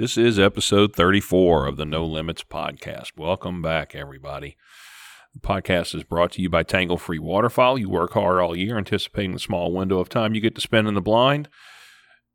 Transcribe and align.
This 0.00 0.16
is 0.16 0.38
episode 0.38 0.96
34 0.96 1.66
of 1.66 1.76
the 1.76 1.84
No 1.84 2.06
Limits 2.06 2.42
podcast. 2.42 3.18
Welcome 3.18 3.60
back, 3.60 3.94
everybody. 3.94 4.56
The 5.34 5.40
podcast 5.40 5.94
is 5.94 6.04
brought 6.04 6.32
to 6.32 6.40
you 6.40 6.48
by 6.48 6.62
Tangle 6.62 6.96
Free 6.96 7.18
Waterfowl. 7.18 7.76
You 7.76 7.90
work 7.90 8.14
hard 8.14 8.38
all 8.38 8.56
year 8.56 8.78
anticipating 8.78 9.32
the 9.32 9.38
small 9.38 9.74
window 9.74 9.98
of 9.98 10.08
time 10.08 10.34
you 10.34 10.40
get 10.40 10.54
to 10.54 10.62
spend 10.62 10.88
in 10.88 10.94
the 10.94 11.02
blind. 11.02 11.50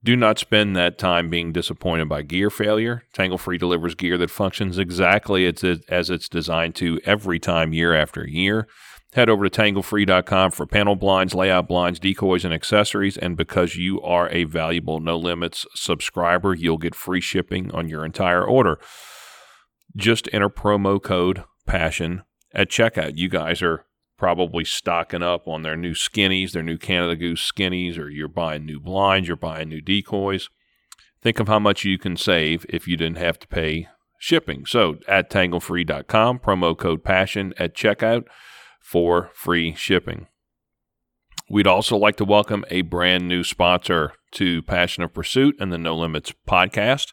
Do 0.03 0.15
not 0.15 0.37
spend 0.37 0.75
that 0.75 0.99
time 0.99 1.27
being 1.31 1.51
disappointed 1.51 2.07
by 2.07 2.21
gear 2.21 2.51
failure. 2.51 3.01
Tangle 3.13 3.39
Free 3.39 3.57
delivers 3.57 3.95
gear 3.95 4.19
that 4.19 4.29
functions 4.29 4.77
exactly 4.77 5.47
as, 5.47 5.63
as 5.89 6.11
it's 6.11 6.29
designed 6.29 6.75
to 6.75 6.99
every 7.03 7.39
time, 7.39 7.73
year 7.73 7.95
after 7.95 8.27
year. 8.27 8.67
Head 9.15 9.29
over 9.29 9.47
to 9.47 9.61
tanglefree.com 9.61 10.51
for 10.51 10.65
panel 10.65 10.97
blinds, 10.97 11.33
layout 11.33 11.69
blinds, 11.69 12.01
decoys, 12.01 12.43
and 12.43 12.53
accessories. 12.53 13.15
And 13.15 13.37
because 13.37 13.77
you 13.77 14.01
are 14.01 14.29
a 14.29 14.43
valuable 14.43 14.99
No 14.99 15.17
Limits 15.17 15.65
subscriber, 15.73 16.53
you'll 16.53 16.77
get 16.77 16.93
free 16.93 17.21
shipping 17.21 17.71
on 17.71 17.87
your 17.87 18.03
entire 18.03 18.43
order. 18.43 18.77
Just 19.95 20.27
enter 20.33 20.49
promo 20.49 21.01
code 21.01 21.45
PASSION 21.65 22.23
at 22.53 22.69
checkout. 22.69 23.13
You 23.15 23.29
guys 23.29 23.61
are 23.61 23.85
probably 24.17 24.65
stocking 24.65 25.23
up 25.23 25.47
on 25.47 25.61
their 25.61 25.77
new 25.77 25.93
skinnies, 25.93 26.51
their 26.51 26.61
new 26.61 26.77
Canada 26.77 27.15
Goose 27.15 27.49
skinnies, 27.49 27.97
or 27.97 28.09
you're 28.09 28.27
buying 28.27 28.65
new 28.65 28.81
blinds, 28.81 29.29
you're 29.29 29.37
buying 29.37 29.69
new 29.69 29.79
decoys. 29.79 30.49
Think 31.21 31.39
of 31.39 31.47
how 31.47 31.59
much 31.59 31.85
you 31.85 31.97
can 31.97 32.17
save 32.17 32.65
if 32.67 32.85
you 32.85 32.97
didn't 32.97 33.19
have 33.19 33.39
to 33.39 33.47
pay 33.47 33.87
shipping. 34.19 34.65
So 34.65 34.97
at 35.07 35.29
tanglefree.com, 35.29 36.39
promo 36.39 36.77
code 36.77 37.05
PASSION 37.05 37.53
at 37.57 37.73
checkout 37.73 38.25
for 38.85 39.31
free 39.33 39.73
shipping. 39.73 40.27
We'd 41.49 41.65
also 41.65 41.97
like 41.97 42.17
to 42.17 42.23
welcome 42.23 42.63
a 42.69 42.81
brand 42.81 43.27
new 43.27 43.43
sponsor 43.43 44.13
to 44.33 44.61
Passion 44.61 45.03
of 45.03 45.11
Pursuit 45.11 45.55
and 45.59 45.73
the 45.73 45.79
No 45.79 45.95
Limits 45.95 46.33
podcast. 46.47 47.11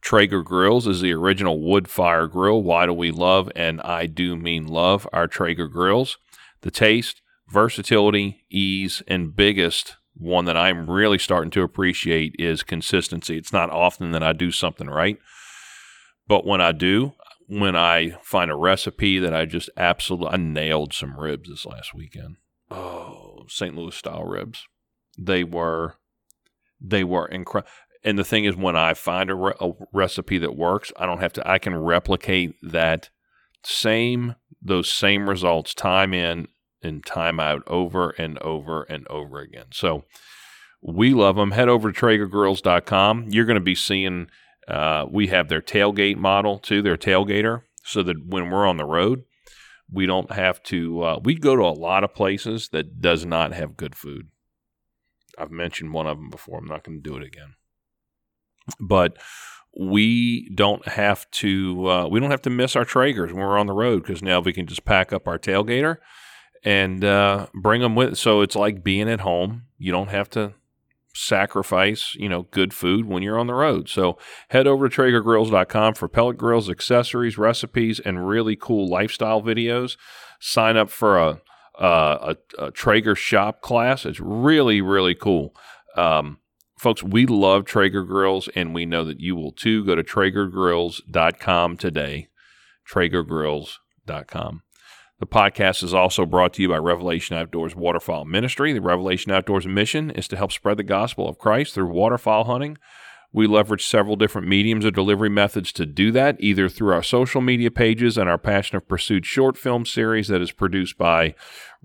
Traeger 0.00 0.42
Grills 0.42 0.86
is 0.86 1.02
the 1.02 1.12
original 1.12 1.60
wood 1.60 1.88
fire 1.88 2.26
grill. 2.26 2.62
Why 2.62 2.86
do 2.86 2.94
we 2.94 3.10
love, 3.10 3.52
and 3.54 3.82
I 3.82 4.06
do 4.06 4.34
mean 4.34 4.66
love, 4.66 5.06
our 5.12 5.26
Traeger 5.26 5.68
grills? 5.68 6.16
The 6.62 6.70
taste, 6.70 7.20
versatility, 7.48 8.46
ease, 8.50 9.02
and 9.06 9.36
biggest 9.36 9.96
one 10.14 10.46
that 10.46 10.56
I'm 10.56 10.90
really 10.90 11.18
starting 11.18 11.50
to 11.50 11.62
appreciate 11.62 12.34
is 12.38 12.62
consistency. 12.62 13.36
It's 13.36 13.52
not 13.52 13.68
often 13.68 14.12
that 14.12 14.22
I 14.22 14.32
do 14.32 14.50
something 14.50 14.88
right, 14.88 15.18
but 16.26 16.46
when 16.46 16.62
I 16.62 16.72
do, 16.72 17.12
when 17.50 17.74
I 17.74 18.16
find 18.22 18.48
a 18.48 18.54
recipe 18.54 19.18
that 19.18 19.34
I 19.34 19.44
just 19.44 19.68
absolutely 19.76 20.28
I 20.28 20.36
nailed 20.36 20.92
some 20.92 21.18
ribs 21.18 21.48
this 21.48 21.66
last 21.66 21.92
weekend. 21.92 22.36
Oh, 22.70 23.44
St. 23.48 23.74
Louis 23.74 23.94
style 23.94 24.22
ribs. 24.24 24.68
They 25.18 25.42
were 25.42 25.96
they 26.80 27.02
were 27.02 27.26
incredible. 27.26 27.70
And 28.04 28.18
the 28.18 28.24
thing 28.24 28.44
is, 28.44 28.56
when 28.56 28.76
I 28.76 28.94
find 28.94 29.28
a, 29.28 29.34
re- 29.34 29.52
a 29.60 29.72
recipe 29.92 30.38
that 30.38 30.56
works, 30.56 30.90
I 30.96 31.04
don't 31.04 31.20
have 31.20 31.34
to. 31.34 31.50
I 31.50 31.58
can 31.58 31.76
replicate 31.76 32.54
that 32.62 33.10
same 33.64 34.36
those 34.62 34.88
same 34.88 35.28
results 35.28 35.74
time 35.74 36.14
in 36.14 36.46
and 36.82 37.04
time 37.04 37.40
out 37.40 37.62
over 37.66 38.10
and 38.10 38.38
over 38.38 38.84
and 38.84 39.08
over 39.08 39.40
again. 39.40 39.66
So 39.72 40.04
we 40.80 41.12
love 41.14 41.34
them. 41.34 41.50
Head 41.50 41.68
over 41.68 41.90
to 41.90 42.00
TraegerGrills.com. 42.00 43.26
You're 43.28 43.44
going 43.44 43.56
to 43.56 43.60
be 43.60 43.74
seeing 43.74 44.28
uh, 44.70 45.06
we 45.10 45.26
have 45.26 45.48
their 45.48 45.60
tailgate 45.60 46.16
model 46.16 46.58
too, 46.58 46.80
their 46.80 46.96
tailgater, 46.96 47.62
so 47.82 48.02
that 48.02 48.24
when 48.24 48.50
we're 48.50 48.66
on 48.66 48.76
the 48.76 48.84
road, 48.84 49.24
we 49.92 50.06
don't 50.06 50.32
have 50.32 50.62
to. 50.64 51.02
Uh, 51.02 51.20
we 51.22 51.34
go 51.34 51.56
to 51.56 51.62
a 51.62 51.74
lot 51.74 52.04
of 52.04 52.14
places 52.14 52.68
that 52.68 53.00
does 53.00 53.26
not 53.26 53.52
have 53.52 53.76
good 53.76 53.94
food. 53.94 54.28
I've 55.36 55.50
mentioned 55.50 55.92
one 55.92 56.06
of 56.06 56.18
them 56.18 56.30
before. 56.30 56.58
I'm 56.58 56.66
not 56.66 56.84
going 56.84 57.02
to 57.02 57.08
do 57.10 57.16
it 57.16 57.24
again. 57.24 57.54
But 58.78 59.16
we 59.76 60.50
don't 60.54 60.86
have 60.86 61.28
to. 61.32 61.88
Uh, 61.88 62.08
we 62.08 62.20
don't 62.20 62.30
have 62.30 62.42
to 62.42 62.50
miss 62.50 62.76
our 62.76 62.84
Traegers 62.84 63.32
when 63.32 63.38
we're 63.38 63.58
on 63.58 63.66
the 63.66 63.72
road 63.72 64.02
because 64.02 64.22
now 64.22 64.40
we 64.40 64.52
can 64.52 64.66
just 64.66 64.84
pack 64.84 65.12
up 65.12 65.26
our 65.26 65.38
tailgater 65.38 65.96
and 66.62 67.04
uh, 67.04 67.46
bring 67.54 67.80
them 67.80 67.96
with. 67.96 68.18
So 68.18 68.42
it's 68.42 68.56
like 68.56 68.84
being 68.84 69.08
at 69.08 69.20
home. 69.20 69.62
You 69.78 69.90
don't 69.90 70.10
have 70.10 70.30
to 70.30 70.54
sacrifice, 71.14 72.14
you 72.14 72.28
know, 72.28 72.42
good 72.50 72.72
food 72.72 73.06
when 73.06 73.22
you're 73.22 73.38
on 73.38 73.46
the 73.46 73.54
road. 73.54 73.88
So 73.88 74.18
head 74.48 74.66
over 74.66 74.88
to 74.88 75.02
TraegerGrills.com 75.02 75.94
for 75.94 76.08
pellet 76.08 76.36
grills, 76.36 76.70
accessories, 76.70 77.38
recipes, 77.38 78.00
and 78.00 78.28
really 78.28 78.56
cool 78.56 78.88
lifestyle 78.88 79.42
videos. 79.42 79.96
Sign 80.40 80.76
up 80.76 80.90
for 80.90 81.18
a, 81.18 81.40
a, 81.78 82.36
a 82.58 82.70
Traeger 82.70 83.14
shop 83.14 83.60
class. 83.60 84.06
It's 84.06 84.20
really, 84.20 84.80
really 84.80 85.14
cool. 85.14 85.54
Um, 85.96 86.38
folks, 86.78 87.02
we 87.02 87.26
love 87.26 87.64
Traeger 87.64 88.04
grills, 88.04 88.48
and 88.54 88.74
we 88.74 88.86
know 88.86 89.04
that 89.04 89.20
you 89.20 89.36
will 89.36 89.52
too. 89.52 89.84
Go 89.84 89.94
to 89.94 90.04
TraegerGrills.com 90.04 91.76
today. 91.76 92.28
TraegerGrills.com. 92.90 94.62
The 95.20 95.26
podcast 95.26 95.82
is 95.82 95.92
also 95.92 96.24
brought 96.24 96.54
to 96.54 96.62
you 96.62 96.70
by 96.70 96.78
Revelation 96.78 97.36
Outdoors 97.36 97.76
Waterfowl 97.76 98.24
Ministry. 98.24 98.72
The 98.72 98.80
Revelation 98.80 99.30
Outdoors 99.30 99.66
mission 99.66 100.10
is 100.10 100.26
to 100.28 100.36
help 100.36 100.50
spread 100.50 100.78
the 100.78 100.82
gospel 100.82 101.28
of 101.28 101.36
Christ 101.36 101.74
through 101.74 101.88
waterfowl 101.88 102.44
hunting. 102.44 102.78
We 103.30 103.46
leverage 103.46 103.86
several 103.86 104.16
different 104.16 104.48
mediums 104.48 104.86
or 104.86 104.90
delivery 104.90 105.28
methods 105.28 105.72
to 105.72 105.84
do 105.84 106.10
that, 106.12 106.38
either 106.40 106.70
through 106.70 106.94
our 106.94 107.02
social 107.02 107.42
media 107.42 107.70
pages 107.70 108.16
and 108.16 108.30
our 108.30 108.38
Passion 108.38 108.78
of 108.78 108.88
Pursuit 108.88 109.26
short 109.26 109.58
film 109.58 109.84
series 109.84 110.28
that 110.28 110.40
is 110.40 110.52
produced 110.52 110.96
by 110.96 111.34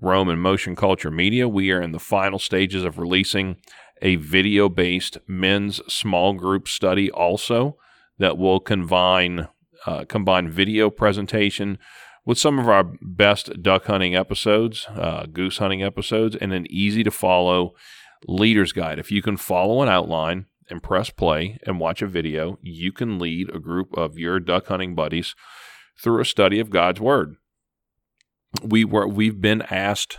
Rome 0.00 0.30
and 0.30 0.40
Motion 0.40 0.74
Culture 0.74 1.10
Media. 1.10 1.46
We 1.46 1.70
are 1.72 1.82
in 1.82 1.92
the 1.92 1.98
final 1.98 2.38
stages 2.38 2.84
of 2.84 2.98
releasing 2.98 3.56
a 4.00 4.16
video 4.16 4.70
based 4.70 5.18
men's 5.26 5.82
small 5.92 6.32
group 6.32 6.66
study 6.68 7.10
also 7.10 7.76
that 8.18 8.38
will 8.38 8.60
combine 8.60 9.48
uh, 9.84 10.04
combine 10.06 10.48
video 10.48 10.88
presentation 10.88 11.78
with 12.26 12.38
some 12.38 12.58
of 12.58 12.68
our 12.68 12.84
best 13.00 13.62
duck 13.62 13.86
hunting 13.86 14.14
episodes, 14.16 14.86
uh, 14.90 15.26
goose 15.32 15.58
hunting 15.58 15.82
episodes, 15.82 16.36
and 16.36 16.52
an 16.52 16.66
easy 16.68 17.04
to 17.04 17.10
follow 17.10 17.72
leader's 18.26 18.72
guide. 18.72 18.98
If 18.98 19.12
you 19.12 19.22
can 19.22 19.36
follow 19.36 19.80
an 19.80 19.88
outline 19.88 20.46
and 20.68 20.82
press 20.82 21.08
play 21.08 21.58
and 21.64 21.78
watch 21.78 22.02
a 22.02 22.06
video, 22.08 22.58
you 22.60 22.90
can 22.90 23.20
lead 23.20 23.54
a 23.54 23.60
group 23.60 23.96
of 23.96 24.18
your 24.18 24.40
duck 24.40 24.66
hunting 24.66 24.96
buddies 24.96 25.36
through 26.02 26.20
a 26.20 26.24
study 26.24 26.58
of 26.58 26.68
God's 26.68 27.00
Word. 27.00 27.36
We 28.60 28.84
were 28.84 29.06
we've 29.06 29.40
been 29.40 29.62
asked 29.62 30.18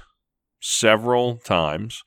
several 0.62 1.38
times. 1.38 2.04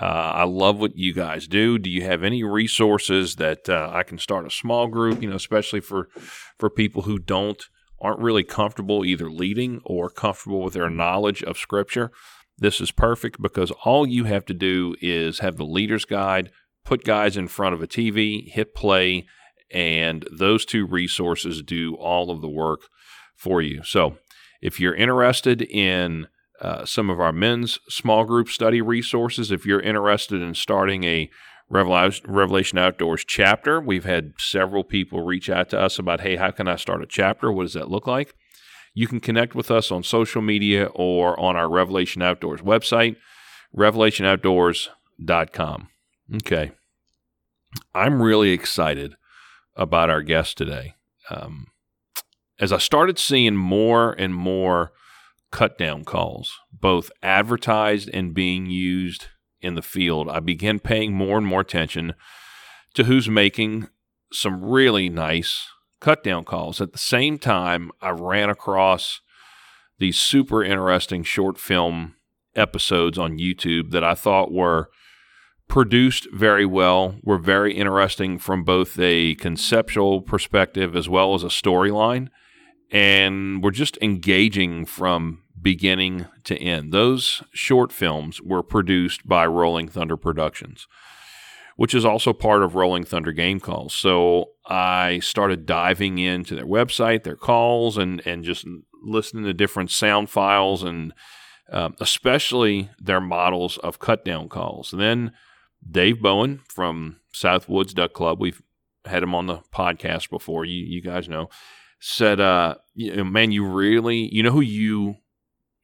Uh, 0.00 0.04
I 0.34 0.44
love 0.44 0.78
what 0.78 0.96
you 0.96 1.14
guys 1.14 1.48
do. 1.48 1.78
Do 1.78 1.88
you 1.88 2.02
have 2.02 2.22
any 2.22 2.44
resources 2.44 3.36
that 3.36 3.68
uh, 3.68 3.90
I 3.92 4.02
can 4.02 4.18
start 4.18 4.46
a 4.46 4.50
small 4.50 4.86
group? 4.86 5.22
You 5.22 5.30
know, 5.30 5.36
especially 5.36 5.80
for 5.80 6.08
for 6.58 6.70
people 6.70 7.02
who 7.02 7.18
don't 7.18 7.66
aren't 8.00 8.20
really 8.20 8.44
comfortable 8.44 9.04
either 9.04 9.30
leading 9.30 9.80
or 9.84 10.10
comfortable 10.10 10.62
with 10.62 10.74
their 10.74 10.90
knowledge 10.90 11.42
of 11.42 11.58
Scripture, 11.58 12.10
this 12.58 12.80
is 12.80 12.90
perfect 12.90 13.40
because 13.40 13.70
all 13.84 14.06
you 14.06 14.24
have 14.24 14.44
to 14.46 14.54
do 14.54 14.96
is 15.00 15.40
have 15.40 15.56
the 15.56 15.64
leader's 15.64 16.04
guide, 16.04 16.50
put 16.84 17.04
guys 17.04 17.36
in 17.36 17.48
front 17.48 17.74
of 17.74 17.82
a 17.82 17.86
TV, 17.86 18.48
hit 18.50 18.74
play, 18.74 19.26
and 19.70 20.26
those 20.30 20.64
two 20.64 20.86
resources 20.86 21.62
do 21.62 21.94
all 21.96 22.30
of 22.30 22.40
the 22.40 22.48
work 22.48 22.82
for 23.34 23.60
you. 23.60 23.82
So 23.82 24.16
if 24.62 24.80
you're 24.80 24.94
interested 24.94 25.62
in 25.62 26.28
uh, 26.60 26.86
some 26.86 27.10
of 27.10 27.20
our 27.20 27.32
men's 27.32 27.78
small 27.88 28.24
group 28.24 28.48
study 28.48 28.80
resources, 28.80 29.50
if 29.50 29.66
you're 29.66 29.80
interested 29.80 30.40
in 30.40 30.54
starting 30.54 31.04
a 31.04 31.30
Revelation 31.68 32.78
Outdoors 32.78 33.24
chapter. 33.26 33.80
We've 33.80 34.04
had 34.04 34.34
several 34.38 34.84
people 34.84 35.22
reach 35.22 35.50
out 35.50 35.68
to 35.70 35.80
us 35.80 35.98
about, 35.98 36.20
hey, 36.20 36.36
how 36.36 36.52
can 36.52 36.68
I 36.68 36.76
start 36.76 37.02
a 37.02 37.06
chapter? 37.06 37.50
What 37.50 37.64
does 37.64 37.72
that 37.74 37.90
look 37.90 38.06
like? 38.06 38.36
You 38.94 39.08
can 39.08 39.20
connect 39.20 39.54
with 39.54 39.70
us 39.70 39.90
on 39.90 40.02
social 40.02 40.40
media 40.40 40.86
or 40.94 41.38
on 41.38 41.54
our 41.56 41.68
Revelation 41.68 42.22
Outdoors 42.22 42.62
website, 42.62 43.16
revelationoutdoors.com. 43.76 45.88
Okay. 46.36 46.72
I'm 47.94 48.22
really 48.22 48.52
excited 48.52 49.16
about 49.74 50.08
our 50.08 50.22
guest 50.22 50.56
today. 50.56 50.94
Um, 51.28 51.66
as 52.58 52.72
I 52.72 52.78
started 52.78 53.18
seeing 53.18 53.54
more 53.56 54.12
and 54.12 54.34
more 54.34 54.92
cut 55.50 55.76
down 55.76 56.04
calls, 56.04 56.58
both 56.72 57.10
advertised 57.22 58.08
and 58.12 58.32
being 58.32 58.64
used 58.66 59.26
in 59.60 59.74
the 59.74 59.82
field, 59.82 60.28
I 60.28 60.40
began 60.40 60.78
paying 60.78 61.12
more 61.12 61.38
and 61.38 61.46
more 61.46 61.60
attention 61.60 62.14
to 62.94 63.04
who's 63.04 63.28
making 63.28 63.88
some 64.32 64.64
really 64.64 65.08
nice 65.08 65.68
cut 66.00 66.22
down 66.22 66.44
calls. 66.44 66.80
At 66.80 66.92
the 66.92 66.98
same 66.98 67.38
time, 67.38 67.90
I 68.00 68.10
ran 68.10 68.50
across 68.50 69.20
these 69.98 70.18
super 70.18 70.62
interesting 70.62 71.22
short 71.22 71.58
film 71.58 72.14
episodes 72.54 73.18
on 73.18 73.38
YouTube 73.38 73.90
that 73.90 74.04
I 74.04 74.14
thought 74.14 74.52
were 74.52 74.90
produced 75.68 76.28
very 76.32 76.66
well, 76.66 77.16
were 77.22 77.38
very 77.38 77.74
interesting 77.74 78.38
from 78.38 78.62
both 78.62 78.98
a 78.98 79.34
conceptual 79.36 80.22
perspective 80.22 80.94
as 80.94 81.08
well 81.08 81.34
as 81.34 81.42
a 81.42 81.48
storyline, 81.48 82.28
and 82.90 83.62
were 83.62 83.72
just 83.72 83.98
engaging 84.00 84.84
from 84.84 85.42
beginning 85.72 86.26
to 86.44 86.54
end. 86.56 86.92
Those 86.92 87.42
short 87.52 87.90
films 87.92 88.40
were 88.40 88.62
produced 88.62 89.26
by 89.26 89.44
Rolling 89.46 89.88
Thunder 89.88 90.16
Productions. 90.16 90.86
which 91.76 91.94
is 91.94 92.04
also 92.06 92.32
part 92.32 92.62
of 92.62 92.74
Rolling 92.74 93.04
Thunder 93.04 93.32
Game 93.32 93.60
Calls. 93.60 93.94
So 93.94 94.52
I 94.66 95.18
started 95.18 95.66
diving 95.66 96.18
into 96.18 96.54
their 96.54 96.64
website, 96.78 97.22
their 97.22 97.36
calls, 97.36 97.98
and 97.98 98.22
and 98.26 98.44
just 98.44 98.64
listening 99.02 99.44
to 99.44 99.52
different 99.52 99.90
sound 99.90 100.30
files 100.30 100.82
and 100.82 101.12
um, 101.70 101.94
especially 102.00 102.88
their 102.98 103.20
models 103.20 103.76
of 103.78 103.98
cut 103.98 104.24
down 104.24 104.48
calls. 104.48 104.92
And 104.92 105.02
then 105.02 105.32
Dave 105.98 106.22
Bowen 106.22 106.60
from 106.68 107.18
Southwoods 107.34 107.92
Duck 107.92 108.12
Club, 108.12 108.40
we've 108.40 108.62
had 109.04 109.22
him 109.22 109.34
on 109.34 109.46
the 109.46 109.58
podcast 109.74 110.30
before. 110.30 110.64
You 110.64 110.82
you 110.82 111.02
guys 111.02 111.28
know, 111.28 111.48
said, 112.00 112.40
uh, 112.40 112.76
man, 112.96 113.52
you 113.52 113.66
really, 113.66 114.32
you 114.34 114.42
know 114.42 114.52
who 114.52 114.62
you 114.62 115.16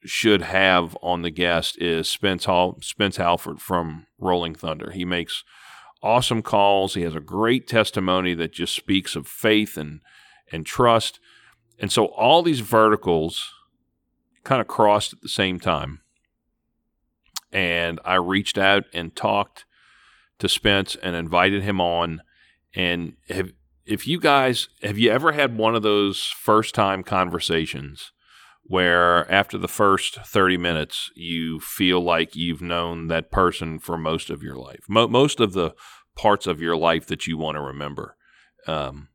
should 0.05 0.41
have 0.41 0.97
on 1.01 1.21
the 1.21 1.29
guest 1.29 1.77
is 1.81 2.07
Spence 2.07 2.45
Hall, 2.45 2.77
Spence 2.81 3.17
Halford 3.17 3.61
from 3.61 4.07
Rolling 4.17 4.55
Thunder. 4.55 4.91
He 4.91 5.05
makes 5.05 5.43
awesome 6.01 6.41
calls. 6.41 6.93
He 6.93 7.01
has 7.03 7.15
a 7.15 7.21
great 7.21 7.67
testimony 7.67 8.33
that 8.35 8.53
just 8.53 8.75
speaks 8.75 9.15
of 9.15 9.27
faith 9.27 9.77
and 9.77 10.01
and 10.51 10.65
trust. 10.65 11.19
And 11.79 11.91
so 11.91 12.05
all 12.05 12.43
these 12.43 12.59
verticals 12.59 13.51
kind 14.43 14.61
of 14.61 14.67
crossed 14.67 15.13
at 15.13 15.21
the 15.21 15.29
same 15.29 15.59
time. 15.59 16.01
And 17.51 17.99
I 18.05 18.15
reached 18.15 18.57
out 18.57 18.85
and 18.93 19.15
talked 19.15 19.65
to 20.39 20.47
Spence 20.49 20.95
and 21.01 21.15
invited 21.15 21.63
him 21.63 21.81
on. 21.81 22.21
And 22.75 23.13
have, 23.29 23.51
if 23.85 24.07
you 24.07 24.19
guys 24.19 24.69
have 24.81 24.97
you 24.97 25.11
ever 25.11 25.33
had 25.33 25.57
one 25.57 25.75
of 25.75 25.83
those 25.83 26.23
first 26.23 26.73
time 26.73 27.03
conversations 27.03 28.12
where 28.65 29.29
after 29.31 29.57
the 29.57 29.67
first 29.67 30.15
30 30.21 30.57
minutes 30.57 31.11
you 31.15 31.59
feel 31.59 31.99
like 31.99 32.35
you've 32.35 32.61
known 32.61 33.07
that 33.07 33.31
person 33.31 33.79
for 33.79 33.97
most 33.97 34.29
of 34.29 34.41
your 34.41 34.55
life 34.55 34.85
Mo- 34.87 35.07
most 35.07 35.39
of 35.39 35.53
the 35.53 35.73
parts 36.15 36.47
of 36.47 36.61
your 36.61 36.77
life 36.77 37.05
that 37.07 37.27
you 37.27 37.37
want 37.37 37.55
to 37.55 37.61
remember 37.61 38.15
um, 38.67 39.09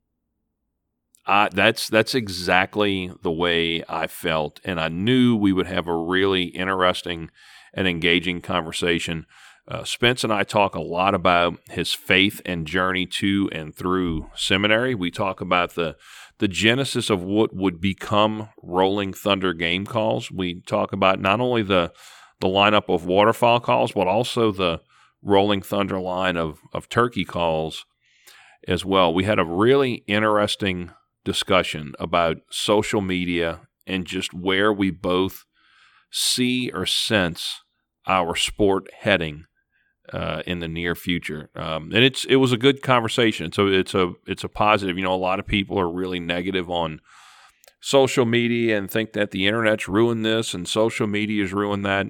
I, 1.28 1.50
that's 1.52 1.88
that's 1.88 2.14
exactly 2.14 3.12
the 3.22 3.30
way 3.30 3.84
I 3.86 4.06
felt, 4.06 4.60
and 4.64 4.80
I 4.80 4.88
knew 4.88 5.36
we 5.36 5.52
would 5.52 5.66
have 5.66 5.86
a 5.86 5.94
really 5.94 6.44
interesting 6.44 7.30
and 7.74 7.86
engaging 7.86 8.40
conversation. 8.40 9.26
Uh, 9.68 9.84
Spence 9.84 10.24
and 10.24 10.32
I 10.32 10.44
talk 10.44 10.74
a 10.74 10.80
lot 10.80 11.14
about 11.14 11.58
his 11.68 11.92
faith 11.92 12.40
and 12.46 12.66
journey 12.66 13.04
to 13.18 13.50
and 13.52 13.74
through 13.74 14.30
seminary. 14.34 14.94
We 14.94 15.10
talk 15.10 15.42
about 15.42 15.74
the 15.74 15.96
the 16.38 16.48
genesis 16.48 17.10
of 17.10 17.22
what 17.22 17.54
would 17.54 17.80
become 17.80 18.48
Rolling 18.62 19.12
Thunder 19.12 19.52
game 19.52 19.84
calls. 19.84 20.30
We 20.30 20.60
talk 20.62 20.92
about 20.92 21.20
not 21.20 21.40
only 21.40 21.62
the 21.62 21.92
the 22.40 22.48
lineup 22.48 22.88
of 22.88 23.04
waterfowl 23.04 23.58
calls, 23.60 23.92
but 23.92 24.06
also 24.06 24.52
the 24.52 24.80
Rolling 25.22 25.62
Thunder 25.62 25.98
line 25.98 26.36
of 26.36 26.60
of 26.72 26.88
turkey 26.88 27.24
calls 27.24 27.84
as 28.66 28.84
well. 28.84 29.12
We 29.12 29.24
had 29.24 29.38
a 29.38 29.44
really 29.44 30.04
interesting 30.06 30.92
discussion 31.24 31.94
about 31.98 32.38
social 32.50 33.00
media 33.00 33.60
and 33.86 34.06
just 34.06 34.32
where 34.32 34.72
we 34.72 34.90
both 34.90 35.44
see 36.10 36.70
or 36.72 36.86
sense 36.86 37.62
our 38.06 38.34
sport 38.34 38.88
heading 39.00 39.44
uh, 40.12 40.42
in 40.46 40.60
the 40.60 40.68
near 40.68 40.94
future. 40.94 41.50
Um, 41.54 41.92
and 41.94 42.04
it's 42.04 42.24
it 42.24 42.36
was 42.36 42.52
a 42.52 42.56
good 42.56 42.82
conversation. 42.82 43.52
So 43.52 43.66
it's 43.66 43.94
a 43.94 44.12
it's 44.26 44.44
a 44.44 44.48
positive. 44.48 44.96
You 44.96 45.04
know, 45.04 45.14
a 45.14 45.16
lot 45.16 45.38
of 45.38 45.46
people 45.46 45.78
are 45.78 45.90
really 45.90 46.20
negative 46.20 46.70
on 46.70 47.00
social 47.80 48.24
media 48.24 48.76
and 48.76 48.90
think 48.90 49.12
that 49.12 49.30
the 49.30 49.46
internet's 49.46 49.88
ruined 49.88 50.24
this 50.24 50.54
and 50.54 50.66
social 50.66 51.06
media 51.06 51.18
media's 51.28 51.52
ruined 51.52 51.84
that. 51.84 52.06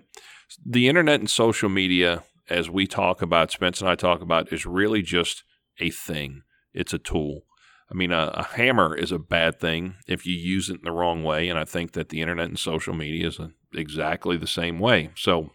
The 0.65 0.89
internet 0.89 1.21
and 1.21 1.29
social 1.29 1.69
media, 1.69 2.23
as 2.49 2.71
we 2.71 2.87
talk 2.87 3.21
about, 3.21 3.51
Spence 3.51 3.81
and 3.81 3.91
I 3.91 3.95
talk 3.95 4.23
about, 4.23 4.53
is 4.53 4.65
really 4.65 5.03
just 5.03 5.45
a 5.79 5.91
thing. 5.91 6.43
It's 6.73 6.95
a 6.95 6.99
tool. 6.99 7.43
I 7.91 7.95
mean, 7.95 8.13
a, 8.13 8.31
a, 8.35 8.45
hammer 8.45 8.95
is 8.95 9.13
a 9.13 9.19
bad 9.19 9.59
thing 9.61 9.97
if 10.07 10.27
you 10.27 10.35
use 10.35 10.69
it 10.69 10.77
in 10.77 10.85
the 10.85 10.93
wrong 10.93 11.23
way, 11.23 11.49
and 11.49 11.59
I 11.59 11.65
think 11.65 11.93
that 11.93 12.11
the 12.11 12.21
internet 12.21 12.49
and 12.49 12.59
social 12.59 12.95
media 12.95 13.29
is 13.29 13.41
exactly 13.75 14.37
the 14.37 14.47
same 14.47 14.79
way. 14.79 15.11
So, 15.17 15.53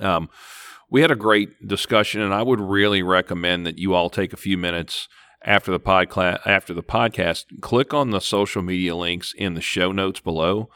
um, 0.00 0.28
we 0.90 1.00
had 1.00 1.10
a 1.10 1.16
great 1.16 1.66
discussion, 1.66 2.20
and 2.20 2.34
I 2.34 2.42
would 2.42 2.60
really 2.60 3.02
recommend 3.02 3.66
that 3.66 3.78
you 3.78 3.94
all 3.94 4.10
take 4.10 4.32
a 4.32 4.36
few 4.36 4.58
minutes 4.58 5.08
after 5.44 5.72
the 5.72 5.80
podcast 5.80 6.40
after 6.46 6.74
the 6.74 6.82
podcast, 6.82 7.60
click 7.60 7.92
on 7.92 8.10
the 8.10 8.20
social 8.20 8.62
media 8.62 8.94
links 8.94 9.32
in 9.36 9.54
the 9.54 9.60
show 9.60 9.92
notes 9.92 10.20
below. 10.20 10.68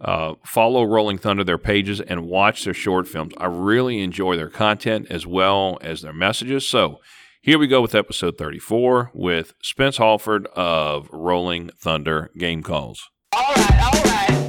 Uh, 0.00 0.34
follow 0.44 0.84
Rolling 0.84 1.16
Thunder, 1.18 1.42
their 1.42 1.58
pages, 1.58 2.00
and 2.00 2.26
watch 2.26 2.64
their 2.64 2.74
short 2.74 3.08
films. 3.08 3.32
I 3.38 3.46
really 3.46 4.02
enjoy 4.02 4.36
their 4.36 4.50
content 4.50 5.06
as 5.10 5.26
well 5.26 5.78
as 5.80 6.02
their 6.02 6.12
messages. 6.12 6.68
So 6.68 7.00
here 7.40 7.58
we 7.58 7.66
go 7.66 7.80
with 7.80 7.94
episode 7.94 8.36
34 8.36 9.12
with 9.14 9.54
Spence 9.62 9.96
Halford 9.96 10.46
of 10.48 11.08
Rolling 11.12 11.70
Thunder 11.78 12.30
Game 12.36 12.62
Calls. 12.62 13.08
All 13.32 13.54
right, 13.54 13.94
all 13.94 14.02
right. 14.02 14.45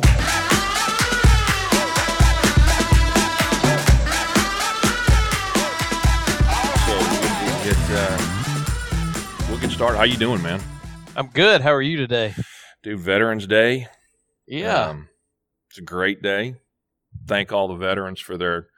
Started. 9.77 9.99
How 9.99 10.05
you 10.05 10.17
doing, 10.17 10.41
man? 10.41 10.59
I'm 11.15 11.27
good. 11.27 11.61
How 11.61 11.71
are 11.71 11.83
you 11.83 11.97
today? 11.97 12.33
Dude, 12.81 12.99
Veterans 12.99 13.45
Day. 13.45 13.85
Yeah. 14.47 14.87
Um, 14.87 15.09
it's 15.69 15.77
a 15.77 15.83
great 15.83 16.23
day. 16.23 16.55
Thank 17.27 17.51
all 17.51 17.67
the 17.67 17.75
veterans 17.75 18.19
for 18.19 18.37
their 18.37 18.69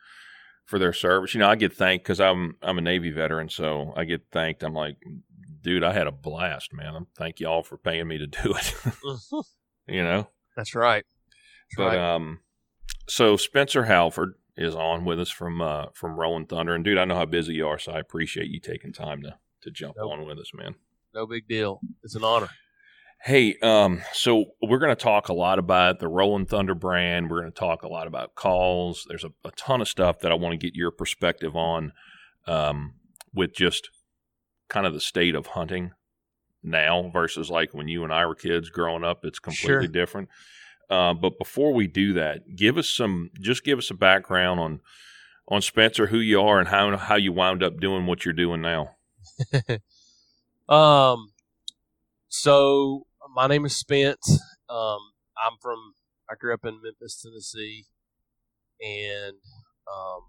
for 0.65 0.77
their 0.77 0.91
service. 0.91 1.33
You 1.33 1.39
know, 1.39 1.47
I 1.47 1.55
get 1.55 1.71
thanked 1.71 2.03
because 2.03 2.19
I'm 2.19 2.57
I'm 2.61 2.77
a 2.79 2.81
Navy 2.81 3.11
veteran, 3.11 3.47
so 3.47 3.93
I 3.95 4.03
get 4.03 4.23
thanked. 4.33 4.61
I'm 4.61 4.73
like, 4.73 4.97
dude, 5.61 5.85
I 5.85 5.93
had 5.93 6.07
a 6.07 6.11
blast, 6.11 6.73
man. 6.73 7.05
Thank 7.17 7.39
y'all 7.39 7.63
for 7.63 7.77
paying 7.77 8.09
me 8.09 8.17
to 8.17 8.27
do 8.27 8.53
it. 8.53 8.75
you 9.87 10.03
know, 10.03 10.27
that's 10.57 10.75
right. 10.75 11.05
That's 11.05 11.77
but 11.77 11.97
right. 11.97 12.13
um, 12.15 12.39
so 13.07 13.37
Spencer 13.37 13.85
Halford 13.85 14.33
is 14.57 14.75
on 14.75 15.05
with 15.05 15.21
us 15.21 15.29
from 15.29 15.61
uh 15.61 15.85
from 15.93 16.19
Rolling 16.19 16.45
Thunder, 16.45 16.75
and 16.75 16.83
dude, 16.83 16.97
I 16.97 17.05
know 17.05 17.15
how 17.15 17.23
busy 17.25 17.53
you 17.53 17.69
are, 17.69 17.79
so 17.79 17.93
I 17.93 17.99
appreciate 17.99 18.49
you 18.49 18.59
taking 18.59 18.91
time 18.91 19.21
to 19.21 19.37
to 19.61 19.71
jump 19.71 19.95
Nope. 19.97 20.11
on 20.11 20.25
with 20.25 20.37
us, 20.39 20.51
man. 20.53 20.75
No 21.13 21.25
big 21.27 21.47
deal. 21.47 21.79
It's 22.03 22.15
an 22.15 22.23
honor. 22.23 22.49
Hey, 23.21 23.55
um, 23.61 24.01
so 24.13 24.45
we're 24.61 24.79
going 24.79 24.95
to 24.95 25.01
talk 25.03 25.27
a 25.27 25.33
lot 25.33 25.59
about 25.59 25.99
the 25.99 26.07
Rolling 26.07 26.45
Thunder 26.45 26.73
brand. 26.73 27.29
We're 27.29 27.41
going 27.41 27.51
to 27.51 27.59
talk 27.59 27.83
a 27.83 27.89
lot 27.89 28.07
about 28.07 28.35
calls. 28.35 29.05
There's 29.09 29.25
a, 29.25 29.31
a 29.43 29.51
ton 29.51 29.81
of 29.81 29.89
stuff 29.89 30.19
that 30.19 30.31
I 30.31 30.35
want 30.35 30.53
to 30.53 30.65
get 30.65 30.73
your 30.75 30.89
perspective 30.91 31.53
on 31.55 31.91
um, 32.47 32.93
with 33.33 33.53
just 33.53 33.89
kind 34.69 34.85
of 34.87 34.93
the 34.93 35.01
state 35.01 35.35
of 35.35 35.47
hunting 35.47 35.91
now 36.63 37.09
versus 37.11 37.49
like 37.49 37.73
when 37.73 37.89
you 37.89 38.03
and 38.05 38.13
I 38.13 38.25
were 38.25 38.35
kids 38.35 38.69
growing 38.69 39.03
up. 39.03 39.25
It's 39.25 39.39
completely 39.39 39.85
Sure. 39.85 39.87
different. 39.87 40.29
Uh, 40.89 41.13
but 41.13 41.37
before 41.37 41.73
we 41.73 41.87
do 41.87 42.13
that, 42.13 42.55
give 42.55 42.77
us 42.77 42.87
some, 42.89 43.31
just 43.41 43.63
give 43.65 43.77
us 43.77 43.91
a 43.91 43.95
background 43.95 44.59
on 44.59 44.79
on 45.51 45.61
Spencer, 45.61 46.07
who 46.07 46.19
you 46.19 46.39
are, 46.41 46.59
and 46.59 46.67
how 46.69 46.95
how 46.95 47.15
you 47.15 47.33
wound 47.33 47.63
up 47.63 47.79
doing 47.79 48.05
what 48.05 48.23
you're 48.23 48.33
doing 48.33 48.61
now. 48.61 48.91
Um, 50.69 51.31
so 52.27 53.07
my 53.35 53.47
name 53.47 53.65
is 53.65 53.75
Spence. 53.75 54.39
Um, 54.69 54.99
I'm 55.35 55.57
from. 55.59 55.93
I 56.29 56.35
grew 56.39 56.53
up 56.53 56.63
in 56.63 56.79
Memphis, 56.83 57.19
Tennessee, 57.19 57.85
and 58.79 59.37
um, 59.91 60.21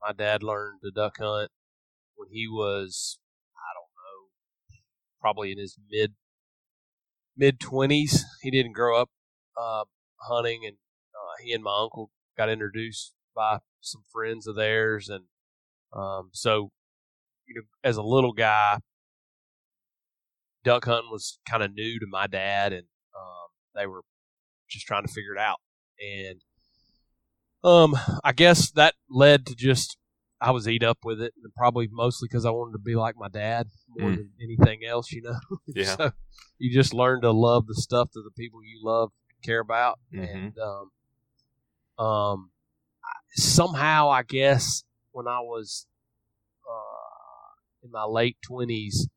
my 0.00 0.12
dad 0.12 0.44
learned 0.44 0.82
to 0.84 0.92
duck 0.92 1.16
hunt 1.18 1.50
when 2.14 2.28
he 2.30 2.46
was, 2.46 3.18
I 3.56 3.74
don't 3.74 3.90
know, 3.98 4.78
probably 5.20 5.50
in 5.50 5.58
his 5.58 5.76
mid 5.90 6.12
mid 7.36 7.58
twenties. 7.58 8.24
He 8.42 8.50
didn't 8.52 8.74
grow 8.74 9.00
up 9.00 9.10
uh, 9.60 9.84
hunting, 10.20 10.60
and 10.64 10.76
uh, 11.14 11.42
he 11.42 11.52
and 11.52 11.64
my 11.64 11.76
uncle 11.82 12.10
got 12.38 12.48
introduced 12.48 13.12
by 13.34 13.58
some 13.80 14.04
friends 14.12 14.46
of 14.46 14.54
theirs, 14.54 15.08
and 15.08 15.24
um, 15.92 16.30
so 16.32 16.70
you 17.48 17.56
know, 17.56 17.62
as 17.82 17.96
a 17.96 18.04
little 18.04 18.32
guy, 18.32 18.78
duck 20.64 20.84
hunting 20.84 21.10
was 21.10 21.38
kind 21.48 21.62
of 21.62 21.74
new 21.74 21.98
to 21.98 22.06
my 22.08 22.26
dad, 22.26 22.72
and 22.72 22.84
um, 23.16 23.48
they 23.74 23.86
were 23.86 24.02
just 24.68 24.86
trying 24.86 25.04
to 25.06 25.12
figure 25.12 25.34
it 25.34 25.40
out. 25.40 25.58
And 26.00 26.40
um, 27.64 27.96
I 28.24 28.32
guess 28.32 28.70
that 28.72 28.94
led 29.08 29.46
to 29.46 29.54
just 29.54 29.96
I 30.40 30.50
was 30.50 30.66
eat 30.68 30.82
up 30.82 30.98
with 31.04 31.20
it, 31.20 31.32
and 31.42 31.54
probably 31.54 31.88
mostly 31.90 32.28
because 32.28 32.44
I 32.44 32.50
wanted 32.50 32.72
to 32.72 32.78
be 32.78 32.96
like 32.96 33.14
my 33.16 33.28
dad 33.28 33.68
more 33.88 34.10
Mm. 34.10 34.16
than 34.16 34.30
anything 34.42 34.80
else, 34.84 35.12
you 35.12 35.22
know. 35.22 35.38
Yeah. 35.74 35.96
so 35.96 36.10
you 36.58 36.72
just 36.72 36.92
learn 36.94 37.20
to 37.22 37.30
love 37.30 37.66
the 37.66 37.74
stuff 37.74 38.10
that 38.12 38.22
the 38.22 38.30
people 38.42 38.60
you 38.64 38.80
love 38.82 39.12
care 39.44 39.60
about, 39.60 39.98
Mhm. 40.12 40.28
and 40.34 40.54
um, 40.58 42.04
um, 42.04 42.50
somehow 43.34 44.08
I 44.10 44.22
guess 44.22 44.82
when 45.12 45.26
I 45.28 45.40
was 45.40 45.86
uh, 46.68 47.84
in 47.84 47.90
my 47.92 48.04
late 48.04 48.36
twenties, 48.42 49.08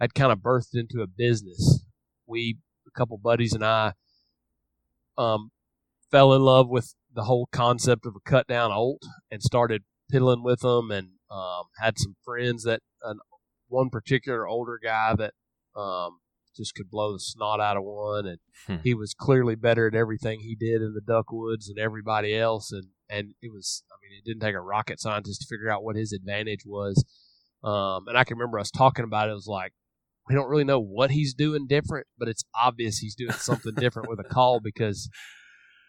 I'd 0.00 0.14
kind 0.14 0.32
of 0.32 0.38
birthed 0.38 0.74
into 0.74 1.02
a 1.02 1.06
business. 1.06 1.84
We, 2.26 2.58
a 2.86 2.90
couple 2.98 3.18
buddies 3.18 3.52
and 3.52 3.64
I, 3.64 3.92
um, 5.18 5.50
fell 6.10 6.32
in 6.34 6.42
love 6.42 6.68
with 6.68 6.94
the 7.12 7.24
whole 7.24 7.48
concept 7.52 8.06
of 8.06 8.14
a 8.16 8.20
cut 8.30 8.46
down 8.46 8.72
olt 8.72 9.02
and 9.30 9.42
started 9.42 9.82
piddling 10.10 10.42
with 10.42 10.60
them 10.60 10.90
and 10.90 11.08
Um, 11.30 11.66
had 11.78 11.96
some 11.96 12.16
friends 12.24 12.64
that 12.64 12.80
uh, 13.04 13.14
one 13.68 13.88
particular 13.88 14.48
older 14.48 14.80
guy 14.82 15.14
that 15.14 15.32
um, 15.76 16.18
just 16.56 16.74
could 16.74 16.90
blow 16.90 17.12
the 17.12 17.20
snot 17.20 17.60
out 17.60 17.76
of 17.76 17.84
one, 17.84 18.26
and 18.26 18.38
Hmm. 18.66 18.82
he 18.82 18.94
was 18.94 19.14
clearly 19.14 19.54
better 19.54 19.86
at 19.86 19.94
everything 19.94 20.40
he 20.40 20.56
did 20.56 20.82
in 20.82 20.92
the 20.92 21.00
duck 21.00 21.26
woods 21.30 21.68
than 21.68 21.78
everybody 21.78 22.36
else. 22.36 22.72
And 22.72 22.88
and 23.08 23.34
it 23.40 23.52
was, 23.52 23.84
I 23.92 23.94
mean, 24.02 24.18
it 24.18 24.24
didn't 24.24 24.40
take 24.42 24.56
a 24.56 24.60
rocket 24.60 24.98
scientist 25.00 25.42
to 25.42 25.46
figure 25.46 25.70
out 25.70 25.84
what 25.84 25.94
his 25.94 26.12
advantage 26.12 26.64
was. 26.66 27.04
Um, 27.62 28.08
and 28.08 28.18
I 28.18 28.24
can 28.24 28.36
remember 28.36 28.58
us 28.58 28.70
talking 28.72 29.04
about 29.04 29.28
it. 29.28 29.30
It 29.30 29.34
was 29.34 29.46
like 29.46 29.72
we 30.30 30.36
don't 30.36 30.48
really 30.48 30.64
know 30.64 30.78
what 30.80 31.10
he's 31.10 31.34
doing 31.34 31.66
different, 31.66 32.06
but 32.16 32.28
it's 32.28 32.44
obvious 32.62 32.98
he's 32.98 33.14
doing 33.16 33.32
something 33.32 33.74
different 33.74 34.08
with 34.08 34.20
a 34.20 34.24
call 34.24 34.60
because 34.64 35.10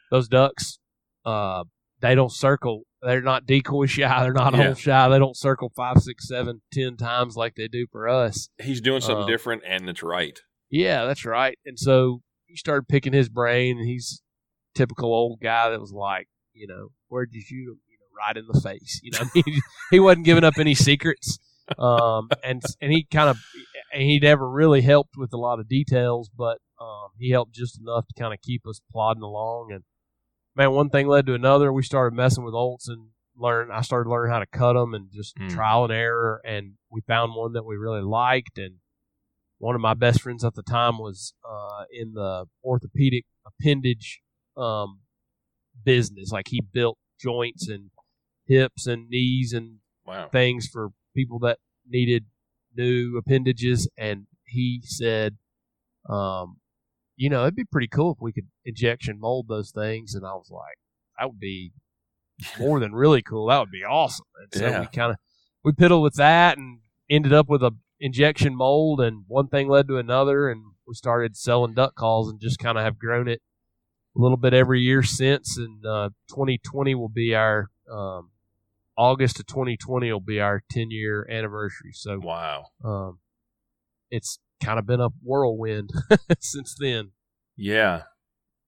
those 0.09 0.27
ducks, 0.27 0.79
uh, 1.25 1.63
they 2.01 2.15
don't 2.15 2.31
circle. 2.31 2.81
They're 3.03 3.21
not 3.21 3.45
decoy 3.45 3.85
shy. 3.85 4.23
They're 4.23 4.33
not 4.33 4.53
Yeah. 4.55 4.65
hole 4.65 4.73
shy. 4.75 5.09
They 5.09 5.19
don't 5.19 5.37
circle 5.37 5.71
five, 5.75 5.97
six, 5.99 6.27
seven, 6.27 6.61
ten 6.73 6.97
times 6.97 7.35
like 7.35 7.53
they 7.55 7.67
do 7.67 7.85
for 7.91 8.09
us. 8.09 8.49
He's 8.61 8.81
doing 8.81 9.01
something 9.01 9.23
Um, 9.23 9.29
different, 9.29 9.61
and 9.65 9.87
it's 9.87 10.01
right. 10.03 10.39
Yeah, 10.71 11.05
that's 11.05 11.23
right. 11.25 11.57
And 11.65 11.77
so 11.79 12.21
you 12.47 12.57
started 12.57 12.87
picking 12.87 13.13
his 13.13 13.29
brain, 13.29 13.77
and 13.77 13.87
he's 13.87 14.21
typical 14.73 15.13
old 15.13 15.39
guy 15.41 15.69
that 15.69 15.79
was 15.79 15.91
like, 15.91 16.27
you 16.53 16.65
know, 16.67 16.87
where'd 17.09 17.29
you 17.33 17.41
shoot 17.41 17.67
him? 17.69 17.79
You 17.89 17.97
know, 17.99 18.05
right 18.17 18.37
in 18.37 18.45
the 18.51 18.59
face. 18.59 18.99
You 19.03 19.11
know, 19.11 19.19
what 19.19 19.27
I 19.35 19.43
mean, 19.51 19.61
he 19.91 19.99
wasn't 19.99 20.25
giving 20.25 20.43
up 20.43 20.55
any 20.57 20.73
secrets. 20.75 21.37
Um, 21.77 22.29
and 22.43 22.61
and 22.81 22.91
he 22.91 23.05
kind 23.05 23.29
of, 23.29 23.37
and 23.93 24.01
he 24.03 24.19
never 24.19 24.49
really 24.49 24.81
helped 24.81 25.15
with 25.17 25.33
a 25.33 25.37
lot 25.37 25.59
of 25.59 25.67
details, 25.67 26.29
but 26.35 26.59
um, 26.79 27.09
he 27.17 27.31
helped 27.31 27.53
just 27.53 27.79
enough 27.79 28.07
to 28.07 28.19
kind 28.19 28.33
of 28.33 28.41
keep 28.41 28.67
us 28.67 28.81
plodding 28.91 29.23
along. 29.23 29.71
And 29.71 29.83
man, 30.55 30.71
one 30.71 30.89
thing 30.89 31.07
led 31.07 31.25
to 31.27 31.33
another. 31.33 31.71
We 31.71 31.83
started 31.83 32.15
messing 32.15 32.43
with 32.43 32.53
Olts 32.53 32.87
and 32.87 33.09
learn. 33.35 33.69
I 33.71 33.81
started 33.81 34.09
learning 34.09 34.31
how 34.31 34.39
to 34.39 34.45
cut 34.45 34.73
them 34.73 34.93
and 34.93 35.09
just 35.11 35.35
Hmm. 35.37 35.47
trial 35.47 35.83
and 35.85 35.93
error. 35.93 36.41
And 36.45 36.73
we 36.89 37.01
found 37.01 37.35
one 37.35 37.53
that 37.53 37.65
we 37.65 37.75
really 37.75 38.01
liked. 38.01 38.57
And 38.57 38.75
one 39.57 39.75
of 39.75 39.81
my 39.81 39.93
best 39.93 40.21
friends 40.21 40.43
at 40.43 40.55
the 40.55 40.63
time 40.63 40.97
was 40.97 41.33
uh, 41.47 41.83
in 41.91 42.13
the 42.13 42.45
orthopedic 42.63 43.25
appendage 43.45 44.21
um, 44.57 45.01
business. 45.83 46.31
Like 46.31 46.47
he 46.49 46.61
built 46.61 46.97
joints 47.19 47.67
and 47.67 47.91
hips 48.47 48.87
and 48.87 49.09
knees 49.09 49.53
and 49.53 49.77
Wow. 50.03 50.29
things 50.29 50.67
for 50.67 50.89
people 51.15 51.37
that 51.39 51.59
needed 51.87 52.25
new 52.75 53.17
appendages. 53.17 53.89
And 53.97 54.27
he 54.45 54.81
said, 54.83 55.37
um, 56.09 56.57
you 57.15 57.29
know, 57.29 57.41
it'd 57.43 57.55
be 57.55 57.65
pretty 57.65 57.87
cool 57.87 58.13
if 58.13 58.21
we 58.21 58.33
could 58.33 58.47
injection 58.65 59.19
mold 59.19 59.47
those 59.47 59.71
things. 59.71 60.15
And 60.15 60.25
I 60.25 60.33
was 60.33 60.49
like, 60.51 60.77
that 61.19 61.27
would 61.27 61.39
be 61.39 61.71
more 62.57 62.79
than 62.79 62.93
really 62.93 63.21
cool. 63.21 63.47
That 63.47 63.59
would 63.59 63.71
be 63.71 63.83
awesome. 63.83 64.25
And 64.41 64.53
so 64.53 64.69
Yeah. 64.69 64.79
we 64.81 64.87
kind 64.87 65.11
of 65.11 65.17
we 65.63 65.71
piddled 65.73 66.01
with 66.01 66.15
that 66.15 66.57
and 66.57 66.79
ended 67.09 67.33
up 67.33 67.47
with 67.47 67.61
a 67.61 67.71
injection 67.99 68.55
mold, 68.55 68.99
and 68.99 69.25
one 69.27 69.47
thing 69.47 69.67
led 69.69 69.87
to 69.87 69.97
another, 69.97 70.49
and 70.49 70.63
we 70.87 70.95
started 70.95 71.37
selling 71.37 71.75
duck 71.75 71.93
calls 71.93 72.29
and 72.29 72.41
just 72.41 72.57
kind 72.57 72.77
of 72.77 72.83
have 72.83 72.97
grown 72.97 73.27
it 73.27 73.41
a 74.17 74.19
little 74.19 74.37
bit 74.37 74.53
every 74.55 74.81
year 74.81 75.03
since. 75.03 75.55
And 75.57 75.85
uh, 75.85 76.09
2020 76.29 76.95
will 76.95 77.09
be 77.09 77.35
our 77.35 77.69
um, 77.91 78.31
August 78.97 79.39
of 79.39 79.47
2020 79.47 80.11
will 80.11 80.19
be 80.19 80.39
our 80.39 80.61
10 80.71 80.91
year 80.91 81.27
anniversary. 81.29 81.91
So 81.93 82.19
Wow. 82.21 82.65
um, 82.83 83.19
it's 84.09 84.39
kind 84.63 84.77
of 84.77 84.85
been 84.85 84.99
a 85.01 85.09
whirlwind 85.23 85.89
since 86.39 86.75
then. 86.79 87.11
Yeah. 87.55 88.03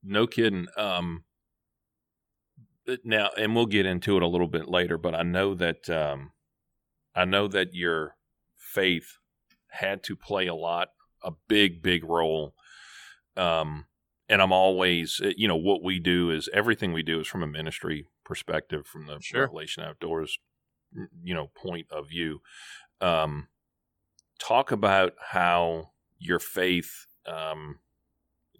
No 0.03 0.27
kidding. 0.27 0.67
Um 0.77 1.23
now 3.03 3.29
and 3.37 3.55
we'll 3.55 3.65
get 3.65 3.85
into 3.85 4.17
it 4.17 4.23
a 4.23 4.27
little 4.27 4.47
bit 4.47 4.67
later, 4.67 4.97
but 4.97 5.15
I 5.15 5.23
know 5.23 5.53
that 5.55 5.89
um 5.89 6.31
I 7.15 7.25
know 7.25 7.47
that 7.47 7.73
your 7.73 8.15
faith 8.57 9.17
had 9.71 10.03
to 10.03 10.15
play 10.15 10.47
a 10.47 10.55
lot 10.55 10.89
a 11.23 11.31
big 11.47 11.81
big 11.81 12.03
role. 12.03 12.53
Um 13.37 13.85
and 14.29 14.41
I'm 14.41 14.51
always 14.51 15.21
uh, 15.23 15.31
you 15.37 15.47
know 15.47 15.55
what 15.55 15.83
we 15.83 15.99
do 15.99 16.29
is 16.31 16.49
everything 16.53 16.91
we 16.93 17.03
do 17.03 17.19
is 17.19 17.27
from 17.27 17.43
a 17.43 17.47
ministry 17.47 18.07
perspective 18.23 18.85
from 18.85 19.05
the 19.07 19.19
Sure. 19.21 19.41
Revelation 19.41 19.83
Outdoors 19.83 20.37
you 21.23 21.33
know 21.33 21.47
point 21.55 21.87
of 21.91 22.07
view. 22.09 22.41
Um 23.01 23.47
talk 24.39 24.71
about 24.71 25.13
how 25.31 25.91
your 26.19 26.39
faith 26.39 27.07
um 27.25 27.79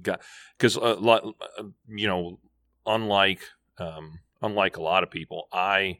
got 0.01 0.21
because 0.57 0.75
a 0.75 0.79
lot 0.79 1.23
uh, 1.59 1.63
you 1.87 2.07
know 2.07 2.39
unlike 2.85 3.41
um 3.77 4.19
unlike 4.41 4.77
a 4.77 4.81
lot 4.81 5.03
of 5.03 5.11
people 5.11 5.47
i 5.51 5.99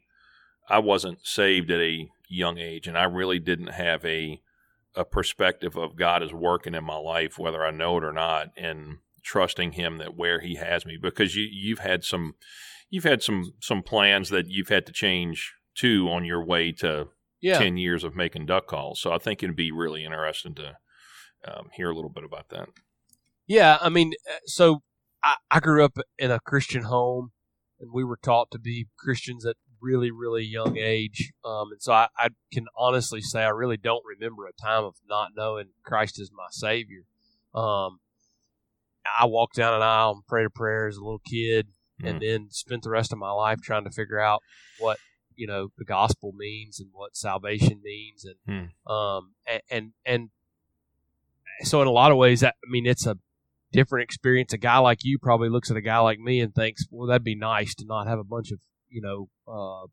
i 0.70 0.80
wasn't 0.80 1.26
saved 1.26 1.70
at 1.72 1.80
a 1.80 2.10
young 2.28 2.58
age 2.58 2.88
and 2.88 2.98
i 2.98 3.04
really 3.04 3.40
didn't 3.40 3.68
have 3.68 4.04
a 4.06 4.42
a 4.96 5.04
perspective 5.06 5.76
of 5.76 5.96
god 5.96 6.24
is 6.24 6.34
working 6.34 6.76
in 6.76 6.84
my 6.84 6.98
life 6.98 7.38
whether 7.38 7.66
i 7.66 7.72
know 7.72 7.98
it 7.98 8.04
or 8.04 8.14
not 8.14 8.48
and 8.58 8.98
trusting 9.22 9.74
him 9.74 9.98
that 9.98 10.16
where 10.16 10.40
he 10.42 10.56
has 10.56 10.86
me 10.86 10.98
because 11.02 11.36
you 11.36 11.48
you've 11.50 11.80
had 11.80 12.04
some 12.04 12.36
you've 12.94 13.04
had 13.04 13.24
some 13.24 13.54
some 13.60 13.82
plans 13.82 14.30
that 14.30 14.46
you've 14.48 14.70
had 14.70 14.86
to 14.86 14.92
change 14.94 15.54
too 15.76 16.08
on 16.10 16.24
your 16.24 16.46
way 16.46 16.72
to 16.72 17.08
Yeah. 17.42 17.58
10 17.58 17.78
years 17.78 18.04
of 18.04 18.16
making 18.16 18.46
duck 18.46 18.68
calls 18.68 19.02
so 19.02 19.12
i 19.12 19.18
think 19.18 19.42
it'd 19.42 19.56
be 19.56 19.72
really 19.72 20.06
interesting 20.06 20.54
to 20.56 20.78
um, 21.46 21.70
hear 21.74 21.90
a 21.90 21.96
little 21.96 22.12
bit 22.12 22.24
about 22.24 22.50
that 22.50 22.70
Yeah, 23.48 23.78
I 23.82 23.90
mean, 23.90 24.14
uh, 24.30 24.36
so 24.46 24.84
I, 25.24 25.36
I 25.52 25.60
grew 25.60 25.84
up 25.84 25.98
in 26.18 26.32
a 26.32 26.40
Christian 26.40 26.84
home, 26.84 27.32
and 27.82 27.90
we 27.94 28.04
were 28.06 28.16
taught 28.22 28.50
to 28.52 28.60
be 28.60 28.88
Christians 28.98 29.46
at 29.46 29.58
really, 29.82 30.10
really 30.12 30.46
young 30.46 30.78
age. 30.78 31.34
Um, 31.44 31.74
and 31.74 31.82
so 31.82 31.92
I, 31.92 32.08
I 32.18 32.30
can 32.54 32.68
honestly 32.78 33.20
say 33.22 33.44
I 33.44 33.50
really 33.50 33.76
don't 33.76 34.06
remember 34.06 34.46
a 34.48 34.54
time 34.54 34.86
of 34.86 34.96
not 35.10 35.32
knowing 35.36 35.72
Christ 35.84 36.18
is 36.22 36.32
my 36.32 36.48
Savior. 36.52 37.04
Um, 37.54 38.00
I 39.20 39.26
walked 39.26 39.56
down 39.58 39.74
an 39.74 39.82
aisle 39.82 40.12
and 40.12 40.26
prayed 40.26 40.46
a 40.46 40.50
prayer 40.50 40.88
as 40.88 40.96
a 40.96 41.04
little 41.04 41.20
kid, 41.30 41.68
and 42.02 42.22
then 42.22 42.48
spent 42.50 42.84
the 42.84 42.90
rest 42.90 43.12
of 43.12 43.20
my 43.20 43.32
life 43.32 43.62
trying 43.62 43.84
to 43.84 43.92
figure 43.92 44.20
out 44.20 44.42
what 44.80 44.98
you 45.36 45.48
know 45.48 45.70
the 45.78 45.86
gospel 45.86 46.34
means 46.36 46.80
and 46.80 46.90
what 46.94 47.16
salvation 47.16 47.82
means, 47.84 48.26
and 48.26 48.36
um, 48.88 49.34
and, 49.48 49.62
and 49.70 49.92
and 50.06 50.30
so 51.62 51.82
in 51.82 51.88
a 51.88 51.92
lot 51.92 52.12
of 52.12 52.18
ways, 52.18 52.42
that 52.42 52.56
I 52.66 52.70
mean, 52.70 52.86
it's 52.86 53.06
a 53.06 53.18
different 53.72 54.04
experience. 54.04 54.54
A 54.54 54.58
guy 54.58 54.78
like 54.78 55.00
you 55.04 55.18
probably 55.20 55.50
looks 55.50 55.72
at 55.72 55.78
a 55.78 55.82
guy 55.82 56.00
like 56.00 56.20
me 56.20 56.40
and 56.40 56.54
thinks, 56.54 56.86
"Well, 56.90 57.08
that'd 57.08 57.24
be 57.24 57.36
nice 57.36 57.76
to 57.76 57.86
not 57.86 58.08
have 58.08 58.20
a 58.20 58.24
bunch 58.24 58.52
of 58.52 58.60
you 58.90 59.02
know." 59.02 59.30
Uh, 59.48 59.88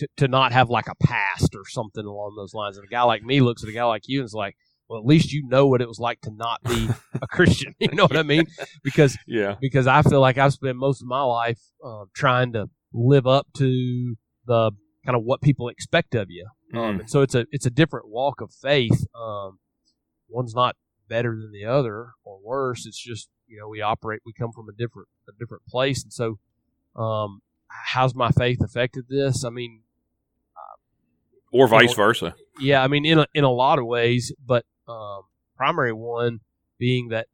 to, 0.00 0.08
to 0.16 0.28
not 0.28 0.52
have 0.52 0.70
like 0.70 0.88
a 0.88 0.94
past 0.94 1.54
or 1.54 1.68
something 1.68 2.06
along 2.06 2.34
those 2.34 2.54
lines. 2.54 2.78
And 2.78 2.86
a 2.86 2.90
guy 2.90 3.02
like 3.02 3.22
me 3.22 3.40
looks 3.42 3.62
at 3.62 3.68
a 3.68 3.72
guy 3.72 3.84
like 3.84 4.04
you 4.06 4.20
and 4.20 4.24
is 4.24 4.32
like, 4.32 4.56
well, 4.90 4.98
at 4.98 5.06
least 5.06 5.32
you 5.32 5.46
know 5.46 5.68
what 5.68 5.80
it 5.80 5.86
was 5.86 6.00
like 6.00 6.20
to 6.22 6.32
not 6.32 6.60
be 6.64 6.88
a 7.22 7.26
Christian. 7.28 7.76
You 7.80 7.94
know 7.94 8.02
what 8.02 8.16
I 8.16 8.24
mean? 8.24 8.46
Because 8.82 9.16
yeah 9.26 9.54
because 9.60 9.86
I 9.86 10.02
feel 10.02 10.20
like 10.20 10.36
I've 10.36 10.52
spent 10.52 10.76
most 10.76 11.00
of 11.00 11.06
my 11.06 11.22
life 11.22 11.60
um, 11.84 12.06
trying 12.12 12.52
to 12.54 12.68
live 12.92 13.26
up 13.26 13.46
to 13.58 14.16
the 14.46 14.72
kind 15.06 15.16
of 15.16 15.22
what 15.22 15.40
people 15.42 15.68
expect 15.68 16.14
of 16.16 16.28
you. 16.28 16.46
Um, 16.74 16.80
Mm. 16.80 17.00
and 17.00 17.10
so 17.10 17.22
it's 17.22 17.34
a 17.36 17.46
it's 17.52 17.66
a 17.66 17.70
different 17.70 18.08
walk 18.08 18.40
of 18.40 18.52
faith. 18.52 19.06
Um, 19.14 19.58
one's 20.28 20.54
not 20.54 20.74
better 21.08 21.30
than 21.30 21.52
the 21.52 21.64
other 21.64 22.10
or 22.24 22.38
worse. 22.42 22.84
It's 22.86 22.98
just 23.00 23.28
you 23.46 23.58
know 23.58 23.68
we 23.68 23.80
operate 23.80 24.20
we 24.26 24.32
come 24.32 24.50
from 24.52 24.68
a 24.68 24.72
different 24.72 25.08
a 25.28 25.32
different 25.38 25.66
place, 25.66 26.02
and 26.02 26.12
so 26.12 26.38
um, 27.00 27.42
how's 27.68 28.14
my 28.14 28.30
faith 28.30 28.60
affected 28.60 29.04
this? 29.08 29.44
I 29.44 29.50
mean, 29.50 29.82
or 31.52 31.66
vice 31.68 31.90
know, 31.90 31.94
versa 32.04 32.34
yeah, 32.60 32.82
I 32.84 32.88
mean, 32.88 33.06
in 33.06 33.18
a, 33.18 33.26
in 33.34 33.42
a 33.44 33.50
lot 33.50 33.78
of 33.78 33.86
ways, 33.86 34.32
but 34.44 34.64
um, 34.90 35.22
primary 35.56 35.92
one 35.92 36.40
being 36.78 37.08
that 37.08 37.26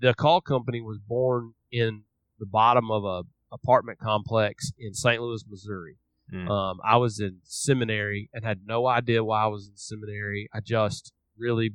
the 0.00 0.14
call 0.14 0.40
company 0.40 0.80
was 0.80 0.98
born 0.98 1.54
in 1.70 2.02
the 2.38 2.46
bottom 2.46 2.90
of 2.90 3.04
a 3.04 3.22
apartment 3.52 3.98
complex 3.98 4.72
in 4.78 4.92
St. 4.94 5.22
Louis, 5.22 5.44
Missouri. 5.48 5.96
Mm. 6.32 6.50
Um, 6.50 6.80
I 6.84 6.96
was 6.96 7.20
in 7.20 7.38
seminary 7.44 8.28
and 8.32 8.44
had 8.44 8.60
no 8.66 8.86
idea 8.86 9.22
why 9.22 9.44
I 9.44 9.46
was 9.46 9.68
in 9.68 9.76
seminary. 9.76 10.48
I 10.52 10.60
just 10.60 11.12
really, 11.38 11.70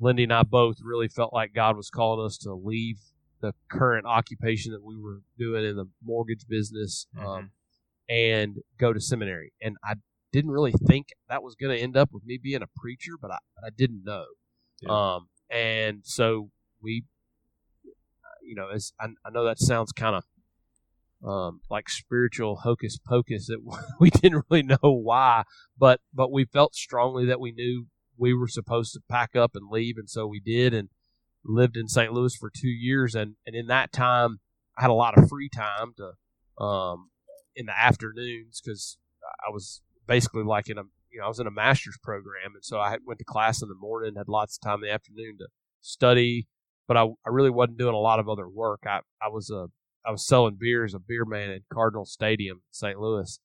Lindy 0.00 0.24
and 0.24 0.32
I 0.32 0.42
both 0.42 0.76
really 0.82 1.08
felt 1.08 1.32
like 1.32 1.54
God 1.54 1.76
was 1.76 1.90
calling 1.90 2.24
us 2.24 2.36
to 2.38 2.54
leave 2.54 2.98
the 3.40 3.54
current 3.68 4.06
occupation 4.06 4.72
that 4.72 4.82
we 4.82 4.96
were 4.96 5.20
doing 5.38 5.64
in 5.64 5.76
the 5.76 5.86
mortgage 6.02 6.46
business 6.48 7.06
um, 7.18 7.50
and 8.08 8.58
go 8.78 8.92
to 8.92 9.00
seminary. 9.00 9.52
And 9.60 9.76
I 9.84 9.94
didn't 10.32 10.50
really 10.50 10.72
think 10.72 11.08
that 11.28 11.42
was 11.42 11.54
going 11.54 11.76
to 11.76 11.82
end 11.82 11.96
up 11.96 12.10
with 12.12 12.24
me 12.24 12.38
being 12.42 12.62
a 12.62 12.80
preacher, 12.80 13.12
but 13.20 13.30
I, 13.30 13.38
I 13.64 13.70
didn't 13.76 14.04
know. 14.04 14.24
Yeah. 14.80 15.14
Um, 15.14 15.28
and 15.50 16.00
so 16.04 16.50
we, 16.82 17.04
you 18.42 18.54
know, 18.54 18.68
as 18.68 18.92
I, 18.98 19.08
I 19.24 19.30
know 19.30 19.44
that 19.44 19.58
sounds 19.58 19.92
kind 19.92 20.16
of 20.16 20.24
um, 21.24 21.60
like 21.70 21.88
spiritual 21.88 22.56
hocus 22.56 22.98
pocus 22.98 23.46
that 23.46 23.60
we 24.00 24.10
didn't 24.10 24.44
really 24.50 24.62
know 24.62 24.78
why, 24.82 25.44
but 25.78 26.00
but 26.12 26.32
we 26.32 26.44
felt 26.44 26.74
strongly 26.74 27.26
that 27.26 27.40
we 27.40 27.52
knew 27.52 27.86
we 28.16 28.34
were 28.34 28.48
supposed 28.48 28.92
to 28.94 29.00
pack 29.08 29.36
up 29.36 29.52
and 29.54 29.70
leave, 29.70 29.96
and 29.98 30.10
so 30.10 30.26
we 30.26 30.40
did, 30.40 30.74
and 30.74 30.88
lived 31.44 31.76
in 31.76 31.88
St. 31.88 32.12
Louis 32.12 32.34
for 32.34 32.50
two 32.50 32.68
years, 32.68 33.14
and 33.14 33.36
and 33.46 33.54
in 33.54 33.66
that 33.66 33.92
time, 33.92 34.40
I 34.76 34.82
had 34.82 34.90
a 34.90 34.94
lot 34.94 35.16
of 35.16 35.28
free 35.28 35.48
time 35.48 35.94
to 35.98 36.64
um, 36.64 37.10
in 37.54 37.66
the 37.66 37.78
afternoons 37.78 38.60
because 38.60 38.98
I 39.46 39.50
was 39.50 39.80
basically 40.12 40.42
like 40.42 40.68
in 40.68 40.76
a 40.76 40.82
you 41.10 41.18
know 41.18 41.24
I 41.24 41.28
was 41.28 41.40
in 41.40 41.46
a 41.46 41.50
master's 41.50 41.98
program, 42.02 42.54
and 42.54 42.64
so 42.64 42.78
I 42.78 42.98
went 43.06 43.18
to 43.18 43.24
class 43.24 43.62
in 43.62 43.68
the 43.68 43.74
morning, 43.74 44.14
had 44.16 44.28
lots 44.28 44.58
of 44.58 44.60
time 44.60 44.82
in 44.82 44.88
the 44.88 44.92
afternoon 44.92 45.38
to 45.38 45.46
study, 45.80 46.46
but 46.86 46.96
I, 46.98 47.04
I 47.04 47.30
really 47.30 47.50
wasn't 47.50 47.78
doing 47.78 47.94
a 47.94 47.98
lot 47.98 48.18
of 48.18 48.28
other 48.28 48.48
work. 48.48 48.80
I 48.86 49.00
I 49.22 49.28
was 49.28 49.50
a 49.50 49.68
I 50.06 50.10
was 50.10 50.26
selling 50.26 50.58
beer 50.60 50.84
as 50.84 50.94
a 50.94 50.98
beer 50.98 51.24
man 51.24 51.50
at 51.50 51.62
Cardinal 51.72 52.04
Stadium, 52.04 52.62
St. 52.70 52.98
Louis, 53.00 53.38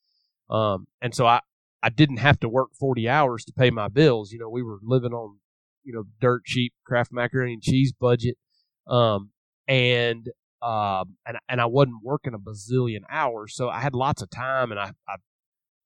um, 0.49 0.87
and 1.01 1.15
so 1.15 1.25
I 1.25 1.39
I 1.81 1.89
didn't 1.89 2.17
have 2.17 2.39
to 2.41 2.49
work 2.49 2.69
forty 2.77 3.07
hours 3.07 3.45
to 3.45 3.53
pay 3.53 3.69
my 3.69 3.87
bills. 3.87 4.33
You 4.33 4.39
know, 4.39 4.49
we 4.49 4.63
were 4.63 4.79
living 4.83 5.13
on 5.13 5.37
you 5.85 5.93
know 5.93 6.03
dirt 6.19 6.43
cheap 6.45 6.73
Kraft 6.85 7.13
macaroni 7.13 7.53
and 7.53 7.63
cheese 7.63 7.93
budget, 7.93 8.35
um, 8.87 9.31
and 9.69 10.27
um, 10.61 11.15
and 11.25 11.37
and 11.47 11.61
I 11.61 11.65
wasn't 11.65 12.03
working 12.03 12.33
a 12.33 12.39
bazillion 12.39 13.03
hours, 13.09 13.55
so 13.55 13.69
I 13.69 13.79
had 13.79 13.93
lots 13.95 14.21
of 14.21 14.29
time, 14.29 14.71
and 14.71 14.79
I, 14.79 14.91
I 15.07 15.15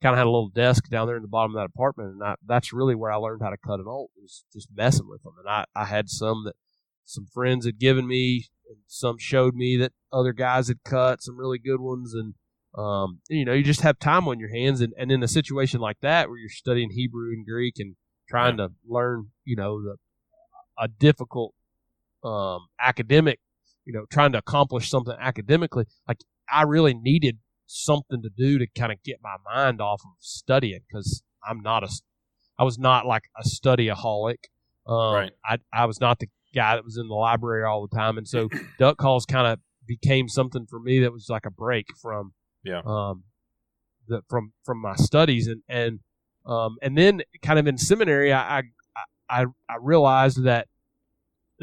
kind 0.01 0.13
of 0.13 0.17
had 0.17 0.27
a 0.27 0.31
little 0.31 0.49
desk 0.49 0.89
down 0.89 1.07
there 1.07 1.15
in 1.15 1.21
the 1.21 1.27
bottom 1.27 1.55
of 1.55 1.61
that 1.61 1.71
apartment, 1.73 2.13
and 2.13 2.23
I, 2.23 2.35
that's 2.45 2.73
really 2.73 2.95
where 2.95 3.11
I 3.11 3.15
learned 3.15 3.41
how 3.41 3.49
to 3.49 3.57
cut 3.57 3.79
an 3.79 3.85
Olt 3.87 4.11
was 4.19 4.43
just 4.51 4.69
messing 4.73 5.07
with 5.07 5.23
them, 5.23 5.33
and 5.39 5.47
I 5.47 5.65
I 5.75 5.85
had 5.85 6.09
some 6.09 6.43
that 6.45 6.55
some 7.05 7.25
friends 7.25 7.65
had 7.65 7.79
given 7.79 8.07
me, 8.07 8.47
and 8.67 8.79
some 8.87 9.17
showed 9.17 9.55
me 9.55 9.77
that 9.77 9.93
other 10.11 10.33
guys 10.33 10.67
had 10.67 10.83
cut 10.83 11.21
some 11.21 11.37
really 11.37 11.59
good 11.59 11.81
ones, 11.81 12.13
and 12.13 12.33
um, 12.77 13.19
you 13.29 13.45
know, 13.45 13.53
you 13.53 13.63
just 13.63 13.81
have 13.81 13.99
time 13.99 14.27
on 14.27 14.39
your 14.39 14.49
hands, 14.49 14.81
and, 14.81 14.93
and 14.97 15.11
in 15.11 15.21
a 15.23 15.27
situation 15.27 15.81
like 15.81 15.97
that 16.01 16.29
where 16.29 16.37
you're 16.37 16.49
studying 16.49 16.91
Hebrew 16.91 17.31
and 17.31 17.45
Greek 17.45 17.75
and 17.79 17.95
trying 18.29 18.57
to 18.57 18.69
learn, 18.87 19.27
you 19.43 19.57
know, 19.57 19.81
the 19.81 19.97
a 20.79 20.87
difficult 20.87 21.53
um, 22.23 22.67
academic, 22.79 23.39
you 23.85 23.93
know, 23.93 24.05
trying 24.11 24.31
to 24.31 24.37
accomplish 24.37 24.89
something 24.89 25.15
academically, 25.19 25.85
like 26.07 26.19
I 26.51 26.63
really 26.63 26.93
needed 26.93 27.39
something 27.71 28.21
to 28.21 28.29
do 28.29 28.59
to 28.59 28.67
kind 28.67 28.91
of 28.91 29.01
get 29.03 29.17
my 29.23 29.35
mind 29.53 29.81
off 29.81 30.01
of 30.05 30.11
studying 30.19 30.81
because 30.87 31.23
I'm 31.47 31.61
not 31.61 31.83
a, 31.83 31.89
I 32.59 32.63
was 32.63 32.77
not 32.77 33.05
like 33.05 33.23
a 33.37 33.43
studyaholic. 33.47 34.37
Um, 34.87 35.13
Right. 35.13 35.31
I 35.45 35.57
I 35.73 35.85
was 35.85 35.99
not 36.01 36.19
the 36.19 36.27
guy 36.53 36.75
that 36.75 36.83
was 36.83 36.97
in 36.97 37.07
the 37.07 37.13
library 37.15 37.63
all 37.63 37.87
the 37.87 37.95
time, 37.95 38.17
and 38.17 38.27
so 38.27 38.49
duck 38.79 38.97
calls 38.97 39.25
kind 39.25 39.47
of 39.47 39.59
became 39.87 40.27
something 40.27 40.65
for 40.69 40.79
me 40.79 40.99
that 40.99 41.11
was 41.11 41.27
like 41.29 41.45
a 41.45 41.51
break 41.51 41.85
from 42.01 42.33
Yeah. 42.63 42.81
um 42.85 43.23
the 44.07 44.21
from 44.29 44.53
from 44.63 44.81
my 44.81 44.95
studies 44.95 45.47
and 45.47 45.61
and 45.67 45.99
um 46.45 46.77
and 46.81 46.97
then 46.97 47.21
kind 47.41 47.59
of 47.59 47.67
in 47.67 47.77
seminary 47.77 48.31
I 48.33 48.59
I 48.59 48.63
I, 49.29 49.45
I 49.69 49.75
realized 49.79 50.43
that 50.43 50.67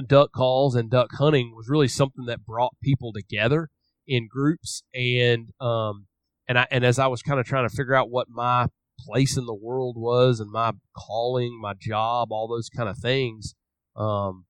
duck 0.07 0.33
calls 0.33 0.75
and 0.75 0.91
duck 0.91 1.11
hunting 1.19 1.55
was 1.57 1.69
really 1.69 1.89
something 1.89 2.25
that 2.27 2.45
brought 2.47 2.73
people 2.83 3.13
together 3.13 3.69
in 4.09 4.27
groups 4.27 4.83
and 4.95 5.51
um 5.61 6.07
and 6.49 6.59
I 6.59 6.67
and 6.71 6.85
as 6.85 6.99
I 6.99 7.07
was 7.07 7.23
kind 7.23 7.39
of 7.39 7.47
trying 7.47 7.69
to 7.69 7.75
figure 7.75 7.95
out 7.95 8.11
what 8.11 8.29
my 8.29 8.67
place 8.99 9.37
in 9.37 9.47
the 9.47 9.55
world 9.55 9.97
was 9.97 10.41
and 10.41 10.51
my 10.51 10.73
calling, 10.97 11.59
my 11.61 11.75
job, 11.79 12.33
all 12.33 12.49
those 12.49 12.69
kind 12.69 12.89
of 12.89 12.99
things, 12.99 13.55
um, 13.95 14.47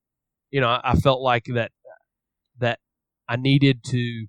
you 0.50 0.60
know, 0.60 0.68
I, 0.68 0.80
I 0.84 0.94
felt 0.94 1.20
like 1.20 1.44
that 1.46 1.72
that 2.58 2.78
I 3.28 3.36
needed 3.36 3.84
to 3.88 4.26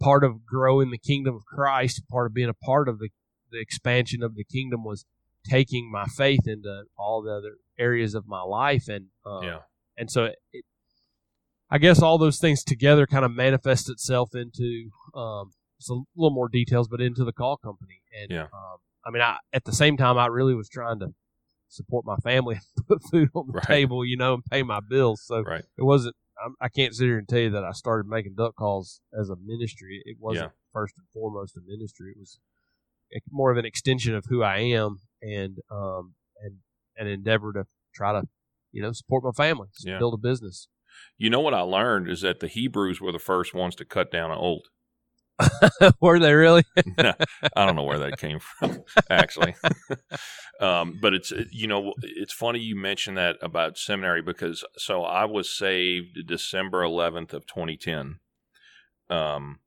part 0.00 0.24
of 0.24 0.44
growing 0.44 0.90
the 0.90 0.98
kingdom 0.98 1.34
of 1.34 1.44
Christ, 1.46 2.02
part 2.10 2.26
of 2.26 2.34
being 2.34 2.48
a 2.48 2.54
part 2.54 2.88
of 2.88 2.98
the, 2.98 3.08
the 3.50 3.60
expansion 3.60 4.22
of 4.22 4.34
the 4.34 4.44
kingdom 4.44 4.84
was 4.84 5.06
taking 5.48 5.90
my 5.90 6.04
faith 6.06 6.46
into 6.46 6.82
all 6.98 7.22
the 7.22 7.32
other 7.32 7.56
areas 7.78 8.14
of 8.14 8.26
my 8.26 8.42
life 8.42 8.88
and 8.88 9.06
um, 9.24 9.44
Yeah. 9.44 9.58
and 9.96 10.10
so 10.10 10.24
it, 10.24 10.36
it, 10.52 10.64
I 11.70 11.78
guess 11.78 12.00
all 12.00 12.18
those 12.18 12.38
things 12.38 12.62
together 12.62 13.06
kind 13.06 13.24
of 13.24 13.32
manifest 13.32 13.90
itself 13.90 14.34
into 14.34 14.90
um, 15.14 15.50
just 15.78 15.90
a 15.90 16.00
little 16.16 16.34
more 16.34 16.48
details, 16.48 16.88
but 16.88 17.00
into 17.00 17.24
the 17.24 17.32
call 17.32 17.56
company. 17.56 18.02
And 18.20 18.30
Yeah. 18.30 18.42
um, 18.44 18.78
I 19.04 19.10
mean, 19.10 19.22
I 19.22 19.38
at 19.52 19.64
the 19.64 19.72
same 19.72 19.96
time, 19.96 20.16
I 20.18 20.26
really 20.26 20.54
was 20.54 20.68
trying 20.68 21.00
to 21.00 21.14
support 21.68 22.04
my 22.04 22.16
family 22.16 22.56
and 22.56 22.86
put 22.88 23.02
food 23.10 23.28
on 23.34 23.46
the 23.48 23.52
Right. 23.54 23.66
table, 23.66 24.04
you 24.04 24.16
know, 24.16 24.34
and 24.34 24.44
pay 24.44 24.62
my 24.62 24.80
bills. 24.80 25.22
So 25.24 25.42
Right. 25.42 25.64
it 25.76 25.82
wasn't. 25.82 26.14
I'm, 26.44 26.54
I 26.60 26.68
can't 26.68 26.94
sit 26.94 27.04
here 27.06 27.18
and 27.18 27.26
tell 27.28 27.38
you 27.40 27.50
that 27.50 27.64
I 27.64 27.72
started 27.72 28.06
making 28.08 28.34
duck 28.36 28.54
calls 28.56 29.00
as 29.18 29.30
a 29.30 29.36
ministry. 29.36 30.02
It 30.04 30.18
wasn't 30.20 30.52
first 30.72 30.94
and 30.98 31.06
foremost 31.14 31.56
a 31.56 31.60
ministry. 31.66 32.12
It 32.14 32.18
was 32.20 32.38
more 33.30 33.50
of 33.50 33.56
an 33.56 33.64
extension 33.64 34.14
of 34.14 34.26
who 34.28 34.42
I 34.42 34.58
am 34.58 35.00
and 35.22 35.58
um 35.70 36.14
and 36.42 36.58
an 36.98 37.06
endeavor 37.06 37.52
to 37.54 37.64
try 37.94 38.12
to 38.12 38.28
you 38.72 38.82
know 38.82 38.92
support 38.92 39.24
my 39.24 39.30
family, 39.32 39.68
Yeah. 39.82 39.98
build 39.98 40.14
a 40.14 40.18
business. 40.18 40.68
You 41.18 41.30
know 41.30 41.40
what 41.40 41.54
I 41.54 41.60
learned 41.60 42.08
is 42.08 42.20
that 42.22 42.40
the 42.40 42.48
Hebrews 42.48 43.00
were 43.00 43.12
the 43.12 43.18
first 43.18 43.54
ones 43.54 43.74
to 43.76 43.84
cut 43.84 44.10
down 44.10 44.30
an 44.30 44.38
Olt. 44.38 44.68
Were 46.00 46.18
they 46.18 46.32
really? 46.34 46.64
I 46.98 47.66
don't 47.66 47.76
know 47.76 47.82
where 47.82 47.98
that 47.98 48.18
came 48.18 48.38
from, 48.38 48.82
actually. 49.10 49.54
um, 50.60 50.98
but 51.00 51.14
it's 51.14 51.32
you 51.50 51.66
know 51.66 51.92
it's 52.00 52.32
funny 52.32 52.58
you 52.58 52.76
mentioned 52.76 53.18
that 53.18 53.36
about 53.42 53.76
seminary 53.76 54.22
because 54.22 54.64
so 54.76 55.02
I 55.02 55.24
was 55.26 55.50
saved 55.50 56.26
December 56.26 56.82
11th 56.82 57.34
of 57.34 57.46
2010, 57.46 58.18
um, 59.10 59.58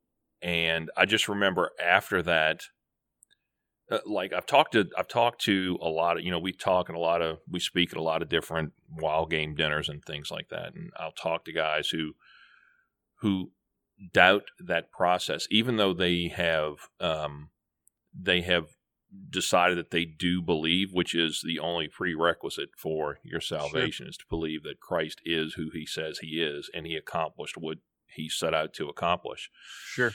and 0.42 0.90
I 0.96 1.06
just 1.06 1.28
remember 1.28 1.70
after 1.82 2.22
that, 2.22 2.62
uh, 3.90 3.98
like 4.06 4.32
I've 4.32 4.46
talked 4.46 4.72
to 4.72 4.88
I've 4.96 5.08
talked 5.08 5.40
to 5.42 5.78
a 5.80 5.88
lot 5.88 6.16
of 6.16 6.24
you 6.24 6.30
know 6.30 6.38
we 6.38 6.52
talk 6.52 6.88
and 6.88 6.96
a 6.96 7.00
lot 7.00 7.22
of 7.22 7.38
we 7.48 7.60
speak 7.60 7.92
at 7.92 7.98
a 7.98 8.02
lot 8.02 8.22
of 8.22 8.28
different 8.28 8.72
wild 8.90 9.30
game 9.30 9.54
dinners 9.54 9.88
and 9.88 10.04
things 10.04 10.30
like 10.30 10.48
that, 10.50 10.74
and 10.74 10.90
I'll 10.98 11.12
talk 11.12 11.44
to 11.44 11.52
guys 11.52 11.88
who 11.88 12.12
who 13.20 13.52
doubt 14.12 14.44
that 14.58 14.90
process, 14.90 15.46
even 15.50 15.76
though 15.76 15.92
they 15.92 16.28
have 16.28 16.74
um, 17.00 17.50
they 18.18 18.40
have 18.42 18.66
decided 19.28 19.76
that 19.78 19.90
they 19.90 20.04
do 20.04 20.40
believe, 20.40 20.92
which 20.92 21.14
is 21.14 21.42
the 21.44 21.58
only 21.58 21.88
prerequisite 21.88 22.70
for 22.76 23.18
your 23.24 23.40
salvation, 23.40 24.06
is 24.06 24.16
to 24.16 24.24
believe 24.28 24.62
that 24.62 24.80
Christ 24.80 25.20
is 25.24 25.54
who 25.54 25.70
He 25.72 25.84
says 25.86 26.18
He 26.18 26.42
is, 26.42 26.70
and 26.74 26.86
He 26.86 26.96
accomplished 26.96 27.56
what 27.56 27.78
He 28.06 28.28
set 28.28 28.54
out 28.54 28.72
to 28.74 28.88
accomplish. 28.88 29.50
Sure. 29.84 30.12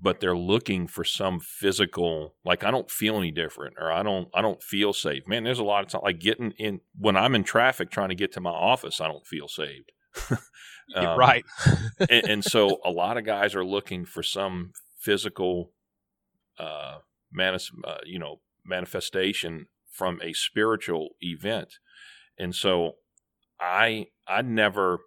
But 0.00 0.18
they're 0.18 0.36
looking 0.36 0.88
for 0.88 1.04
some 1.04 1.38
physical, 1.38 2.34
like 2.44 2.64
I 2.64 2.72
don't 2.72 2.90
feel 2.90 3.18
any 3.18 3.30
different, 3.30 3.76
or 3.78 3.92
I 3.92 4.02
don't, 4.02 4.28
I 4.34 4.42
don't 4.42 4.62
feel 4.62 4.92
safe. 4.92 5.28
Man, 5.28 5.44
there's 5.44 5.60
a 5.60 5.64
lot 5.64 5.84
of 5.84 5.90
time, 5.90 6.00
like 6.02 6.18
getting 6.18 6.52
in 6.58 6.80
when 6.98 7.16
I'm 7.16 7.36
in 7.36 7.44
traffic 7.44 7.90
trying 7.90 8.08
to 8.08 8.16
get 8.16 8.32
to 8.32 8.40
my 8.40 8.50
office, 8.50 9.00
I 9.00 9.06
don't 9.06 9.26
feel 9.26 9.48
saved. 9.48 9.92
Um, 10.94 11.18
right. 11.18 11.44
and, 12.10 12.10
and 12.28 12.44
so 12.44 12.78
a 12.84 12.90
lot 12.90 13.16
of 13.16 13.24
guys 13.24 13.54
are 13.54 13.64
looking 13.64 14.04
for 14.04 14.22
some 14.22 14.72
physical, 14.98 15.72
uh, 16.58 16.98
manis- 17.32 17.70
uh, 17.86 17.98
you 18.04 18.18
know, 18.18 18.40
manifestation 18.64 19.66
from 19.90 20.20
a 20.22 20.32
spiritual 20.32 21.10
event, 21.20 21.74
and 22.38 22.54
so 22.54 22.92
I 23.60 24.06
I 24.26 24.42
never, 24.42 25.00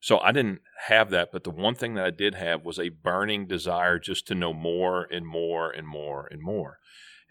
so 0.00 0.18
I 0.18 0.32
didn't 0.32 0.60
have 0.86 1.10
that. 1.10 1.30
But 1.32 1.44
the 1.44 1.50
one 1.50 1.74
thing 1.74 1.94
that 1.94 2.04
I 2.04 2.10
did 2.10 2.34
have 2.34 2.64
was 2.64 2.78
a 2.78 2.90
burning 2.90 3.46
desire 3.46 3.98
just 3.98 4.26
to 4.28 4.34
know 4.34 4.52
more 4.52 5.06
and 5.10 5.26
more 5.26 5.70
and 5.70 5.86
more 5.86 6.26
and 6.30 6.40
more, 6.40 6.78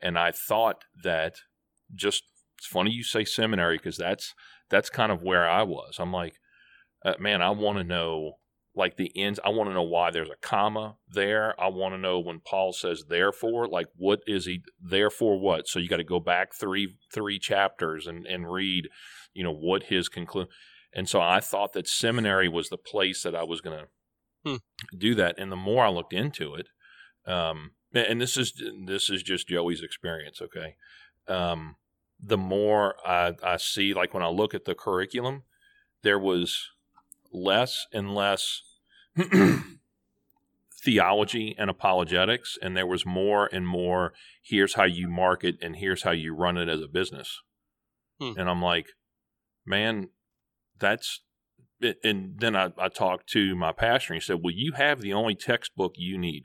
and 0.02 0.18
I 0.18 0.32
thought 0.32 0.84
that 1.04 1.36
just 1.94 2.24
it's 2.58 2.68
funny 2.68 2.92
you 2.92 3.04
say 3.04 3.26
seminary 3.26 3.78
because 3.78 3.98
that's 3.98 4.34
that's 4.70 4.90
kind 4.90 5.12
of 5.12 5.22
where 5.22 5.48
I 5.48 5.64
was. 5.64 5.98
I'm 6.00 6.12
like 6.12 6.36
uh, 7.06 7.14
man, 7.20 7.42
I 7.42 7.52
want 7.52 7.78
to 7.78 7.84
know 7.84 8.40
like 8.76 8.98
the 8.98 9.12
ends. 9.16 9.40
I 9.46 9.50
want 9.50 9.70
to 9.70 9.74
know 9.74 9.84
why 9.84 10.12
there's 10.12 10.30
a 10.30 10.36
comma 10.42 10.96
there. 11.08 11.60
I 11.62 11.70
want 11.70 11.94
to 11.94 12.00
know 12.00 12.20
when 12.20 12.40
Paul 12.40 12.74
says 12.74 13.06
therefore, 13.08 13.68
like 13.68 13.88
what 13.96 14.20
is 14.28 14.46
he 14.46 14.64
therefore 14.82 15.40
what? 15.40 15.68
So 15.68 15.80
you 15.80 15.88
got 15.88 15.98
to 15.98 16.04
go 16.04 16.20
back 16.20 16.54
three 16.54 16.96
three 17.14 17.40
chapters 17.40 18.08
and 18.08 18.26
and 18.26 18.52
read, 18.52 18.90
you 19.34 19.44
know, 19.44 19.54
what 19.54 19.84
his 19.84 20.10
conclude. 20.10 20.48
And 20.96 21.10
so 21.10 21.22
I 21.22 21.42
thought 21.42 21.74
that 21.74 21.88
seminary 21.88 22.48
was 22.48 22.70
the 22.70 22.78
place 22.78 23.22
that 23.24 23.36
I 23.36 23.44
was 23.44 23.62
going 23.62 23.80
to 23.80 23.88
Hmm. 24.46 24.58
do 24.96 25.16
that. 25.16 25.40
And 25.40 25.52
the 25.52 25.56
more 25.56 25.84
I 25.84 25.90
looked 25.90 26.14
into 26.14 26.54
it, 26.54 26.68
um, 27.26 27.72
and 27.94 28.22
this 28.22 28.38
is 28.38 28.54
this 28.86 29.10
is 29.10 29.24
just 29.24 29.48
Joey's 29.48 29.82
experience, 29.82 30.42
okay. 30.42 30.76
Um, 31.28 31.78
the 32.20 32.38
more 32.38 32.96
I, 33.06 33.34
I 33.44 33.58
see, 33.58 33.94
like 33.94 34.14
when 34.14 34.22
I 34.24 34.28
look 34.30 34.54
at 34.54 34.66
the 34.66 34.76
curriculum, 34.76 35.44
there 36.04 36.20
was 36.20 36.70
less 37.32 37.88
and 37.92 38.14
less 38.14 38.62
theology 40.84 41.56
and 41.58 41.70
apologetics, 41.70 42.58
and 42.62 42.78
there 42.78 42.88
was 42.88 43.06
more 43.06 43.50
and 43.52 43.68
more 43.68 44.14
here's 44.44 44.76
how 44.76 44.84
you 44.84 45.10
market 45.10 45.56
and 45.62 45.78
here's 45.78 46.04
how 46.04 46.12
you 46.12 46.36
run 46.36 46.58
it 46.58 46.70
as 46.70 46.82
a 46.82 46.88
business. 46.88 47.42
Hmm. 48.20 48.34
And 48.38 48.50
I'm 48.50 48.62
like, 48.62 48.88
man, 49.66 50.10
that's. 50.80 51.22
And 52.04 52.40
then 52.40 52.56
I, 52.56 52.72
I 52.78 52.88
talked 52.88 53.28
to 53.32 53.54
my 53.54 53.72
pastor, 53.72 54.14
and 54.14 54.22
he 54.22 54.26
said, 54.26 54.40
"Well, 54.42 54.54
you 54.54 54.74
have 54.74 55.02
the 55.02 55.14
only 55.14 55.36
textbook 55.36 55.94
you 55.98 56.18
need." 56.18 56.44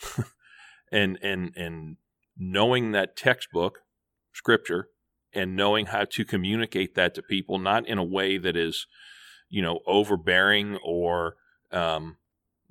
and 0.92 1.18
and 1.22 1.54
and 1.56 1.96
knowing 2.36 2.92
that 2.92 3.16
textbook, 3.16 3.80
scripture, 4.32 4.88
and 5.32 5.56
knowing 5.56 5.86
how 5.86 6.04
to 6.04 6.24
communicate 6.24 6.94
that 6.94 7.14
to 7.14 7.22
people, 7.22 7.58
not 7.58 7.86
in 7.86 7.98
a 7.98 8.04
way 8.04 8.38
that 8.38 8.56
is, 8.56 8.86
you 9.48 9.62
know, 9.62 9.80
overbearing 9.86 10.78
or, 10.84 11.36
um, 11.70 12.16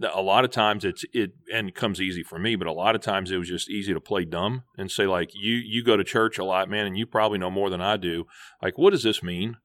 a 0.01 0.21
lot 0.21 0.45
of 0.45 0.51
times 0.51 0.85
it's 0.85 1.03
it 1.13 1.31
and 1.53 1.67
it 1.67 1.75
comes 1.75 1.99
easy 1.99 2.23
for 2.23 2.39
me, 2.39 2.55
but 2.55 2.67
a 2.67 2.71
lot 2.71 2.95
of 2.95 3.01
times 3.01 3.31
it 3.31 3.37
was 3.37 3.49
just 3.49 3.69
easy 3.69 3.93
to 3.93 3.99
play 3.99 4.23
dumb 4.23 4.63
and 4.77 4.89
say 4.89 5.05
like 5.05 5.31
you 5.33 5.55
you 5.55 5.83
go 5.83 5.97
to 5.97 6.05
church 6.05 6.37
a 6.37 6.45
lot, 6.45 6.69
man, 6.69 6.85
and 6.85 6.97
you 6.97 7.05
probably 7.05 7.37
know 7.37 7.51
more 7.51 7.69
than 7.69 7.81
I 7.81 7.97
do. 7.97 8.25
Like, 8.61 8.77
what 8.77 8.91
does 8.91 9.03
this 9.03 9.21
mean? 9.21 9.57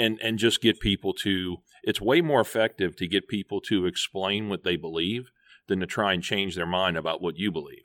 And 0.00 0.18
and 0.22 0.38
just 0.38 0.60
get 0.60 0.80
people 0.80 1.12
to. 1.14 1.58
It's 1.82 2.00
way 2.00 2.20
more 2.20 2.40
effective 2.40 2.96
to 2.96 3.08
get 3.08 3.28
people 3.28 3.60
to 3.62 3.86
explain 3.86 4.48
what 4.48 4.64
they 4.64 4.76
believe 4.76 5.30
than 5.68 5.80
to 5.80 5.86
try 5.86 6.12
and 6.12 6.22
change 6.22 6.54
their 6.54 6.66
mind 6.66 6.96
about 6.96 7.22
what 7.22 7.36
you 7.36 7.50
believe. 7.50 7.84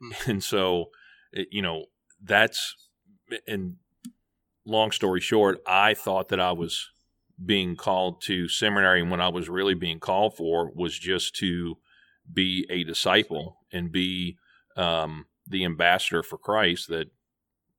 Hmm. 0.00 0.12
And 0.30 0.44
so, 0.44 0.86
it, 1.32 1.48
you 1.50 1.62
know, 1.62 1.86
that's 2.22 2.74
and 3.46 3.76
long 4.64 4.90
story 4.90 5.20
short, 5.20 5.60
I 5.66 5.94
thought 5.94 6.28
that 6.28 6.40
I 6.40 6.52
was 6.52 6.88
being 7.44 7.76
called 7.76 8.20
to 8.22 8.48
seminary 8.48 9.00
and 9.00 9.10
when 9.10 9.20
I 9.20 9.28
was 9.28 9.48
really 9.48 9.74
being 9.74 10.00
called 10.00 10.36
for 10.36 10.72
was 10.74 10.98
just 10.98 11.36
to 11.36 11.76
be 12.30 12.66
a 12.68 12.84
disciple 12.84 13.58
and 13.72 13.92
be 13.92 14.36
um, 14.76 15.26
the 15.46 15.64
ambassador 15.64 16.22
for 16.22 16.36
Christ 16.36 16.88
that 16.88 17.10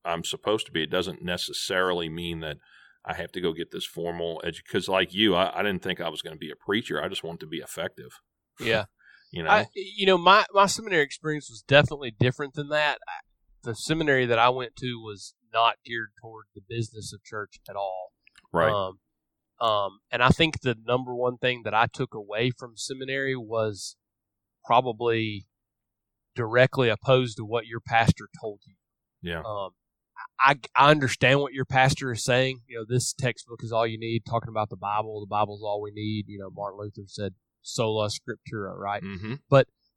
I'm 0.05 0.23
supposed 0.23 0.65
to 0.67 0.71
be. 0.71 0.83
It 0.83 0.89
doesn't 0.89 1.23
necessarily 1.23 2.09
mean 2.09 2.39
that 2.39 2.57
I 3.05 3.13
have 3.13 3.31
to 3.33 3.41
go 3.41 3.53
get 3.53 3.71
this 3.71 3.85
formal 3.85 4.41
education. 4.43 4.63
Because, 4.67 4.89
like 4.89 5.13
you, 5.13 5.35
I, 5.35 5.59
I, 5.59 5.63
didn't 5.63 5.81
think 5.81 6.01
I 6.01 6.09
was 6.09 6.21
going 6.21 6.35
to 6.35 6.39
be 6.39 6.51
a 6.51 6.55
preacher. 6.55 7.01
I 7.01 7.07
just 7.07 7.23
wanted 7.23 7.41
to 7.41 7.47
be 7.47 7.57
effective. 7.57 8.11
Yeah, 8.59 8.85
you 9.31 9.43
know, 9.43 9.49
I, 9.49 9.67
you 9.73 10.05
know, 10.05 10.17
my 10.17 10.45
my 10.53 10.65
seminary 10.65 11.03
experience 11.03 11.49
was 11.49 11.63
definitely 11.67 12.13
different 12.19 12.53
than 12.53 12.69
that. 12.69 12.99
I, 13.07 13.21
the 13.63 13.75
seminary 13.75 14.25
that 14.25 14.39
I 14.39 14.49
went 14.49 14.75
to 14.77 14.99
was 15.01 15.33
not 15.51 15.75
geared 15.85 16.11
toward 16.21 16.45
the 16.55 16.61
business 16.67 17.13
of 17.13 17.23
church 17.23 17.59
at 17.69 17.75
all. 17.75 18.11
right? 18.53 18.71
Um, 18.71 18.99
um, 19.59 19.99
and 20.11 20.23
I 20.23 20.29
think 20.29 20.61
the 20.61 20.75
number 20.85 21.13
one 21.13 21.37
thing 21.37 21.63
that 21.65 21.73
I 21.73 21.87
took 21.91 22.13
away 22.13 22.51
from 22.57 22.77
seminary 22.77 23.35
was 23.35 23.97
probably 24.65 25.45
directly 26.35 26.89
opposed 26.89 27.37
to 27.37 27.43
what 27.43 27.65
your 27.65 27.81
pastor 27.85 28.29
told 28.39 28.61
you. 28.65 28.75
yeah, 29.21 29.41
Um, 29.45 29.71
I, 30.41 30.55
I 30.75 30.89
understand 30.91 31.39
what 31.41 31.53
your 31.53 31.65
pastor 31.65 32.11
is 32.11 32.23
saying. 32.23 32.61
You 32.67 32.79
know, 32.79 32.85
this 32.87 33.13
textbook 33.13 33.63
is 33.63 33.71
all 33.71 33.85
you 33.85 33.99
need. 33.99 34.23
Talking 34.25 34.49
about 34.49 34.69
the 34.69 34.77
Bible, 34.77 35.19
the 35.19 35.27
Bible 35.27 35.55
is 35.57 35.63
all 35.63 35.81
we 35.81 35.91
need. 35.91 36.25
You 36.27 36.39
know, 36.39 36.49
Martin 36.49 36.79
Luther 36.79 37.03
said 37.07 37.33
sola 37.61 38.09
scriptura, 38.09 38.75
right? 38.75 39.03
mm-hmm. 39.03 39.35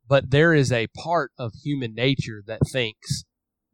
but 0.08 0.30
there 0.30 0.52
is 0.52 0.70
a 0.72 0.88
part 0.88 1.30
of 1.38 1.52
human 1.64 1.94
nature 1.94 2.42
that 2.46 2.60
thinks 2.70 3.24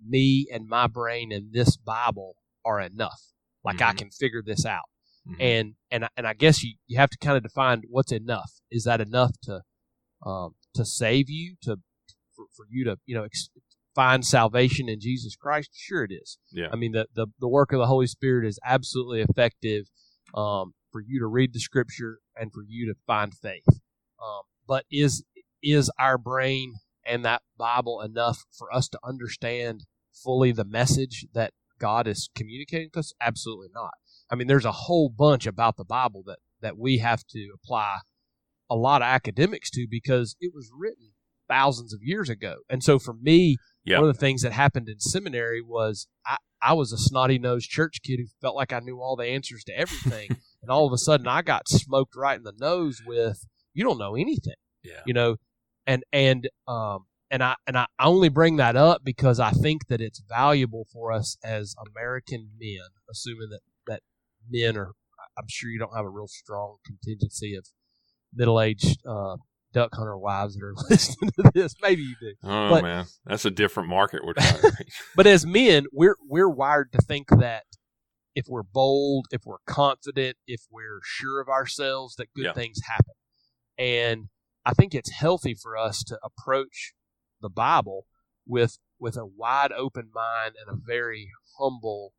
me 0.07 0.47
and 0.53 0.69
my 0.69 0.87
brain 0.87 1.33
and 1.33 1.53
this 1.53 1.77
Bible 1.77 2.37
are 2.65 2.81
enough. 2.81 3.21
Like 3.65 3.81
I 3.83 3.93
Mhm. 3.93 3.99
can 3.99 4.11
figure 4.11 4.43
this 4.45 4.65
out. 4.65 4.85
Mhm. 5.27 5.37
And 5.41 5.75
and 5.91 6.09
and 6.17 6.27
I 6.27 6.35
guess 6.35 6.63
you, 6.63 6.75
you 6.87 6.99
have 6.99 7.11
to 7.11 7.19
kind 7.19 7.37
of 7.37 7.43
define 7.43 7.83
what's 7.89 8.13
enough. 8.13 8.53
Is 8.71 8.85
that 8.85 9.01
enough 9.01 9.33
to 9.45 9.63
um, 10.25 10.55
to 10.75 10.85
save 10.85 11.29
you 11.29 11.57
to 11.63 11.79
for, 12.37 12.45
for 12.57 12.67
you 12.71 12.85
to 12.85 12.99
you 13.07 13.15
know 13.17 13.25
ex- 13.25 13.51
find 13.99 14.25
salvation 14.25 14.89
in 14.89 15.01
Jesus 15.01 15.35
Christ? 15.35 15.71
Sure, 15.75 16.05
it 16.05 16.13
is. 16.13 16.39
yeah, 16.53 16.69
I 16.73 16.77
mean 16.77 16.93
the 16.93 17.07
the, 17.15 17.27
the 17.41 17.49
work 17.49 17.73
of 17.73 17.81
the 17.81 17.87
Holy 17.87 18.07
Spirit 18.07 18.47
is 18.47 18.61
absolutely 18.65 19.23
effective 19.23 19.87
um, 20.35 20.75
for 20.93 21.01
you 21.01 21.19
to 21.19 21.27
read 21.27 21.53
the 21.53 21.59
Scripture 21.59 22.21
and 22.37 22.53
for 22.53 22.63
you 22.65 22.87
to 22.87 22.95
find 23.09 23.35
faith. 23.35 23.65
Um, 24.23 24.43
but 24.69 24.85
is 24.89 25.25
is 25.63 25.91
our 25.99 26.17
brain 26.17 26.75
and 27.05 27.25
that 27.25 27.43
Bible 27.59 28.01
enough 28.01 28.45
for 28.57 28.73
us 28.73 28.89
to 28.91 29.01
understand 29.03 29.87
fully 30.13 30.53
the 30.53 30.65
message 30.65 31.27
that 31.35 31.53
God 31.81 32.07
is 32.07 32.31
communicating 32.37 32.91
to 32.93 33.01
us? 33.01 33.13
Absolutely 33.21 33.69
not. 33.75 33.95
I 34.31 34.37
mean, 34.37 34.47
there's 34.47 34.65
a 34.65 34.73
whole 34.87 35.09
bunch 35.09 35.45
about 35.45 35.77
the 35.77 35.85
Bible 35.85 36.23
that 36.27 36.39
that 36.61 36.79
we 36.79 36.99
have 36.99 37.25
to 37.31 37.49
apply 37.53 37.99
a 38.71 38.77
lot 38.77 39.03
of 39.03 39.07
academics 39.07 39.71
to 39.71 39.89
because 39.91 40.37
it 40.41 40.53
was 40.55 40.71
written 40.73 41.15
thousands 41.49 41.93
of 41.95 42.01
years 42.03 42.29
ago. 42.29 42.57
And 42.69 42.85
so 42.85 42.99
for 42.99 43.15
me, 43.15 43.57
Yeah. 43.89 44.01
one 44.01 44.09
of 44.09 44.15
the 44.15 44.21
things 44.21 44.43
that 44.43 44.53
happened 44.53 44.89
in 44.89 45.01
seminary 45.01 45.63
was 45.63 46.07
I, 46.27 46.37
I 46.61 46.73
was 46.75 46.93
a 46.93 46.99
snotty 46.99 47.39
nosed 47.39 47.71
church 47.71 48.01
kid 48.03 48.19
who 48.19 48.27
felt 48.41 48.57
like 48.57 48.73
I 48.73 48.81
knew 48.81 49.01
all 49.01 49.17
the 49.17 49.27
answers 49.27 49.65
to 49.65 49.79
everything. 49.79 50.29
and 50.63 50.71
all 50.71 50.87
of 50.87 50.93
a 50.93 50.99
sudden 50.99 51.27
I 51.29 51.43
got 51.43 51.69
smoked 51.69 52.15
right 52.17 52.37
in 52.37 52.45
the 52.45 52.55
nose 52.59 53.01
with 53.07 53.47
you 53.75 53.85
don't 53.85 53.99
know 53.99 54.15
anything. 54.15 54.55
yeah, 54.83 55.03
You 55.07 55.15
know, 55.15 55.37
and 55.87 56.05
and 56.13 56.49
um 56.67 57.07
and 57.31 57.43
I 57.43 57.55
and 57.67 57.77
I 57.77 57.87
only 58.01 58.29
bring 58.29 58.57
that 58.57 58.77
up 58.77 59.03
because 59.05 59.39
I 59.39 59.51
think 59.51 59.87
that 59.89 60.01
it's 60.01 60.23
valuable 60.29 60.87
for 60.93 61.13
us 61.13 61.37
as 61.45 61.75
American 61.95 62.51
men, 62.59 62.89
assuming 63.11 63.51
that 63.51 63.61
that 63.87 64.03
men 64.51 64.77
are. 64.77 64.93
I'm 65.37 65.47
sure 65.49 65.71
you 65.71 65.79
don't 65.79 65.95
have 65.95 66.05
a 66.05 66.11
real 66.11 66.27
strong 66.27 66.79
contingency 66.85 67.55
of 67.55 67.67
middle 68.35 68.61
aged 68.61 68.99
uh, 69.07 69.37
duck 69.79 69.95
hunter 69.95 70.17
wives 70.19 70.55
that 70.57 70.65
are 70.65 70.75
listening 70.91 71.31
to 71.37 71.51
this. 71.55 71.75
Maybe 71.81 72.03
you 72.03 72.15
do, 72.21 72.35
Oh 72.45 72.71
but- 72.71 72.83
man, 72.83 73.07
that's 73.25 73.45
a 73.45 73.51
different 73.51 73.89
market 73.89 74.25
we're 74.25 74.35
trying 74.35 74.61
to 74.61 74.73
reach. 74.79 74.93
but 75.17 75.27
as 75.27 75.47
men, 75.47 75.87
we're 75.93 76.17
we're 76.29 76.49
wired 76.49 76.93
to 76.93 76.99
think 77.01 77.29
that 77.29 77.65
if 78.35 78.47
we're 78.49 78.63
bold, 78.63 79.27
if 79.33 79.43
we're 79.45 79.57
confident, 79.67 80.37
if 80.47 80.63
we're 80.71 81.01
sure 81.05 81.41
of 81.41 81.49
ourselves, 81.49 82.15
that 82.17 82.29
good 82.35 82.45
Yeah. 82.47 82.53
things 82.53 82.79
happen. 82.89 83.15
And 83.79 84.29
I 84.65 84.73
think 84.75 84.95
it's 84.95 85.11
healthy 85.13 85.55
for 85.55 85.77
us 85.77 86.03
to 86.05 86.19
approach 86.23 86.93
the 87.41 87.49
Bible 87.49 88.07
with 88.47 88.79
with 89.01 89.17
a 89.17 89.25
wide 89.27 89.71
open 89.73 90.11
mind 90.15 90.55
and 90.61 90.77
a 90.77 90.81
very 90.85 91.31
humble 91.59 92.13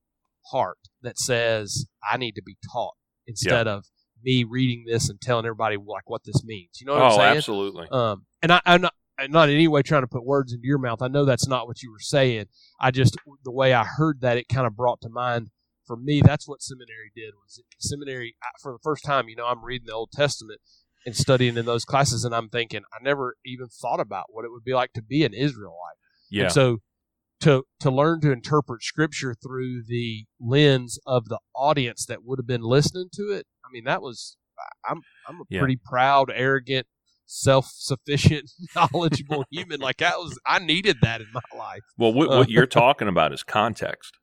heart 0.52 0.80
that 1.02 1.18
says, 1.20 1.86
"I 2.10 2.18
need 2.18 2.34
to 2.36 2.42
be 2.42 2.58
taught," 2.72 2.96
instead 3.28 3.68
of 3.68 3.86
me 4.24 4.44
reading 4.44 4.86
this 4.88 5.10
and 5.10 5.20
telling 5.20 5.46
everybody 5.46 5.78
like 5.78 6.10
what 6.10 6.24
this 6.24 6.44
means. 6.44 6.80
You 6.80 6.88
know 6.88 6.94
what 6.94 7.02
I'm 7.04 7.12
oh, 7.12 7.18
saying? 7.18 7.38
absolutely. 7.38 7.88
Um, 7.90 8.26
and 8.42 8.52
I, 8.52 8.62
I'm 8.66 8.82
not, 8.82 8.94
I'm 9.18 9.32
not 9.32 9.50
in 9.50 9.56
any 9.56 9.68
way 9.68 9.82
trying 9.82 10.04
to 10.04 10.08
put 10.08 10.26
words 10.26 10.54
into 10.54 10.66
your 10.66 10.78
mouth. 10.78 11.02
I 11.02 11.08
know 11.08 11.26
that's 11.26 11.48
not 11.48 11.68
what 11.68 11.82
you 11.82 11.92
were 11.92 12.00
saying. 12.00 12.46
I 12.80 12.92
just 12.92 13.18
the 13.44 13.52
way 13.52 13.74
I 13.74 13.84
heard 13.84 14.22
that, 14.22 14.38
it 14.38 14.48
kind 14.48 14.66
of 14.66 14.76
brought 14.76 15.02
to 15.02 15.10
mind 15.10 15.50
for 15.86 15.98
me. 15.98 16.22
That's 16.24 16.48
what 16.48 16.62
seminary 16.62 17.12
did. 17.16 17.34
Was 17.42 17.62
seminary 17.80 18.36
for 18.62 18.72
the 18.72 18.80
first 18.84 19.04
time? 19.04 19.28
You 19.28 19.36
know, 19.36 19.46
I'm 19.46 19.64
reading 19.64 19.88
the 19.88 19.94
Old 19.94 20.12
Testament 20.12 20.62
and 21.06 21.16
studying 21.16 21.58
in 21.58 21.66
those 21.66 21.86
classes, 21.86 22.24
and 22.24 22.34
I'm 22.34 22.50
thinking 22.50 22.82
I 22.94 23.04
never 23.04 23.36
even 23.46 23.68
thought 23.68 24.00
about 24.00 24.26
what 24.30 24.46
it 24.46 24.52
would 24.52 24.64
be 24.64 24.74
like 24.74 24.94
to 24.94 25.02
be 25.02 25.26
an 25.26 25.34
Israelite. 25.34 25.98
Yeah, 26.30 26.44
And 26.44 26.52
so 26.54 26.78
to 27.42 27.64
to 27.80 27.92
learn 27.92 28.22
to 28.22 28.32
interpret 28.32 28.84
scripture 28.84 29.34
through 29.36 29.84
the 29.88 30.26
lens 30.40 31.00
of 31.06 31.26
the 31.30 31.40
audience 31.56 32.06
that 32.06 32.24
would 32.24 32.40
have 32.40 32.48
been 32.48 32.62
listening 32.64 33.10
to 33.14 33.32
it, 33.32 33.46
I 33.66 33.70
mean 33.72 33.84
that 33.86 34.02
was 34.02 34.38
I'm 34.90 35.04
I'm 35.28 35.42
a 35.42 35.44
Yeah. 35.50 35.60
pretty 35.60 35.80
proud, 35.84 36.32
arrogant, 36.34 36.88
self 37.26 37.68
sufficient, 37.74 38.52
knowledgeable 38.76 39.46
human. 39.52 39.80
Like 39.80 39.98
that 39.98 40.18
was 40.18 40.38
I 40.46 40.60
needed 40.60 40.98
that 41.02 41.22
in 41.22 41.28
my 41.34 41.42
life. 41.58 41.82
Well, 41.98 42.14
what, 42.14 42.30
Uh, 42.30 42.38
what 42.40 42.50
you're 42.50 42.66
talking 42.84 43.08
about 43.08 43.34
is 43.34 43.44
context. 43.44 44.18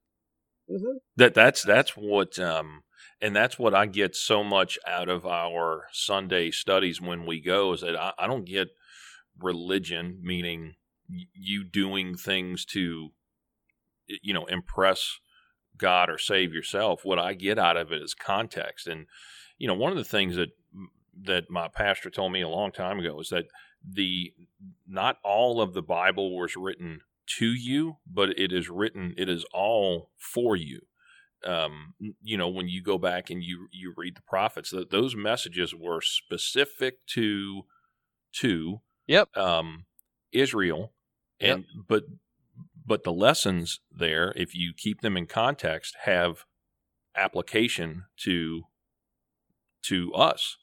Mm-hmm. 0.71 0.97
That 1.17 1.35
that's 1.35 1.63
that's 1.63 1.97
what 1.97 2.39
um 2.39 2.83
and 3.21 3.35
that's 3.35 3.59
what 3.59 3.75
I 3.75 3.87
get 3.87 4.17
so 4.17 4.43
much 4.45 4.79
out 4.87 5.09
of 5.09 5.25
our 5.25 5.87
Sunday 5.93 6.51
studies 6.51 7.01
when 7.01 7.25
we 7.25 7.41
go 7.41 7.73
is 7.73 7.81
that 7.83 7.97
I, 7.97 8.13
I 8.19 8.27
don't 8.27 8.45
get 8.45 8.69
religion 9.39 10.19
meaning 10.23 10.75
you 11.09 11.65
doing 11.65 12.17
things 12.17 12.65
to 12.67 13.11
you 14.07 14.35
know 14.35 14.47
impress 14.47 15.19
God 15.77 16.09
or 16.09 16.19
save 16.19 16.53
yourself. 16.53 17.05
What 17.05 17.19
I 17.19 17.35
get 17.35 17.59
out 17.59 17.77
of 17.77 17.93
it 17.93 18.03
is 18.03 18.15
context, 18.15 18.87
and 18.87 19.07
you 19.59 19.67
know 19.67 19.75
one 19.75 19.93
of 19.93 19.99
the 19.99 20.05
things 20.05 20.37
that 20.37 20.51
that 21.25 21.51
my 21.51 21.69
pastor 21.69 22.11
told 22.11 22.33
me 22.33 22.43
a 22.43 22.49
long 22.49 22.73
time 22.73 22.99
ago 22.99 23.19
is 23.21 23.31
that 23.31 23.47
the 23.89 24.33
not 24.87 25.19
all 25.25 25.61
of 25.61 25.75
the 25.75 25.83
Bible 25.83 26.37
was 26.37 26.57
written 26.57 27.01
to 27.39 27.47
you, 27.47 27.97
but 28.07 28.31
it 28.39 28.53
is 28.53 28.69
written. 28.69 29.15
It 29.17 29.29
is 29.29 29.45
all 29.53 30.11
for 30.17 30.57
you. 30.57 30.81
Um, 31.45 31.95
you 32.23 32.37
know, 32.37 32.49
when 32.49 32.69
you 32.69 32.83
go 32.83 32.99
back 32.99 33.31
and 33.31 33.43
you 33.43 33.69
you 33.73 33.93
read 33.97 34.17
the 34.17 34.23
prophets, 34.23 34.71
that 34.71 34.91
those 34.91 35.15
messages 35.15 35.75
were 35.75 36.01
specific 36.01 37.07
to 37.09 37.63
to 38.41 38.81
Yep. 39.07 39.37
um, 39.37 39.85
Israel, 40.33 40.93
and 41.41 41.65
but 41.89 42.05
but 42.85 43.05
the 43.05 43.13
lessons 43.13 43.81
there, 43.91 44.33
if 44.37 44.55
you 44.55 44.73
keep 44.77 45.01
them 45.01 45.17
in 45.17 45.27
context, 45.27 45.97
have 46.05 46.45
application 47.17 48.05
to 48.19 48.63
to 49.83 50.13
us. 50.15 50.57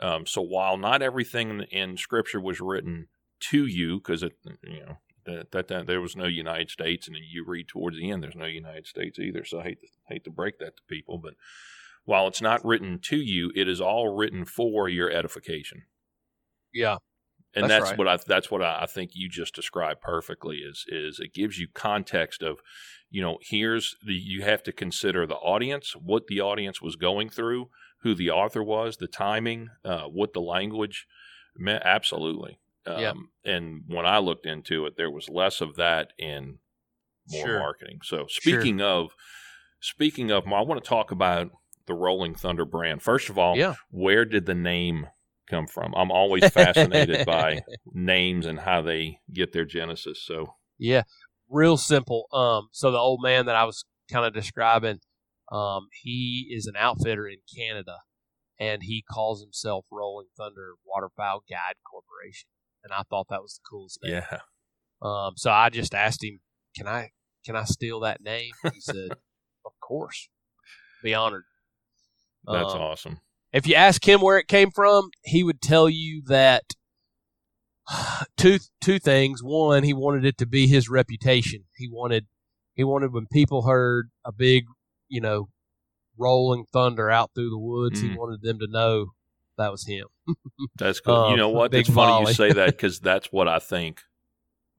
Um, 0.00 0.26
so 0.26 0.40
while 0.40 0.76
not 0.76 1.02
everything 1.02 1.50
in, 1.50 1.62
in 1.62 1.96
Scripture 1.96 2.40
was 2.40 2.60
written 2.60 3.08
to 3.40 3.66
you, 3.66 3.98
because 3.98 4.22
it 4.22 4.34
you 4.62 4.80
know 4.80 4.98
that, 5.26 5.50
that, 5.52 5.68
that 5.68 5.86
there 5.86 6.00
was 6.00 6.16
no 6.16 6.26
United 6.26 6.70
States, 6.70 7.06
and 7.06 7.16
then 7.16 7.22
you 7.28 7.44
read 7.46 7.68
towards 7.68 7.98
the 7.98 8.10
end, 8.10 8.22
there's 8.22 8.36
no 8.36 8.46
United 8.46 8.86
States 8.86 9.18
either. 9.18 9.44
So 9.44 9.60
I 9.60 9.64
hate 9.64 9.80
to, 9.80 9.86
hate 10.08 10.24
to 10.24 10.30
break 10.30 10.58
that 10.58 10.76
to 10.76 10.82
people, 10.88 11.18
but 11.18 11.34
while 12.04 12.26
it's 12.26 12.40
not 12.40 12.64
written 12.64 12.98
to 13.00 13.16
you, 13.16 13.52
it 13.54 13.68
is 13.68 13.80
all 13.82 14.16
written 14.16 14.46
for 14.46 14.88
your 14.88 15.10
edification 15.10 15.82
Yeah. 16.72 16.96
And 17.54 17.64
That's 17.64 17.70
that's, 17.72 17.90
right. 17.90 17.98
what 17.98 18.08
I 18.08 18.16
that's 18.26 18.50
what 18.50 18.62
I, 18.62 18.80
I 18.82 18.86
think 18.86 19.12
you 19.14 19.28
just 19.28 19.54
described 19.54 20.00
perfectly 20.00 20.58
is 20.58 20.84
is 20.88 21.18
it 21.20 21.32
gives 21.34 21.58
you 21.58 21.68
context 21.72 22.42
of 22.42 22.58
you 23.10 23.22
know 23.22 23.38
here's 23.42 23.96
the 24.04 24.14
you 24.14 24.42
have 24.42 24.62
to 24.64 24.72
consider 24.72 25.26
the 25.26 25.36
audience 25.36 25.94
what 25.96 26.26
the 26.26 26.40
audience 26.40 26.82
was 26.82 26.94
going 26.96 27.30
through 27.30 27.68
who 28.02 28.14
the 28.14 28.30
author 28.30 28.62
was 28.62 28.98
the 28.98 29.06
timing 29.08 29.68
uh, 29.84 30.02
what 30.04 30.32
the 30.34 30.40
language 30.40 31.06
meant 31.56 31.82
Absolutely. 31.84 32.58
Um, 32.86 33.00
Yeah. 33.00 33.12
And 33.44 33.82
when 33.88 34.06
I 34.06 34.18
looked 34.18 34.46
into 34.46 34.86
it, 34.86 34.96
there 34.96 35.10
was 35.10 35.28
less 35.28 35.60
of 35.60 35.74
that 35.76 36.12
in 36.18 36.58
more 37.30 37.46
Sure. 37.46 37.58
marketing. 37.58 38.00
So 38.04 38.26
speaking 38.28 38.80
of 38.80 39.14
speaking 39.80 40.30
of, 40.30 40.46
I 40.46 40.60
want 40.62 40.82
to 40.82 40.88
talk 40.88 41.10
about 41.10 41.50
the 41.86 41.94
Rolling 41.94 42.34
Thunder 42.34 42.64
brand. 42.64 43.02
First 43.02 43.28
of 43.30 43.38
all, 43.38 43.56
Yeah. 43.56 43.74
where 43.90 44.24
did 44.24 44.46
the 44.46 44.54
name 44.54 45.08
come 45.48 45.66
from? 45.66 45.94
I'm 45.96 46.10
always 46.10 46.48
fascinated 46.50 47.24
by 47.26 47.60
names 47.92 48.46
and 48.46 48.60
how 48.60 48.82
they 48.82 49.20
get 49.32 49.52
their 49.52 49.64
genesis. 49.64 50.22
So 50.24 50.54
Yeah, 50.78 51.02
real 51.48 51.76
simple. 51.76 52.26
Um, 52.32 52.68
so 52.72 52.90
the 52.90 52.98
old 52.98 53.20
man 53.22 53.46
that 53.46 53.56
I 53.56 53.64
was 53.64 53.84
kind 54.10 54.24
of 54.26 54.34
describing, 54.34 55.00
um, 55.50 55.88
he 56.02 56.48
is 56.50 56.66
an 56.66 56.74
outfitter 56.78 57.26
in 57.26 57.38
Canada, 57.56 57.96
and 58.58 58.82
he 58.82 59.04
calls 59.10 59.42
himself 59.42 59.84
Rolling 59.90 60.28
Thunder 60.36 60.74
Waterfowl 60.86 61.42
Guide 61.48 61.76
Corporation, 61.90 62.48
and 62.84 62.92
I 62.92 63.02
thought 63.08 63.28
that 63.30 63.42
was 63.42 63.60
the 63.62 63.68
coolest 63.68 63.98
name. 64.02 64.12
yeah, 64.30 64.38
Um, 65.02 65.32
so 65.36 65.50
I 65.50 65.70
just 65.70 65.94
asked 65.94 66.22
him, 66.22 66.40
"Can 66.76 66.86
I 66.86 67.10
can 67.44 67.56
I 67.56 67.64
steal 67.64 68.00
that 68.00 68.20
name?" 68.20 68.52
He 68.72 68.80
said, 68.80 69.10
"Of 69.64 69.72
course, 69.80 70.28
be 71.02 71.14
honored." 71.14 71.44
that's 72.46 72.74
Um, 72.74 72.80
awesome. 72.80 73.20
If 73.52 73.66
you 73.66 73.74
ask 73.74 74.06
him 74.06 74.20
where 74.20 74.38
it 74.38 74.48
came 74.48 74.70
from, 74.70 75.10
he 75.22 75.42
would 75.42 75.60
tell 75.60 75.88
you 75.88 76.22
that 76.26 76.64
two 78.36 78.58
two 78.80 78.98
things. 78.98 79.42
One, 79.42 79.82
he 79.82 79.92
wanted 79.92 80.24
it 80.24 80.38
to 80.38 80.46
be 80.46 80.66
his 80.66 80.88
reputation. 80.88 81.64
He 81.76 81.88
wanted 81.90 82.26
he 82.74 82.84
wanted 82.84 83.12
when 83.12 83.26
people 83.26 83.62
heard 83.62 84.10
a 84.24 84.32
big, 84.32 84.64
you 85.08 85.20
know, 85.20 85.48
rolling 86.16 86.66
thunder 86.72 87.10
out 87.10 87.30
through 87.34 87.50
the 87.50 87.58
woods, 87.58 88.00
he 88.00 88.08
Mhm. 88.08 88.16
wanted 88.16 88.42
them 88.42 88.58
to 88.58 88.66
know 88.66 89.12
that 89.56 89.70
was 89.72 89.86
him. 89.86 90.08
That's 90.76 91.00
cool. 91.00 91.26
you 91.26 91.32
um, 91.32 91.36
know 91.36 91.48
what? 91.48 91.74
It's 91.74 91.88
funny 91.88 92.20
you 92.28 92.34
say 92.34 92.52
that 92.52 92.66
because 92.76 93.00
that's 93.00 93.32
what 93.32 93.48
I 93.48 93.58
think 93.58 94.02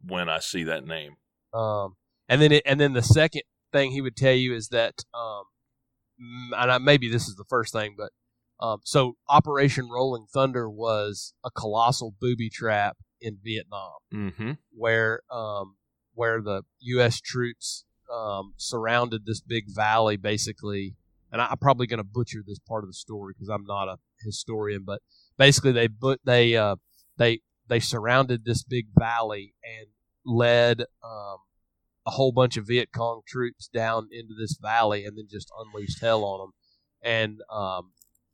when 0.06 0.30
I 0.30 0.40
see 0.40 0.64
that 0.64 0.86
name. 0.86 1.18
Um, 1.54 1.96
and 2.28 2.42
then 2.42 2.52
it, 2.52 2.64
and 2.66 2.80
then 2.80 2.94
the 2.94 3.02
second 3.02 3.42
thing 3.72 3.92
he 3.92 4.02
would 4.02 4.16
tell 4.16 4.34
you 4.34 4.54
is 4.54 4.70
that, 4.70 5.04
um, 5.14 5.44
mm, 6.22 6.50
and 6.58 6.72
I, 6.72 6.78
maybe 6.78 7.10
this 7.10 7.28
is 7.28 7.36
the 7.36 7.46
first 7.46 7.74
thing, 7.74 7.96
but 7.98 8.12
um, 8.60 8.80
so 8.84 9.14
Operation 9.28 9.90
Rolling 9.90 10.26
Thunder 10.34 10.70
was 10.70 11.34
a 11.46 11.50
colossal 11.52 12.14
booby 12.20 12.50
trap 12.50 12.98
in 13.22 13.38
Vietnam, 13.44 13.94
Mm-hmm. 14.14 14.52
where 14.72 15.22
um, 15.32 15.76
where 16.14 16.42
the 16.42 16.64
U.S. 16.80 17.20
troops 17.22 17.86
um, 18.14 18.54
surrounded 18.58 19.26
this 19.26 19.42
big 19.42 19.66
valley, 19.74 20.18
basically. 20.18 20.96
And 21.32 21.42
I, 21.42 21.48
I'm 21.52 21.58
probably 21.58 21.86
going 21.88 22.00
to 22.00 22.04
butcher 22.04 22.40
this 22.46 22.60
part 22.60 22.84
of 22.84 22.90
the 22.90 22.94
story 22.94 23.34
because 23.36 23.50
I'm 23.50 23.66
not 23.66 23.88
a 23.88 23.98
historian, 24.24 24.84
but 24.86 25.02
basically 25.38 25.72
they 25.72 25.88
but 25.88 26.20
they 26.26 26.56
uh, 26.56 26.76
they 27.18 27.42
they 27.68 27.80
surrounded 27.80 28.46
this 28.46 28.64
big 28.64 28.88
valley 28.98 29.54
and 29.64 29.88
led 30.26 30.82
um, 31.04 31.38
a 32.08 32.12
whole 32.12 32.32
bunch 32.32 32.58
of 32.58 32.66
Viet 32.68 32.90
Cong 32.92 33.22
troops 33.28 33.68
down 33.68 34.08
into 34.12 34.34
this 34.40 34.58
valley 34.62 35.06
and 35.06 35.18
then 35.18 35.28
just 35.30 35.52
unleashed 35.60 36.02
hell 36.02 36.24
on 36.26 36.40
them. 36.40 36.52
And 37.02 37.40
um, 37.52 37.92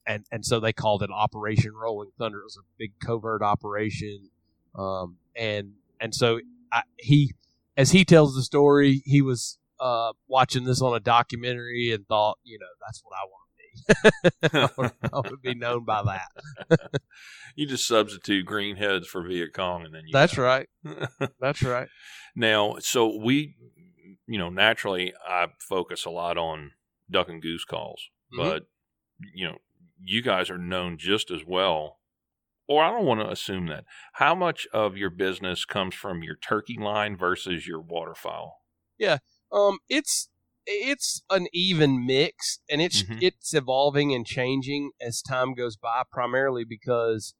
and 0.08 0.26
and 0.32 0.46
so 0.46 0.60
they 0.60 0.74
called 0.74 1.04
it 1.04 1.10
Operation 1.12 1.74
Rolling 1.74 2.12
Thunder. 2.18 2.40
It 2.40 2.44
was 2.46 2.58
a 2.58 2.66
big 2.78 2.94
covert 3.00 3.42
operation. 3.42 4.30
Um, 4.78 5.18
and 5.36 5.74
and 6.00 6.14
so 6.14 6.40
I, 6.72 6.84
he, 6.98 7.34
as 7.78 7.92
he 7.92 8.04
tells 8.06 8.36
the 8.36 8.44
story, 8.44 9.02
he 9.06 9.22
was 9.22 9.58
uh, 9.80 10.12
watching 10.28 10.66
this 10.66 10.82
on 10.82 10.96
a 10.96 11.00
documentary 11.00 11.92
and 11.92 12.06
thought, 12.08 12.38
you 12.44 12.58
know, 12.60 12.66
that's 12.86 13.02
what 13.04 13.16
I 13.18 13.26
want 13.26 13.42
to 13.42 13.52
be. 13.52 14.60
I 14.60 14.70
want 14.78 14.94
I 15.28 15.30
to 15.30 15.38
be 15.38 15.56
known 15.56 15.84
by 15.86 16.04
that. 16.04 16.92
you 17.56 17.66
just 17.68 17.88
substitute 17.88 18.46
green 18.46 18.76
heads 18.78 19.08
for 19.08 19.22
Viet 19.26 19.54
Cong, 19.54 19.86
and 19.86 19.94
then 19.94 20.04
you 20.06 20.14
That's 20.14 20.38
right. 20.38 20.68
That's 21.40 21.62
right. 21.64 21.88
now, 22.36 22.76
so 22.80 23.18
we, 23.18 23.56
you 24.28 24.38
know, 24.38 24.50
naturally, 24.50 25.14
I 25.28 25.48
focus 25.60 26.06
a 26.06 26.10
lot 26.10 26.38
on 26.38 26.72
duck 27.10 27.30
and 27.30 27.42
goose 27.42 27.66
calls, 27.66 28.02
Mhm. 28.34 28.38
but 28.38 28.64
you 29.34 29.46
know, 29.48 29.58
you 30.02 30.22
guys 30.22 30.50
are 30.50 30.58
known 30.58 30.98
just 30.98 31.32
as 31.32 31.44
well. 31.46 32.00
Or 32.68 32.84
I 32.84 32.90
don't 32.92 33.06
want 33.06 33.22
to 33.22 33.30
assume 33.30 33.68
that. 33.68 33.86
How 34.14 34.34
much 34.34 34.68
of 34.74 34.98
your 34.98 35.12
business 35.12 35.66
comes 35.66 35.94
from 35.94 36.24
your 36.24 36.36
turkey 36.36 36.78
line 36.80 37.16
versus 37.16 37.68
your 37.68 37.80
waterfowl? 37.80 38.58
Yeah, 38.98 39.20
um, 39.52 39.80
it's 39.90 40.30
it's 40.66 41.22
an 41.30 41.48
even 41.54 42.06
mix, 42.08 42.60
and 42.70 42.82
it's 42.82 43.04
Mhm. 43.04 43.22
it's 43.22 43.54
evolving 43.54 44.14
and 44.16 44.26
changing 44.26 44.92
as 45.00 45.22
time 45.22 45.54
goes 45.54 45.78
by. 45.78 46.04
Primarily 46.12 46.66
because 46.66 47.36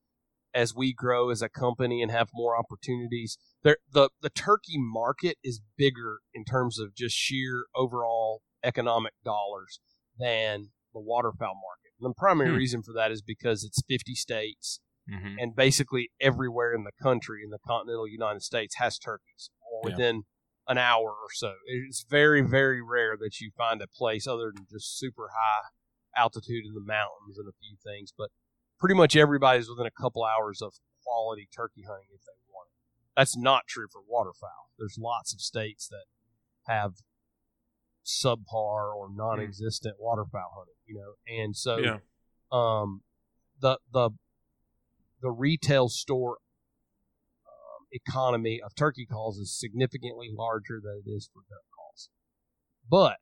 as 0.54 0.74
we 0.76 0.94
grow 0.94 1.30
as 1.32 1.42
a 1.42 1.50
company 1.50 2.02
and 2.02 2.12
have 2.12 2.30
more 2.34 2.58
opportunities, 2.58 3.38
there 3.64 3.78
the 3.92 4.10
the 4.22 4.30
turkey 4.30 4.78
market 4.78 5.38
is 5.44 5.60
bigger 5.78 6.20
in 6.34 6.46
terms 6.46 6.80
of 6.80 6.96
just 6.96 7.16
sheer 7.16 7.66
overall 7.76 8.42
economic 8.64 9.14
dollars 9.24 9.80
than 10.20 10.72
the 10.94 11.00
waterfowl 11.00 11.56
market. 11.56 11.85
And 12.00 12.10
the 12.10 12.14
primary 12.16 12.50
Hmm. 12.52 12.58
reason 12.58 12.84
for 12.84 12.94
that 12.94 13.12
is 13.12 13.22
because 13.22 13.64
it's 13.64 13.82
50 13.88 14.16
states 14.16 14.80
Mm-hmm. 15.08 15.36
and 15.38 15.56
basically 15.56 16.10
everywhere 16.20 16.74
in 16.74 16.84
the 16.84 16.92
country 17.00 17.44
in 17.44 17.52
the 17.52 17.60
continental 17.60 18.08
United 18.08 18.42
States 18.42 18.76
has 18.78 18.98
turkeys 18.98 19.52
or 19.62 19.88
Yeah. 19.90 19.94
within 19.96 20.24
an 20.68 20.80
hour 20.80 21.10
or 21.12 21.28
so. 21.32 21.54
It's 21.68 22.04
very, 22.10 22.42
very 22.42 22.82
rare 22.82 23.16
that 23.18 23.40
you 23.40 23.52
find 23.56 23.84
a 23.84 23.88
place 23.88 24.26
other 24.26 24.52
than 24.52 24.66
just 24.68 24.98
super 24.98 25.30
high 25.30 25.70
altitude 26.16 26.66
in 26.66 26.74
the 26.74 26.82
mountains 26.82 27.38
and 27.38 27.48
a 27.48 27.54
few 27.62 27.78
things, 27.84 28.12
but 28.18 28.32
pretty 28.80 28.96
much 28.96 29.16
everybody's 29.16 29.70
within 29.70 29.86
a 29.86 29.92
couple 29.92 30.24
hours 30.24 30.60
of 30.62 30.74
quality 31.04 31.48
turkey 31.56 31.84
hunting 31.88 32.08
if 32.12 32.22
they 32.26 32.34
want 32.52 32.70
it. 32.72 32.80
That's 33.16 33.38
not 33.38 33.68
true 33.68 33.88
for 33.92 34.02
waterfowl. 34.08 34.72
There's 34.80 34.98
lots 34.98 35.34
of 35.36 35.40
states 35.40 35.88
that 35.90 36.06
have 36.66 36.94
subpar 38.06 38.94
or 38.96 39.08
non-existent 39.14 39.96
waterfowl 40.00 40.52
hunting, 40.56 40.76
you 40.86 40.96
know, 40.96 41.14
and 41.28 41.56
so 41.56 41.78
Yeah. 41.78 41.98
um, 42.52 43.02
the 43.60 43.80
the 43.92 44.12
the 45.22 45.32
retail 45.32 45.90
store 45.90 46.38
um, 47.48 47.88
economy 47.92 48.62
of 48.64 48.76
turkey 48.76 49.06
calls 49.06 49.38
is 49.38 49.58
significantly 49.60 50.30
larger 50.32 50.80
than 50.84 51.02
it 51.06 51.10
is 51.10 51.30
for 51.34 51.42
duck 51.50 51.64
calls. 51.76 52.10
But 52.90 53.18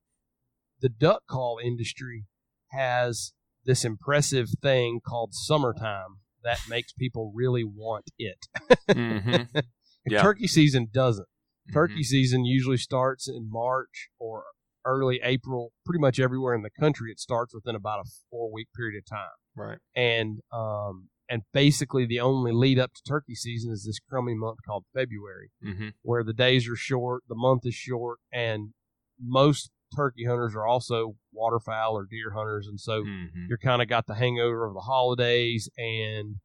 the 0.81 0.89
duck 0.89 1.23
call 1.29 1.59
industry 1.63 2.25
has 2.71 3.33
this 3.65 3.85
impressive 3.85 4.49
thing 4.61 4.99
called 5.05 5.33
summertime 5.33 6.17
that 6.43 6.59
makes 6.67 6.91
people 6.91 7.31
really 7.33 7.63
want 7.63 8.11
it. 8.17 8.47
Mm-hmm. 8.89 9.59
Yeah. 10.05 10.21
Turkey 10.21 10.47
season 10.47 10.89
doesn't. 10.93 11.29
Turkey 11.71 12.03
season 12.03 12.43
usually 12.43 12.75
starts 12.75 13.29
in 13.29 13.47
March 13.49 14.09
or 14.19 14.43
early 14.85 15.19
April. 15.23 15.71
Pretty 15.85 15.99
much 16.01 16.19
everywhere 16.19 16.53
in 16.55 16.61
the 16.61 16.69
country, 16.69 17.11
it 17.11 17.19
starts 17.19 17.53
within 17.53 17.75
about 17.75 17.99
a 17.99 18.09
four 18.29 18.51
week 18.51 18.67
period 18.75 18.97
of 18.97 19.05
time 19.05 19.29
Right. 19.55 19.77
and 19.95 20.39
um, 20.51 21.09
and 21.29 21.43
basically 21.53 22.05
the 22.05 22.19
only 22.19 22.51
lead 22.51 22.77
up 22.79 22.93
to 22.93 23.01
turkey 23.07 23.35
season 23.35 23.71
is 23.71 23.85
this 23.85 23.99
crummy 24.09 24.35
month 24.35 24.59
called 24.65 24.85
February, 24.93 25.51
Mm-hmm. 25.65 25.89
where 26.01 26.23
the 26.23 26.33
days 26.33 26.67
are 26.69 26.75
short, 26.75 27.23
the 27.29 27.35
month 27.35 27.65
is 27.65 27.75
short, 27.75 28.19
and 28.31 28.73
most 29.21 29.71
turkey 29.95 30.25
hunters 30.25 30.55
are 30.55 30.65
also 30.65 31.15
waterfowl 31.31 31.95
or 31.95 32.05
deer 32.09 32.31
hunters, 32.35 32.67
and 32.67 32.79
so 32.79 33.03
Mm-hmm. 33.03 33.45
you're 33.47 33.57
kind 33.59 33.81
of 33.81 33.87
got 33.87 34.05
the 34.07 34.15
hangover 34.15 34.65
of 34.65 34.73
the 34.73 34.81
holidays 34.81 35.69
and 35.77 36.35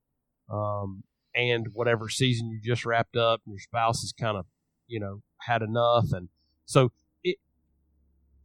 um, 0.50 1.02
and 1.34 1.66
whatever 1.72 2.08
season 2.08 2.48
you 2.50 2.60
just 2.62 2.84
wrapped 2.86 3.16
up, 3.16 3.40
and 3.46 3.52
your 3.54 3.60
spouse 3.60 4.00
has 4.02 4.12
kind 4.12 4.36
of 4.36 4.46
you 4.86 5.00
know 5.00 5.20
had 5.42 5.62
enough, 5.62 6.06
and 6.12 6.28
so 6.66 6.90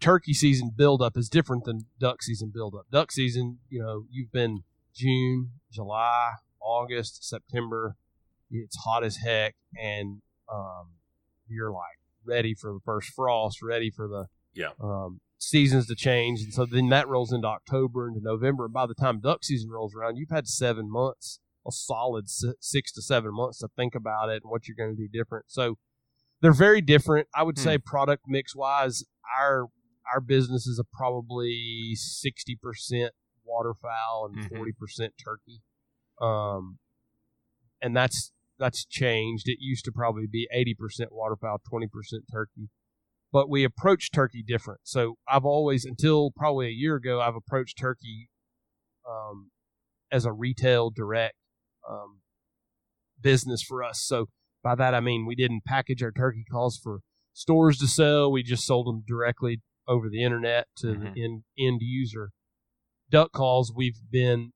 turkey 0.03 0.33
season 0.33 0.69
buildup 0.75 1.15
is 1.17 1.29
different 1.29 1.63
than 1.63 1.85
duck 1.99 2.21
season 2.21 2.51
buildup. 2.53 2.85
Duck 2.91 3.11
season, 3.11 3.59
you 3.69 3.81
know, 3.81 4.05
you've 4.11 4.31
been 4.31 4.63
June, 4.93 5.51
July, 5.71 6.31
August, 6.61 7.27
September. 7.27 7.95
It's 8.51 8.75
hot 8.83 9.03
as 9.03 9.17
heck, 9.17 9.55
and 9.81 10.21
um, 10.53 10.89
you're 11.47 11.71
like 11.71 11.97
ready 12.25 12.53
for 12.53 12.73
the 12.73 12.79
first 12.85 13.09
frost, 13.09 13.61
ready 13.63 13.89
for 13.89 14.07
the 14.07 14.25
Yeah. 14.53 14.71
um, 14.81 15.21
seasons 15.39 15.87
to 15.87 15.95
change, 15.95 16.41
and 16.41 16.53
so 16.53 16.65
then 16.65 16.89
that 16.89 17.07
rolls 17.07 17.31
into 17.33 17.47
October 17.47 18.07
into 18.07 18.19
November. 18.21 18.65
And 18.65 18.73
by 18.73 18.85
the 18.85 18.93
time 18.93 19.19
duck 19.21 19.43
season 19.43 19.69
rolls 19.69 19.95
around, 19.95 20.17
you've 20.17 20.29
had 20.29 20.47
seven 20.47 20.91
months, 20.91 21.39
a 21.65 21.71
solid 21.71 22.25
six 22.29 22.91
to 22.91 23.01
seven 23.01 23.33
months 23.33 23.59
to 23.59 23.69
think 23.75 23.95
about 23.95 24.29
it 24.29 24.43
and 24.43 24.51
what 24.51 24.67
you're 24.67 24.75
going 24.77 24.95
to 24.95 25.01
do 25.01 25.07
different. 25.07 25.45
So 25.47 25.77
they're 26.41 26.51
very 26.53 26.81
different. 26.81 27.27
I 27.33 27.43
would 27.43 27.57
Hmm. 27.57 27.63
say 27.63 27.77
product 27.77 28.23
mix 28.27 28.53
wise, 28.55 29.03
our 29.39 29.67
our 30.11 30.19
business 30.21 30.65
is 30.67 30.79
a 30.79 30.83
probably 30.83 31.93
sixty 31.95 32.55
percent 32.61 33.13
waterfowl 33.43 34.29
and 34.33 34.45
Mhm. 34.45 34.55
40 34.57 34.71
percent 34.73 35.13
turkey. 35.23 35.61
Um, 36.21 36.79
and 37.81 37.95
that's 37.95 38.31
that's 38.59 38.85
changed. 38.85 39.47
It 39.47 39.57
used 39.59 39.85
to 39.85 39.91
probably 39.91 40.27
be 40.27 40.47
eighty 40.53 40.73
percent 40.73 41.11
waterfowl, 41.11 41.61
twenty 41.67 41.87
percent 41.87 42.23
turkey 42.31 42.69
but 43.31 43.49
we 43.49 43.63
approach 43.63 44.11
turkey 44.11 44.43
different. 44.47 44.81
So 44.83 45.15
I've 45.27 45.43
always, 45.43 45.85
until 45.85 46.29
probably 46.29 46.67
a 46.67 46.69
year 46.69 46.95
ago, 46.97 47.19
I've 47.19 47.33
approached 47.35 47.79
turkey 47.79 48.29
um, 49.09 49.49
as 50.11 50.23
a 50.23 50.31
retail 50.31 50.91
direct 50.91 51.33
um, 51.89 52.19
business 53.19 53.63
for 53.63 53.83
us. 53.83 53.99
So 54.05 54.27
by 54.63 54.75
that 54.75 54.93
I 54.93 54.99
mean 54.99 55.25
we 55.25 55.33
didn't 55.33 55.65
package 55.65 56.03
our 56.03 56.11
turkey 56.11 56.45
calls 56.49 56.77
for 56.77 56.99
stores 57.33 57.79
to 57.79 57.87
sell. 57.87 58.31
We 58.31 58.43
just 58.43 58.67
sold 58.67 58.85
them 58.85 59.03
directly 59.07 59.61
over 59.87 60.09
the 60.09 60.23
internet 60.23 60.67
to 60.77 60.87
Mhm. 60.87 61.13
the 61.13 61.23
end 61.23 61.43
end 61.57 61.81
user. 61.81 62.31
Duck 63.09 63.31
calls 63.31 63.73
we've 63.75 63.99
been 64.09 64.53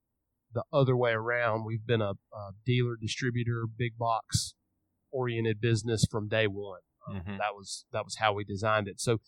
the 0.53 0.63
other 0.71 0.95
way 0.95 1.11
around. 1.11 1.65
We've 1.65 1.85
been 1.85 2.01
a, 2.01 2.13
a 2.33 2.51
dealer 2.65 2.95
distributor, 2.99 3.65
big 3.67 3.97
box 3.97 4.55
oriented 5.11 5.59
business 5.61 6.05
from 6.09 6.27
day 6.27 6.47
one. 6.47 6.81
Um, 7.07 7.21
Mhm. 7.21 7.37
That 7.37 7.53
was 7.55 7.85
that 7.91 8.03
was 8.05 8.17
how 8.17 8.33
we 8.33 8.43
designed 8.43 8.87
it. 8.87 8.99
So 8.99 9.19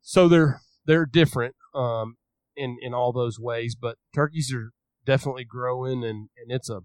so 0.00 0.28
they're 0.28 0.60
they're 0.84 1.06
different 1.06 1.56
um, 1.74 2.16
in 2.56 2.76
in 2.80 2.92
all 2.94 3.12
those 3.12 3.38
ways, 3.40 3.74
but 3.74 3.98
turkeys 4.14 4.52
are 4.52 4.72
definitely 5.04 5.44
growing, 5.44 6.04
and 6.04 6.28
and 6.36 6.50
it's 6.50 6.68
a 6.68 6.80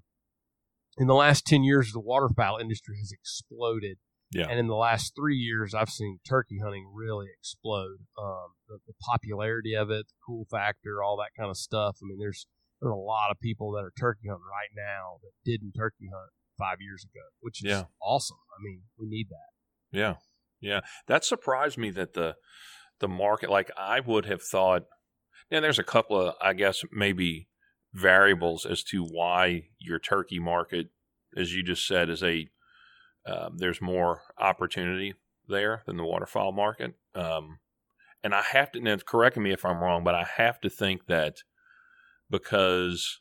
in 0.98 1.08
the 1.08 1.14
last 1.16 1.46
ten 1.46 1.64
years 1.64 1.92
the 1.92 2.00
waterfowl 2.00 2.58
industry 2.58 2.98
has 3.00 3.12
exploded. 3.12 3.98
Yeah. 4.32 4.48
And 4.50 4.60
in 4.60 4.68
the 4.68 4.76
last 4.76 5.14
three 5.16 5.36
years, 5.38 5.74
I've 5.74 5.90
seen 5.90 6.20
turkey 6.28 6.60
hunting 6.64 6.92
really 6.94 7.28
explode. 7.40 7.98
Um, 8.22 8.54
the, 8.68 8.78
the 8.88 8.94
popularity 9.02 9.74
of 9.76 9.90
it, 9.90 10.06
the 10.08 10.14
cool 10.26 10.46
factor, 10.52 11.02
all 11.04 11.18
that 11.18 11.32
kind 11.40 11.50
of 11.50 11.58
stuff. 11.58 11.98
I 12.02 12.06
mean, 12.08 12.20
there's 12.20 12.46
there's 12.82 12.94
a 12.94 12.96
lot 12.96 13.32
of 13.32 13.40
people 13.40 13.72
that 13.74 13.84
are 13.84 13.92
turkey 14.00 14.28
hunting 14.30 14.44
right 14.50 14.70
now 14.76 15.18
that 15.22 15.32
didn't 15.44 15.74
turkey 15.74 16.10
hunt 16.14 16.32
five 16.58 16.78
years 16.80 17.04
ago, 17.04 17.26
which 17.40 17.64
is 17.64 17.70
Yeah. 17.70 17.84
awesome. 18.02 18.38
I 18.52 18.62
mean, 18.64 18.84
we 18.98 19.08
need 19.08 19.28
that. 19.30 19.98
Yeah, 19.98 20.16
yeah. 20.62 20.82
That 21.08 21.26
surprised 21.26 21.78
me 21.78 21.90
that 21.92 22.14
the 22.14 22.36
the 23.00 23.08
market, 23.08 23.50
like 23.50 23.72
I 23.78 24.00
would 24.00 24.26
have 24.26 24.42
thought. 24.44 24.84
Yeah, 25.50 25.62
there's 25.62 25.80
a 25.80 25.84
couple 25.84 26.22
of, 26.22 26.36
I 26.40 26.54
guess, 26.54 26.84
maybe 26.92 27.48
variables 27.94 28.68
as 28.68 28.84
to 28.84 29.04
why 29.04 29.64
your 29.80 29.98
turkey 29.98 30.38
market, 30.38 30.90
as 31.36 31.56
you 31.56 31.64
just 31.64 31.88
said, 31.88 32.08
is 32.10 32.22
a 32.22 32.48
um, 33.26 33.58
there's 33.58 33.82
more 33.82 34.22
opportunity 34.38 35.14
there 35.48 35.84
than 35.86 35.98
the 35.98 36.06
waterfowl 36.06 36.52
market. 36.52 36.94
Um, 37.16 37.60
and 38.24 38.34
I 38.34 38.42
have 38.42 38.72
to, 38.74 38.80
and 38.80 39.06
correct 39.06 39.38
me 39.38 39.52
if 39.52 39.66
I'm 39.66 39.82
wrong, 39.82 40.04
but 40.04 40.16
I 40.16 40.26
have 40.38 40.60
to 40.62 40.70
think 40.70 41.08
that 41.08 41.38
because 42.30 43.20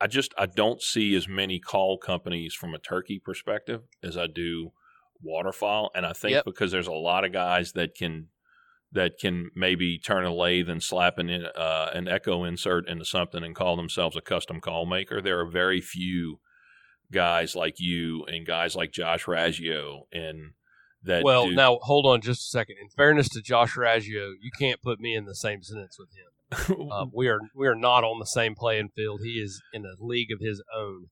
I 0.00 0.06
just 0.06 0.32
I 0.38 0.46
don't 0.46 0.82
see 0.82 1.14
as 1.16 1.28
many 1.28 1.58
call 1.58 1.98
companies 1.98 2.54
from 2.54 2.74
a 2.74 2.78
turkey 2.78 3.18
perspective 3.18 3.82
as 4.02 4.16
I 4.16 4.26
do 4.26 4.72
waterfowl, 5.20 5.90
and 5.94 6.06
I 6.06 6.12
think 6.12 6.32
Yep. 6.32 6.44
because 6.44 6.70
there's 6.70 6.86
a 6.86 6.92
lot 6.92 7.24
of 7.24 7.32
guys 7.32 7.72
that 7.72 7.94
can 7.94 8.28
that 8.92 9.18
can 9.18 9.50
maybe 9.54 9.98
turn 9.98 10.24
a 10.24 10.34
lathe 10.34 10.68
and 10.68 10.82
slap 10.82 11.18
an 11.18 11.30
uh, 11.30 11.90
an 11.94 12.06
echo 12.08 12.44
insert 12.44 12.88
into 12.88 13.04
something 13.04 13.42
and 13.42 13.54
call 13.54 13.76
themselves 13.76 14.16
a 14.16 14.20
custom 14.20 14.60
call 14.60 14.86
maker. 14.86 15.20
There 15.20 15.40
are 15.40 15.46
very 15.50 15.80
few 15.80 16.40
guys 17.12 17.54
like 17.56 17.76
you 17.78 18.24
and 18.24 18.46
guys 18.46 18.74
like 18.76 18.92
Josh 18.92 19.24
Raggio 19.24 20.02
and 20.12 20.52
that. 21.04 21.22
well, 21.24 21.48
now 21.48 21.78
hold 21.82 22.06
on 22.06 22.20
just 22.20 22.40
a 22.40 22.50
second. 22.50 22.76
In 22.80 22.88
fairness 22.90 23.28
to 23.30 23.42
Josh 23.42 23.74
Raggio, 23.76 24.32
you 24.40 24.50
can't 24.58 24.82
put 24.82 25.00
me 25.00 25.14
in 25.14 25.24
the 25.24 25.34
same 25.34 25.62
sentence 25.62 25.96
with 25.98 26.10
him. 26.10 26.90
Um, 26.90 27.10
we 27.14 27.28
are 27.28 27.40
we 27.54 27.66
are 27.66 27.74
not 27.74 28.04
on 28.04 28.18
the 28.18 28.26
same 28.26 28.54
playing 28.54 28.90
field. 28.94 29.20
He 29.22 29.40
is 29.40 29.62
in 29.72 29.84
a 29.84 29.94
league 29.98 30.30
of 30.32 30.40
his 30.40 30.62
own. 30.74 31.06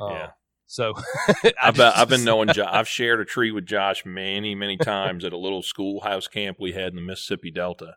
Um, 0.00 0.10
Yeah. 0.12 0.30
So 0.66 0.94
I've, 1.44 1.52
I 1.62 1.70
been, 1.72 1.92
I've 1.96 2.08
been 2.08 2.24
knowing. 2.24 2.48
Jo- 2.48 2.64
I've 2.70 2.88
shared 2.88 3.20
a 3.20 3.26
tree 3.26 3.50
with 3.50 3.66
Josh 3.66 4.06
many, 4.06 4.54
many 4.54 4.78
times 4.78 5.22
at 5.22 5.34
a 5.34 5.36
little 5.36 5.60
schoolhouse 5.60 6.28
camp 6.28 6.56
we 6.58 6.72
had 6.72 6.88
in 6.88 6.96
the 6.96 7.02
Mississippi 7.02 7.50
Delta, 7.50 7.96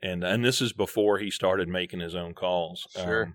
and 0.00 0.22
and 0.22 0.44
this 0.44 0.60
is 0.60 0.72
before 0.72 1.18
he 1.18 1.28
started 1.28 1.68
making 1.68 1.98
his 1.98 2.14
own 2.14 2.32
calls. 2.34 2.86
Sure. 2.94 3.34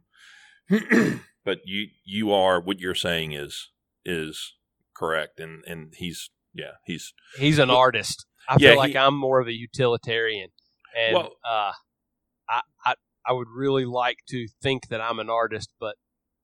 Um, 0.72 1.22
but 1.50 1.60
you 1.66 1.88
you 2.06 2.32
are 2.32 2.62
what 2.62 2.80
you're 2.80 2.96
saying 2.96 3.32
is 3.34 3.70
is 4.06 4.54
correct, 4.96 5.40
and 5.40 5.64
and 5.66 5.94
he's 5.98 6.30
yeah 6.54 6.74
he's 6.86 7.14
he's 7.38 7.60
an 7.60 7.70
artist. 7.70 8.26
I 8.48 8.58
yeah, 8.60 8.70
feel 8.72 8.78
like 8.78 8.92
he- 8.92 8.98
I'm 8.98 9.16
more 9.16 9.40
of 9.40 9.48
a 9.48 9.54
utilitarian, 9.54 10.50
and 10.98 11.16
Well- 11.16 11.32
uh, 11.44 11.72
I, 12.50 12.62
I 12.86 12.94
I 13.26 13.34
would 13.34 13.48
really 13.64 13.86
like 13.86 14.18
to 14.30 14.48
think 14.62 14.88
that 14.90 15.02
I'm 15.02 15.20
an 15.20 15.30
artist, 15.30 15.70
but 15.80 15.96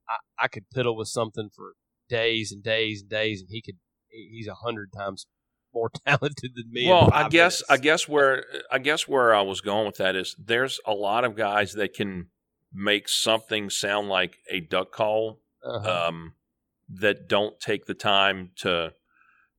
I, 0.09 0.17
I 0.45 0.47
could 0.47 0.65
piddle 0.75 0.95
with 0.97 1.07
something 1.07 1.49
for 1.55 1.73
days 2.09 2.51
and 2.51 2.63
days 2.63 3.01
and 3.01 3.09
days, 3.09 3.41
and 3.41 3.49
he 3.51 3.61
could. 3.61 3.75
He's 4.09 4.47
a 4.47 4.55
hundred 4.55 4.89
times 4.95 5.27
more 5.73 5.89
talented 6.07 6.51
than 6.55 6.71
me. 6.71 6.87
well 6.87 7.09
i 7.11 7.27
guess 7.27 7.61
i 7.69 7.75
guess 7.75 8.07
where 8.07 8.45
i 8.71 8.79
guess 8.79 9.09
where 9.09 9.35
i 9.35 9.41
was 9.41 9.59
going 9.59 9.85
with 9.85 9.97
that 9.97 10.15
is 10.15 10.33
there's 10.39 10.79
a 10.87 10.93
lot 10.93 11.25
of 11.25 11.35
guys 11.35 11.73
that 11.73 11.93
can 11.93 12.27
make 12.77 13.07
something 13.07 13.69
sound 13.69 14.09
like 14.09 14.37
a 14.51 14.59
duck 14.59 14.91
call 14.91 15.39
Uh-huh. 15.63 16.07
um, 16.09 16.33
that 16.89 17.27
don't 17.27 17.59
take 17.59 17.85
the 17.85 17.95
time 17.95 18.51
to, 18.57 18.93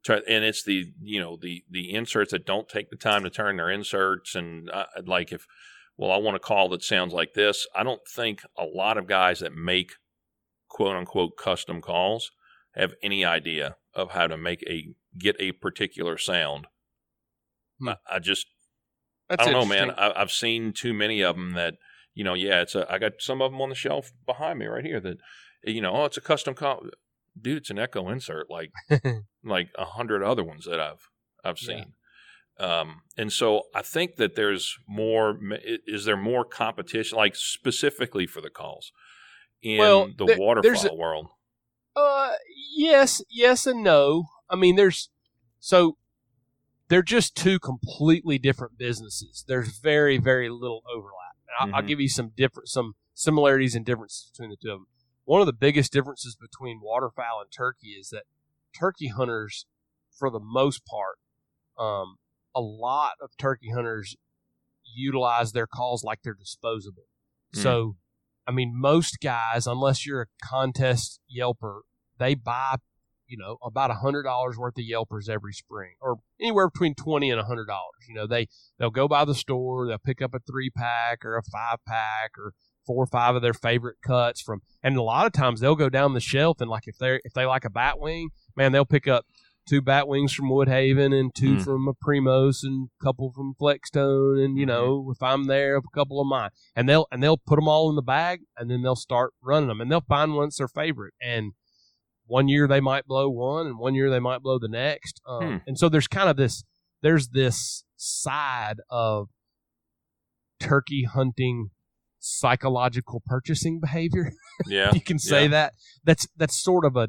and 0.09 0.45
it's 0.45 0.63
the 0.63 0.93
you 1.03 1.19
know 1.21 1.37
the 1.41 1.65
the 1.69 1.93
inserts 1.93 2.31
that 2.31 2.47
don't 2.47 2.69
take 2.69 2.91
the 2.91 2.97
time 2.97 3.25
to 3.25 3.31
turn 3.31 3.57
their 3.57 3.71
inserts 3.71 4.37
and 4.37 4.71
uh, 4.71 4.85
like 5.05 5.33
if 5.33 5.47
well 5.97 6.13
I 6.13 6.19
want 6.19 6.37
a 6.37 6.39
call 6.39 6.69
that 6.69 6.85
sounds 6.85 7.13
like 7.13 7.35
this 7.35 7.67
I 7.75 7.83
don't 7.83 8.07
think 8.07 8.43
a 8.57 8.65
lot 8.65 8.99
of 8.99 9.09
guys 9.09 9.41
that 9.41 9.53
make 9.53 9.95
quote 10.69 10.95
unquote 10.97 11.37
custom 11.37 11.81
calls 11.81 12.31
have 12.77 12.95
any 13.03 13.25
idea 13.25 13.77
of 13.95 14.13
how 14.13 14.29
to 14.29 14.37
make 14.37 14.63
a 14.69 14.95
get 15.19 15.35
a 15.41 15.51
particular 15.53 16.17
sound. 16.19 16.67
Hmm. 17.81 17.89
I, 17.89 17.97
I 18.09 18.19
just 18.21 18.47
That's 19.29 19.43
I 19.43 19.51
don't 19.51 19.55
know, 19.55 19.67
man. 19.67 19.91
I, 19.91 20.13
I've 20.15 20.31
seen 20.31 20.73
too 20.73 20.95
many 20.95 21.23
of 21.23 21.35
them 21.35 21.55
that 21.55 21.75
you 22.17 22.25
know. 22.25 22.35
Yeah, 22.35 22.63
it's 22.63 22.75
a. 22.75 22.85
I 22.93 22.99
got 22.99 23.13
some 23.21 23.41
of 23.41 23.53
them 23.53 23.61
on 23.61 23.69
the 23.69 23.77
shelf 23.77 24.11
behind 24.27 24.59
me 24.59 24.67
right 24.67 24.85
here. 24.85 24.99
That 24.99 25.19
you 25.63 25.81
know, 25.81 25.93
oh, 25.95 26.05
it's 26.07 26.17
a 26.17 26.21
custom 26.21 26.55
call, 26.55 26.83
dude. 27.41 27.59
It's 27.59 27.71
an 27.71 27.79
echo 27.79 28.09
insert, 28.09 28.51
like 28.51 28.73
like 29.45 29.69
a 29.79 29.85
hundred 29.85 30.25
other 30.25 30.43
ones 30.43 30.65
that 30.65 30.81
I've 30.81 31.09
I've 31.45 31.63
Yeah. 31.63 31.67
seen. 31.69 31.93
Um, 32.59 33.03
and 33.19 33.31
so 33.33 33.65
I 33.75 33.83
think 33.83 34.17
that 34.17 34.35
there's 34.35 34.77
more. 34.89 35.39
Is 35.87 36.05
there 36.07 36.17
more 36.17 36.45
competition, 36.45 37.17
like 37.17 37.37
specifically 37.37 38.27
for 38.27 38.41
the 38.41 38.51
calls 38.51 38.91
in 39.63 39.79
Well, 39.79 40.07
the 40.17 40.25
there- 40.25 40.63
there's 40.63 40.85
a- 40.85 40.95
world? 40.95 41.29
Uh, 41.95 42.33
yes, 42.77 43.23
yes, 43.31 43.67
and 43.67 43.83
no. 43.85 44.25
I 44.51 44.57
mean, 44.57 44.77
there's 44.77 45.11
so 45.61 45.97
they're 46.89 47.03
just 47.03 47.35
two 47.37 47.59
completely 47.59 48.39
different 48.39 48.79
businesses. 48.79 49.45
There's 49.49 49.79
very, 49.79 50.19
very 50.19 50.49
little 50.49 50.83
overlap. 50.89 51.26
I'll, 51.59 51.75
I'll 51.77 51.83
Mhm. 51.83 51.89
give 51.89 52.01
you 52.01 52.09
some 52.09 52.33
different, 52.37 52.69
some 52.69 52.95
similarities 53.15 53.75
and 53.75 53.85
differences 53.85 54.31
between 54.31 54.51
the 54.51 54.57
two 54.57 54.73
of 54.73 54.79
them. 54.81 54.87
One 55.25 55.41
of 55.41 55.47
the 55.47 55.53
biggest 55.53 55.93
differences 55.93 56.37
between 56.37 56.81
waterfowl 56.83 57.41
and 57.41 57.51
turkey 57.51 57.89
is 57.99 58.11
that 58.11 58.25
turkey 58.79 59.09
hunters, 59.09 59.67
for 60.11 60.31
the 60.31 60.41
most 60.41 60.83
part, 60.87 61.19
um, 61.79 62.17
a 62.55 62.61
lot 62.61 63.15
of 63.21 63.31
turkey 63.37 63.71
hunters 63.71 64.17
utilize 64.85 65.53
their 65.53 65.67
calls 65.67 66.05
like 66.05 66.21
they're 66.23 66.35
disposable. 66.35 67.07
Mm. 67.55 67.63
So, 67.63 67.97
I 68.47 68.53
mean, 68.53 68.73
most 68.75 69.19
guys, 69.21 69.67
unless 69.67 70.07
you're 70.07 70.23
a 70.23 70.27
contest 70.43 71.21
yelper, 71.35 71.81
they 72.19 72.35
buy, 72.35 72.77
you 73.29 73.37
know, 73.37 73.57
about 73.63 73.91
a 73.91 73.95
hundred 73.95 74.23
dollars 74.25 74.57
worth 74.59 74.79
of 74.79 74.85
yelpers 74.85 75.29
every 75.29 75.53
spring, 75.53 75.95
or 76.01 76.17
anywhere 76.41 76.69
between 76.71 76.95
twenty 76.95 77.31
and 77.31 77.41
a 77.41 77.45
hundred 77.45 77.67
dollars. 77.67 78.07
You 78.09 78.15
know, 78.15 78.27
they 78.27 78.47
they'll 78.79 78.91
go 78.91 79.09
by 79.09 79.25
the 79.25 79.35
store, 79.35 79.87
they'll 79.87 79.99
pick 79.99 80.23
up 80.23 80.35
a 80.35 80.39
three 80.41 80.71
pack 80.71 81.25
or 81.25 81.37
a 81.37 81.43
five 81.43 81.79
pack 81.87 82.33
or 82.39 82.53
four 82.87 83.03
or 83.03 83.07
five 83.09 83.35
of 83.35 83.43
their 83.43 83.53
favorite 83.55 83.97
cuts 84.07 84.41
from, 84.41 84.61
and 84.83 84.97
a 84.97 85.03
lot 85.03 85.27
of 85.27 85.33
times 85.33 85.61
they'll 85.61 85.75
go 85.75 85.89
down 85.89 86.15
the 86.15 86.21
shelf 86.21 86.61
and 86.61 86.71
like 86.71 86.85
if 86.87 86.97
they 86.99 87.11
are 87.11 87.21
if 87.25 87.33
they 87.33 87.45
like 87.45 87.65
a 87.65 87.71
bat 87.71 87.99
wing, 87.99 88.31
man, 88.57 88.71
they'll 88.73 88.85
pick 88.85 89.09
up 89.09 89.25
two 89.69 89.83
bat 89.83 90.07
wings 90.07 90.33
from 90.33 90.49
Woodhaven 90.49 91.13
and 91.13 91.35
two 91.35 91.57
Mm. 91.57 91.65
from 91.65 91.89
a 91.89 91.93
Primos 91.95 92.59
and 92.63 92.89
a 93.01 93.05
couple 93.05 93.33
from 93.33 93.55
Flextone 93.61 94.45
and 94.45 94.57
you 94.57 94.65
know 94.65 95.11
if 95.13 95.21
I'm 95.21 95.45
there 95.47 95.77
a 95.77 95.83
couple 95.93 96.21
of 96.21 96.29
mine 96.29 96.51
and 96.77 96.89
they'll 96.89 97.07
and 97.11 97.21
they'll 97.21 97.37
put 97.37 97.57
them 97.57 97.67
all 97.67 97.91
in 97.91 97.97
the 97.97 98.03
bag 98.03 98.43
and 98.57 98.71
then 98.71 98.83
they'll 98.83 98.95
start 98.95 99.33
running 99.43 99.67
them 99.69 99.81
and 99.81 99.91
they'll 99.91 100.01
find 100.03 100.35
one 100.35 100.47
that's 100.47 100.59
their 100.59 100.69
favorite 100.69 101.15
and 101.21 101.55
one 102.27 102.49
year 102.49 102.67
they 102.69 102.81
might 102.81 103.07
blow 103.07 103.29
one 103.31 103.67
and 103.67 103.79
one 103.79 103.95
year 103.95 104.11
they 104.11 104.19
might 104.21 104.43
blow 104.43 104.59
the 104.59 104.69
next. 104.69 105.21
Um, 105.27 105.43
Hmm. 105.43 105.57
and 105.67 105.79
so 105.79 105.89
there's 105.89 106.09
kind 106.09 106.29
of 106.29 106.37
this 106.37 106.65
there's 107.03 107.29
this 107.29 107.85
side 107.97 108.77
of 108.91 109.29
turkey 110.61 111.05
hunting 111.05 111.71
psychological 112.19 113.23
purchasing 113.25 113.81
behavior. 113.81 114.33
Yeah, 114.67 114.95
you 114.95 115.03
can 115.03 115.19
say 115.19 115.43
yeah. 115.43 115.49
that. 115.49 115.75
That's 116.03 116.27
that's 116.35 116.57
sort 116.57 116.87
of 116.87 116.97
a 116.97 117.09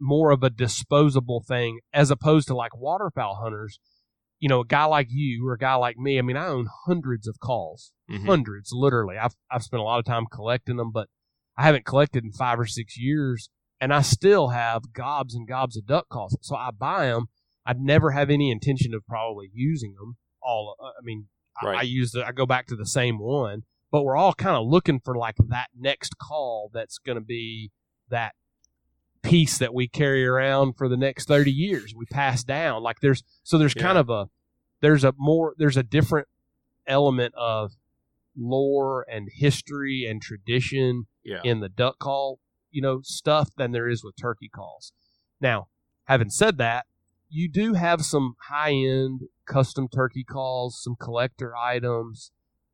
more 0.00 0.32
of 0.32 0.42
a 0.42 0.50
disposable 0.50 1.44
thing 1.46 1.78
as 1.92 2.10
opposed 2.10 2.48
to 2.48 2.56
like 2.56 2.76
waterfowl 2.76 3.36
hunters. 3.40 3.78
You 4.40 4.48
know 4.48 4.62
a 4.62 4.66
guy 4.66 4.84
like 4.86 5.06
you 5.08 5.46
or 5.46 5.52
a 5.52 5.58
guy 5.58 5.74
like 5.76 5.96
me 5.96 6.18
i 6.18 6.22
mean 6.22 6.36
i 6.36 6.46
own 6.48 6.66
hundreds 6.86 7.28
of 7.28 7.38
calls. 7.38 7.92
Mhm. 8.10 8.26
hundreds 8.26 8.70
literally. 8.72 9.16
I've 9.16 9.36
i've 9.48 9.62
spent 9.62 9.80
a 9.80 9.84
lot 9.84 10.00
of 10.00 10.04
time 10.04 10.26
collecting 10.26 10.76
them 10.76 10.90
but 10.90 11.08
i 11.56 11.62
haven't 11.62 11.84
collected 11.84 12.24
in 12.24 12.32
5 12.32 12.58
or 12.58 12.66
6 12.66 12.98
years 12.98 13.48
and 13.82 13.92
i 13.92 14.00
still 14.00 14.48
have 14.48 14.92
gobs 14.94 15.34
and 15.34 15.46
gobs 15.46 15.76
of 15.76 15.84
duck 15.86 16.08
calls 16.08 16.36
so 16.40 16.54
i 16.56 16.70
buy 16.70 17.06
them 17.08 17.26
i'd 17.66 17.80
never 17.80 18.12
have 18.12 18.30
any 18.30 18.50
intention 18.50 18.94
of 18.94 19.04
probably 19.06 19.50
using 19.52 19.94
them 19.94 20.16
all 20.42 20.74
uh, 20.80 20.86
i 20.86 21.02
mean 21.02 21.26
I- 21.62 21.74
I 21.74 21.82
use 21.82 22.12
the 22.12 22.26
I 22.26 22.32
go 22.32 22.46
back 22.46 22.66
to 22.68 22.76
the 22.76 22.86
same 22.86 23.18
one, 23.18 23.64
but 23.90 24.02
we're 24.04 24.16
all 24.16 24.32
kind 24.32 24.56
of 24.56 24.66
looking 24.66 25.00
for 25.04 25.14
like 25.16 25.36
that 25.48 25.68
next 25.78 26.16
call 26.16 26.70
that's 26.72 26.96
going 26.98 27.16
to 27.16 27.24
be 27.24 27.70
that 28.08 28.34
piece 29.22 29.58
that 29.58 29.74
we 29.74 29.86
carry 29.86 30.26
around 30.26 30.78
for 30.78 30.88
the 30.88 30.96
next 30.96 31.28
30 31.28 31.52
years. 31.52 31.94
We 31.94 32.06
pass 32.06 32.42
down 32.42 32.82
like 32.82 33.00
there's 33.00 33.22
so 33.44 33.58
there's 33.58 33.76
Yeah. 33.76 33.82
kind 33.82 33.98
of 33.98 34.08
a 34.08 34.30
there's 34.80 35.04
a 35.04 35.12
more 35.18 35.54
there's 35.58 35.76
a 35.76 35.82
different 35.82 36.26
element 36.86 37.34
of 37.36 37.72
lore 38.36 39.04
and 39.10 39.28
history 39.32 40.06
and 40.08 40.22
tradition 40.22 41.06
Yeah. 41.22 41.42
in 41.44 41.60
the 41.60 41.68
duck 41.68 41.98
call, 41.98 42.40
you 42.72 42.82
know, 42.82 43.00
stuff 43.02 43.50
than 43.56 43.70
there 43.72 43.88
is 43.88 44.02
with 44.02 44.14
turkey 44.20 44.48
calls. 44.48 44.92
Now, 45.40 45.68
having 46.04 46.30
said 46.30 46.58
that, 46.58 46.86
you 47.28 47.48
do 47.48 47.74
have 47.74 48.02
some 48.04 48.34
high 48.48 48.72
end 48.72 49.22
custom 49.46 49.88
turkey 49.88 50.24
calls, 50.24 50.82
some 50.82 50.96
collector 51.00 51.54
items. 51.56 52.30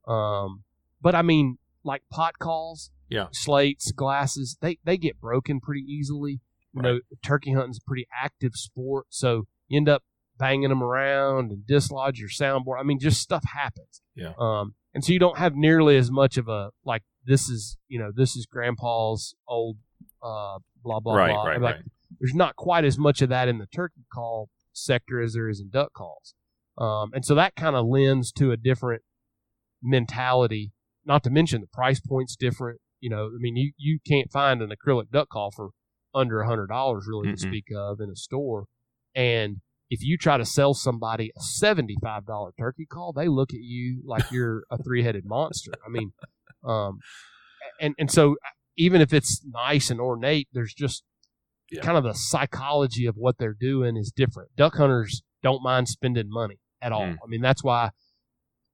Um, 0.07 0.65
but 1.01 1.15
I 1.15 1.23
mean, 1.23 1.59
like 1.85 2.03
pot 2.11 2.39
calls, 2.39 2.91
Yeah. 3.09 3.27
slates, 3.33 3.93
glasses, 3.93 4.57
they, 4.61 4.79
they 4.85 4.97
get 4.97 5.21
broken 5.21 5.61
pretty 5.61 5.83
easily. 5.83 6.41
You 6.75 6.83
know, 6.83 7.01
turkey 7.25 7.53
hunting's 7.55 7.79
a 7.79 7.87
pretty 7.87 8.07
active 8.15 8.53
sport, 8.55 9.07
so 9.09 9.47
you 9.69 9.79
end 9.79 9.89
up 9.89 10.05
banging 10.39 10.69
them 10.69 10.83
around 10.83 11.51
and 11.51 11.67
dislodge 11.67 12.21
your 12.21 12.29
soundboard. 12.29 12.79
I 12.79 12.83
mean, 12.85 13.01
just 13.01 13.21
stuff 13.21 13.43
happens. 13.53 14.01
Yeah. 14.15 14.33
Um, 14.39 14.75
and 14.95 15.05
so 15.05 15.13
you 15.13 15.19
don't 15.19 15.39
have 15.39 15.55
nearly 15.57 15.97
as 15.97 16.11
much 16.11 16.37
of 16.37 16.47
a 16.49 16.71
like 16.85 17.03
this 17.25 17.49
is 17.49 17.77
you 17.89 17.99
know 17.99 18.13
this 18.15 18.37
is 18.37 18.47
grandpa's 18.47 19.35
old 19.49 19.79
uh 20.23 20.59
blah 20.83 21.01
blah 21.01 21.15
right, 21.15 21.33
blah. 21.33 21.45
right, 21.45 21.61
Like, 21.61 21.75
right. 21.77 21.85
There's 22.21 22.35
not 22.35 22.57
quite 22.57 22.85
as 22.85 22.99
much 22.99 23.21
of 23.23 23.29
that 23.29 23.49
in 23.49 23.59
the 23.59 23.67
turkey 23.67 24.05
call 24.13 24.49
sector 24.73 25.21
as 25.21 25.35
there 25.35 25.49
is 25.49 25.61
in 25.61 25.69
duck 25.69 25.93
calls. 25.93 26.35
Um, 26.79 27.11
and 27.13 27.25
so 27.25 27.35
that 27.35 27.55
kind 27.55 27.77
of 27.77 27.87
lends 27.87 28.33
to 28.33 28.51
a 28.51 28.57
different 28.57 29.03
mentality. 29.83 30.73
Not 31.05 31.23
to 31.25 31.31
mention 31.31 31.61
the 31.61 31.67
price 31.67 32.01
point's 32.01 32.37
different. 32.37 32.81
You 33.01 33.11
know, 33.11 33.27
I 33.27 33.39
mean, 33.39 33.57
you, 33.57 33.73
you 33.77 33.99
can't 34.07 34.31
find 34.33 34.61
an 34.63 34.71
acrylic 34.71 35.11
duck 35.11 35.29
call 35.29 35.51
for 35.51 35.71
under 36.15 36.41
a 36.41 36.49
hundred 36.49 36.69
dollars 36.69 37.07
really 37.09 37.29
to 37.29 37.35
Mm-mm. 37.35 37.49
speak 37.49 37.67
of 37.77 38.01
in 38.01 38.11
a 38.11 38.17
store. 38.17 38.65
And 39.15 39.59
if 39.91 40.03
you 40.03 40.19
try 40.19 40.37
to 40.37 40.45
sell 40.45 40.75
somebody 40.75 41.31
a 41.37 41.41
seventy-five 41.41 42.27
dollar 42.27 42.51
turkey 42.59 42.87
call, 42.87 43.13
they 43.13 43.29
look 43.29 43.51
at 43.53 43.61
you 43.61 44.03
like 44.05 44.31
you're 44.31 44.65
a 44.71 44.83
three-headed 44.83 45.25
monster. 45.27 45.73
I 45.87 45.91
mean, 45.91 46.13
um, 46.65 46.99
and 47.81 47.95
and 47.99 48.11
so 48.11 48.37
even 48.79 49.01
if 49.03 49.13
it's 49.13 49.43
nice 49.45 49.91
and 49.91 50.01
ornate, 50.01 50.49
there's 50.53 50.73
just 50.73 51.03
Yeah. 51.71 51.83
kind 51.83 51.99
of 51.99 52.05
the 52.05 52.15
psychology 52.15 53.05
of 53.05 53.17
what 53.17 53.37
they're 53.37 53.53
doing 53.59 53.97
is 53.99 54.11
different. 54.15 54.55
Duck 54.57 54.77
hunters 54.77 55.23
don't 55.43 55.63
mind 55.63 55.89
spending 55.89 56.31
money 56.31 56.59
at 56.81 56.93
all. 56.93 57.03
Mm. 57.03 57.19
I 57.23 57.27
mean, 57.27 57.43
that's 57.43 57.63
why. 57.63 57.91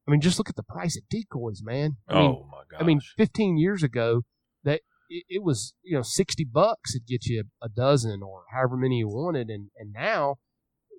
I 0.06 0.10
mean, 0.10 0.20
just 0.20 0.38
look 0.38 0.50
at 0.50 0.56
the 0.56 0.62
price 0.62 0.96
of 0.96 1.08
decoys, 1.08 1.62
man. 1.62 1.96
I 2.06 2.14
mean, 2.14 2.30
oh 2.30 2.46
my 2.52 2.62
god. 2.70 2.82
I 2.82 2.84
mean, 2.86 3.00
15 3.16 3.56
years 3.56 3.82
ago, 3.82 4.22
that 4.62 4.82
it, 5.08 5.24
it 5.28 5.42
was 5.42 5.74
you 5.82 5.96
know 5.96 6.02
60 6.02 6.44
bucks 6.44 6.92
to 6.92 7.00
get 7.00 7.24
you 7.26 7.44
a 7.62 7.68
dozen 7.70 8.22
or 8.22 8.44
however 8.52 8.76
many 8.76 8.98
you 8.98 9.08
wanted, 9.08 9.48
and 9.48 9.70
and 9.78 9.92
now, 9.92 10.36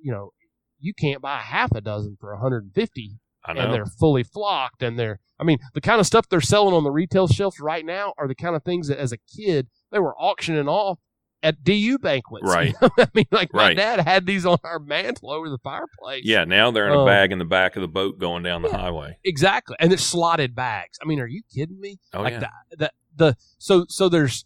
you 0.04 0.12
know, 0.12 0.32
you 0.80 0.94
can't 0.94 1.22
buy 1.22 1.38
half 1.38 1.72
a 1.74 1.82
dozen 1.82 2.18
for 2.20 2.34
150, 2.34 2.72
I 2.74 3.14
know. 3.14 3.18
And 3.48 3.74
they're 3.74 3.86
fully 3.86 4.24
flocked, 4.24 4.82
and 4.84 4.98
they're. 4.98 5.20
I 5.40 5.44
mean, 5.44 5.58
the 5.74 5.82
kind 5.82 6.00
of 6.00 6.06
stuff 6.06 6.30
they're 6.30 6.40
selling 6.42 6.74
on 6.74 6.84
the 6.84 6.92
retail 6.92 7.28
shelves 7.28 7.60
right 7.60 7.86
now 7.86 8.14
are 8.18 8.28
the 8.28 8.36
kind 8.36 8.56
of 8.56 8.64
things 8.64 8.88
that, 8.88 8.98
as 9.00 9.12
a 9.12 9.18
kid, 9.18 9.68
they 9.92 10.00
were 10.00 10.16
auctioning 10.18 10.68
off 10.70 11.00
at 11.44 11.62
DU 11.64 11.98
banquets. 12.00 12.48
Right. 12.50 12.74
I 12.82 13.08
mean, 13.14 13.26
like 13.32 13.54
my 13.54 13.68
Right. 13.68 13.78
dad 13.78 14.00
had 14.00 14.26
these 14.26 14.46
on 14.46 14.58
our 14.64 14.80
mantle 14.80 15.32
over 15.32 15.50
the 15.50 15.58
fireplace. 15.60 16.24
yeah, 16.26 16.46
now 16.46 16.72
they're 16.72 16.88
in 16.88 16.94
a 16.94 17.00
Um, 17.02 17.06
bag 17.06 17.32
in 17.34 17.38
the 17.40 17.46
back 17.46 17.76
of 17.76 17.82
the 17.82 17.88
boat 17.90 18.18
going 18.18 18.44
down 18.44 18.62
the 18.62 18.70
Yeah. 18.70 18.78
highway. 18.78 19.18
exactly, 19.26 19.76
and 19.80 19.92
it's 19.94 20.04
slotted 20.04 20.56
bags. 20.56 20.98
I 21.04 21.06
mean, 21.06 21.20
are 21.20 21.28
you 21.28 21.42
kidding 21.54 21.80
me? 21.80 22.00
Oh 22.14 22.22
like 22.22 22.34
yeah. 22.34 22.48
the, 22.72 22.78
the 22.78 22.92
the 23.18 23.38
so 23.58 23.86
so 23.90 24.08
there's 24.10 24.46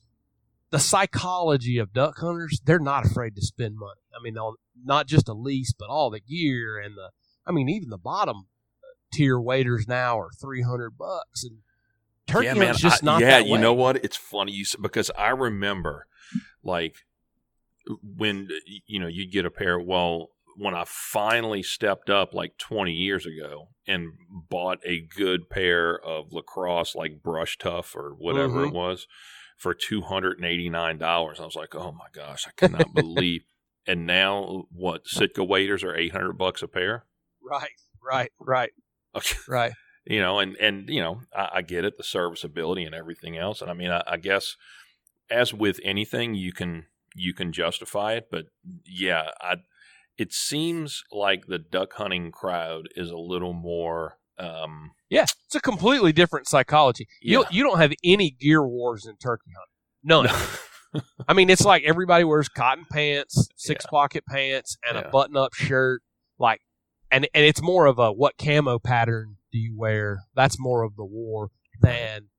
the 0.72 0.80
psychology 0.80 1.78
of 1.78 1.94
duck 1.94 2.18
hunters. 2.18 2.60
They're 2.66 2.80
not 2.80 3.06
afraid 3.06 3.36
to 3.36 3.42
spend 3.42 3.76
money. 3.78 4.02
I 4.14 4.22
mean, 4.22 4.38
on 4.38 4.56
not 4.84 5.08
just 5.08 5.30
a 5.30 5.34
lease, 5.34 5.74
but 5.78 5.90
all 5.90 6.10
the 6.10 6.20
gear 6.20 6.78
and 6.80 6.96
the. 6.98 7.12
I 7.46 7.52
mean, 7.52 7.70
even 7.70 7.90
the 7.90 7.98
bottom 7.98 8.48
tier 9.12 9.40
waders 9.40 9.88
now 9.88 10.20
are 10.20 10.30
three 10.40 10.62
hundred 10.62 10.92
bucks, 10.98 11.44
and 11.44 11.58
turkey 12.28 12.46
yeah, 12.48 12.54
man. 12.54 12.76
just 12.76 13.04
I- 13.04 13.06
not 13.06 13.22
yeah, 13.22 13.40
you 13.40 13.54
way. 13.54 13.62
know 13.62 13.74
what? 13.74 14.04
It's 14.04 14.18
funny 14.18 14.52
you 14.52 14.66
because 14.82 15.10
I 15.18 15.30
remember, 15.30 16.08
like, 16.64 16.96
when 18.04 18.50
you 18.86 19.00
know 19.00 19.08
you 19.08 19.26
get 19.30 19.46
a 19.46 19.52
pair. 19.52 19.80
Well, 19.80 20.30
when 20.56 20.74
I 20.76 20.84
finally 20.86 21.64
stepped 21.64 22.10
up 22.10 22.34
like 22.34 22.58
20 22.58 22.92
years 22.92 23.26
ago 23.26 23.70
and 23.88 24.10
bought 24.30 24.80
a 24.84 25.00
good 25.16 25.50
pair 25.50 25.98
of 25.98 26.34
LaCrosse, 26.34 26.96
like 26.96 27.24
Brush 27.24 27.58
Tuff 27.58 27.96
or 27.96 28.12
whatever 28.18 28.66
it 28.66 28.70
Mhm. 28.72 28.74
was, 28.74 29.08
for 29.58 29.74
289 29.74 30.98
dollars, 30.98 31.40
I 31.40 31.46
was 31.46 31.56
like, 31.56 31.76
oh 31.76 31.92
my 31.94 32.08
gosh, 32.14 32.46
I 32.48 32.52
cannot 32.58 32.94
believe. 32.94 33.44
And 33.88 34.06
now, 34.06 34.66
what 34.72 35.08
Sitka 35.08 35.44
waders 35.44 35.84
are 35.84 35.96
800 35.96 36.34
bucks 36.34 36.62
a 36.62 36.68
pair. 36.68 37.06
Right, 37.42 37.72
right, 38.04 38.32
right, 38.40 38.72
Okay. 39.16 39.36
right. 39.48 39.74
you 40.06 40.20
know, 40.20 40.40
and 40.40 40.56
and 40.58 40.90
you 40.90 41.02
know, 41.02 41.22
I, 41.36 41.50
I 41.56 41.62
get 41.62 41.86
it, 41.86 41.98
the 41.98 42.04
serviceability 42.04 42.84
and 42.84 42.96
everything 42.96 43.38
else, 43.38 43.62
and 43.62 43.70
I 43.70 43.74
mean, 43.74 43.92
I, 43.92 44.04
I 44.08 44.18
guess 44.18 44.56
as 45.30 45.54
with 45.54 45.80
anything, 45.84 46.36
you 46.36 46.52
can 46.54 46.86
you 47.16 47.34
can 47.34 47.52
justify 47.52 48.14
it, 48.14 48.28
but 48.32 48.46
yeah, 48.86 49.32
I 49.42 49.56
it 50.18 50.34
seems 50.34 51.04
like 51.12 51.48
the 51.48 51.58
duck 51.60 51.94
hunting 51.94 52.32
crowd 52.32 52.88
is 52.96 53.10
a 53.10 53.18
little 53.18 53.54
more. 53.54 54.18
Um, 54.38 54.92
Yeah, 55.10 55.26
it's 55.46 55.56
a 55.56 55.62
completely 55.62 56.12
different 56.14 56.48
psychology. 56.48 57.08
You 57.22 57.42
Yeah. 57.42 57.48
you 57.52 57.64
don't 57.64 57.80
have 57.80 57.94
any 58.04 58.30
gear 58.32 58.66
wars 58.66 59.06
in 59.06 59.18
turkey 59.18 59.52
hunting. 59.58 60.30
None. 60.32 61.04
I 61.28 61.34
mean, 61.34 61.50
it's 61.50 61.66
like 61.66 61.84
everybody 61.84 62.24
wears 62.24 62.50
cotton 62.50 62.86
pants, 62.92 63.48
six 63.56 63.86
pocket 63.86 64.24
pants, 64.28 64.78
and 64.88 64.96
Yeah. 64.98 65.08
a 65.08 65.10
button 65.10 65.36
up 65.38 65.54
shirt. 65.54 66.02
Like, 66.40 66.62
and 67.12 67.28
and 67.34 67.46
it's 67.46 67.62
more 67.62 67.86
of 67.86 68.00
a 68.00 68.12
what 68.12 68.38
camo 68.38 68.80
pattern 68.80 69.38
do 69.52 69.58
you 69.58 69.76
wear? 69.78 70.24
That's 70.36 70.60
more 70.60 70.84
of 70.84 70.96
the 70.96 71.06
war 71.06 71.50
than 71.82 72.30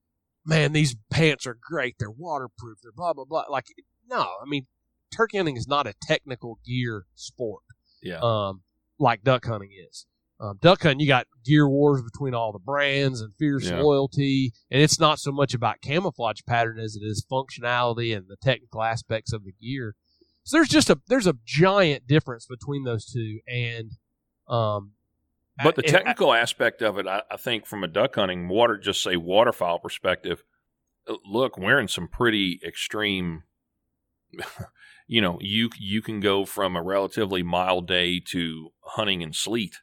man. 0.44 0.72
These 0.72 0.96
pants 1.10 1.46
are 1.46 1.56
great. 1.60 1.96
They're 1.98 2.10
waterproof. 2.10 2.78
They're 2.82 2.92
blah 2.94 3.12
blah 3.12 3.24
blah. 3.24 3.44
Like, 3.48 3.66
no, 4.08 4.20
I 4.20 4.44
mean, 4.46 4.66
turkey 5.14 5.38
hunting 5.38 5.56
is 5.56 5.66
not 5.68 5.86
a 5.86 5.94
technical 6.02 6.58
gear 6.64 7.04
sport 7.14 7.62
yeah, 8.02 8.18
um, 8.22 8.62
like 8.98 9.22
duck 9.22 9.44
hunting 9.46 9.70
is. 9.88 10.06
Um, 10.40 10.58
duck 10.62 10.82
hunting, 10.82 11.00
you 11.00 11.06
got 11.06 11.26
gear 11.44 11.68
wars 11.68 12.00
between 12.02 12.32
all 12.34 12.50
the 12.50 12.58
brands 12.58 13.20
and 13.20 13.34
fierce 13.38 13.68
Yeah. 13.68 13.80
loyalty, 13.82 14.52
and 14.70 14.80
it's 14.80 14.98
not 14.98 15.18
so 15.18 15.30
much 15.30 15.52
about 15.52 15.82
camouflage 15.82 16.40
pattern 16.46 16.78
as 16.78 16.96
it 16.96 17.04
is 17.04 17.26
functionality 17.30 18.16
and 18.16 18.26
the 18.26 18.36
technical 18.42 18.82
aspects 18.82 19.34
of 19.34 19.44
the 19.44 19.52
gear. 19.52 19.96
So 20.44 20.56
there's 20.56 20.68
just 20.70 20.88
a 20.88 20.98
there's 21.08 21.26
a 21.26 21.36
giant 21.44 22.06
difference 22.06 22.46
between 22.46 22.84
those 22.84 23.04
two, 23.04 23.40
and 23.46 23.90
um, 24.50 24.92
but 25.62 25.76
the 25.76 25.82
I- 25.86 25.90
technical 25.90 26.32
aspect 26.34 26.82
of 26.82 26.98
it, 26.98 27.06
I, 27.06 27.22
I 27.30 27.36
think, 27.36 27.66
from 27.66 27.84
a 27.84 27.88
duck 27.88 28.14
hunting 28.14 28.48
water, 28.48 28.76
just 28.78 29.02
say 29.02 29.16
waterfowl 29.16 29.78
perspective, 29.78 30.42
uh, 31.08 31.14
look, 31.26 31.56
we're 31.58 31.78
in 31.78 31.88
some 31.88 32.08
pretty 32.08 32.60
extreme. 32.66 33.42
you 35.06 35.20
know, 35.20 35.38
you 35.40 35.70
you 35.78 36.02
can 36.02 36.20
go 36.20 36.44
from 36.44 36.76
a 36.76 36.82
relatively 36.82 37.42
mild 37.42 37.86
day 37.86 38.20
to 38.30 38.70
hunting 38.84 39.22
in 39.22 39.32
sleet, 39.32 39.76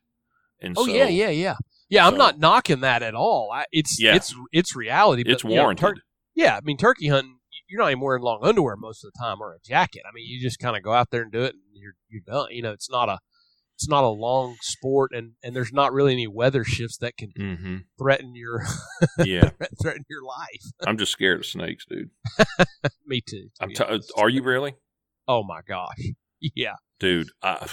and 0.61 0.75
oh 0.77 0.85
so 0.85 0.91
yeah, 0.91 1.07
yeah, 1.07 1.29
yeah, 1.29 1.55
yeah. 1.89 2.07
I'm 2.07 2.17
not 2.17 2.39
knocking 2.39 2.81
that 2.81 3.03
at 3.03 3.13
all. 3.13 3.51
I, 3.53 3.65
it's 3.71 3.99
Yeah. 4.01 4.15
it's 4.15 4.33
it's 4.51 4.75
reality. 4.75 5.23
But, 5.23 5.33
it's 5.33 5.43
you 5.43 5.49
know, 5.51 5.61
warranted. 5.63 5.95
tur- 5.95 6.01
Yeah, 6.35 6.55
I 6.55 6.61
mean, 6.63 6.77
turkey 6.77 7.07
hunting, 7.09 7.39
you're 7.67 7.81
not 7.81 7.91
even 7.91 7.99
wearing 8.01 8.23
long 8.23 8.39
underwear 8.41 8.75
most 8.77 9.03
of 9.03 9.11
the 9.13 9.19
time 9.19 9.41
or 9.41 9.53
a 9.53 9.59
jacket. 9.59 10.03
I 10.09 10.13
mean, 10.13 10.25
you 10.27 10.41
just 10.41 10.59
kind 10.59 10.77
of 10.77 10.83
go 10.83 10.93
out 10.93 11.09
there 11.11 11.23
and 11.23 11.31
do 11.31 11.43
it, 11.43 11.53
and 11.55 11.61
you're 11.73 11.93
you're 12.09 12.21
done. 12.25 12.47
You 12.51 12.61
know, 12.61 12.71
it's 12.71 12.89
not 12.89 13.09
a 13.09 13.19
it's 13.77 13.87
not 13.87 14.03
a 14.03 14.09
long 14.09 14.55
sport, 14.61 15.11
and 15.13 15.33
and 15.43 15.55
there's 15.55 15.71
not 15.71 15.93
really 15.93 16.11
any 16.13 16.25
weather 16.27 16.63
shifts 16.63 16.97
that 16.97 17.15
can 17.15 17.29
hmm 17.37 17.77
threaten 17.97 18.33
your 18.35 18.63
Yeah, 19.23 19.51
threaten 19.81 20.03
your 20.09 20.23
life. 20.23 20.71
I'm 20.85 20.97
just 20.97 21.11
scared 21.11 21.39
of 21.41 21.45
snakes, 21.45 21.85
dude. 21.85 22.09
Me 23.05 23.21
too. 23.21 23.49
to 23.59 23.63
I'm 23.63 23.69
t- 23.69 24.01
are 24.17 24.29
you 24.29 24.41
really, 24.43 24.75
Oh 25.27 25.43
my 25.43 25.61
gosh. 25.67 25.95
Yeah. 26.41 26.75
dude? 26.99 27.29
I 27.43 27.67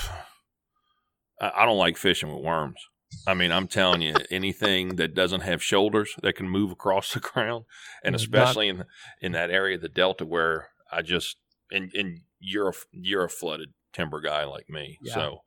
I 1.41 1.53
I 1.57 1.65
don't 1.65 1.79
like 1.79 1.97
fishing 1.97 2.33
with 2.35 2.45
worms. 2.45 2.81
I 3.27 3.35
mean, 3.35 3.53
I'm 3.53 3.69
telling 3.69 4.03
you, 4.03 4.15
anything 4.31 4.97
that 4.97 5.15
doesn't 5.15 5.43
have 5.43 5.63
shoulders 5.63 6.15
that 6.23 6.35
can 6.35 6.49
move 6.49 6.71
across 6.71 7.13
the 7.15 7.21
ground, 7.21 7.65
and 8.03 8.15
especially 8.15 8.69
in 8.69 8.85
in 9.21 9.33
that 9.33 9.51
area 9.51 9.77
of 9.77 9.83
the 9.83 9.89
delta 9.89 10.27
where 10.27 10.69
I 10.93 11.03
just 11.03 11.37
and 11.71 11.91
and 11.95 12.21
you're 12.41 12.69
a, 12.71 12.75
you're 12.93 13.25
a 13.25 13.31
flooded 13.31 13.71
timber 13.93 14.21
guy 14.21 14.45
like 14.45 14.69
me, 14.69 14.99
Yeah. 15.03 15.15
so 15.15 15.39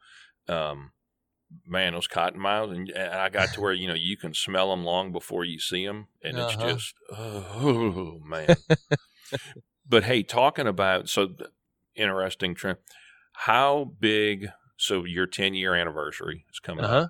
um, 0.50 0.92
man, 1.66 1.94
those 1.94 2.08
cottonmouths, 2.08 2.76
and, 2.76 2.90
and 2.92 3.14
I 3.14 3.30
got 3.30 3.54
to 3.54 3.62
where 3.62 3.74
you 3.74 3.88
know 3.88 3.94
you 3.96 4.18
can 4.18 4.34
smell 4.34 4.72
them 4.72 4.84
long 4.86 5.12
before 5.12 5.46
you 5.46 5.60
see 5.60 5.86
them, 5.86 6.08
and 6.24 6.40
it's 6.40 6.56
Uh-huh. 6.56 6.58
just 6.58 6.96
oh 7.12 8.20
man. 8.20 8.64
but 9.86 10.04
hey, 10.04 10.24
talking 10.24 10.68
about 10.68 11.10
so 11.10 11.36
interesting 11.96 12.56
trend. 12.56 12.78
How 13.34 13.86
big? 13.86 14.50
So 14.78 15.06
your 15.06 15.26
10 15.28 15.54
year 15.56 15.74
anniversary 15.74 16.46
is 16.52 16.60
coming 16.60 16.86
Uh 16.86 16.86
up 16.86 17.10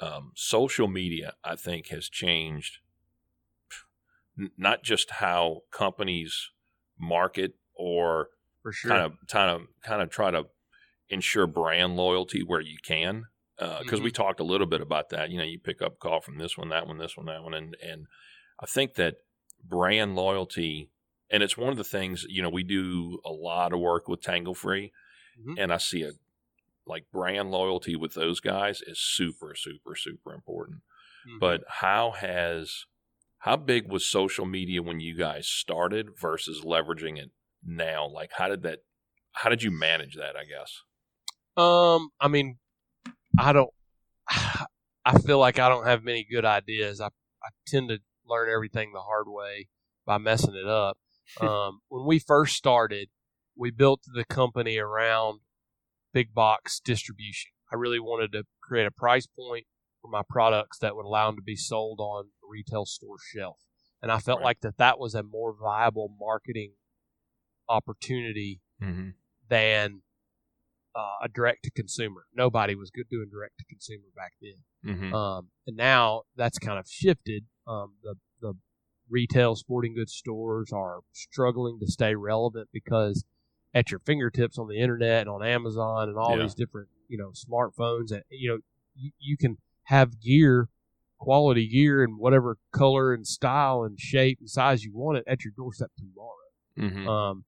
um, 0.00 0.32
social 0.36 0.88
media, 0.88 1.34
I 1.44 1.56
think, 1.56 1.88
has 1.88 2.08
changed 2.10 2.78
n- 4.38 4.52
not 4.56 4.82
just 4.82 5.10
how 5.10 5.62
companies 5.70 6.50
market 6.98 7.54
or 7.74 8.30
sure. 8.72 9.00
kind 9.00 9.02
of 9.02 9.14
kind 9.28 9.50
of 9.50 9.68
kind 9.82 10.02
of 10.02 10.10
try 10.10 10.30
to 10.30 10.46
ensure 11.08 11.46
brand 11.46 11.96
loyalty 11.96 12.42
where 12.42 12.60
you 12.60 12.78
can 12.84 13.24
because 13.82 14.00
we 14.00 14.10
talked 14.10 14.40
a 14.40 14.44
little 14.44 14.66
bit 14.66 14.80
about 14.80 15.08
that. 15.10 15.30
You 15.30 15.38
know 15.38 15.44
you 15.44 15.58
pick 15.58 15.80
up 15.80 15.92
a 15.94 15.96
call 15.96 16.20
from 16.20 16.38
this 16.38 16.58
one 16.58 16.68
that 16.70 16.86
one 16.86 16.98
this 16.98 17.16
one 17.16 17.26
that 17.26 17.42
one 17.42 17.54
and 17.54 17.76
and 17.82 18.06
i 18.60 18.66
think 18.66 18.94
that 18.94 19.14
brand 19.64 20.14
loyalty 20.16 20.90
and 21.30 21.42
it's 21.42 21.56
one 21.56 21.70
of 21.70 21.76
the 21.76 21.84
things 21.84 22.24
you 22.28 22.42
know 22.42 22.50
we 22.50 22.62
do 22.62 23.18
a 23.24 23.30
lot 23.32 23.72
of 23.72 23.80
work 23.80 24.08
with 24.08 24.22
Tanglefree 24.22 24.90
Mhm. 25.40 25.54
and 25.58 25.72
i 25.72 25.76
see 25.76 26.02
a 26.02 26.12
like 26.86 27.04
brand 27.12 27.50
loyalty 27.50 27.96
with 27.96 28.14
those 28.14 28.40
guys 28.40 28.80
is 28.86 28.98
super 29.00 29.54
super 29.54 29.94
super 29.96 30.32
important. 30.34 30.82
Mhm. 31.26 31.40
but 31.40 31.62
how 31.68 32.12
has 32.12 32.84
how 33.38 33.56
big 33.56 33.90
was 33.90 34.04
social 34.06 34.46
media 34.46 34.82
when 34.82 35.00
you 35.00 35.14
guys 35.16 35.46
started 35.48 36.08
versus 36.18 36.62
leveraging 36.64 37.16
it 37.18 37.30
now? 37.64 38.06
Like 38.08 38.32
how 38.38 38.48
did 38.48 38.62
that 38.62 38.80
how 39.32 39.48
did 39.50 39.62
you 39.62 39.70
manage 39.70 40.14
that 40.16 40.36
i 40.36 40.44
guess 40.44 40.82
Um, 41.56 42.10
I 42.20 42.28
mean, 42.28 42.58
I 43.38 43.52
don't. 43.52 43.70
I 44.28 45.18
feel 45.24 45.38
like 45.38 45.60
I 45.60 45.68
don't 45.68 45.86
have 45.86 46.02
many 46.02 46.26
good 46.28 46.44
ideas. 46.44 47.00
I 47.00 47.06
I 47.06 47.48
tend 47.66 47.88
to 47.90 47.98
learn 48.26 48.50
everything 48.52 48.92
the 48.92 49.00
hard 49.00 49.26
way 49.28 49.68
by 50.04 50.18
messing 50.18 50.54
it 50.54 50.66
up. 50.68 50.98
Um, 51.40 51.80
when 51.88 52.06
we 52.06 52.20
first 52.20 52.54
started, 52.54 53.08
we 53.56 53.72
built 53.72 54.02
the 54.14 54.24
company 54.24 54.78
around 54.78 55.40
big 56.14 56.32
box 56.32 56.78
distribution. 56.78 57.50
I 57.72 57.74
really 57.74 57.98
wanted 57.98 58.30
to 58.30 58.44
create 58.62 58.86
a 58.86 58.92
price 58.92 59.26
point 59.26 59.66
for 60.00 60.08
my 60.08 60.22
products 60.30 60.78
that 60.78 60.94
would 60.94 61.04
allow 61.04 61.26
them 61.26 61.34
to 61.34 61.42
be 61.42 61.56
sold 61.56 61.98
on 61.98 62.26
a 62.26 62.46
retail 62.48 62.86
store 62.86 63.16
shelf, 63.34 63.56
and 64.00 64.12
I 64.12 64.20
felt 64.20 64.38
Right. 64.38 64.44
like 64.44 64.60
that 64.60 64.76
that 64.76 65.00
was 65.00 65.16
a 65.16 65.24
more 65.24 65.52
viable 65.52 66.14
marketing 66.16 66.74
opportunity 67.68 68.60
mm-hmm. 68.80 69.10
than 69.48 70.02
uh, 70.96 71.24
a 71.24 71.28
direct 71.28 71.64
to 71.64 71.70
consumer. 71.70 72.24
Nobody 72.34 72.74
was 72.74 72.90
good 72.90 73.08
doing 73.10 73.28
direct 73.30 73.58
to 73.58 73.64
consumer 73.64 74.06
back 74.14 74.32
then. 74.40 74.94
Mm-hmm. 74.94 75.14
Um, 75.14 75.48
and 75.66 75.76
now 75.76 76.22
that's 76.36 76.58
kind 76.58 76.78
of 76.78 76.86
shifted. 76.88 77.44
Um, 77.66 77.94
the 78.02 78.14
the 78.40 78.54
retail 79.08 79.54
sporting 79.56 79.94
goods 79.94 80.12
stores 80.14 80.70
are 80.72 81.00
struggling 81.12 81.78
to 81.80 81.86
stay 81.86 82.14
relevant 82.14 82.68
because 82.72 83.24
at 83.74 83.90
your 83.90 84.00
fingertips 84.00 84.58
on 84.58 84.68
the 84.68 84.78
internet 84.80 85.22
and 85.22 85.28
on 85.30 85.44
Amazon 85.44 86.08
and 86.08 86.16
all 86.18 86.36
Yeah. 86.36 86.42
these 86.42 86.54
different 86.54 86.88
you 87.08 87.18
know 87.18 87.30
smartphones 87.30 88.10
and 88.10 88.22
you 88.30 88.48
know 88.48 88.58
you, 88.94 89.10
you 89.18 89.36
can 89.36 89.58
have 89.84 90.20
gear 90.20 90.68
quality 91.18 91.68
gear 91.68 92.02
and 92.02 92.18
whatever 92.18 92.58
color 92.72 93.14
and 93.14 93.26
style 93.26 93.84
and 93.84 93.98
shape 94.00 94.38
and 94.40 94.50
size 94.50 94.84
you 94.84 94.92
want 94.92 95.18
it 95.18 95.24
at 95.26 95.44
your 95.44 95.52
doorstep 95.56 95.90
tomorrow 95.96 96.32
Mm-hmm. 96.78 97.08
um, 97.08 97.44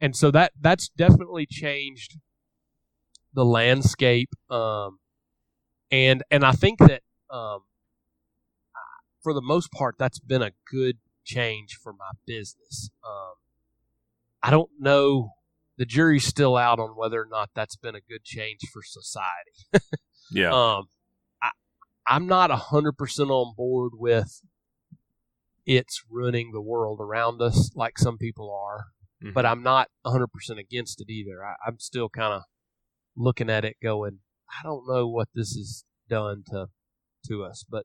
and 0.00 0.16
so 0.16 0.32
that 0.32 0.52
that's 0.60 0.88
definitely 0.88 1.46
changed 1.46 2.18
the 3.34 3.44
landscape. 3.44 4.30
Um, 4.50 4.98
and 5.90 6.22
and 6.30 6.44
I 6.44 6.52
think 6.52 6.78
that 6.80 7.02
um, 7.30 7.60
for 9.22 9.32
the 9.34 9.42
most 9.42 9.70
part, 9.72 9.96
that's 9.98 10.18
been 10.18 10.42
a 10.42 10.52
good 10.70 10.98
change 11.24 11.78
for 11.82 11.92
my 11.92 12.10
business. 12.26 12.90
Um, 13.06 13.34
I 14.42 14.50
don't 14.50 14.70
know. 14.78 15.30
The 15.78 15.86
jury's 15.86 16.26
still 16.26 16.56
out 16.56 16.78
on 16.78 16.90
whether 16.90 17.20
or 17.20 17.28
not 17.30 17.50
that's 17.54 17.76
been 17.76 17.94
a 17.94 18.00
good 18.00 18.24
change 18.24 18.60
for 18.72 18.82
society. 18.82 19.86
yeah. 20.32 20.50
Um, 20.52 20.84
I, 21.42 21.50
I'm 22.06 22.26
not 22.26 22.50
hundred 22.50 22.92
percent 22.98 23.30
on 23.30 23.54
board 23.56 23.92
with 23.94 24.42
it's 25.64 26.02
ruining 26.10 26.50
the 26.52 26.60
world 26.60 26.98
around 27.00 27.40
us 27.40 27.70
like 27.76 27.98
some 27.98 28.18
people 28.18 28.52
are 28.52 28.86
Mhm. 29.22 29.32
but 29.34 29.46
I'm 29.46 29.62
not 29.62 29.88
100% 30.04 30.26
against 30.58 31.00
it 31.00 31.08
either. 31.08 31.44
I, 31.44 31.54
I'm 31.64 31.78
still 31.78 32.08
kind 32.08 32.32
of 32.34 32.42
looking 33.16 33.50
at 33.50 33.64
it 33.64 33.76
going, 33.82 34.18
I 34.50 34.62
don't 34.62 34.86
know 34.88 35.08
what 35.08 35.28
this 35.34 35.54
has 35.54 35.84
done 36.08 36.42
to 36.48 36.66
to 37.28 37.44
us, 37.44 37.64
but 37.68 37.84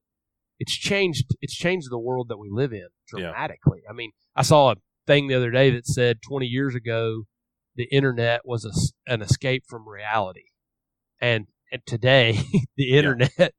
it's 0.60 0.76
changed 0.76 1.36
it's 1.42 1.56
changed 1.56 1.90
the 1.92 2.00
world 2.00 2.28
that 2.30 2.38
we 2.38 2.50
live 2.52 2.72
in 2.74 2.88
Yeah. 3.14 3.20
dramatically. 3.22 3.82
I 3.90 3.94
mean, 3.94 4.12
I 4.36 4.42
saw 4.42 4.72
a 4.72 4.76
thing 5.06 5.28
the 5.28 5.36
other 5.36 5.52
day 5.52 5.70
that 5.72 5.86
said 5.86 6.20
20 6.28 6.46
years 6.48 6.76
ago 6.76 7.24
the 7.76 7.86
internet 7.92 8.42
was 8.46 8.66
a 8.66 9.12
an 9.12 9.22
escape 9.22 9.64
from 9.68 9.88
reality. 9.88 10.46
And, 11.22 11.48
and 11.72 11.82
today 11.86 12.40
the 12.78 12.98
internet 12.98 13.54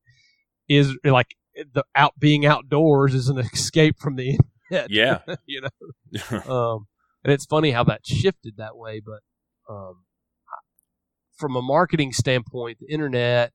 is 0.69 0.97
like 1.05 1.29
the 1.73 1.85
out 1.95 2.15
being 2.19 2.45
outdoors 2.45 3.15
is 3.15 3.29
an 3.29 3.39
escape 3.39 3.97
from 4.01 4.17
the 4.17 4.39
internet. 4.71 4.91
yeah. 4.91 5.19
you 5.47 5.61
know 5.63 6.39
um, 6.49 6.87
and 7.25 7.33
it's 7.33 7.47
funny 7.47 7.71
how 7.71 7.85
that 7.85 8.05
shifted 8.07 8.55
that 8.59 8.77
way. 8.77 9.01
But 9.05 9.21
um, 9.73 10.05
from 11.39 11.57
a 11.57 11.63
marketing 11.63 12.13
standpoint, 12.13 12.79
the 12.81 12.93
internet 12.93 13.53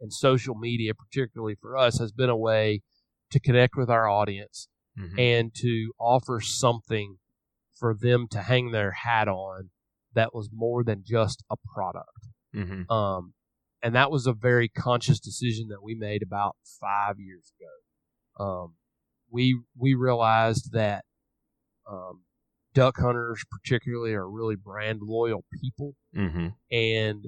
and 0.00 0.12
social 0.12 0.54
media, 0.54 0.92
particularly 0.94 1.56
for 1.60 1.76
us, 1.76 1.98
has 1.98 2.12
been 2.12 2.30
a 2.30 2.36
way 2.36 2.80
to 3.30 3.40
connect 3.40 3.76
with 3.76 3.90
our 3.90 4.08
audience 4.08 4.68
Mhm. 4.96 5.18
and 5.18 5.54
to 5.56 5.92
offer 5.98 6.40
something 6.40 7.18
for 7.74 7.94
them 7.94 8.28
to 8.28 8.42
hang 8.42 8.70
their 8.70 8.92
hat 8.92 9.26
on 9.28 9.70
that 10.12 10.32
was 10.32 10.48
more 10.52 10.84
than 10.84 11.02
just 11.04 11.42
a 11.50 11.56
product. 11.74 12.28
Mhm. 12.54 12.88
Um, 12.90 13.34
and 13.82 13.94
that 13.96 14.10
was 14.12 14.26
a 14.26 14.32
very 14.32 14.68
conscious 14.68 15.18
decision 15.18 15.68
that 15.68 15.82
we 15.82 15.94
made 15.96 16.22
about 16.22 16.56
five 16.80 17.18
years 17.18 17.52
ago. 17.58 18.44
Um, 18.44 18.76
we 19.30 19.60
we 19.76 19.94
realized 19.94 20.70
that 20.72 21.04
um, 21.86 22.24
duck 22.74 22.96
hunters, 22.98 23.44
particularly, 23.50 24.12
are 24.12 24.28
really 24.28 24.56
brand 24.56 25.00
loyal 25.02 25.44
people, 25.60 25.94
Mhm. 26.14 26.54
and 26.70 27.26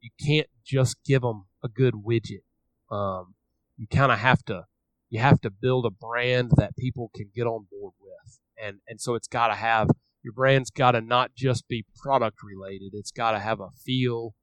you 0.00 0.10
can't 0.24 0.48
just 0.64 1.02
give 1.04 1.22
them 1.22 1.46
a 1.62 1.68
good 1.68 1.94
widget. 1.94 2.42
Um, 2.90 3.34
you 3.76 3.86
kind 3.86 4.12
of 4.12 4.18
have 4.18 4.44
to 4.46 4.66
you 5.10 5.20
have 5.20 5.40
to 5.40 5.50
build 5.50 5.86
a 5.86 5.90
brand 5.90 6.52
that 6.58 6.76
people 6.76 7.10
can 7.14 7.30
get 7.34 7.46
on 7.46 7.66
board 7.70 7.94
with, 7.98 8.38
and 8.62 8.80
and 8.86 9.00
so 9.00 9.14
it's 9.14 9.28
got 9.28 9.48
to 9.48 9.54
have 9.54 9.88
your 10.22 10.32
brand's 10.34 10.70
got 10.70 10.90
to 10.92 11.00
not 11.00 11.34
just 11.34 11.66
be 11.68 11.86
product 11.96 12.42
related. 12.42 12.90
It's 12.92 13.10
got 13.12 13.30
to 13.32 13.38
have 13.38 13.60
a 13.60 13.70
feel, 13.70 14.34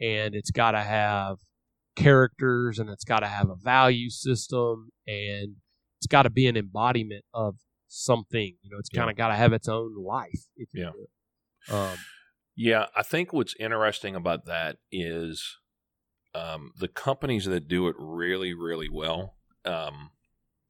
and 0.00 0.34
it's 0.34 0.50
got 0.50 0.72
to 0.72 0.82
have 0.82 1.38
characters, 1.96 2.78
and 2.78 2.90
it's 2.90 3.04
got 3.04 3.20
to 3.20 3.28
have 3.28 3.48
a 3.48 3.54
value 3.56 4.10
system, 4.10 4.90
and 5.06 5.56
it's 5.98 6.06
got 6.06 6.22
to 6.24 6.30
be 6.30 6.46
an 6.46 6.56
embodiment 6.56 7.24
of 7.32 7.56
something. 7.90 8.56
You 8.62 8.70
know, 8.70 8.78
it's 8.78 8.88
kind 8.88 9.10
of 9.10 9.16
got 9.16 9.28
to 9.28 9.34
have 9.34 9.52
its 9.52 9.68
own 9.68 9.94
life. 10.02 10.46
If 10.56 10.68
Yeah. 10.72 10.90
Um, 11.70 11.98
Yeah, 12.56 12.86
I 12.96 13.02
think 13.02 13.32
what's 13.32 13.54
interesting 13.58 14.14
about 14.14 14.46
that 14.46 14.78
is 14.92 15.58
um, 16.34 16.72
the 16.78 16.88
companies 16.88 17.44
that 17.46 17.68
do 17.68 17.88
it 17.88 17.96
really, 17.98 18.54
really 18.54 18.88
well, 18.88 19.34
um, 19.64 20.10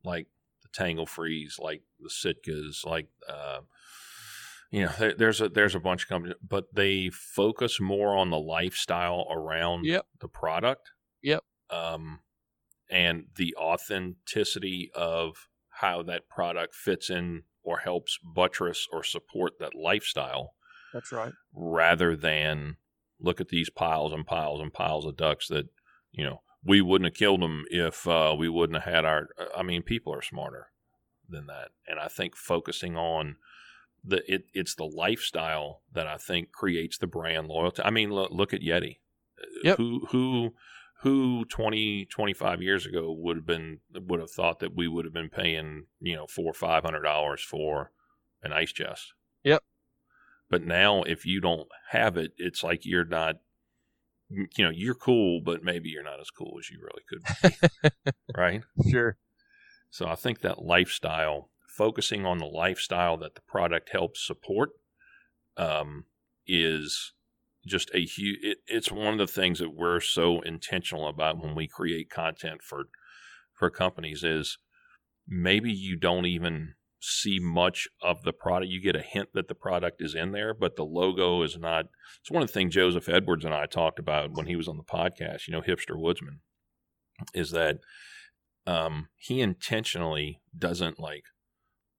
like 0.05 0.27
the 0.62 0.68
Tanglefrees, 0.68 1.59
like 1.59 1.83
the 1.99 2.09
Sitkas, 2.11 2.85
like 2.87 3.09
uh, 3.29 3.61
you 4.71 4.87
know, 4.87 4.93
there, 4.99 5.14
there's 5.14 5.41
a 5.41 5.49
there's 5.49 5.75
a 5.75 5.81
bunch 5.81 6.05
of 6.05 6.09
companies, 6.09 6.37
but 6.47 6.75
they 6.75 7.11
focus 7.11 7.81
more 7.81 8.16
on 8.16 8.31
the 8.31 8.39
lifestyle 8.39 9.27
around 9.31 9.85
Yep. 9.85 10.07
the 10.21 10.29
product. 10.29 10.93
Yep. 11.23 11.43
Um, 11.71 12.21
and 12.91 13.27
the 13.37 13.55
authenticity 13.57 14.91
of 14.95 15.49
how 15.81 16.03
that 16.03 16.28
product 16.28 16.74
fits 16.74 17.11
in 17.11 17.43
or 17.62 17.78
helps 17.78 18.18
buttress 18.22 18.87
or 18.93 19.03
support 19.05 19.53
that 19.61 19.74
lifestyle 19.74 20.55
that's 20.93 21.12
right. 21.12 21.33
rather 21.55 22.16
than 22.16 22.76
look 23.20 23.41
at 23.41 23.49
these 23.49 23.70
piles 23.70 24.12
and 24.12 24.26
piles 24.26 24.61
and 24.61 24.72
piles 24.72 25.05
of 25.07 25.16
ducks 25.16 25.49
that 25.49 25.66
you 26.12 26.24
know 26.24 26.41
we 26.64 26.81
wouldn't 26.81 27.11
have 27.11 27.18
killed 27.18 27.41
them 27.43 27.64
if 27.70 28.07
uh, 28.07 28.35
we 28.39 28.49
wouldn't 28.49 28.83
have 28.83 28.95
had 28.95 29.05
our 29.05 29.28
i 29.57 29.62
mean 29.62 29.83
people 29.83 30.12
are 30.12 30.22
smarter 30.22 30.68
than 31.28 31.47
that 31.47 31.68
and 31.87 31.99
i 32.01 32.09
think 32.09 32.35
focusing 32.37 32.97
on 32.97 33.37
the 34.05 34.22
it, 34.33 34.45
it's 34.55 34.74
the 34.74 34.85
lifestyle 34.85 35.83
that 35.93 36.07
i 36.07 36.16
think 36.16 36.51
creates 36.53 36.99
the 36.99 37.07
brand 37.07 37.47
loyalty 37.47 37.83
i 37.85 37.91
mean 37.91 38.11
look, 38.11 38.31
look 38.33 38.53
at 38.55 38.62
yeti 38.62 38.97
Uh, 39.39 39.47
Yep. 39.64 39.76
who 39.78 40.07
who 40.11 40.55
who 41.03 41.44
20 41.46 42.07
25 42.07 42.62
years 42.62 42.86
ago 42.86 43.12
would 43.12 43.36
have 43.36 43.46
been 43.46 43.78
would 43.94 44.20
have 44.20 44.30
thought 44.30 44.59
that 44.61 44.74
we 44.76 44.86
would 44.88 45.05
have 45.05 45.14
been 45.14 45.30
paying 45.30 45.86
you 46.01 46.14
know 46.16 46.26
four 46.26 46.46
or 46.51 46.55
five 46.55 46.84
hundred 46.84 47.03
dollars 47.03 47.42
for 47.42 47.90
an 48.42 48.53
ice 48.53 48.72
chest 48.72 49.12
Yep. 49.44 49.62
but 50.51 50.64
now, 50.64 51.03
if 51.03 51.24
you 51.24 51.40
don't 51.40 51.68
have 51.90 52.16
it, 52.16 52.32
it's 52.36 52.62
like 52.62 52.84
you're 52.84 53.05
not, 53.07 53.36
you 54.28 54.64
know, 54.64 54.70
you're 54.70 54.94
cool, 54.94 55.40
but 55.40 55.64
maybe 55.64 55.88
you're 55.88 56.03
not 56.05 56.20
as 56.20 56.30
cool 56.30 56.57
as 56.59 56.70
you 56.70 56.78
really 56.80 57.03
could 57.09 57.22
be. 57.82 58.11
right? 58.36 58.62
Sure. 58.90 59.16
So 59.88 60.07
I 60.07 60.14
think 60.14 60.40
that 60.40 60.62
lifestyle, 60.62 61.51
focusing 61.66 62.26
on 62.26 62.38
the 62.38 62.46
lifestyle 62.46 63.16
that 63.18 63.34
the 63.34 63.40
product 63.42 63.90
helps 63.90 64.24
support, 64.24 64.70
um, 65.57 66.05
is 66.46 67.12
just 67.67 67.91
a 67.95 68.05
huge, 68.05 68.39
it, 68.43 68.59
it's 68.67 68.91
one 68.91 69.13
of 69.13 69.19
the 69.19 69.33
things 69.33 69.59
that 69.59 69.75
we're 69.75 70.01
so 70.01 70.41
intentional 70.41 71.09
about 71.09 71.43
when 71.43 71.55
we 71.55 71.67
create 71.67 72.11
content 72.11 72.63
for, 72.63 72.85
for 73.55 73.71
companies 73.71 74.25
is 74.25 74.59
maybe 75.29 75.73
you 75.73 75.97
don't 75.97 76.27
even 76.27 76.75
see 77.01 77.39
much 77.41 77.89
of 78.03 78.23
the 78.23 78.33
product. 78.33 78.71
You 78.71 78.81
get 78.81 78.97
a 78.97 79.03
hint 79.03 79.31
that 79.35 79.49
the 79.49 79.55
product 79.55 80.03
is 80.03 80.15
in 80.15 80.33
there, 80.33 80.53
but 80.55 80.77
the 80.77 80.85
logo 80.85 81.43
is 81.43 81.59
not. 81.59 81.87
It's 82.21 82.31
one 82.31 82.43
of 82.43 82.49
the 82.49 82.53
things 82.53 82.75
Joseph 82.75 83.09
Edwards 83.09 83.45
and 83.45 83.55
I 83.55 83.67
talked 83.67 83.99
about 83.99 84.33
when 84.33 84.47
he 84.47 84.57
was 84.57 84.69
on 84.69 84.77
the 84.77 84.83
podcast. 84.83 85.47
You 85.47 85.53
know, 85.53 85.63
hipster 85.63 85.97
woodsman, 85.97 86.41
is 87.35 87.51
that 87.53 87.79
um, 88.67 89.09
he 89.17 89.41
intentionally 89.41 90.41
doesn't 90.57 90.99
like 90.99 91.25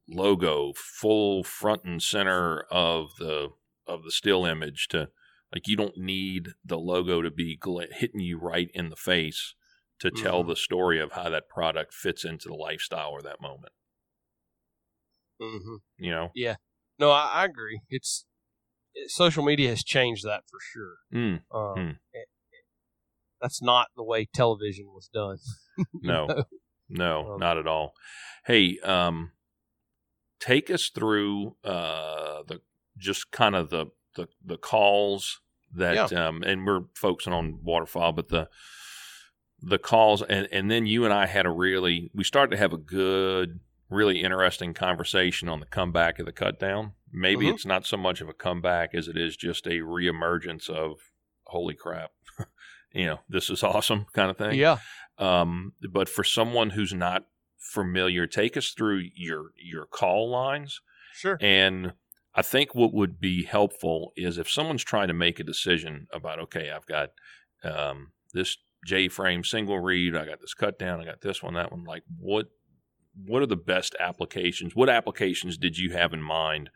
logo 0.07 0.74
full 0.76 1.43
front 1.43 1.84
and 1.84 2.01
center 2.01 2.66
of 2.72 3.16
the 3.18 3.49
of 3.88 4.03
the 4.03 4.12
still 4.12 4.45
image 4.45 4.88
to 4.89 5.09
like 5.53 5.67
you 5.67 5.75
don't 5.75 5.97
need 5.97 6.49
the 6.63 6.77
logo 6.77 7.21
to 7.21 7.29
be 7.31 7.57
gl- 7.57 7.91
hitting 7.91 8.19
you 8.21 8.37
right 8.39 8.69
in 8.73 8.89
the 8.89 8.95
face 8.95 9.53
to 9.99 10.09
tell 10.11 10.39
Mm-hmm. 10.41 10.49
the 10.49 10.55
story 10.55 10.99
of 10.99 11.11
how 11.11 11.29
that 11.29 11.47
product 11.49 11.93
fits 11.93 12.23
into 12.25 12.47
the 12.49 12.55
lifestyle 12.55 13.11
or 13.11 13.21
that 13.21 13.41
moment. 13.41 13.73
hmm 15.39 15.75
You 15.97 16.11
know, 16.11 16.29
Yeah. 16.35 16.55
No, 16.99 17.11
I, 17.11 17.29
I 17.33 17.45
agree. 17.45 17.81
It's 17.89 18.25
it, 18.93 19.09
social 19.09 19.43
media 19.43 19.69
has 19.69 19.83
changed 19.83 20.23
that 20.25 20.43
for 20.49 20.59
sure. 20.61 20.95
mm, 21.13 21.41
Um, 21.53 21.73
Hmm. 21.75 21.89
it- 22.13 22.29
it- 22.51 22.65
that's 23.41 23.61
not 23.61 23.87
the 23.95 24.03
way 24.03 24.25
television 24.25 24.87
was 24.93 25.07
done. 25.13 25.37
No, 26.01 26.27
no, 26.89 27.33
Um, 27.33 27.39
not 27.39 27.57
at 27.57 27.65
all. 27.67 27.93
Hey, 28.45 28.77
um, 28.79 29.31
take 30.39 30.69
us 30.69 30.89
through 30.89 31.55
uh, 31.63 32.43
the 32.47 32.61
just 32.97 33.31
kind 33.31 33.55
of 33.55 33.69
the 33.69 33.87
the, 34.16 34.28
the 34.43 34.57
calls 34.57 35.39
that 35.74 36.12
um, 36.14 36.43
and 36.43 36.66
we're 36.66 36.82
focusing 36.95 37.34
on 37.34 37.59
waterfowl, 37.64 38.12
but 38.14 38.30
the 38.30 38.49
the 39.62 39.78
calls 39.78 40.22
and 40.24 40.47
and 40.51 40.70
then 40.72 40.86
you 40.86 41.05
and 41.05 41.14
I 41.14 41.28
had 41.28 41.45
a 41.45 41.49
really 41.51 42.09
we 42.14 42.24
started 42.24 42.51
to 42.51 42.57
have 42.57 42.74
a 42.74 42.78
good, 42.78 43.59
really 43.89 44.22
interesting 44.22 44.74
conversation 44.74 45.47
on 45.47 45.59
the 45.59 45.66
comeback 45.66 46.20
of 46.20 46.26
the 46.26 46.32
cut 46.32 46.59
down. 46.59 46.93
Maybe 47.12 47.45
Mhm. 47.45 47.53
it's 47.53 47.66
not 47.66 47.86
so 47.86 47.97
much 47.97 48.22
of 48.22 48.30
a 48.30 48.34
comeback 48.34 48.95
as 48.95 49.07
it 49.07 49.18
is 49.18 49.38
just 49.38 49.68
a 49.68 49.80
reemergence 49.82 50.70
of 50.70 50.99
holy 51.45 51.76
crap, 51.76 52.12
you 52.93 53.05
know, 53.05 53.20
this 53.30 53.49
is 53.49 53.64
awesome 53.64 54.05
kind 54.14 54.32
of 54.32 54.38
thing. 54.38 54.57
Yeah. 54.57 54.78
Um, 55.18 55.74
but 55.91 56.07
for 56.09 56.24
someone 56.24 56.72
who's 56.72 56.93
not 56.93 57.26
familiar, 57.59 58.26
take 58.28 58.57
us 58.57 58.72
through 58.72 59.03
your 59.14 59.51
your 59.57 59.86
call 59.86 60.30
lines. 60.30 60.82
Sure. 61.14 61.38
And 61.41 61.93
I 62.34 62.41
think 62.41 62.73
what 62.73 62.93
would 62.93 63.19
be 63.19 63.43
helpful 63.43 64.13
is 64.15 64.38
if 64.38 64.49
someone's 64.49 64.84
trying 64.84 65.09
to 65.09 65.13
make 65.13 65.39
a 65.39 65.43
decision 65.43 66.07
about, 66.13 66.39
okay, 66.39 66.71
I've 66.71 66.86
got 66.86 67.09
um, 67.63 68.11
this 68.34 68.57
J 68.86 69.09
frame 69.09 69.43
single 69.43 69.79
reed, 69.79 70.15
I 70.15 70.25
got 70.25 70.39
this 70.39 70.53
cut 70.53 70.79
down, 70.79 71.01
I 71.01 71.05
got 71.05 71.21
this 71.21 71.43
one, 71.43 71.53
that 71.55 71.71
one. 71.71 71.84
Like, 71.84 72.03
what 72.19 72.47
what 73.25 73.41
are 73.41 73.47
the 73.47 73.57
best 73.57 73.93
applications? 73.99 74.73
What 74.75 74.89
applications 74.89 75.57
did 75.57 75.77
you 75.77 75.91
have 75.91 76.13
in 76.13 76.21
mind 76.21 76.69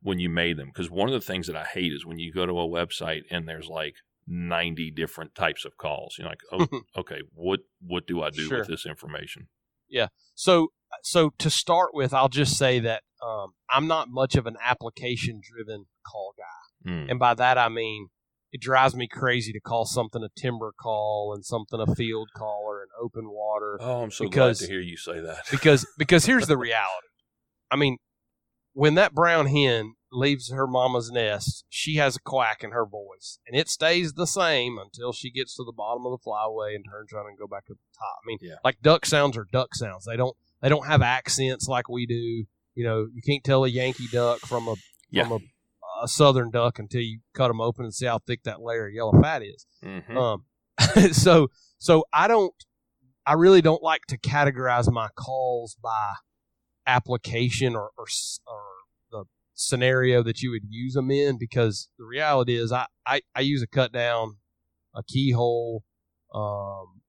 when 0.00 0.18
you 0.18 0.30
made 0.30 0.56
them? 0.56 0.68
Because 0.68 0.90
one 0.90 1.08
of 1.08 1.12
the 1.14 1.20
things 1.20 1.46
that 1.48 1.56
I 1.56 1.64
hate 1.64 1.92
is 1.92 2.06
when 2.06 2.18
you 2.18 2.32
go 2.32 2.46
to 2.46 2.58
a 2.58 2.66
website 2.66 3.22
and 3.30 3.46
there's 3.46 3.68
like 3.68 3.96
90 4.26 4.90
different 4.92 5.34
types 5.34 5.64
of 5.66 5.76
calls. 5.76 6.16
You're 6.18 6.28
like, 6.28 6.40
oh, 6.50 6.66
okay, 6.96 7.20
what 7.34 7.60
what 7.80 8.06
do 8.06 8.22
I 8.22 8.30
do 8.30 8.48
Sure. 8.48 8.58
with 8.60 8.68
this 8.68 8.86
information? 8.86 9.48
Yeah. 9.88 10.08
So, 10.34 10.68
so 11.02 11.30
to 11.38 11.50
start 11.50 11.90
with, 11.94 12.12
I'll 12.14 12.28
just 12.28 12.56
say 12.56 12.78
that 12.80 13.02
um, 13.22 13.52
I'm 13.70 13.86
not 13.86 14.08
much 14.10 14.34
of 14.36 14.46
an 14.46 14.56
application-driven 14.62 15.86
call 16.06 16.34
guy, 16.36 16.90
Mm. 16.90 17.10
and 17.10 17.18
by 17.18 17.34
that 17.34 17.58
I 17.58 17.68
mean 17.68 18.08
it 18.52 18.60
drives 18.60 18.94
me 18.94 19.08
crazy 19.08 19.52
to 19.52 19.60
call 19.60 19.84
something 19.86 20.22
a 20.22 20.28
timber 20.40 20.72
call 20.80 21.32
and 21.34 21.44
something 21.44 21.80
a 21.80 21.94
field 21.96 22.28
call 22.36 22.62
or 22.66 22.80
an 22.82 22.88
open 23.02 23.28
water. 23.30 23.76
Oh, 23.80 24.02
I'm 24.02 24.10
so 24.10 24.24
Because- 24.24 24.60
glad 24.60 24.66
to 24.66 24.72
hear 24.72 24.80
you 24.80 24.96
say 24.96 25.20
that. 25.20 25.44
because 25.50 25.84
because 25.98 26.26
here's 26.26 26.46
the 26.46 26.56
reality. 26.56 27.08
I 27.70 27.76
mean, 27.76 27.98
when 28.72 28.94
that 28.94 29.12
brown 29.14 29.46
hen 29.46 29.94
leaves 30.12 30.50
her 30.52 30.66
mama's 30.66 31.10
nest, 31.10 31.64
she 31.68 31.96
has 31.96 32.16
a 32.16 32.20
quack 32.20 32.62
in 32.62 32.70
her 32.70 32.86
voice, 32.86 33.40
and 33.46 33.58
it 33.58 33.68
stays 33.68 34.12
the 34.12 34.26
same 34.26 34.78
until 34.78 35.12
she 35.12 35.30
gets 35.30 35.56
to 35.56 35.64
the 35.64 35.72
bottom 35.76 36.06
of 36.06 36.12
the 36.12 36.24
flyway 36.24 36.74
and 36.76 36.84
turns 36.88 37.12
around 37.12 37.26
and 37.26 37.38
go 37.38 37.46
back 37.48 37.64
up 37.70 37.76
the 37.76 37.98
top. 37.98 38.18
I 38.22 38.26
mean, 38.26 38.38
Yeah. 38.40 38.56
like 38.64 38.80
duck 38.80 39.04
sounds 39.04 39.36
are 39.36 39.46
duck 39.50 39.74
sounds. 39.74 40.04
They 40.04 40.16
don't 40.16 40.36
they 40.66 40.70
don't 40.70 40.86
have 40.88 41.00
accents 41.00 41.68
like 41.68 41.88
we 41.88 42.06
do. 42.06 42.44
You 42.74 42.84
know, 42.84 43.06
you 43.14 43.22
can't 43.24 43.44
tell 43.44 43.64
a 43.64 43.68
Yankee 43.68 44.08
duck 44.10 44.40
from 44.40 44.66
a 44.66 44.74
Yeah. 45.12 45.22
from 45.28 45.32
a, 45.32 46.04
a 46.04 46.08
southern 46.08 46.50
duck 46.50 46.80
until 46.80 47.02
you 47.02 47.20
cut 47.34 47.46
them 47.48 47.60
open 47.60 47.84
and 47.84 47.94
see 47.94 48.06
how 48.06 48.18
thick 48.18 48.42
that 48.42 48.60
layer 48.60 48.88
of 48.88 48.92
yellow 48.92 49.12
fat 49.22 49.42
is. 49.44 49.64
Mhm. 49.84 50.16
Um, 50.16 50.44
so 51.12 51.48
so 51.78 52.04
I 52.12 52.26
don't, 52.26 52.52
I 53.24 53.34
really 53.34 53.62
don't 53.62 53.82
like 53.82 54.06
to 54.08 54.18
categorize 54.18 54.90
my 54.92 55.08
calls 55.16 55.76
by 55.80 56.14
application 56.86 57.74
or 57.76 57.90
or, 57.96 58.06
or 58.46 58.62
the 59.12 59.24
scenario 59.54 60.22
that 60.24 60.42
you 60.42 60.50
would 60.50 60.64
use 60.68 60.94
them 60.94 61.10
in 61.12 61.38
because 61.38 61.88
the 61.98 62.04
reality 62.04 62.56
is 62.56 62.72
I 62.72 62.86
I, 63.06 63.20
I 63.36 63.40
use 63.42 63.62
a 63.62 63.66
cut 63.68 63.92
down, 63.92 64.38
a 64.96 65.02
keyhole, 65.04 65.84
um, 66.34 67.02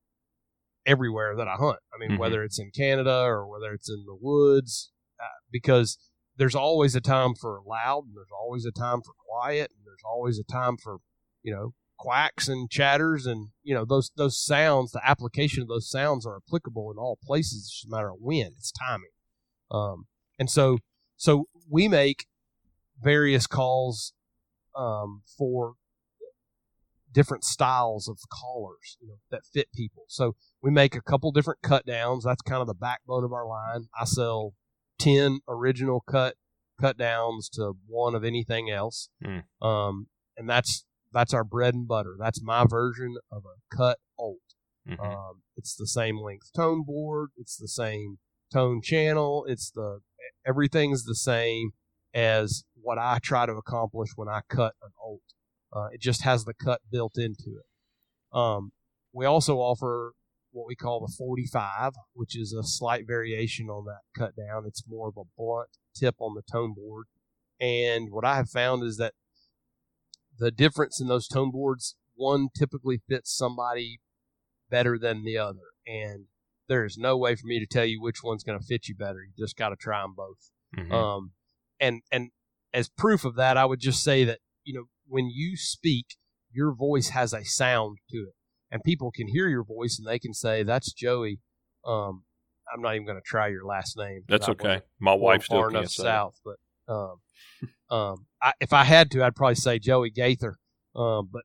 everywhere 0.88 1.35
that 1.35 1.47
I 1.47 1.53
hunt. 1.55 1.79
I 1.93 1.97
mean 1.99 2.11
Mhm. 2.11 2.19
whether 2.19 2.43
it's 2.43 2.57
in 2.57 2.71
Canada 2.71 3.19
or 3.21 3.47
whether 3.47 3.73
it's 3.73 3.89
in 3.89 4.05
the 4.05 4.15
woods, 4.19 4.91
uh, 5.19 5.25
because 5.51 5.97
there's 6.38 6.55
always 6.55 6.95
a 6.95 7.01
time 7.01 7.35
for 7.35 7.61
loud 7.65 8.05
and 8.05 8.15
there's 8.15 8.31
always 8.31 8.65
a 8.65 8.71
time 8.71 9.01
for 9.01 9.13
quiet 9.27 9.71
and 9.75 9.85
there's 9.85 10.03
always 10.05 10.39
a 10.39 10.43
time 10.43 10.77
for 10.77 10.97
you 11.43 11.53
know 11.53 11.73
quacks 11.97 12.47
and 12.47 12.69
chatters 12.69 13.25
and 13.25 13.49
you 13.63 13.73
know 13.73 13.83
those 13.83 14.11
those 14.17 14.38
sounds 14.39 14.91
the 14.91 15.01
application 15.03 15.63
of 15.63 15.67
those 15.67 15.89
sounds 15.89 16.27
are 16.27 16.38
applicable 16.47 16.91
in 16.91 16.97
all 16.97 17.17
places 17.23 17.63
it's 17.63 17.71
just 17.71 17.85
a 17.88 17.89
matter 17.89 18.11
of 18.11 18.17
when 18.19 18.51
it's 18.55 18.71
timing 18.71 19.09
um 19.71 20.05
and 20.38 20.47
so 20.49 20.77
so 21.15 21.47
we 21.67 21.88
make 21.88 22.27
various 23.01 23.47
calls 23.47 24.13
um 24.75 25.23
for 25.38 25.73
different 27.13 27.43
styles 27.43 28.07
of 28.07 28.17
collars 28.31 28.97
you 28.99 29.07
know, 29.07 29.15
that 29.31 29.41
fit 29.53 29.67
people 29.73 30.03
so 30.07 30.35
we 30.61 30.69
make 30.69 30.95
a 30.95 31.01
couple 31.01 31.31
different 31.31 31.61
cut 31.61 31.85
downs 31.85 32.23
that's 32.25 32.41
kind 32.41 32.61
of 32.61 32.67
the 32.67 32.73
backbone 32.73 33.23
of 33.23 33.31
our 33.31 33.47
line 33.47 33.85
i 33.99 34.03
sell 34.05 34.53
10 34.99 35.39
original 35.47 36.01
cut 36.09 36.35
cut 36.79 36.97
downs 36.97 37.49
to 37.49 37.73
one 37.87 38.13
of 38.15 38.23
anything 38.23 38.69
else 38.69 39.09
Hmm. 39.23 39.39
um 39.65 40.07
and 40.35 40.49
that's 40.49 40.85
that's 41.13 41.33
our 41.33 41.45
bread 41.45 41.73
and 41.73 41.87
butter. 41.87 42.15
That's 42.19 42.43
my 42.43 42.65
version 42.69 43.15
of 43.31 43.43
a 43.45 43.75
cut 43.75 43.97
Olt. 44.19 44.39
Mhm. 44.87 44.99
Um, 44.99 45.41
it's 45.55 45.73
the 45.73 45.87
same 45.87 46.19
length 46.19 46.51
tone 46.53 46.83
board. 46.85 47.29
It's 47.37 47.55
the 47.57 47.69
same 47.69 48.19
tone 48.53 48.81
channel. 48.83 49.45
It's 49.47 49.71
the 49.71 50.01
everything's 50.45 51.05
the 51.05 51.15
same 51.15 51.71
as 52.13 52.65
what 52.75 52.97
I 52.99 53.19
try 53.23 53.45
to 53.45 53.53
accomplish 53.53 54.09
when 54.15 54.27
I 54.27 54.41
cut 54.49 54.75
an 54.83 54.91
old. 55.01 55.21
Uh, 55.78 55.88
it 55.91 56.01
just 56.01 56.23
has 56.23 56.45
the 56.45 56.53
cut 56.53 56.82
built 56.91 57.17
into 57.17 57.59
it. 57.59 58.38
Um, 58.38 58.71
we 59.13 59.25
also 59.25 59.57
offer 59.57 60.13
what 60.51 60.67
we 60.67 60.75
call 60.75 60.99
the 60.99 61.13
45, 61.17 61.93
which 62.13 62.38
is 62.38 62.53
a 62.53 62.63
slight 62.63 63.05
variation 63.05 63.67
on 63.69 63.86
that 63.86 64.01
cut 64.17 64.36
down. 64.36 64.63
It's 64.65 64.84
more 64.88 65.09
of 65.09 65.15
a 65.17 65.23
blunt 65.38 65.69
tip 65.95 66.15
on 66.19 66.36
the 66.36 66.41
tone 66.51 66.73
board. 66.73 67.05
And 67.59 68.11
what 68.11 68.25
I 68.25 68.36
have 68.38 68.49
found 68.49 68.84
is 68.84 68.97
that 68.97 69.13
the 70.38 70.51
difference 70.51 70.99
in 70.99 71.07
those 71.07 71.28
tone 71.28 71.51
boards, 71.51 71.95
one 72.15 72.49
typically 72.57 73.01
fits 73.09 73.36
somebody 73.36 73.99
better 74.69 74.97
than 74.97 75.23
the 75.23 75.38
other. 75.38 75.59
And 75.86 76.25
there 76.67 76.86
is 76.86 76.97
no 76.97 77.17
way 77.17 77.36
for 77.36 77.47
me 77.47 77.59
to 77.59 77.65
tell 77.65 77.86
you 77.86 78.01
which 78.01 78.23
one's 78.23 78.43
going 78.43 78.59
to 78.59 78.65
fit 78.65 78.88
you 78.88 78.95
better. 78.95 79.19
You 79.23 79.32
just 79.38 79.57
got 79.57 79.69
to 79.69 79.75
try 79.75 80.01
them 80.01 80.13
both. 80.15 80.51
Mhm. 80.75 80.91
Um, 80.91 81.32
and 81.80 82.01
and 82.11 82.32
as 82.73 82.89
proof 82.89 83.23
of 83.25 83.36
that, 83.36 83.57
I 83.57 83.65
would 83.65 83.80
just 83.80 84.03
say 84.03 84.23
that 84.25 84.39
you 84.63 84.73
know 84.73 84.86
when 85.07 85.29
you 85.33 85.55
speak, 85.57 86.05
your 86.51 86.73
voice 86.73 87.09
has 87.09 87.33
a 87.33 87.43
sound 87.43 87.97
to 88.11 88.17
it, 88.17 88.35
and 88.71 88.83
people 88.83 89.11
can 89.11 89.27
hear 89.27 89.47
your 89.47 89.63
voice 89.63 89.97
and 89.99 90.07
they 90.07 90.19
can 90.19 90.33
say 90.33 90.63
that's 90.63 90.91
Joey. 90.93 91.39
Um, 91.85 92.23
I'm 92.73 92.81
not 92.81 92.95
even 92.95 93.05
going 93.05 93.17
to 93.17 93.23
try 93.25 93.47
your 93.47 93.65
last 93.65 93.95
name. 93.97 94.23
That's 94.27 94.49
okay. 94.49 94.81
My 94.99 95.13
wife 95.13 95.43
still 95.45 95.59
far 95.59 95.69
enough 95.69 95.85
it. 95.85 95.91
south, 95.91 96.39
but 96.43 96.55
um, 96.93 97.15
um, 97.89 98.25
I, 98.41 98.53
if 98.59 98.73
I 98.73 98.83
had 98.83 99.09
to, 99.11 99.23
I'd 99.23 99.35
probably 99.35 99.55
say 99.55 99.79
Joey 99.79 100.09
Gaither. 100.09 100.57
Um, 100.95 101.29
but 101.31 101.43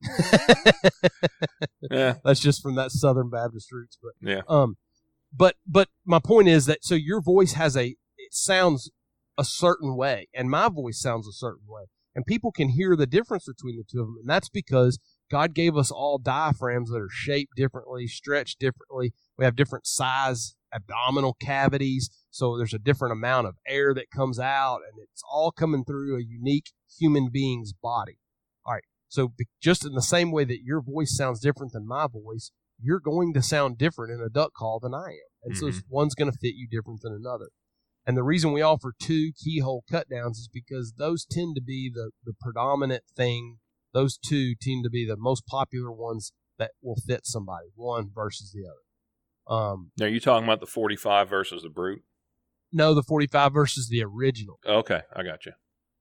Yeah. 1.91 2.15
that's 2.25 2.41
just 2.41 2.63
from 2.63 2.75
that 2.77 2.91
Southern 2.91 3.29
Baptist 3.31 3.71
roots. 3.71 3.99
But 4.03 4.13
Yeah. 4.27 4.41
um, 4.49 4.77
but 5.37 5.57
but 5.67 5.89
my 6.05 6.19
point 6.19 6.49
is 6.49 6.67
that 6.67 6.85
so 6.85 6.95
your 6.95 7.21
voice 7.21 7.53
has 7.53 7.77
a 7.77 7.97
it 8.19 8.33
sounds 8.33 8.91
a 9.39 9.45
certain 9.45 9.97
way, 9.97 10.29
and 10.35 10.51
my 10.51 10.69
voice 10.69 11.01
sounds 11.01 11.27
a 11.29 11.33
certain 11.33 11.67
way, 11.67 11.85
and 12.15 12.27
people 12.27 12.53
can 12.53 12.71
hear 12.71 12.97
the 12.97 13.07
difference 13.07 13.47
between 13.47 13.77
the 13.77 13.85
two 13.91 14.01
of 14.01 14.07
them, 14.07 14.17
and 14.21 14.29
that's 14.29 14.49
because 14.49 14.99
God 15.31 15.55
gave 15.55 15.77
us 15.77 15.91
all 15.91 16.19
diaphragms 16.19 16.91
that 16.91 17.01
are 17.01 17.09
shaped 17.11 17.57
differently, 17.57 18.07
stretched 18.07 18.59
differently. 18.59 19.13
We 19.39 19.45
have 19.45 19.57
different 19.57 19.87
size 19.87 20.55
abdominal 20.75 21.35
cavities, 21.35 22.11
so 22.31 22.57
there's 22.57 22.75
a 22.75 22.79
different 22.79 23.13
amount 23.13 23.47
of 23.47 23.57
air 23.67 23.93
that 23.95 24.11
comes 24.11 24.39
out, 24.39 24.81
and 24.89 25.03
it's 25.03 25.23
all 25.31 25.53
coming 25.53 25.85
through 25.85 26.17
a 26.17 26.25
unique 26.25 26.73
human 26.99 27.29
being's 27.31 27.73
body. 27.73 28.19
All 28.65 28.75
right, 28.75 28.85
so 29.09 29.33
just 29.61 29.85
in 29.85 29.93
the 29.93 30.03
same 30.03 30.33
way 30.33 30.45
that 30.45 30.63
your 30.63 30.81
voice 30.81 31.17
sounds 31.17 31.41
different 31.41 31.73
than 31.73 31.87
my 31.87 32.07
voice, 32.07 32.53
you're 32.81 33.01
going 33.01 33.33
to 33.35 33.43
sound 33.43 33.79
different 33.79 34.13
in 34.13 34.21
a 34.25 34.31
duck 34.31 34.53
call 34.55 34.81
than 34.81 34.95
I 34.95 35.11
am, 35.11 35.31
and 35.45 35.57
so 35.57 35.67
Mhm. 35.67 35.83
one's 35.89 36.15
going 36.15 36.31
to 36.31 36.39
fit 36.39 36.55
you 36.55 36.67
different 36.67 37.01
than 37.03 37.13
another. 37.13 37.51
And 38.07 38.17
the 38.17 38.23
reason 38.25 38.53
we 38.53 38.63
offer 38.63 38.93
two 39.01 39.33
keyhole 39.33 39.85
cut 39.91 40.09
downs 40.09 40.39
is 40.39 40.49
because 40.53 40.95
those 40.99 41.25
tend 41.25 41.55
to 41.55 41.63
be 41.63 41.91
the, 41.93 42.11
the 42.25 42.33
predominant 42.41 43.05
thing. 43.17 43.59
Those 43.95 44.19
two 44.19 44.55
tend 44.61 44.85
to 44.85 44.91
be 44.91 45.07
the 45.07 45.17
most 45.17 45.47
popular 45.47 45.93
ones 45.93 46.33
that 46.59 46.73
will 46.83 46.97
fit 47.07 47.21
somebody, 47.25 47.67
one 47.75 48.11
versus 48.13 48.53
the 48.53 48.65
other. 48.67 49.55
Um, 49.57 49.91
Now, 49.99 50.07
you 50.07 50.21
talking 50.21 50.45
about 50.45 50.61
the 50.61 50.67
45 50.67 51.29
versus 51.29 51.63
the 51.63 51.69
Brute? 51.69 52.03
no, 52.73 52.95
the 52.95 53.03
45 53.03 53.53
versus 53.53 53.89
the 53.89 54.03
original. 54.03 54.59
Okay, 54.67 55.03
I 55.15 55.23
got 55.23 55.45
you. 55.47 55.53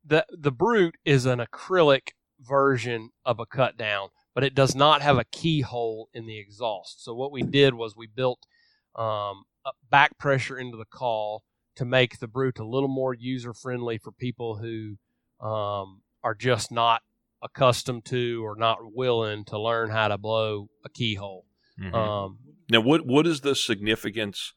The 0.05 0.25
the 0.31 0.51
Brute 0.51 0.95
is 1.05 1.25
an 1.25 1.39
acrylic 1.39 2.09
version 2.39 3.09
of 3.25 3.39
a 3.39 3.45
cut 3.45 3.77
down, 3.77 4.09
but 4.33 4.43
it 4.43 4.55
does 4.55 4.73
not 4.73 5.01
have 5.01 5.17
a 5.17 5.25
keyhole 5.25 6.09
in 6.13 6.25
the 6.25 6.39
exhaust. 6.39 7.03
So 7.03 7.13
what 7.13 7.31
we 7.31 7.43
did 7.43 7.73
was 7.75 7.95
we 7.95 8.07
built 8.07 8.39
um, 8.95 9.43
back 9.89 10.17
pressure 10.17 10.57
into 10.57 10.77
the 10.77 10.85
call 10.85 11.43
to 11.75 11.85
make 11.85 12.19
the 12.19 12.27
Brute 12.27 12.59
a 12.59 12.65
little 12.67 12.89
more 12.89 13.13
user 13.13 13.53
friendly 13.53 13.97
for 13.97 14.11
people 14.11 14.57
who 14.57 14.97
um, 15.45 16.01
are 16.23 16.35
just 16.35 16.71
not 16.71 17.01
accustomed 17.41 18.05
to 18.05 18.43
or 18.45 18.55
not 18.55 18.77
willing 18.93 19.43
to 19.45 19.59
learn 19.59 19.89
how 19.89 20.07
to 20.07 20.17
blow 20.17 20.69
a 20.85 20.89
keyhole. 20.89 21.45
Mhm. 21.79 21.93
Um, 21.93 22.37
now, 22.69 22.81
what 22.81 23.05
what 23.05 23.25
is 23.25 23.41
the 23.41 23.55
significance? 23.55 24.53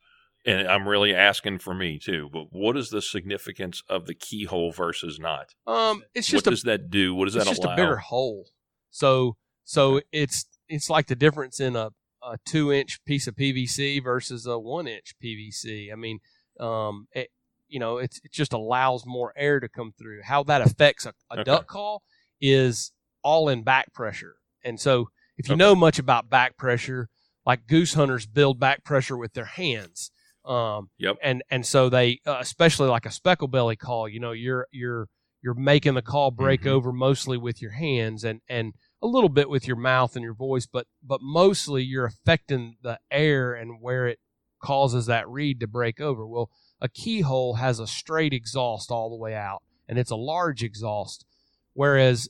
And 0.47 0.69
I'm 0.69 0.87
really 0.87 1.15
asking 1.15 1.61
for 1.61 1.73
me 1.73 1.99
too, 1.99 2.29
but 2.31 2.49
what 2.53 2.77
is 2.77 2.91
the 2.91 3.01
significance 3.01 3.83
of 3.89 4.05
the 4.07 4.15
keyhole 4.15 4.73
versus 4.73 5.19
not? 5.19 5.55
um, 5.67 6.03
it's 6.15 6.29
What 6.29 6.37
just 6.45 6.47
a 6.47 6.51
does 6.51 6.63
that 6.65 6.91
do? 6.91 7.15
What 7.15 7.25
does 7.25 7.37
it's 7.37 7.45
that 7.47 7.51
just 7.51 7.65
allow? 7.65 7.73
a 7.73 7.77
bigger 7.77 7.97
hole. 7.97 8.51
So 8.91 9.37
so 9.65 10.03
it's 10.13 10.45
it's 10.69 10.91
like 10.91 11.07
the 11.07 11.17
difference 11.17 11.61
in 11.61 11.77
a, 11.77 11.91
a 12.23 12.37
two 12.45 12.71
inch 12.71 13.03
piece 13.07 13.27
of 13.27 13.37
PVC 13.37 14.03
versus 14.05 14.45
a 14.47 14.59
one 14.59 14.87
inch 14.87 15.15
PVC. 15.23 15.91
I 15.91 15.97
mean, 15.97 16.19
um, 16.61 17.09
it 17.13 17.31
you 17.69 17.79
know 17.81 17.99
it's 17.99 18.21
it 18.25 18.33
just 18.33 18.53
allows 18.53 19.05
more 19.07 19.33
air 19.37 19.61
to 19.61 19.69
come 19.69 19.93
through. 19.99 20.23
How 20.23 20.43
that 20.45 20.61
affects 20.63 21.07
a, 21.07 21.15
a 21.31 21.35
Okay. 21.39 21.45
duck 21.45 21.67
call 21.67 22.03
is 22.41 22.93
all 23.23 23.49
in 23.49 23.63
back 23.63 23.93
pressure. 23.93 24.37
And 24.65 24.79
so 24.81 25.09
if 25.37 25.49
you 25.49 25.55
Okay. 25.55 25.59
know 25.59 25.75
much 25.75 25.99
about 25.99 26.29
back 26.31 26.57
pressure, 26.57 27.09
like 27.47 27.67
goose 27.67 27.95
hunters 27.95 28.27
build 28.27 28.59
back 28.61 28.85
pressure 28.85 29.17
with 29.17 29.33
their 29.33 29.45
hands. 29.47 30.11
Um, 30.45 30.91
Yep. 30.99 31.17
And 31.23 31.43
and 31.51 31.65
so 31.67 31.89
they, 31.89 32.21
uh, 32.27 32.39
especially 32.41 32.89
like 32.89 33.07
a 33.07 33.11
speckle 33.11 33.49
belly 33.49 33.77
call, 33.77 34.09
you 34.09 34.21
know, 34.21 34.33
you're 34.33 34.67
you're 34.71 35.09
you're 35.43 35.55
making 35.55 35.95
the 35.95 36.03
call 36.03 36.31
break 36.31 36.65
Mhm. 36.65 36.71
over 36.71 36.93
mostly 36.93 37.37
with 37.39 37.61
your 37.63 37.73
hands 37.73 38.25
and 38.25 38.41
and 38.49 38.75
a 39.03 39.07
little 39.07 39.29
bit 39.29 39.49
with 39.51 39.67
your 39.67 39.77
mouth 39.77 40.17
and 40.17 40.23
your 40.23 40.35
voice, 40.35 40.67
but 40.67 40.87
but 41.03 41.21
mostly 41.23 41.83
you're 41.83 42.07
affecting 42.07 42.77
the 42.83 42.99
air 43.11 43.55
and 43.55 43.81
where 43.81 44.07
it 44.07 44.19
causes 44.65 45.07
that 45.07 45.29
reed 45.29 45.61
to 45.61 45.67
break 45.67 46.01
over. 46.01 46.27
Well, 46.27 46.51
a 46.81 46.89
keyhole 46.89 47.55
has 47.55 47.79
a 47.79 47.87
straight 47.87 48.33
exhaust 48.33 48.91
all 48.91 49.11
the 49.11 49.23
way 49.25 49.35
out, 49.35 49.63
and 49.89 49.99
it's 49.99 50.11
a 50.11 50.17
large 50.17 50.63
exhaust, 50.63 51.27
whereas 51.75 52.29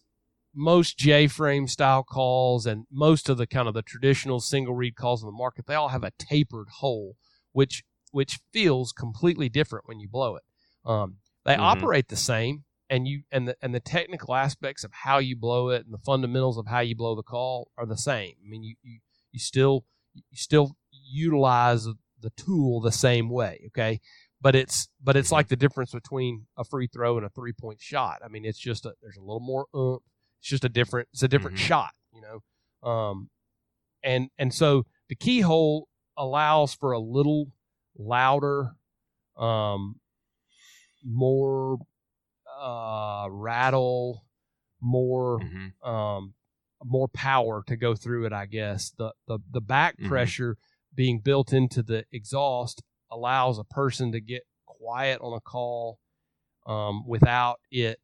most 0.55 0.99
J-frame 0.99 1.67
style 1.69 2.03
calls 2.05 2.67
and 2.67 2.87
most 2.91 3.29
of 3.29 3.39
the 3.39 3.47
kind 3.47 3.69
of 3.69 3.75
the 3.75 3.83
traditional 3.83 4.41
single 4.41 4.75
reed 4.75 4.97
calls 4.97 5.23
in 5.23 5.27
the 5.27 5.33
market, 5.45 5.67
they 5.67 5.75
all 5.75 5.89
have 5.89 6.05
a 6.05 6.13
tapered 6.19 6.69
hole, 6.81 7.17
which 7.53 7.85
which 8.13 8.39
feels 8.53 8.93
completely 8.93 9.49
different 9.49 9.89
when 9.89 9.99
you 9.99 10.09
blow 10.09 10.37
it. 10.37 10.45
Um, 10.85 11.19
they 11.45 11.57
Mhm. 11.57 11.61
operate 11.61 12.09
the 12.09 12.17
same, 12.17 12.65
and 12.89 13.09
you 13.09 13.25
and 13.33 13.49
the 13.49 13.57
and 13.63 13.75
the 13.75 13.81
technical 13.81 14.35
aspects 14.35 14.85
of 14.85 14.93
how 14.93 15.19
you 15.19 15.37
blow 15.37 15.71
it 15.71 15.85
and 15.85 15.93
the 15.93 16.05
fundamentals 16.07 16.59
of 16.59 16.67
how 16.69 16.81
you 16.81 16.95
blow 16.95 17.17
the 17.17 17.23
call 17.35 17.71
are 17.77 17.87
the 17.87 17.97
same. 17.97 18.35
I 18.45 18.49
mean, 18.49 18.63
you 18.63 18.77
you, 18.83 19.01
you 19.33 19.41
still 19.41 19.85
you 20.15 20.37
still 20.37 20.77
utilize 20.93 21.89
the 22.25 22.31
tool 22.43 22.81
the 22.81 22.91
same 22.91 23.29
way, 23.29 23.65
okay? 23.69 24.01
But 24.41 24.55
it's 24.57 24.89
but 25.03 25.17
it's 25.17 25.31
like 25.31 25.49
the 25.49 25.57
difference 25.57 25.93
between 25.93 26.47
a 26.57 26.65
free 26.65 26.87
throw 26.89 27.17
and 27.17 27.25
a 27.25 27.29
three 27.31 27.53
point 27.53 27.81
shot. 27.81 28.21
I 28.25 28.29
mean, 28.29 28.45
it's 28.45 28.59
just 28.59 28.85
a 28.87 28.95
there's 29.01 29.17
a 29.17 29.21
little 29.21 29.41
more 29.41 29.67
oomph. 29.77 30.03
It's 30.41 30.49
just 30.49 30.65
a 30.65 30.69
different 30.69 31.09
it's 31.13 31.23
a 31.23 31.29
different 31.29 31.57
Mhm. 31.57 31.61
shot, 31.61 31.93
you 32.13 32.21
know. 32.21 32.89
Um, 32.91 33.31
and 34.03 34.29
and 34.39 34.53
so 34.53 34.85
the 35.09 35.15
keyhole 35.15 35.89
allows 36.17 36.75
for 36.75 36.93
a 36.93 36.99
little 36.99 37.53
louder, 37.97 38.77
um, 39.37 40.01
more 41.03 41.79
uh, 42.61 43.27
rattle, 43.31 44.25
more 44.81 45.41
Mhm. 45.41 45.87
um, 45.87 46.35
more 46.85 47.09
power 47.09 47.63
to 47.67 47.77
go 47.77 47.95
through 47.95 48.27
it. 48.27 48.33
I 48.33 48.47
guess 48.47 48.91
the 48.91 49.13
the 49.27 49.39
the 49.51 49.61
back 49.61 49.97
Mhm. 49.99 50.09
pressure 50.09 50.57
being 50.95 51.21
built 51.21 51.53
into 51.53 51.83
the 51.83 52.05
exhaust 52.13 52.83
allows 53.11 53.59
a 53.59 53.65
person 53.65 54.13
to 54.13 54.21
get 54.21 54.43
quiet 54.67 55.21
on 55.21 55.33
a 55.37 55.41
call 55.41 55.99
um, 56.67 57.07
without 57.07 57.61
it 57.71 57.99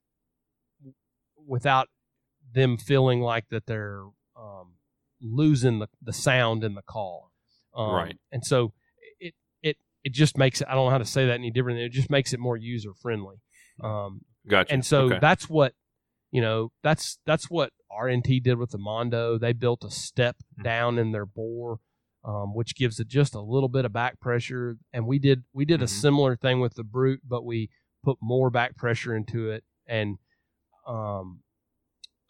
without 1.47 1.89
them 2.53 2.77
feeling 2.77 3.21
like 3.21 3.49
that 3.51 3.67
they're 3.67 4.03
um, 4.37 4.75
losing 5.21 5.79
the, 5.79 5.89
the 6.03 6.13
sound 6.13 6.65
in 6.65 6.75
the 6.75 6.83
call. 6.83 7.31
Um, 7.75 7.91
Right. 7.93 8.19
And 8.33 8.45
so 8.45 8.73
it 9.19 9.35
it 9.63 9.77
it 10.05 10.13
just 10.13 10.37
makes 10.37 10.61
it. 10.61 10.69
I 10.69 10.75
don't 10.75 10.87
know 10.87 10.91
how 10.91 10.99
to 10.99 11.05
say 11.05 11.27
that 11.27 11.35
any 11.35 11.51
different. 11.51 11.79
It 11.79 11.93
just 11.93 12.11
makes 12.11 12.33
it 12.33 12.41
more 12.41 12.57
user 12.57 12.91
friendly. 13.01 13.37
Um, 13.83 14.23
Gotcha. 14.49 14.73
and 14.73 14.85
so 14.85 15.03
Okay. 15.05 15.19
that's 15.21 15.49
what 15.49 15.75
you 16.31 16.41
know 16.41 16.73
that's 16.83 17.19
that's 17.27 17.49
what 17.51 17.73
RNT 17.91 18.43
did 18.43 18.59
with 18.59 18.71
the 18.71 18.79
mondo 18.79 19.39
they 19.39 19.53
built 19.53 19.85
a 19.85 19.91
step 19.91 20.37
Mhm. 20.59 20.65
down 20.65 20.99
in 20.99 21.13
their 21.13 21.27
bore 21.27 21.79
um, 22.25 22.55
which 22.55 22.75
gives 22.77 23.01
it 23.01 23.09
just 23.09 23.35
a 23.35 23.41
little 23.41 23.69
bit 23.69 23.85
of 23.85 23.93
back 23.93 24.21
pressure 24.21 24.77
and 24.93 25.07
we 25.07 25.19
did 25.19 25.45
we 25.53 25.65
did 25.65 25.81
a 25.83 25.87
Mhm. 25.87 25.89
similar 25.89 26.37
thing 26.37 26.61
with 26.61 26.75
the 26.75 26.85
brute 26.85 27.21
but 27.27 27.45
we 27.45 27.71
put 28.03 28.19
more 28.21 28.51
back 28.51 28.77
pressure 28.77 29.15
into 29.17 29.51
it 29.51 29.65
and 29.87 30.19
um 30.87 31.43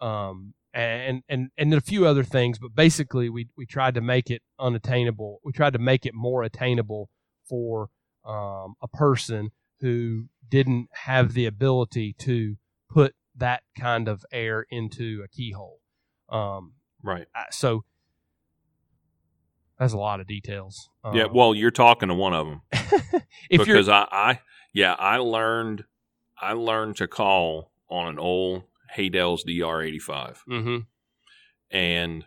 um 0.01 0.55
and 0.72 1.22
and 1.28 1.51
and 1.59 1.74
a 1.74 1.80
few 1.80 2.07
other 2.07 2.22
things 2.22 2.59
but 2.59 2.74
basically 2.74 3.28
we 3.28 3.49
we 3.57 3.66
tried 3.66 3.95
to 3.95 4.01
make 4.01 4.30
it 4.30 4.43
unattainable 4.59 5.41
we 5.45 5.53
tried 5.53 5.72
to 5.72 5.78
make 5.78 6.07
it 6.07 6.14
more 6.14 6.43
attainable 6.43 7.11
for 7.49 7.91
um, 8.24 8.74
a 8.82 8.86
person 8.93 9.51
who 9.80 10.28
didn't 10.49 10.88
have 10.93 11.32
the 11.32 11.47
ability 11.47 12.12
to 12.18 12.57
put 12.88 13.14
that 13.34 13.62
kind 13.78 14.09
of 14.09 14.24
air 14.30 14.66
into 14.70 15.22
a 15.24 15.28
keyhole. 15.28 15.80
Um, 16.28 16.74
right. 17.03 17.26
I- 17.34 17.47
so 17.51 17.84
that's 19.81 19.93
a 19.95 19.99
lot 19.99 20.20
of 20.20 20.28
details. 20.28 20.89
Yeah. 21.12 21.24
Um, 21.24 21.35
Well, 21.35 21.55
you're 21.57 21.72
talking 21.72 22.09
to 22.11 22.14
one 22.14 22.35
of 22.35 22.47
them 22.47 22.62
because 23.51 23.89
I, 23.89 24.07
I, 24.12 24.41
yeah, 24.72 24.93
I 24.93 25.16
learned, 25.16 25.85
I 26.41 26.53
learned 26.53 26.97
to 26.99 27.09
call 27.09 27.72
on 27.89 28.07
an 28.07 28.18
old 28.20 28.62
Haydel's 28.97 29.45
DR85, 29.45 30.37
Mhm. 30.49 30.87
and 31.70 32.24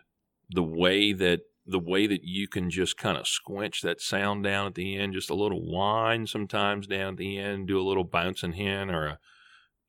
the 0.50 0.62
way 0.62 1.12
that 1.14 1.40
the 1.66 1.78
way 1.78 2.06
that 2.06 2.22
you 2.24 2.46
can 2.46 2.68
just 2.68 2.98
kind 2.98 3.16
of 3.16 3.26
squinch 3.26 3.80
that 3.80 3.98
sound 3.98 4.44
down 4.44 4.66
at 4.66 4.74
the 4.74 4.96
end, 4.98 5.14
just 5.14 5.30
a 5.30 5.34
little 5.34 5.62
whine 5.64 6.26
sometimes 6.26 6.86
down 6.86 7.14
at 7.14 7.16
the 7.16 7.38
end, 7.38 7.66
do 7.68 7.80
a 7.80 7.88
little 7.88 8.04
bouncing 8.04 8.52
hen 8.52 8.90
or 8.90 9.18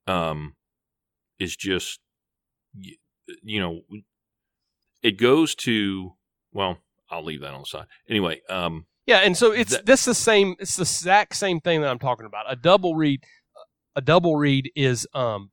a, 0.07 0.11
um, 0.11 0.55
is 1.37 1.53
just, 1.57 1.99
you 3.43 3.59
know, 3.59 3.81
it 5.03 5.17
goes 5.17 5.53
to 5.55 6.13
well, 6.53 6.77
I'll 7.09 7.23
leave 7.23 7.41
that 7.41 7.53
on 7.53 7.61
the 7.61 7.65
side 7.65 7.85
anyway. 8.09 8.41
Um, 8.49 8.85
Yeah, 9.05 9.19
and 9.19 9.37
so 9.37 9.51
it's 9.51 9.71
That- 9.71 9.85
this 9.85 10.05
the 10.05 10.15
same. 10.15 10.55
It's 10.59 10.75
the 10.77 10.81
exact 10.83 11.35
same 11.35 11.59
thing 11.61 11.81
that 11.81 11.89
I'm 11.89 11.99
talking 11.99 12.25
about. 12.25 12.45
A 12.51 12.55
double 12.55 12.95
reed, 12.95 13.23
a 13.95 14.01
double 14.01 14.35
reed 14.35 14.71
is 14.75 15.07
um 15.13 15.51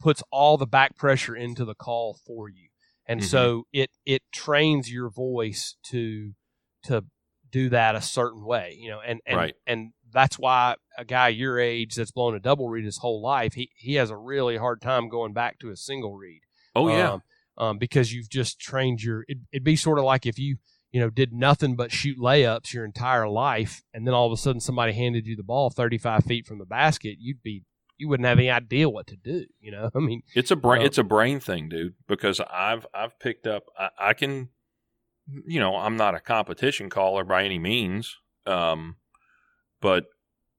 puts 0.00 0.22
all 0.30 0.56
the 0.56 0.66
back 0.66 0.96
pressure 0.96 1.36
into 1.36 1.64
the 1.66 1.74
call 1.74 2.18
for 2.26 2.48
you, 2.48 2.68
and 3.06 3.20
Mhm. 3.20 3.24
so 3.24 3.66
it 3.72 3.90
it 4.06 4.22
trains 4.32 4.90
your 4.90 5.10
voice 5.10 5.76
to 5.90 6.34
to 6.84 7.04
do 7.50 7.68
that 7.68 7.94
a 7.94 8.00
certain 8.00 8.44
way, 8.44 8.74
you 8.78 8.88
know, 8.88 9.00
and 9.00 9.20
and 9.26 9.36
Right. 9.36 9.54
and 9.66 9.92
that's 10.10 10.38
why 10.38 10.76
a 10.96 11.04
guy 11.04 11.28
your 11.28 11.58
age 11.60 11.94
that's 11.96 12.10
blown 12.12 12.34
a 12.34 12.40
double 12.40 12.68
reed 12.70 12.84
his 12.86 12.98
whole 12.98 13.20
life, 13.20 13.52
he 13.54 13.70
he 13.76 13.94
has 13.96 14.08
a 14.08 14.16
really 14.16 14.56
hard 14.56 14.80
time 14.80 15.08
going 15.10 15.34
back 15.34 15.58
to 15.58 15.70
a 15.70 15.76
single 15.76 16.16
reed 16.16 16.40
oh 16.74 16.88
yeah, 16.88 17.12
um, 17.12 17.22
um, 17.58 17.78
because 17.78 18.10
you've 18.14 18.30
just 18.30 18.58
trained 18.58 19.02
your. 19.02 19.24
It, 19.28 19.36
it'd 19.52 19.64
be 19.64 19.76
sort 19.76 19.98
of 19.98 20.04
like 20.06 20.24
if 20.24 20.38
you 20.38 20.56
you 20.92 21.00
know 21.00 21.10
did 21.10 21.32
nothing 21.32 21.76
but 21.76 21.92
shoot 21.92 22.18
layups 22.18 22.72
your 22.72 22.84
entire 22.84 23.28
life, 23.28 23.82
and 23.94 24.06
then 24.06 24.14
all 24.14 24.26
of 24.26 24.32
a 24.32 24.36
sudden 24.36 24.60
somebody 24.60 24.92
handed 24.92 25.26
you 25.26 25.36
the 25.36 25.42
ball 25.42 25.70
thirty 25.70 25.98
five 25.98 26.24
feet 26.24 26.46
from 26.46 26.58
the 26.58 26.64
basket, 26.64 27.16
you'd 27.18 27.42
be 27.42 27.64
you 28.00 28.08
wouldn't 28.08 28.26
have 28.26 28.38
any 28.38 28.50
idea 28.50 28.88
what 28.88 29.06
to 29.08 29.16
do. 29.16 29.44
You 29.60 29.72
know, 29.72 29.90
I 29.94 29.98
mean, 29.98 30.22
It's 30.34 30.50
a 30.50 30.56
brain. 30.56 30.82
Uh, 30.82 30.86
it's 30.86 30.98
a 30.98 31.04
brain 31.04 31.38
thing, 31.38 31.68
dude. 31.68 31.94
Because 32.08 32.40
I've 32.40 32.86
I've 32.92 33.18
picked 33.20 33.46
up. 33.46 33.64
I, 33.78 33.90
I 33.98 34.12
can, 34.14 34.48
you 35.46 35.60
know, 35.60 35.76
I'm 35.76 35.96
not 35.96 36.14
a 36.14 36.20
competition 36.20 36.90
caller 36.90 37.24
by 37.24 37.44
any 37.44 37.58
means, 37.58 38.16
um, 38.46 38.96
but 39.80 40.06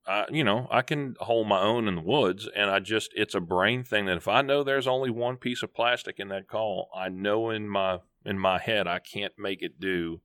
I, 0.05 0.25
you 0.32 0.43
know, 0.43 0.67
I 0.71 0.84
can 0.84 1.15
hold 1.19 1.47
my 1.47 1.61
own 1.61 1.88
in 1.88 1.95
the 1.95 2.01
woods, 2.01 2.47
and 2.55 2.69
I 2.69 2.79
just 2.79 3.11
it's 3.15 3.36
a 3.36 3.41
brain 3.41 3.84
thing 3.84 4.05
that 4.05 4.17
if 4.17 4.27
I 4.27 4.41
know 4.41 4.63
there's 4.63 4.88
only 4.88 5.09
one 5.09 5.38
piece 5.38 5.63
of 5.63 5.73
plastic 5.73 6.19
in 6.19 6.29
that 6.29 6.47
call, 6.47 6.89
I 6.95 7.09
know 7.09 7.49
in 7.49 7.67
my 7.67 7.99
in 8.26 8.38
my 8.39 8.59
head 8.59 8.88
I 8.88 8.99
can't 8.99 9.34
make 9.38 9.61
it 9.61 9.80
do. 9.80 10.22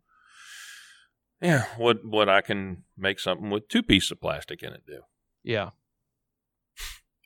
Yeah, 1.40 1.64
what 1.76 2.05
what 2.05 2.28
I 2.28 2.40
can 2.40 2.84
make 2.97 3.20
something 3.20 3.51
with 3.51 3.68
two 3.68 3.82
pieces 3.82 4.11
of 4.11 4.20
plastic 4.20 4.62
in 4.62 4.72
it 4.72 4.84
do. 4.86 5.03
Yeah. 5.42 5.70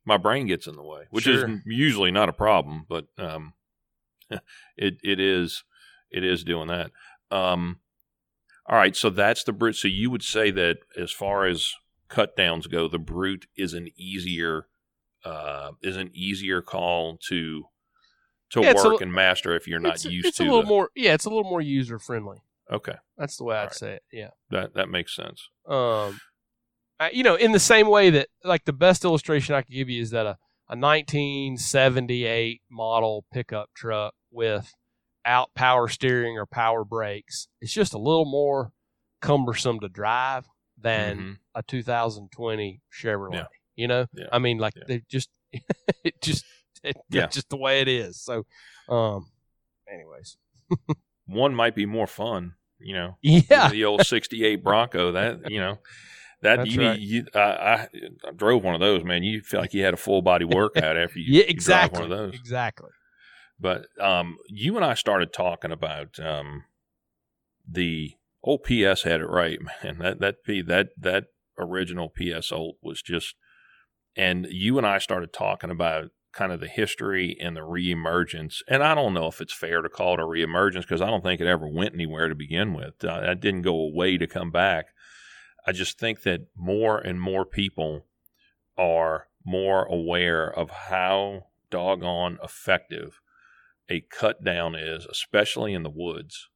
My 0.04 0.16
brain 0.16 0.46
gets 0.46 0.66
in 0.66 0.76
the 0.76 0.82
way, 0.82 1.02
which 1.10 1.24
Sure. 1.24 1.48
is 1.48 1.60
usually 1.66 2.10
not 2.10 2.28
a 2.28 2.32
problem, 2.32 2.86
but 2.88 3.06
um, 3.18 3.52
it 4.76 4.96
it 5.02 5.20
is 5.20 5.62
it 6.10 6.24
is 6.24 6.42
doing 6.42 6.68
that. 6.68 6.90
Um, 7.30 7.80
all 8.66 8.76
right, 8.76 8.96
so 8.96 9.10
that's 9.10 9.44
the 9.44 9.52
brute. 9.52 9.76
So 9.76 9.88
you 9.88 10.10
would 10.10 10.22
say 10.22 10.50
that 10.50 10.78
as 10.96 11.12
far 11.12 11.46
as 11.46 11.72
cut 12.08 12.36
downs 12.36 12.66
go, 12.66 12.88
the 12.88 12.98
brute 12.98 13.46
is 13.56 13.74
an 13.74 13.88
easier 13.96 14.66
uh, 15.24 15.72
is 15.82 15.96
an 15.96 16.10
easier 16.14 16.62
call 16.62 17.18
to 17.28 17.64
to 18.50 18.60
Yeah, 18.60 18.70
it's 18.70 18.84
a 18.84 18.88
work 18.90 19.00
and 19.00 19.12
master 19.12 19.54
if 19.56 19.66
you're 19.68 19.80
not 19.80 19.96
it's, 19.96 20.04
used 20.04 20.26
it's 20.28 20.36
to 20.38 20.44
a 20.44 20.46
little 20.46 20.62
the, 20.62 20.68
more. 20.68 20.90
Yeah, 20.94 21.14
it's 21.14 21.24
a 21.24 21.28
little 21.30 21.48
more 21.48 21.60
user 21.60 21.98
friendly. 21.98 22.42
Okay, 22.70 22.94
That's 23.18 23.36
the 23.36 23.44
way 23.44 23.56
I'd 23.56 23.62
right. 23.64 23.74
say 23.74 23.92
it. 23.94 24.02
Yeah. 24.12 24.28
that 24.50 24.74
that 24.74 24.88
makes 24.88 25.14
sense. 25.16 25.48
Um, 25.68 26.20
I, 27.00 27.10
you 27.12 27.22
know, 27.24 27.34
in 27.34 27.50
the 27.52 27.58
same 27.58 27.88
way 27.88 28.10
that 28.10 28.28
like 28.44 28.64
the 28.64 28.72
best 28.72 29.04
illustration 29.04 29.54
I 29.56 29.62
could 29.62 29.72
give 29.74 29.88
you 29.88 30.00
is 30.00 30.10
that 30.10 30.26
a, 30.26 30.38
a 30.68 30.76
1978 30.76 32.62
model 32.70 33.24
pickup 33.32 33.70
truck 33.74 34.14
with 34.30 34.72
out 35.24 35.52
power 35.54 35.88
steering 35.88 36.38
or 36.38 36.46
power 36.46 36.84
brakes, 36.84 37.48
it's 37.60 37.72
just 37.72 37.92
a 37.94 37.98
little 37.98 38.24
more 38.24 38.72
cumbersome 39.20 39.80
to 39.80 39.88
drive 39.88 40.46
than 40.78 41.18
Mhm. 41.18 41.36
a 41.54 41.62
2020 41.62 42.80
Chevrolet. 42.92 43.34
Yeah. 43.34 43.46
You 43.76 43.88
know, 43.88 44.06
Yeah. 44.14 44.26
I 44.32 44.38
mean, 44.38 44.58
like 44.58 44.74
Yeah. 44.76 44.84
they 44.86 45.02
just, 45.10 45.28
it 46.04 46.20
just, 46.22 46.44
it, 46.84 46.96
Yeah. 47.10 47.22
that's 47.22 47.34
just 47.36 47.48
the 47.50 47.56
way 47.56 47.80
it 47.80 47.88
is. 47.88 48.20
So, 48.20 48.44
um, 48.88 49.26
anyways, 49.92 50.36
One 51.26 51.54
might 51.54 51.74
be 51.76 51.86
more 51.86 52.06
fun, 52.06 52.54
you 52.78 52.94
know. 52.94 53.16
yeah, 53.22 53.68
the 53.70 53.84
old 53.84 54.04
'68 54.06 54.64
Bronco. 54.64 55.12
That 55.12 55.50
you 55.50 55.60
know, 55.60 55.78
that 56.42 56.56
That's 56.56 56.70
you, 56.74 56.80
right. 56.82 56.98
you 56.98 57.26
I, 57.34 57.38
I, 57.40 57.88
I 58.26 58.30
drove 58.36 58.64
one 58.64 58.74
of 58.74 58.80
those. 58.80 59.04
Man, 59.04 59.22
you 59.22 59.40
feel 59.42 59.60
like 59.60 59.72
you 59.74 59.84
had 59.84 59.94
a 59.94 59.98
full 59.98 60.22
body 60.22 60.44
workout 60.44 60.96
after 60.96 61.18
you, 61.18 61.26
yeah, 61.38 61.38
you 61.40 61.44
drive 61.44 61.50
exactly, 61.50 62.02
one 62.02 62.10
of 62.12 62.18
those. 62.18 62.34
exactly. 62.34 62.90
But 63.60 63.86
um, 64.00 64.38
you 64.48 64.76
and 64.76 64.84
I 64.84 64.94
started 64.94 65.32
talking 65.32 65.70
about 65.70 66.18
um, 66.18 66.64
the 67.70 68.14
old 68.42 68.64
PS 68.64 69.02
had 69.02 69.20
it 69.20 69.26
right, 69.28 69.58
man. 69.84 69.98
That 69.98 70.20
that 70.20 70.36
P 70.44 70.62
that 70.62 70.88
that 70.98 71.24
original 71.58 72.08
PS 72.08 72.50
Olt 72.50 72.76
was 72.82 73.02
just, 73.02 73.34
and 74.16 74.46
you 74.50 74.78
and 74.78 74.86
I 74.86 74.98
started 74.98 75.32
talking 75.32 75.70
about 75.70 76.10
kind 76.32 76.52
of 76.52 76.60
the 76.60 76.68
history 76.68 77.36
and 77.40 77.56
the 77.56 77.60
reemergence. 77.60 78.62
And 78.68 78.82
I 78.82 78.94
don't 78.94 79.14
know 79.14 79.26
if 79.26 79.40
it's 79.40 79.52
fair 79.52 79.82
to 79.82 79.88
call 79.88 80.14
it 80.14 80.20
a 80.20 80.24
reemergence 80.24 80.82
because 80.82 81.00
I 81.00 81.06
don't 81.06 81.22
think 81.22 81.40
it 81.40 81.46
ever 81.46 81.68
went 81.68 81.94
anywhere 81.94 82.28
to 82.28 82.34
begin 82.34 82.74
with. 82.74 83.04
Uh, 83.04 83.20
it 83.24 83.40
didn't 83.40 83.62
go 83.62 83.74
away 83.74 84.16
to 84.18 84.26
come 84.26 84.50
back. 84.50 84.86
I 85.66 85.72
just 85.72 85.98
think 85.98 86.22
that 86.22 86.46
more 86.56 86.98
and 86.98 87.20
more 87.20 87.44
people 87.44 88.06
are 88.78 89.26
more 89.44 89.84
aware 89.84 90.50
of 90.50 90.70
how 90.70 91.46
doggone 91.70 92.38
effective 92.42 93.20
a 93.88 94.00
cut 94.00 94.44
down 94.44 94.74
is, 94.74 95.06
especially 95.06 95.74
in 95.74 95.82
the 95.82 95.90
woods. 95.90 96.48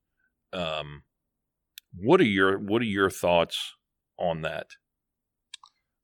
Um, 0.52 1.02
what 1.96 2.20
are 2.20 2.24
your 2.24 2.58
What 2.58 2.82
are 2.82 2.86
your 2.86 3.10
thoughts 3.10 3.74
on 4.18 4.42
that? 4.42 4.68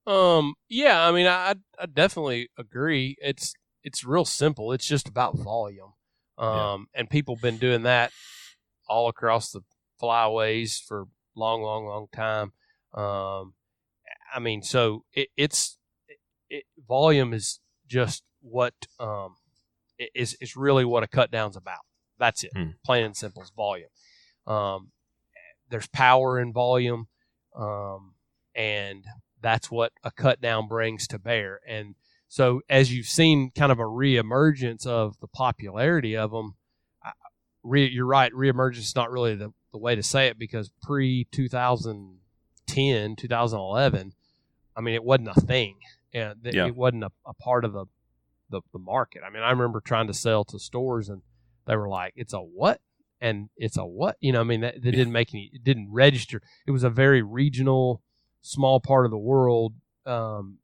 Um, 0.06 0.54
yeah, 0.68 1.06
I 1.06 1.12
mean, 1.12 1.26
I 1.26 1.54
I 1.78 1.86
definitely 1.86 2.48
agree. 2.58 3.16
It's 3.20 3.54
it's 3.82 4.04
real 4.04 4.24
simple. 4.24 4.72
It's 4.72 4.86
just 4.86 5.08
about 5.08 5.36
volume. 5.36 5.94
Um, 6.38 6.86
and 6.94 7.10
people 7.10 7.36
been 7.36 7.58
doing 7.58 7.82
that 7.82 8.12
all 8.88 9.08
across 9.08 9.52
the 9.52 9.60
flyways 10.02 10.82
for 10.82 11.06
long, 11.36 11.62
long, 11.62 11.86
long 11.86 12.06
time. 12.12 12.52
Um, 12.94 13.54
I 14.34 14.38
mean, 14.40 14.62
so 14.62 15.04
it, 15.12 15.28
it's 15.36 15.78
it, 16.48 16.64
volume 16.88 17.32
is 17.32 17.60
just 17.86 18.22
what 18.40 18.74
um 18.98 19.36
is 20.14 20.36
is 20.40 20.56
really 20.56 20.84
what 20.84 21.02
a 21.02 21.08
cut 21.08 21.30
down's 21.30 21.56
about. 21.56 21.80
That's 22.18 22.44
it. 22.44 22.52
Hmm. 22.54 22.70
Plain 22.84 23.04
and 23.04 23.16
simple 23.16 23.42
is 23.42 23.50
volume. 23.50 23.88
Um, 24.46 24.92
there's 25.68 25.88
power 25.88 26.40
in 26.40 26.52
volume, 26.52 27.08
um, 27.56 28.14
and 28.54 29.04
that's 29.40 29.70
what 29.70 29.92
a 30.04 30.10
cut 30.10 30.40
down 30.40 30.68
brings 30.68 31.06
to 31.08 31.18
bear. 31.18 31.60
And 31.66 31.94
so, 32.32 32.60
as 32.70 32.92
you've 32.94 33.06
seen, 33.08 33.50
kind 33.50 33.72
of 33.72 33.80
a 33.80 33.82
reemergence 33.82 34.86
of 34.86 35.18
the 35.20 35.26
popularity 35.26 36.16
of 36.16 36.30
them. 36.30 36.54
Re, 37.64 37.86
you're 37.88 38.06
right. 38.06 38.32
Reemergence 38.32 38.78
is 38.78 38.96
not 38.96 39.10
really 39.10 39.34
the, 39.34 39.52
the 39.72 39.78
way 39.78 39.96
to 39.96 40.02
say 40.02 40.28
it 40.28 40.38
because 40.38 40.70
pre 40.80 41.26
2010, 41.30 43.16
2011, 43.16 44.12
I 44.76 44.80
mean, 44.80 44.94
it 44.94 45.04
wasn't 45.04 45.28
a 45.28 45.40
thing. 45.40 45.76
Yeah, 46.12 46.34
th- 46.42 46.54
Yeah. 46.54 46.66
it 46.66 46.76
wasn't 46.76 47.04
a, 47.04 47.10
a 47.26 47.34
part 47.34 47.64
of 47.64 47.72
the, 47.72 47.86
the 48.48 48.60
the 48.72 48.78
market. 48.78 49.22
I 49.26 49.30
mean, 49.30 49.42
I 49.42 49.50
remember 49.50 49.80
trying 49.80 50.06
to 50.06 50.14
sell 50.14 50.44
to 50.44 50.58
stores 50.58 51.08
and 51.08 51.22
they 51.66 51.76
were 51.76 51.88
like, 51.88 52.12
"It's 52.16 52.32
a 52.32 52.38
what?" 52.40 52.80
and 53.20 53.50
it's 53.56 53.76
a 53.76 53.84
what? 53.84 54.16
You 54.20 54.32
know, 54.32 54.40
I 54.40 54.44
mean, 54.44 54.62
that, 54.62 54.76
that 54.82 54.90
didn't 54.92 55.12
make 55.12 55.34
any. 55.34 55.50
It 55.52 55.62
didn't 55.64 55.88
register. 55.92 56.40
It 56.66 56.70
was 56.70 56.82
a 56.84 56.90
very 56.90 57.22
regional, 57.22 58.02
small 58.40 58.80
part 58.80 59.04
of 59.04 59.10
the 59.10 59.18
world 59.18 59.74
um, 60.06 60.58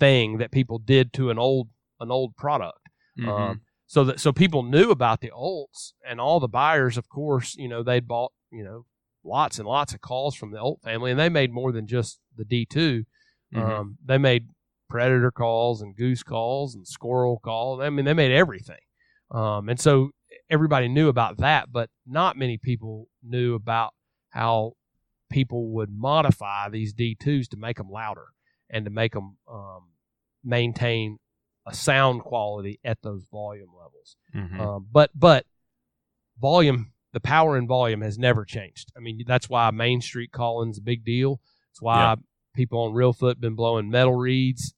thing 0.00 0.38
that 0.38 0.50
people 0.50 0.78
did 0.78 1.12
to 1.12 1.30
an 1.30 1.38
old 1.38 1.68
an 2.00 2.10
old 2.10 2.36
product. 2.36 2.88
Mm-hmm. 3.18 3.28
Um, 3.28 3.60
so 3.86 4.04
that 4.04 4.20
so 4.20 4.32
people 4.32 4.62
knew 4.62 4.90
about 4.90 5.20
the 5.20 5.30
Olts 5.30 5.92
and 6.08 6.20
all 6.20 6.40
the 6.40 6.48
buyers, 6.48 6.96
of 6.96 7.08
course, 7.08 7.54
you 7.56 7.68
know, 7.68 7.82
they'd 7.82 8.08
bought, 8.08 8.32
you 8.50 8.64
know, 8.64 8.86
lots 9.22 9.58
and 9.58 9.68
lots 9.68 9.92
of 9.92 10.00
calls 10.00 10.34
from 10.34 10.50
the 10.50 10.58
Olt 10.58 10.80
family 10.82 11.10
and 11.10 11.20
they 11.20 11.28
made 11.28 11.52
more 11.52 11.72
than 11.72 11.86
just 11.86 12.18
the 12.36 12.44
D 12.44 12.66
2 12.66 13.04
Mhm. 13.54 13.60
Um, 13.60 13.98
they 14.04 14.18
made 14.18 14.48
predator 14.88 15.30
calls 15.30 15.82
and 15.82 15.96
goose 15.96 16.22
calls 16.22 16.74
and 16.74 16.86
squirrel 16.86 17.40
calls. 17.42 17.80
I 17.80 17.90
mean, 17.90 18.04
they 18.04 18.14
made 18.14 18.32
everything. 18.32 18.80
Um, 19.30 19.68
and 19.68 19.80
so 19.80 20.10
everybody 20.48 20.88
knew 20.88 21.08
about 21.08 21.38
that, 21.38 21.70
but 21.70 21.90
not 22.06 22.36
many 22.36 22.58
people 22.58 23.08
knew 23.22 23.54
about 23.54 23.94
how 24.30 24.74
people 25.30 25.70
would 25.70 25.90
modify 25.90 26.68
these 26.68 26.92
D2s 26.92 27.48
to 27.48 27.56
make 27.56 27.76
them 27.76 27.90
louder 27.90 28.26
and 28.70 28.84
to 28.84 28.90
make 28.90 29.12
them 29.12 29.36
um, 29.50 29.88
maintain 30.44 31.18
a 31.66 31.74
sound 31.74 32.22
quality 32.22 32.80
at 32.84 33.02
those 33.02 33.24
volume 33.30 33.70
levels. 33.76 34.16
Mhm. 34.34 34.58
Um, 34.60 34.86
but 34.90 35.10
but 35.14 35.44
volume, 36.40 36.92
the 37.12 37.20
power 37.20 37.56
in 37.56 37.66
volume 37.66 38.00
has 38.02 38.18
never 38.18 38.44
changed. 38.44 38.92
I 38.96 39.00
mean, 39.00 39.22
that's 39.26 39.48
why 39.48 39.70
Main 39.70 40.00
Street 40.00 40.32
calling's 40.32 40.78
a 40.78 40.82
big 40.82 41.04
deal. 41.04 41.40
It's 41.70 41.82
why 41.82 41.98
Yeah. 42.12 42.16
people 42.54 42.80
on 42.80 42.92
Reelfoot 42.92 43.40
been 43.40 43.54
blowing 43.54 43.90
metal 43.90 44.14
reeds, 44.14 44.74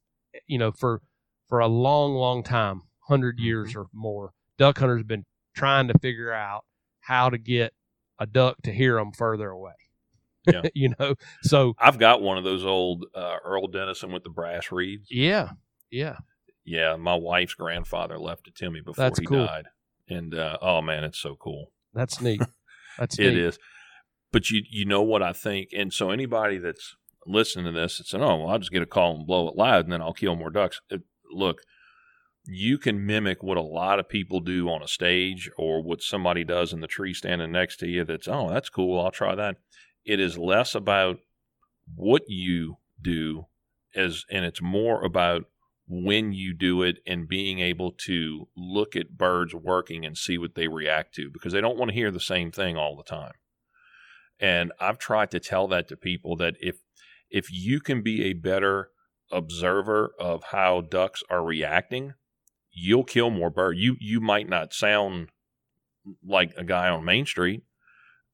you 0.47 0.57
know, 0.57 0.71
for 0.71 1.01
for 1.47 1.59
a 1.59 1.67
long, 1.67 2.13
long 2.15 2.41
time, 2.43 2.81
100 3.07 3.35
Mm-hmm. 3.37 3.45
years 3.45 3.75
or 3.75 3.87
more. 3.93 4.33
Duck 4.57 4.79
hunters 4.79 4.99
have 5.01 5.07
been 5.07 5.25
trying 5.55 5.87
to 5.87 5.97
figure 5.99 6.33
out 6.33 6.65
how 7.01 7.29
to 7.29 7.37
get 7.37 7.73
a 8.17 8.25
duck 8.25 8.57
to 8.63 8.71
hear 8.73 8.95
them 8.95 9.11
further 9.11 9.49
away. 9.49 9.73
Yeah. 10.45 10.61
you 10.73 10.93
know, 10.99 11.15
so 11.41 11.73
I've 11.79 11.97
got 11.99 12.21
one 12.21 12.37
of 12.37 12.43
those 12.43 12.65
old 12.65 13.05
uh, 13.15 13.37
Earl 13.45 13.67
Dennison 13.67 14.11
with 14.11 14.23
the 14.23 14.29
brass 14.29 14.71
reeds. 14.71 15.07
yeah, 15.09 15.51
yeah, 15.91 16.17
Yeah, 16.65 16.95
my 16.97 17.15
wife's 17.15 17.53
grandfather 17.53 18.17
left 18.17 18.47
it 18.47 18.55
to 18.55 18.69
me 18.71 18.79
before 18.81 19.03
That's 19.03 19.19
he 19.19 19.25
cool. 19.25 19.45
died, 19.45 19.65
and 20.09 20.33
uh, 20.35 20.57
oh 20.61 20.81
man, 20.81 21.03
it's 21.03 21.19
so 21.19 21.35
cool. 21.35 21.71
that's 21.93 22.19
neat. 22.21 22.41
That's 22.99 23.17
It 23.17 23.33
neat. 23.33 23.37
is. 23.37 23.57
But 24.31 24.49
you 24.51 24.61
you 24.69 24.85
know 24.85 25.01
what 25.01 25.21
I 25.23 25.33
think, 25.33 25.69
and 25.75 25.91
so 25.93 26.09
anybody 26.09 26.57
that's 26.57 26.95
listening 27.25 27.65
to 27.65 27.71
this 27.71 27.99
and 27.99 28.05
saying, 28.05 28.23
"Oh, 28.23 28.37
well, 28.37 28.49
I'll 28.49 28.59
just 28.59 28.71
get 28.71 28.81
a 28.81 28.87
call 28.87 29.15
and 29.15 29.25
blow 29.27 29.47
it 29.47 29.55
loud, 29.55 29.85
and 29.85 29.93
then 29.93 30.01
I'll 30.01 30.13
kill 30.13 30.35
more 30.35 30.49
ducks." 30.49 30.81
It, 30.89 31.01
look, 31.31 31.61
you 32.45 32.77
can 32.77 33.05
mimic 33.05 33.41
what 33.41 33.57
a 33.57 33.61
lot 33.61 33.99
of 33.99 34.09
people 34.09 34.39
do 34.41 34.67
on 34.69 34.81
a 34.83 34.87
stage, 34.87 35.49
or 35.57 35.81
what 35.81 36.01
somebody 36.01 36.43
does 36.43 36.73
in 36.73 36.81
the 36.81 36.87
tree 36.87 37.13
standing 37.13 37.51
next 37.51 37.77
to 37.77 37.87
you. 37.87 38.03
That's 38.05 38.27
oh, 38.27 38.49
that's 38.49 38.69
cool. 38.69 38.99
I'll 38.99 39.11
try 39.11 39.33
that. 39.35 39.57
It 40.05 40.19
is 40.19 40.37
less 40.37 40.75
about 40.75 41.19
what 41.95 42.23
you 42.27 42.77
do, 43.01 43.47
as 43.95 44.25
and 44.29 44.45
it's 44.45 44.61
more 44.61 45.03
about 45.03 45.45
when 45.87 46.31
you 46.31 46.53
do 46.53 46.81
it 46.81 46.97
and 47.05 47.27
being 47.27 47.59
able 47.59 47.91
to 47.91 48.47
look 48.55 48.95
at 48.95 49.17
birds 49.17 49.53
working 49.53 50.05
and 50.05 50.17
see 50.17 50.37
what 50.37 50.55
they 50.55 50.67
react 50.67 51.13
to 51.15 51.29
because 51.29 51.53
they 51.53 51.61
don't 51.61 51.77
want 51.77 51.89
to 51.89 51.95
hear 51.95 52.11
the 52.11 52.19
same 52.19 52.51
thing 52.51 52.77
all 52.77 52.95
the 52.95 53.03
time. 53.03 53.33
And 54.39 54.71
I've 54.79 54.97
tried 54.97 55.31
to 55.31 55.39
tell 55.39 55.67
that 55.69 55.87
to 55.89 55.97
people 55.97 56.35
that 56.37 56.55
if 56.59 56.77
if 57.29 57.51
you 57.51 57.79
can 57.79 58.01
be 58.01 58.25
a 58.25 58.33
better 58.33 58.89
observer 59.31 60.13
of 60.19 60.43
how 60.51 60.81
ducks 60.81 61.23
are 61.29 61.43
reacting, 61.43 62.13
you'll 62.71 63.03
kill 63.03 63.29
more 63.29 63.49
birds. 63.49 63.79
You 63.79 63.95
you 63.99 64.21
might 64.21 64.49
not 64.49 64.73
sound 64.73 65.29
like 66.25 66.53
a 66.57 66.63
guy 66.63 66.89
on 66.89 67.05
Main 67.05 67.25
Street. 67.25 67.63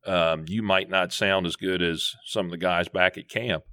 Um, 0.06 0.46
you 0.48 0.62
might 0.62 0.90
not 0.90 1.12
sound 1.12 1.46
as 1.46 1.56
good 1.56 1.82
as 1.82 2.14
some 2.26 2.46
of 2.46 2.52
the 2.52 2.58
guys 2.58 2.88
back 2.88 3.18
at 3.18 3.30
camp, 3.30 3.64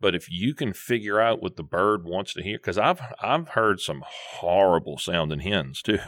but 0.00 0.14
if 0.14 0.30
you 0.30 0.54
can 0.54 0.72
figure 0.72 1.20
out 1.20 1.42
what 1.42 1.56
the 1.56 1.62
bird 1.62 2.04
wants 2.04 2.34
to 2.34 2.42
hear, 2.42 2.58
because 2.58 2.78
I've 2.78 3.00
I've 3.20 3.48
heard 3.48 3.80
some 3.80 4.02
horrible 4.06 4.98
sounding 4.98 5.40
hens 5.40 5.82
too. 5.84 5.98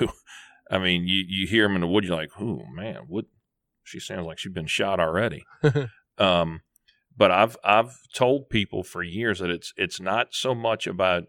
I 0.71 0.79
mean, 0.79 1.07
you 1.07 1.25
you 1.27 1.47
hear 1.47 1.65
them 1.65 1.75
in 1.75 1.81
the 1.81 1.87
woods, 1.89 2.09
you're 2.09 2.17
like, 2.17 2.41
oh 2.41 2.65
man, 2.73 3.03
what? 3.09 3.25
She 3.83 4.01
sounds 4.01 4.27
like 4.27 4.39
she's 4.39 4.53
been 4.53 4.67
shot 4.67 5.01
already. 5.01 5.45
um, 6.19 6.61
but 7.17 7.31
I've 7.31 7.57
I've 7.65 7.99
told 8.15 8.51
people 8.51 8.83
for 8.83 9.03
years 9.03 9.41
that 9.41 9.51
it's 9.51 9.73
it's 9.77 10.01
not 10.01 10.29
so 10.33 10.55
much 10.55 10.87
about 10.87 11.25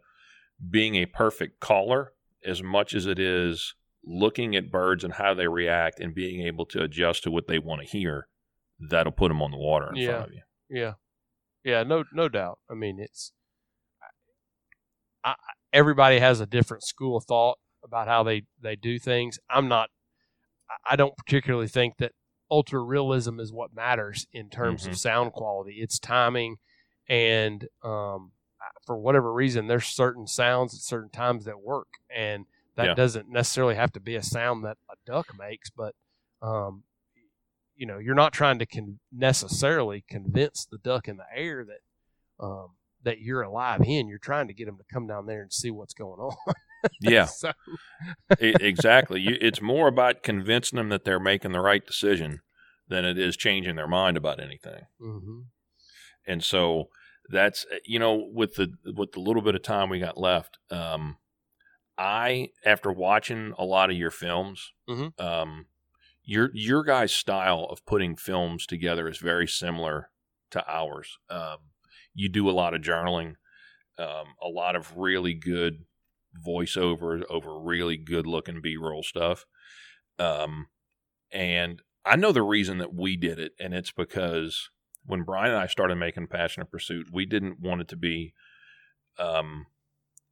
being 0.70 0.96
a 0.96 1.06
perfect 1.06 1.60
caller 1.60 2.12
as 2.46 2.62
much 2.62 2.94
as 2.94 3.06
it 3.06 3.18
is 3.18 3.76
looking 4.12 4.56
at 4.56 4.72
birds 4.72 5.04
and 5.04 5.14
how 5.14 5.36
they 5.36 5.48
react 5.48 6.00
and 6.00 6.16
being 6.16 6.42
able 6.42 6.66
to 6.66 6.82
adjust 6.82 7.22
to 7.24 7.30
what 7.32 7.46
they 7.48 7.60
want 7.60 7.80
to 7.82 7.88
hear. 7.88 8.28
That'll 8.80 9.12
put 9.12 9.28
them 9.28 9.42
on 9.42 9.52
the 9.52 9.58
water 9.58 9.90
in 9.92 9.98
Yeah. 9.98 10.08
front 10.10 10.28
of 10.30 10.34
you. 10.34 10.42
Yeah, 10.70 10.94
yeah, 11.64 11.84
no, 11.84 12.04
no 12.12 12.28
doubt. 12.30 12.60
I 12.70 12.74
mean, 12.74 13.00
it's 13.00 13.34
I, 15.24 15.36
everybody 15.74 16.20
has 16.20 16.40
a 16.40 16.46
different 16.46 16.84
school 16.84 17.18
of 17.18 17.26
thought 17.26 17.58
about 17.84 18.08
how 18.08 18.24
they 18.24 18.44
they 18.62 18.76
do 18.76 19.00
things. 19.00 19.40
I'm 19.50 19.68
not. 19.68 19.90
I- 20.86 20.96
don't 20.96 21.18
particularly 21.18 21.68
think 21.68 21.98
that 21.98 22.14
ultra 22.52 22.80
realism 22.80 23.40
is 23.40 23.52
what 23.52 23.74
matters 23.74 24.28
in 24.32 24.50
terms 24.50 24.86
Mhm. 24.86 24.90
of 24.92 24.98
sound 24.98 25.34
quality. 25.34 25.76
It's 25.82 26.00
timing, 26.00 26.58
and 27.08 27.68
um, 27.84 28.32
for 28.86 28.98
whatever 28.98 29.34
reason, 29.34 29.68
there's 29.68 29.86
certain 29.88 30.26
sounds 30.28 30.74
at 30.74 30.82
certain 30.82 31.10
times 31.10 31.46
that 31.46 31.60
work, 31.62 31.88
and 32.10 32.46
that 32.80 32.86
Yeah. 32.88 32.94
doesn't 32.96 33.30
necessarily 33.30 33.76
have 33.76 33.92
to 33.92 34.00
be 34.00 34.16
a 34.16 34.24
sound 34.24 34.64
that 34.66 34.78
a 34.90 34.96
duck 35.06 35.28
makes, 35.38 35.70
but 35.70 35.94
um, 36.42 36.84
you 37.76 37.86
know, 37.86 37.98
you're 37.98 38.16
not 38.16 38.34
trying 38.34 38.60
to 38.60 38.66
con- 38.66 39.00
necessarily 39.12 40.04
convince 40.10 40.66
the 40.66 40.78
duck 40.80 41.08
in 41.08 41.18
the 41.18 41.26
air 41.36 41.66
that 41.66 42.44
um, 42.46 42.70
that 43.04 43.20
you're 43.20 43.42
a 43.42 43.52
live 43.52 43.82
hen. 43.86 44.08
You're 44.08 44.18
trying 44.20 44.48
to 44.48 44.54
get 44.54 44.66
them 44.66 44.78
to 44.78 44.84
come 44.94 45.08
down 45.08 45.26
there 45.26 45.42
and 45.42 45.52
see 45.52 45.72
what's 45.72 45.94
going 45.94 46.20
on. 46.20 46.36
Yeah, 47.02 47.26
So, 47.26 47.52
e- 48.42 48.56
exactly. 48.62 49.20
You, 49.20 49.38
it's 49.42 49.62
more 49.62 49.90
about 49.90 50.24
convincing 50.24 50.78
them 50.78 50.88
that 50.90 51.04
they're 51.04 51.20
making 51.20 51.52
the 51.52 51.60
right 51.60 51.86
decision 51.86 52.40
than 52.88 53.04
it 53.04 53.18
is 53.18 53.36
changing 53.36 53.76
their 53.76 53.88
mind 53.88 54.16
about 54.16 54.40
anything. 54.40 54.84
mhm. 55.02 55.48
And 56.26 56.42
so 56.42 56.88
that's 57.32 57.66
you 57.86 58.00
know 58.00 58.16
with 58.34 58.56
the 58.56 58.74
with 58.96 59.12
the 59.12 59.20
little 59.20 59.42
bit 59.42 59.56
of 59.56 59.62
time 59.62 59.90
we 59.90 60.00
got 60.00 60.18
left, 60.18 60.58
um, 60.72 61.18
I 62.00 62.52
after 62.66 62.92
watching 62.92 63.54
a 63.58 63.66
lot 63.66 63.90
of 63.92 63.98
your 63.98 64.12
films, 64.12 64.72
Mhm. 64.88 65.20
um, 65.20 65.68
your 66.24 66.50
your 66.54 66.84
guys' 66.84 67.14
style 67.14 67.66
of 67.70 67.86
putting 67.86 68.16
films 68.16 68.66
together 68.66 69.10
is 69.10 69.18
very 69.18 69.48
similar 69.48 70.12
to 70.52 70.64
ours. 70.72 71.20
Um, 71.30 71.72
you 72.14 72.30
do 72.30 72.50
a 72.50 72.52
lot 72.52 72.74
of 72.74 72.82
journaling, 72.82 73.36
um, 73.98 74.36
a 74.42 74.48
lot 74.48 74.76
of 74.76 74.98
really 74.98 75.34
good 75.34 75.86
voiceover 76.46 77.24
over 77.30 77.60
really 77.60 77.98
good 77.98 78.26
looking 78.26 78.62
B 78.62 78.78
roll 78.78 79.04
stuff. 79.04 79.46
Um, 80.18 80.70
and 81.32 81.82
I 82.06 82.16
know 82.16 82.32
the 82.32 82.42
reason 82.44 82.78
that 82.78 82.94
we 82.94 83.18
did 83.18 83.40
it, 83.40 83.54
and 83.60 83.74
it's 83.74 83.92
because 83.92 84.70
when 85.06 85.24
Brian 85.24 85.52
and 85.52 85.60
I 85.62 85.68
started 85.68 85.96
making 85.96 86.28
Passionate 86.28 86.72
Pursuit, 86.72 87.10
we 87.12 87.26
didn't 87.26 87.60
want 87.60 87.82
it 87.82 87.88
to 87.90 87.98
be 87.98 88.34
um, 89.18 89.66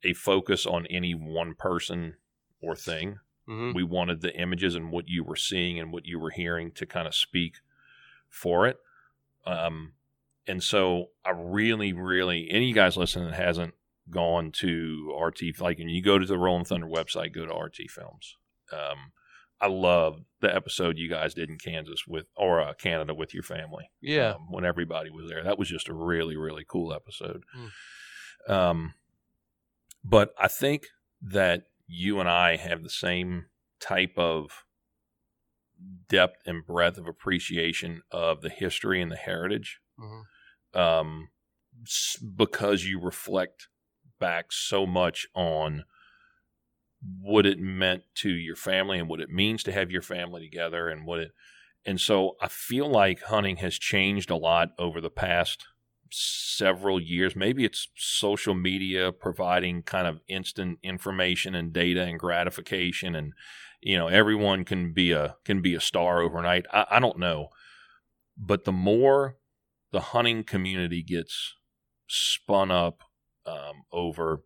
a 0.04 0.14
focus 0.14 0.66
on 0.66 0.86
any 0.88 1.14
one 1.14 1.54
person 1.56 2.16
or 2.62 2.76
thing. 2.76 3.20
Mhm. 3.48 3.74
We 3.74 3.84
wanted 3.84 4.22
the 4.22 4.36
images 4.36 4.76
and 4.76 4.92
what 4.92 5.08
you 5.08 5.24
were 5.24 5.36
seeing 5.36 5.80
and 5.80 5.92
what 5.92 6.06
you 6.06 6.20
were 6.20 6.32
hearing 6.32 6.72
to 6.74 6.86
kind 6.86 7.08
of 7.08 7.16
speak 7.16 7.56
for 8.30 8.68
it. 8.68 8.78
Um, 9.46 9.94
and 10.46 10.62
so 10.62 11.12
I 11.26 11.32
really, 11.32 11.94
really, 11.94 12.50
any 12.52 12.74
guys 12.74 12.98
listening 12.98 13.30
that 13.32 13.36
hasn't 13.42 13.74
gone 14.10 14.52
to 14.54 15.14
RT, 15.18 15.60
like 15.60 15.78
when 15.80 15.90
you 15.90 16.02
go 16.02 16.18
to 16.20 16.26
the 16.26 16.38
Rolling 16.38 16.66
Thunder 16.66 16.88
website, 16.88 17.34
go 17.34 17.46
to 17.46 17.54
RT 17.54 17.90
Films. 17.90 18.38
Um, 18.72 19.12
I 19.60 19.68
love 19.68 20.24
the 20.42 20.54
episode 20.54 20.98
you 20.98 21.10
guys 21.10 21.34
did 21.34 21.50
in 21.50 21.58
Kansas 21.58 22.06
with, 22.08 22.30
or 22.36 22.62
uh, 22.62 22.74
Canada 22.74 23.14
with 23.16 23.34
your 23.34 23.44
family 23.44 23.90
Yeah. 24.02 24.34
um, 24.36 24.52
when 24.52 24.66
everybody 24.66 25.10
was 25.10 25.30
there. 25.30 25.44
That 25.44 25.58
was 25.58 25.68
just 25.70 25.88
a 25.90 25.94
really, 25.94 26.36
really 26.38 26.64
cool 26.68 26.94
episode. 26.94 27.44
Mm. 27.58 28.52
Um, 28.52 28.94
but 30.04 30.34
I 30.40 30.48
think 30.48 30.88
that 31.22 31.64
you 31.88 32.20
and 32.20 32.30
I 32.30 32.56
have 32.58 32.84
the 32.84 32.90
same 32.90 33.48
type 33.80 34.14
of 34.18 34.66
depth 36.08 36.42
and 36.46 36.66
breadth 36.66 36.98
of 36.98 37.08
appreciation 37.08 38.02
of 38.12 38.42
the 38.42 38.50
history 38.50 39.02
and 39.02 39.12
the 39.12 39.16
heritage 39.18 39.80
Mhm. 39.98 40.28
um, 40.74 41.30
because 42.36 42.86
you 42.86 43.00
reflect 43.00 43.68
back 44.20 44.52
so 44.52 44.86
much 44.86 45.28
on 45.36 45.84
what 47.22 47.46
it 47.46 47.60
meant 47.60 48.04
to 48.16 48.30
your 48.30 48.56
family 48.56 48.98
and 49.00 49.08
what 49.08 49.20
it 49.20 49.30
means 49.30 49.64
to 49.64 49.72
have 49.72 49.92
your 49.92 50.02
family 50.02 50.42
together 50.42 50.90
and 50.90 51.06
what 51.06 51.20
it 51.20 51.32
and 51.86 52.02
so 52.02 52.36
I 52.42 52.50
feel 52.50 52.90
like 52.90 53.22
hunting 53.22 53.58
has 53.58 53.78
changed 53.80 54.30
a 54.30 54.36
lot 54.36 54.70
over 54.78 55.00
the 55.00 55.10
past 55.12 55.66
several 56.12 57.00
years. 57.00 57.36
Maybe 57.36 57.66
it's 57.66 57.88
social 57.96 58.54
media 58.54 59.12
providing 59.12 59.84
kind 59.84 60.08
of 60.08 60.20
instant 60.28 60.80
information 60.84 61.56
and 61.56 61.74
data 61.74 62.04
and 62.04 62.20
gratification 62.20 63.16
and 63.16 63.34
you 63.82 63.98
know 63.98 64.08
everyone 64.08 64.66
can 64.66 64.94
be 64.94 65.12
a 65.12 65.36
can 65.46 65.62
be 65.62 65.76
a 65.76 65.82
star 65.82 66.22
overnight. 66.22 66.66
I, 66.74 66.86
I 66.92 67.00
don't 67.00 67.20
know. 67.20 67.50
But 68.38 68.66
the 68.66 68.72
more 68.72 69.38
the 69.92 70.00
hunting 70.00 70.44
community 70.44 71.02
gets 71.02 71.56
spun 72.08 72.72
up 72.72 73.04
um, 73.46 73.84
over 73.92 74.42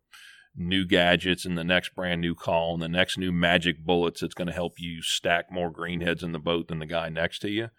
new 0.55 0.86
gadgets 0.86 1.45
and 1.45 1.57
the 1.57 1.64
next 1.64 1.95
brand 1.95 2.22
new 2.22 2.36
call 2.36 2.74
and 2.74 2.84
the 2.84 2.89
next 2.89 3.18
new 3.18 3.32
magic 3.32 3.86
bullets 3.86 4.22
that's 4.22 4.34
going 4.34 4.47
to 4.47 4.53
help 4.53 4.74
you 4.78 5.01
stack 5.01 5.51
more 5.51 5.72
greenheads 5.72 6.24
in 6.24 6.34
the 6.34 6.39
boat 6.39 6.68
than 6.68 6.80
the 6.80 6.86
guy 6.86 7.09
next 7.09 7.39
to 7.39 7.49
you. 7.49 7.70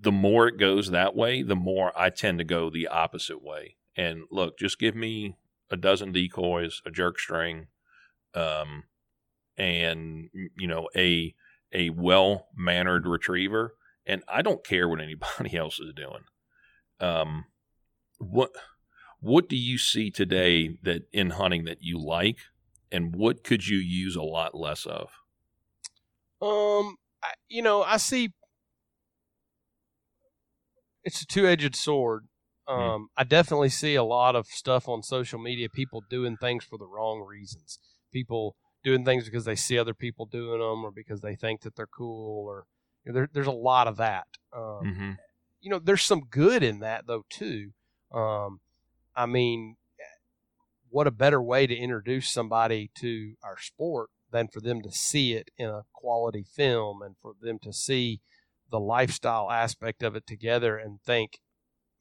The 0.00 0.12
more 0.12 0.46
it 0.46 0.58
goes 0.58 0.90
that 0.90 1.16
way, 1.16 1.42
the 1.42 1.56
more 1.56 1.92
I 1.98 2.10
tend 2.10 2.38
to 2.38 2.44
go 2.44 2.70
the 2.70 2.86
opposite 2.86 3.42
way. 3.42 3.76
And 3.96 4.24
look, 4.30 4.58
just 4.58 4.78
give 4.78 4.94
me 4.94 5.36
a 5.70 5.76
dozen 5.76 6.12
decoys, 6.12 6.80
a 6.86 6.90
jerk 6.90 7.18
string, 7.18 7.66
um, 8.34 8.84
and 9.56 10.30
you 10.56 10.68
know 10.68 10.88
a 10.96 11.34
a 11.72 11.90
well 11.90 12.48
mannered 12.56 13.06
retriever, 13.06 13.74
and 14.06 14.22
I 14.28 14.42
don't 14.42 14.64
care 14.64 14.88
what 14.88 15.00
anybody 15.02 15.56
else 15.56 15.80
is 15.80 15.92
doing. 15.94 16.24
Um, 17.00 17.46
what 18.18 18.50
what 19.20 19.48
do 19.48 19.56
you 19.56 19.78
see 19.78 20.10
today 20.10 20.78
that 20.82 21.08
in 21.12 21.30
hunting 21.30 21.64
that 21.64 21.78
you 21.82 21.98
like, 21.98 22.38
and 22.92 23.14
what 23.14 23.42
could 23.42 23.66
you 23.66 23.78
use 23.78 24.16
a 24.16 24.22
lot 24.22 24.54
less 24.54 24.86
of? 24.86 25.10
Um, 26.40 26.96
I, 27.22 27.32
you 27.48 27.62
know, 27.62 27.82
I 27.82 27.96
see 27.96 28.32
it's 31.08 31.22
a 31.22 31.26
two-edged 31.26 31.74
sword. 31.74 32.28
Um, 32.66 33.08
I 33.16 33.24
definitely 33.24 33.70
see 33.70 33.94
a 33.94 34.04
lot 34.04 34.36
of 34.36 34.46
stuff 34.46 34.88
on 34.88 35.02
social 35.02 35.38
media. 35.38 35.68
People 35.70 36.04
doing 36.10 36.36
things 36.36 36.64
for 36.64 36.78
the 36.78 36.86
wrong 36.86 37.24
reasons. 37.26 37.78
People 38.12 38.56
doing 38.84 39.06
things 39.06 39.24
because 39.24 39.46
they 39.46 39.54
see 39.56 39.78
other 39.78 39.94
people 39.94 40.26
doing 40.26 40.60
them, 40.60 40.84
or 40.84 40.90
because 40.90 41.22
they 41.22 41.34
think 41.34 41.62
that 41.62 41.76
they're 41.76 41.86
cool, 41.86 42.46
or 42.46 42.66
you 43.04 43.12
know, 43.12 43.14
there, 43.18 43.28
there's 43.32 43.46
a 43.46 43.52
lot 43.52 43.88
of 43.88 43.96
that. 43.96 44.26
Um, 44.54 44.86
Mm-hmm. 44.86 45.12
you 45.60 45.70
know, 45.70 45.78
there's 45.78 46.02
some 46.04 46.20
good 46.30 46.62
in 46.62 46.80
that 46.80 47.06
though 47.06 47.24
too. 47.30 47.70
Um, 48.12 48.60
I 49.16 49.24
mean, 49.24 49.76
what 50.90 51.06
a 51.06 51.10
better 51.10 51.42
way 51.42 51.66
to 51.66 51.74
introduce 51.74 52.28
somebody 52.28 52.90
to 52.96 53.34
our 53.42 53.58
sport 53.58 54.10
than 54.30 54.48
for 54.48 54.60
them 54.60 54.82
to 54.82 54.92
see 54.92 55.32
it 55.32 55.50
in 55.56 55.68
a 55.68 55.82
quality 55.94 56.44
film 56.54 57.00
and 57.02 57.16
for 57.20 57.32
them 57.40 57.58
to 57.62 57.72
see 57.72 58.20
the 58.70 58.80
lifestyle 58.80 59.50
aspect 59.50 60.02
of 60.02 60.14
it 60.16 60.26
together 60.26 60.76
and 60.76 61.00
think, 61.02 61.38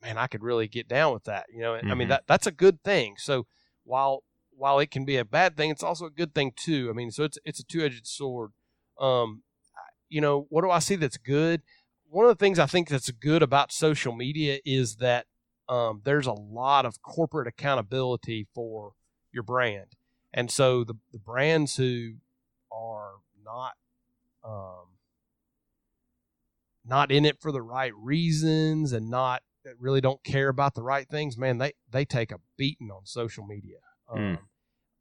man, 0.01 0.17
I 0.17 0.27
could 0.27 0.43
really 0.43 0.67
get 0.67 0.87
down 0.87 1.13
with 1.13 1.23
that. 1.25 1.45
You 1.51 1.61
know, 1.61 1.75
I 1.75 1.95
mean 1.95 2.07
Mhm. 2.07 2.09
that 2.09 2.23
that's 2.27 2.47
a 2.47 2.51
good 2.51 2.83
thing. 2.83 3.15
So 3.17 3.47
while 3.83 4.23
while 4.51 4.79
it 4.79 4.89
can 4.89 5.05
be 5.05 5.17
a 5.17 5.25
bad 5.25 5.55
thing, 5.55 5.69
it's 5.69 5.83
also 5.83 6.05
a 6.05 6.09
good 6.11 6.33
thing 6.33 6.51
too. 6.55 6.89
I 6.89 6.93
mean, 6.93 7.11
so 7.11 7.23
it's 7.23 7.37
it's 7.45 7.59
a 7.59 7.63
two 7.63 7.81
edged 7.83 8.07
sword. 8.07 8.51
Um, 8.99 9.43
you 10.09 10.21
know, 10.21 10.47
what 10.49 10.61
do 10.63 10.71
I 10.71 10.79
see 10.79 10.95
that's 10.95 11.17
good? 11.17 11.61
One 12.09 12.25
of 12.25 12.29
the 12.29 12.43
things 12.43 12.57
I 12.57 12.65
think 12.65 12.87
that's 12.89 13.11
good 13.11 13.43
about 13.43 13.71
social 13.71 14.13
media 14.13 14.59
is 14.65 14.95
that 14.97 15.27
um, 15.69 16.01
there's 16.05 16.27
a 16.27 16.33
lot 16.33 16.85
of 16.85 17.01
corporate 17.01 17.47
accountability 17.47 18.47
for 18.53 18.93
your 19.31 19.43
brand, 19.43 19.95
and 20.33 20.49
so 20.49 20.83
the 20.83 20.95
the 21.11 21.19
brands 21.19 21.75
who 21.75 22.13
are 22.71 23.15
not 23.43 23.73
um, 24.43 24.96
not 26.87 27.11
in 27.11 27.25
it 27.25 27.41
for 27.41 27.51
the 27.51 27.61
right 27.61 27.93
reasons 27.95 28.93
and 28.93 29.09
not 29.09 29.41
that 29.63 29.73
really 29.79 30.01
don't 30.01 30.23
care 30.23 30.49
about 30.49 30.75
the 30.75 30.83
right 30.83 31.07
things, 31.09 31.37
man, 31.37 31.57
they 31.57 31.73
they 31.91 32.05
take 32.05 32.31
a 32.31 32.39
beating 32.57 32.89
on 32.89 33.05
social 33.05 33.45
media. 33.45 33.77
Um, 34.09 34.39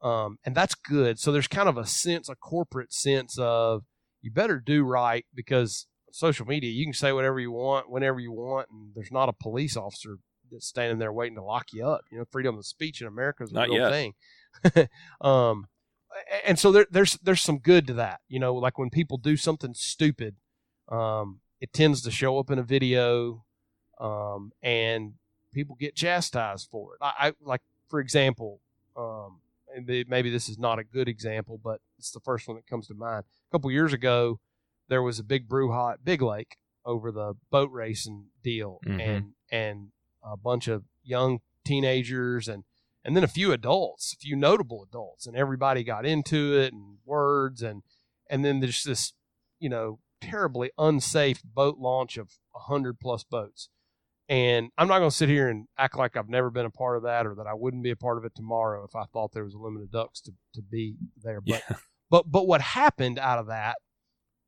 um, 0.03 0.39
and 0.45 0.55
that's 0.55 0.75
good. 0.75 1.19
So 1.19 1.33
there's 1.33 1.49
kind 1.49 1.69
of 1.69 1.77
a 1.77 1.87
sense, 1.87 2.29
a 2.29 2.35
corporate 2.35 2.93
sense 2.93 3.39
of 3.39 3.85
you 4.21 4.31
better 4.31 4.59
do 4.59 4.85
right 4.85 5.25
because 5.35 5.87
social 6.13 6.47
media, 6.47 6.71
you 6.71 6.85
can 6.85 6.93
say 6.93 7.13
whatever 7.13 7.39
you 7.39 7.53
want, 7.53 7.91
whenever 7.91 8.19
you 8.19 8.33
want, 8.33 8.69
and 8.71 8.91
there's 8.95 9.13
not 9.13 9.29
a 9.29 9.33
police 9.33 9.77
officer 9.77 10.17
that's 10.51 10.67
standing 10.67 10.99
there 10.99 11.13
waiting 11.13 11.37
to 11.37 11.43
lock 11.43 11.67
you 11.73 11.87
up. 11.87 12.03
You 12.11 12.19
know, 12.19 12.25
freedom 12.31 12.59
of 12.59 12.67
speech 12.67 13.01
in 13.01 13.07
America 13.07 13.45
is 13.45 13.53
a 13.53 13.55
Not 13.55 13.69
real 13.69 13.79
yet. 13.79 13.91
thing. 13.91 14.89
um, 15.21 15.67
and 16.45 16.59
so 16.59 16.73
there, 16.73 16.87
there's 16.91 17.15
there's 17.23 17.43
some 17.43 17.59
good 17.59 17.87
to 17.89 17.95
that. 17.95 18.21
You 18.29 18.41
know, 18.41 18.55
like 18.55 18.79
when 18.79 18.91
people 18.91 19.19
do 19.19 19.37
something 19.37 19.75
stupid, 19.75 20.37
um, 20.91 21.41
it 21.61 21.73
tends 21.73 22.03
to 22.03 22.11
show 22.11 22.39
up 22.39 22.51
in 22.51 22.59
a 22.59 22.63
video. 22.63 23.45
um, 23.99 24.53
and 24.63 25.15
people 25.55 25.75
get 25.81 25.95
chastised 25.97 26.69
for 26.71 26.95
it. 26.95 26.99
I, 27.01 27.29
I 27.29 27.33
like, 27.41 27.63
for 27.89 27.99
example, 27.99 28.61
um, 28.95 29.41
maybe 30.07 30.29
this 30.29 30.51
is 30.51 30.59
not 30.59 30.79
a 30.79 30.85
good 30.85 31.09
example, 31.09 31.59
but 31.63 31.81
it's 31.99 32.11
the 32.11 32.21
first 32.21 32.47
one 32.47 32.57
that 32.57 32.67
comes 32.67 32.89
to 32.89 32.95
mind. 32.95 33.25
A 33.49 33.51
couple 33.53 33.71
years 33.71 33.95
ago, 33.95 34.39
there 34.89 35.03
was 35.03 35.19
a 35.19 35.25
big 35.25 35.49
brouhaha 35.49 35.95
at 35.95 36.05
Big 36.05 36.21
Lake 36.21 36.59
over 36.85 37.11
the 37.11 37.35
boat 37.51 37.71
racing 37.73 38.27
deal, 38.43 38.81
Mhm. 38.85 39.01
and 39.01 39.33
and 39.51 39.93
a 40.23 40.37
bunch 40.37 40.69
of 40.69 40.85
young 41.03 41.41
teenagers 41.65 42.49
and 42.49 42.65
and 43.05 43.17
then 43.17 43.25
a 43.25 43.29
few 43.29 43.53
adults, 43.53 44.13
a 44.13 44.17
few 44.17 44.37
notable 44.37 44.83
adults, 44.83 45.27
and 45.27 45.37
everybody 45.37 45.83
got 45.85 46.05
into 46.05 46.55
it 46.59 46.73
and 46.75 46.99
words 47.05 47.63
and 47.63 47.83
and 48.29 48.45
then 48.45 48.61
there's 48.61 48.83
this 48.85 49.15
you 49.59 49.69
know 49.71 49.99
terribly 50.21 50.71
unsafe 50.79 51.43
boat 51.43 51.79
launch 51.79 52.17
of 52.17 52.31
a 52.55 52.59
hundred 52.61 52.99
plus 53.01 53.25
boats. 53.25 53.69
And 54.29 54.71
I'm 54.77 54.89
not 54.89 54.99
going 54.99 55.11
to 55.11 55.17
sit 55.17 55.29
here 55.29 55.49
and 55.49 55.67
act 55.79 55.97
like 55.97 56.17
I've 56.17 56.29
never 56.29 56.51
been 56.51 56.67
a 56.67 56.71
part 56.71 56.97
of 56.97 57.05
that 57.05 57.27
or 57.27 57.37
that 57.37 57.47
I 57.47 57.55
wouldn't 57.55 57.85
be 57.85 57.93
a 57.93 57.97
part 57.97 58.19
of 58.19 58.25
it 58.25 58.33
tomorrow 58.35 58.85
if 58.85 58.97
I 58.97 59.05
thought 59.13 59.33
there 59.33 59.45
was 59.45 59.55
a 59.55 59.59
limit 59.59 59.83
of 59.83 59.93
ducks 59.93 60.21
to, 60.23 60.33
to 60.55 60.63
be 60.63 60.97
there. 61.23 61.41
But 61.41 61.63
Yeah. 61.69 61.77
but 62.11 62.31
but 62.31 62.47
what 62.47 62.61
happened 62.61 63.19
out 63.21 63.39
of 63.39 63.47
that 63.47 63.77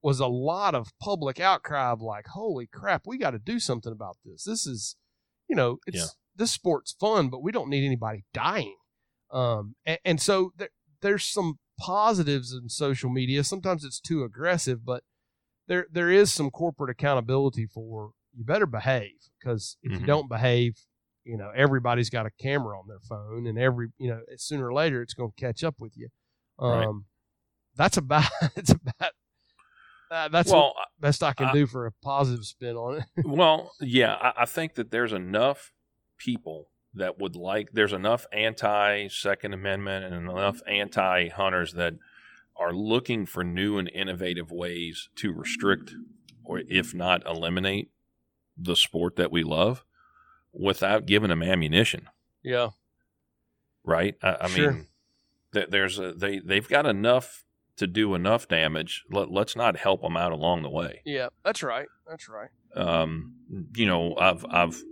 was 0.03 0.19
a 0.21 0.27
lot 0.27 0.75
of 0.75 0.89
public 1.01 1.39
outcry 1.41 1.91
of 1.91 2.01
like, 2.01 2.27
holy 2.29 2.67
crap, 2.67 3.03
we 3.07 3.19
got 3.19 3.31
to 3.33 3.39
do 3.39 3.59
something 3.61 3.93
about 3.93 4.17
this. 4.25 4.45
This 4.45 4.67
is, 4.67 4.97
you 5.49 5.55
know, 5.57 5.79
it's 5.87 5.97
Yeah. 5.97 6.05
this 6.37 6.51
sport's 6.51 6.97
fun, 6.99 7.29
but 7.29 7.43
we 7.43 7.53
don't 7.53 7.69
need 7.71 7.85
anybody 7.87 8.25
dying. 8.33 8.77
Um, 9.31 9.75
and, 9.85 9.99
and 10.05 10.21
so 10.21 10.53
there, 10.57 10.71
there's 11.03 11.25
some 11.25 11.59
positives 11.79 12.53
in 12.53 12.69
social 12.69 13.11
media. 13.11 13.45
Sometimes 13.45 13.85
it's 13.85 14.01
too 14.01 14.25
aggressive, 14.25 14.85
but 14.85 15.05
there 15.69 15.87
there 15.93 16.11
is 16.11 16.33
some 16.33 16.51
corporate 16.51 16.91
accountability 16.91 17.67
for 17.67 18.11
you 18.37 18.45
better 18.45 18.67
behave 18.67 19.13
because 19.39 19.77
if 19.83 19.93
you 19.93 19.99
Mhm. 20.01 20.07
don't 20.07 20.29
behave, 20.29 20.75
you 21.25 21.37
know 21.37 21.51
everybody's 21.55 22.11
got 22.11 22.27
a 22.27 22.31
camera 22.41 22.79
on 22.79 22.89
their 22.89 23.01
phone, 23.01 23.47
and 23.47 23.59
every 23.59 23.89
you 23.99 24.09
know 24.11 24.21
sooner 24.37 24.67
or 24.69 24.73
later 24.75 25.01
it's 25.03 25.15
going 25.15 25.31
to 25.31 25.41
catch 25.41 25.63
up 25.63 25.77
with 25.79 25.97
you. 25.97 26.09
Um, 26.59 26.71
Right. 26.73 26.95
that's 27.77 27.97
about 27.97 28.29
it's 28.57 28.71
about 28.71 29.13
uh, 30.11 30.29
that's 30.29 30.51
well, 30.51 30.73
the 30.99 31.07
best 31.07 31.23
I 31.23 31.33
can 31.35 31.49
I- 31.49 31.53
do 31.53 31.67
for 31.67 31.87
a 31.87 31.93
positive 32.03 32.45
spin 32.47 32.77
on 32.77 32.99
it. 32.99 33.05
well, 33.27 33.73
yeah, 33.81 34.15
I, 34.15 34.43
I 34.43 34.45
think 34.47 34.75
that 34.75 34.91
there's 34.91 35.13
enough 35.13 35.73
people 36.17 36.71
that 36.95 37.19
would 37.19 37.37
like. 37.37 37.73
There's 37.75 37.93
enough 37.93 38.27
anti 38.33 39.09
Second 39.09 39.53
Amendment 39.53 40.07
and 40.07 40.31
enough 40.31 40.63
anti 40.67 41.29
hunters 41.29 41.75
that 41.75 41.95
are 42.59 42.73
looking 42.73 43.25
for 43.27 43.45
new 43.45 43.79
and 43.79 43.89
innovative 43.95 44.51
ways 44.51 45.09
to 45.17 45.33
restrict, 45.33 45.93
or 46.45 46.61
if 46.69 46.93
not 46.95 47.25
eliminate, 47.27 47.91
the 48.57 48.75
sport 48.77 49.17
that 49.17 49.31
we 49.31 49.43
love, 49.45 49.85
without 50.53 51.07
giving 51.07 51.29
them 51.29 51.43
ammunition. 51.43 52.09
yeah, 52.43 52.71
Right? 53.85 54.17
I, 54.23 54.37
I 54.43 54.49
Sure. 54.49 54.73
mean, 54.73 54.87
th- 55.55 55.69
there's 55.71 55.99
a, 55.99 56.13
they 56.13 56.41
they've 56.41 56.69
got 56.69 56.85
enough 56.87 57.45
to 57.77 57.87
do 57.87 58.15
enough 58.15 58.49
damage. 58.49 59.05
Let, 59.11 59.31
let's 59.31 59.55
not 59.57 59.77
help 59.77 60.03
them 60.03 60.17
out 60.17 60.33
along 60.33 60.63
the 60.63 60.69
way. 60.71 61.01
yeah, 61.05 61.29
that's 61.45 61.63
right, 61.63 61.87
that's 62.07 62.29
right. 62.29 62.51
Um, 62.75 63.35
you 63.77 63.87
know, 63.87 64.15
I've 64.17 64.45
I've 64.51 64.83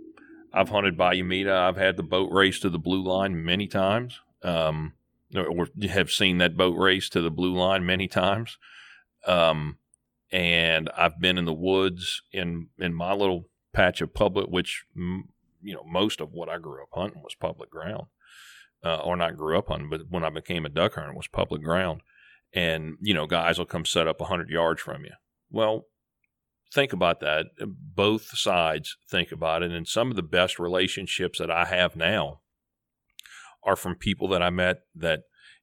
I've 0.53 0.69
hunted 0.69 0.97
Bayou 0.97 1.23
Meto. 1.23 1.53
I've 1.55 1.77
had 1.77 1.97
the 1.97 2.03
boat 2.03 2.31
race 2.31 2.59
to 2.61 2.69
the 2.69 2.79
blue 2.79 3.03
line 3.03 3.43
many 3.43 3.67
times. 3.67 4.19
Um, 4.41 4.93
or, 5.35 5.67
have 5.89 6.09
seen 6.09 6.37
that 6.37 6.57
boat 6.57 6.77
race 6.77 7.09
to 7.09 7.21
the 7.21 7.31
blue 7.31 7.53
line 7.53 7.85
many 7.85 8.07
times. 8.07 8.57
Um, 9.25 9.77
and 10.31 10.89
I've 10.97 11.19
been 11.19 11.37
in 11.37 11.45
the 11.45 11.53
woods 11.53 12.21
in 12.31 12.67
in 12.77 12.93
my 12.93 13.13
little 13.13 13.45
patch 13.73 14.01
of 14.01 14.13
public, 14.13 14.47
which 14.47 14.85
you 14.95 15.73
know 15.73 15.83
most 15.85 16.21
of 16.21 16.31
what 16.31 16.49
I 16.49 16.57
grew 16.57 16.83
up 16.83 16.89
hunting 16.93 17.21
was 17.23 17.35
public 17.35 17.69
ground, 17.69 18.07
uh, 18.83 18.97
or 18.97 19.15
not 19.15 19.37
grew 19.37 19.57
up 19.57 19.69
hunting, 19.69 19.89
but 19.89 20.09
when 20.09 20.23
I 20.23 20.29
became 20.29 20.65
a 20.65 20.69
duck 20.69 20.95
hunter 20.95 21.13
was 21.13 21.27
public 21.27 21.61
ground. 21.61 22.01
And 22.53 22.97
you 23.01 23.13
know, 23.13 23.27
guys 23.27 23.57
will 23.57 23.65
come 23.65 23.85
set 23.85 24.07
up 24.07 24.21
hundred 24.21 24.49
yards 24.49 24.81
from 24.81 25.03
you. 25.05 25.11
Well, 25.49 25.85
think 26.73 26.93
about 26.93 27.19
that. 27.21 27.47
Both 27.59 28.37
sides 28.37 28.97
think 29.09 29.31
about 29.31 29.63
it. 29.63 29.71
And 29.71 29.87
some 29.87 30.09
of 30.09 30.15
the 30.15 30.23
best 30.23 30.59
relationships 30.59 31.39
that 31.39 31.51
I 31.51 31.65
have 31.65 31.95
now 31.95 32.41
are 33.67 33.75
from 33.75 33.95
people 33.95 34.27
that 34.29 34.41
I 34.41 34.49
met 34.49 34.77
that 34.95 35.19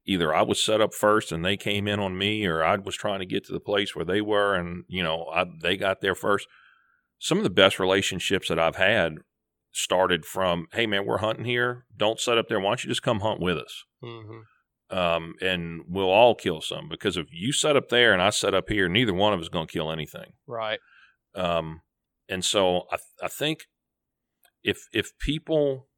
either 0.06 0.34
I 0.34 0.42
was 0.42 0.62
set 0.62 0.80
up 0.80 0.92
first 0.92 1.32
and 1.32 1.44
they 1.44 1.56
came 1.56 1.88
in 1.88 1.98
on 1.98 2.16
me, 2.16 2.44
or 2.44 2.62
I 2.62 2.76
was 2.76 2.94
trying 2.94 3.20
to 3.20 3.26
get 3.26 3.44
to 3.46 3.52
the 3.52 3.60
place 3.60 3.96
where 3.96 4.04
they 4.04 4.20
were 4.20 4.54
and, 4.54 4.84
you 4.86 5.02
know, 5.02 5.26
I, 5.34 5.46
they 5.62 5.76
got 5.76 6.00
there 6.00 6.14
first. 6.14 6.46
Some 7.18 7.38
of 7.38 7.44
the 7.44 7.50
best 7.50 7.80
relationships 7.80 8.48
that 8.48 8.58
I've 8.58 8.76
had 8.76 9.14
started 9.72 10.24
from, 10.24 10.66
hey, 10.72 10.86
man, 10.86 11.06
we're 11.06 11.18
hunting 11.18 11.46
here. 11.46 11.86
Don't 11.96 12.20
set 12.20 12.38
up 12.38 12.48
there. 12.48 12.60
Why 12.60 12.70
don't 12.70 12.84
you 12.84 12.90
just 12.90 13.02
come 13.02 13.20
hunt 13.20 13.40
with 13.40 13.56
us? 13.56 13.84
hmm 14.02 14.40
Um, 14.90 15.34
and 15.40 15.82
we'll 15.88 16.10
all 16.10 16.34
kill 16.34 16.60
some 16.60 16.88
because 16.88 17.16
if 17.16 17.28
you 17.32 17.52
set 17.52 17.74
up 17.74 17.88
there 17.88 18.12
and 18.12 18.20
I 18.20 18.30
set 18.30 18.54
up 18.54 18.68
here, 18.68 18.88
neither 18.88 19.14
one 19.14 19.32
of 19.32 19.40
us 19.40 19.46
is 19.46 19.48
going 19.48 19.66
to 19.66 19.72
kill 19.72 19.90
anything. 19.90 20.34
Right. 20.46 20.78
Um, 21.34 21.80
and 22.28 22.44
so 22.44 22.82
I, 22.92 22.98
I 23.22 23.28
think 23.28 23.64
if 24.62 24.86
if 24.92 25.16
people, 25.18 25.88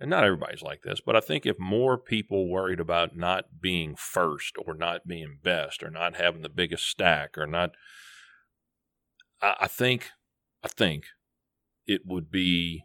and 0.00 0.08
not 0.08 0.24
everybody's 0.24 0.62
like 0.62 0.82
this, 0.82 1.00
but 1.04 1.14
I 1.14 1.20
think 1.20 1.44
if 1.44 1.58
more 1.58 1.98
people 1.98 2.48
worried 2.48 2.80
about 2.80 3.16
not 3.16 3.60
being 3.60 3.94
first 3.94 4.56
or 4.64 4.74
not 4.74 5.06
being 5.06 5.38
best 5.42 5.82
or 5.82 5.90
not 5.90 6.16
having 6.16 6.40
the 6.40 6.48
biggest 6.48 6.86
stack 6.86 7.36
or 7.36 7.46
not, 7.46 7.72
I, 9.42 9.56
I 9.60 9.66
think 9.68 10.08
I 10.64 10.68
think 10.68 11.04
it 11.86 12.02
would 12.06 12.30
be 12.30 12.84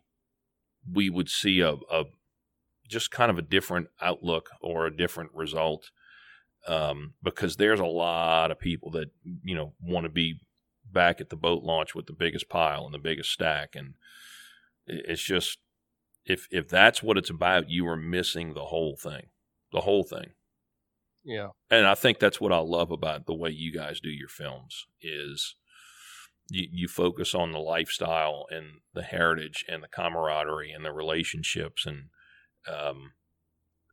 we 0.91 1.09
would 1.09 1.29
see 1.29 1.61
a, 1.61 1.75
a 1.89 2.03
just 2.87 3.11
kind 3.11 3.31
of 3.31 3.37
a 3.37 3.43
different 3.43 3.87
outlook 4.01 4.49
or 4.61 4.85
a 4.85 4.95
different 4.95 5.31
result 5.33 5.89
um, 6.67 7.13
because 7.23 7.55
there's 7.55 7.79
a 7.79 7.85
lot 7.85 8.51
of 8.51 8.59
people 8.59 8.91
that 8.91 9.09
you 9.43 9.55
know 9.55 9.73
want 9.79 10.03
to 10.03 10.09
be 10.09 10.39
back 10.91 11.21
at 11.21 11.29
the 11.29 11.35
boat 11.37 11.63
launch 11.63 11.95
with 11.95 12.07
the 12.07 12.13
biggest 12.13 12.49
pile 12.49 12.85
and 12.85 12.93
the 12.93 12.99
biggest 12.99 13.31
stack 13.31 13.73
and 13.73 13.93
it's 14.85 15.23
just 15.23 15.57
if 16.25 16.47
if 16.51 16.67
that's 16.67 17.03
what 17.03 17.17
it's 17.17 17.29
about 17.29 17.69
you 17.69 17.87
are 17.87 17.95
missing 17.95 18.53
the 18.53 18.65
whole 18.65 18.95
thing 18.95 19.27
the 19.71 19.81
whole 19.81 20.03
thing 20.03 20.31
Yeah. 21.23 21.49
and 21.69 21.85
I 21.85 21.95
think 21.95 22.19
that's 22.19 22.39
what 22.41 22.51
I 22.53 22.57
love 22.59 22.91
about 22.91 23.25
the 23.25 23.33
way 23.35 23.49
you 23.49 23.71
guys 23.73 23.99
do 23.99 24.09
your 24.09 24.27
films 24.29 24.85
is 25.01 25.55
you, 26.49 26.67
you 26.71 26.87
focus 26.87 27.33
on 27.33 27.51
the 27.51 27.59
lifestyle 27.59 28.45
and 28.49 28.65
the 28.93 29.01
heritage 29.03 29.65
and 29.67 29.81
the 29.83 29.87
camaraderie 29.87 30.71
and 30.71 30.85
the 30.85 30.91
relationships 30.91 31.85
and 31.85 32.09
um 32.71 33.13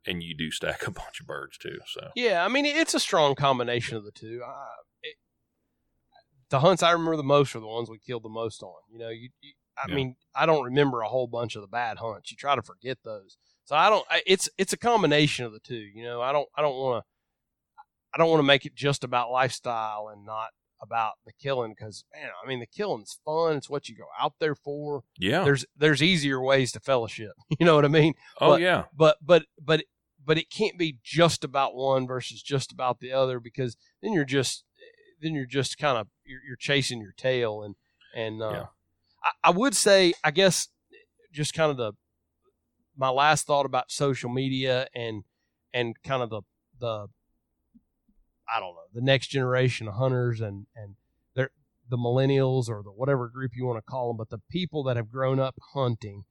and 0.07 0.22
you 0.22 0.37
do 0.37 0.51
stack 0.51 0.87
a 0.87 0.91
bunch 1.03 1.20
of 1.20 1.26
birds 1.26 1.57
too 1.59 1.78
so 1.87 2.09
Yeah, 2.16 2.45
I 2.45 2.49
mean 2.49 2.66
it's 2.66 2.95
a 2.95 3.01
strong 3.01 3.35
combination 3.35 3.97
of 3.97 4.05
the 4.05 4.11
two. 4.12 4.43
I, 4.47 4.64
it, 5.03 5.17
the 6.50 6.61
hunts 6.61 6.83
I 6.83 6.91
remember 6.91 7.17
the 7.17 7.22
most 7.22 7.54
are 7.57 7.61
the 7.61 7.67
ones 7.67 7.88
we 7.88 7.99
killed 7.99 8.25
the 8.25 8.29
most 8.29 8.63
on. 8.63 8.75
You 8.91 8.99
know, 8.99 9.09
you, 9.09 9.30
you 9.41 9.53
I 9.76 9.88
Yeah. 9.88 9.94
mean 9.94 10.16
I 10.34 10.46
don't 10.46 10.64
remember 10.64 11.00
a 11.03 11.08
whole 11.08 11.26
bunch 11.26 11.57
of 11.57 11.62
the 11.62 11.68
bad 11.68 11.99
hunts. 11.99 12.30
You 12.30 12.36
try 12.36 12.54
to 12.57 12.62
forget 12.62 12.99
those. 13.04 13.36
So 13.64 13.76
I 13.76 13.88
don't. 13.90 14.04
It's 14.26 14.49
it's 14.58 14.72
a 14.72 14.76
combination 14.78 15.44
of 15.44 15.53
the 15.53 15.61
two. 15.61 15.74
You 15.76 16.04
know, 16.04 16.20
I 16.20 16.32
don't 16.32 16.49
I 16.57 16.62
don't 16.62 16.76
want 16.76 17.04
to 17.04 17.08
I 18.14 18.18
don't 18.18 18.28
want 18.30 18.40
to 18.40 18.46
make 18.46 18.66
it 18.66 18.74
just 18.74 19.04
about 19.04 19.30
lifestyle 19.30 20.08
and 20.12 20.24
not 20.26 20.49
about 20.82 21.12
the 21.24 21.32
killing 21.40 21.72
because 21.76 22.04
man, 22.12 22.30
I 22.44 22.49
mean 22.49 22.61
the 22.61 22.66
killing's 22.66 23.18
fun. 23.24 23.57
It's 23.57 23.70
what 23.70 23.88
you 23.88 23.96
go 23.96 24.07
out 24.20 24.34
there 24.40 24.54
for. 24.57 25.04
yeah 25.18 25.44
There's 25.44 25.64
there's 25.76 26.03
easier 26.03 26.40
ways 26.40 26.72
to 26.72 26.80
fellowship. 26.80 27.32
You 27.58 27.66
know 27.66 27.76
what 27.76 27.84
I 27.84 27.88
mean? 27.88 28.14
oh 28.40 28.50
but- 28.50 28.61
yeah 28.61 28.84
but 28.94 29.16
but 29.22 29.44
but 29.61 29.84
but 30.24 30.38
it 30.38 30.50
can't 30.50 30.78
be 30.78 30.99
just 31.03 31.42
about 31.44 31.74
one 31.74 32.07
versus 32.07 32.42
just 32.42 32.70
about 32.72 33.00
the 33.00 33.12
other 33.12 33.38
because 33.40 33.76
then 34.03 34.12
you're 34.12 34.24
just 34.24 34.64
then 35.20 35.34
you're 35.34 35.46
just 35.46 35.78
kind 35.78 35.96
of 35.99 36.08
you're, 36.24 36.40
you're 36.46 36.57
chasing 36.57 37.00
your 37.00 37.14
tail 37.16 37.62
and 37.62 37.76
and 38.14 38.42
uh, 38.42 38.50
Yeah. 38.50 38.64
I, 39.43 39.51
would 39.51 39.75
say 39.75 40.13
I 40.25 40.31
guess 40.31 40.69
just 41.33 41.55
kind 41.55 41.71
of 41.71 41.77
the 41.77 41.93
my 42.97 43.09
last 43.09 43.47
thought 43.47 43.67
about 43.67 43.91
social 43.91 44.31
media 44.31 44.87
and 44.95 45.25
and 45.73 45.97
kind 46.05 46.23
of 46.23 46.31
the 46.31 46.43
the 46.79 47.07
I 48.55 48.61
don't 48.61 48.75
know 48.75 48.83
the 48.93 49.01
next 49.01 49.29
generation 49.29 49.89
of 49.89 49.95
hunters 49.95 50.41
and 50.41 50.67
and 50.77 50.97
they're 51.35 51.51
the 51.89 51.97
millennials 51.97 52.69
or 52.69 52.83
the 52.83 52.91
whatever 52.91 53.29
group 53.29 53.53
you 53.55 53.64
want 53.64 53.79
to 53.79 53.91
call 53.91 54.09
them, 54.09 54.17
but 54.17 54.31
the 54.31 54.43
people 54.51 54.83
that 54.85 54.97
have 54.97 55.11
grown 55.11 55.39
up 55.41 55.57
hunting 55.75 56.25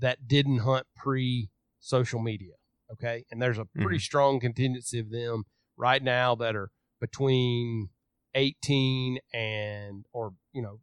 that 0.00 0.26
didn't 0.26 0.58
hunt 0.58 0.86
pre 0.96 1.50
social 1.80 2.20
media. 2.20 2.54
Okay. 2.92 3.24
And 3.30 3.40
there's 3.40 3.58
a 3.58 3.64
pretty 3.64 3.96
mm-hmm. 3.96 3.98
strong 3.98 4.40
contingency 4.40 4.98
of 4.98 5.10
them 5.10 5.44
right 5.76 6.02
now 6.02 6.34
that 6.36 6.54
are 6.54 6.70
between 7.00 7.88
18 8.34 9.18
and, 9.32 10.04
or, 10.12 10.32
you 10.52 10.62
know, 10.62 10.80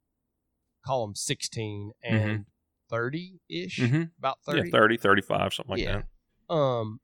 call 0.85 1.05
them 1.05 1.15
16 1.15 1.91
and 2.03 2.45
30 2.89 3.39
ish, 3.49 3.77
hmm 3.77 4.03
about 4.17 4.39
yeah 4.47 4.53
30. 4.61 4.71
30 4.71 4.97
35 4.97 5.53
something 5.53 5.71
like 5.75 5.79
Yeah. 5.83 6.01
that 6.49 6.53
Um, 6.53 6.99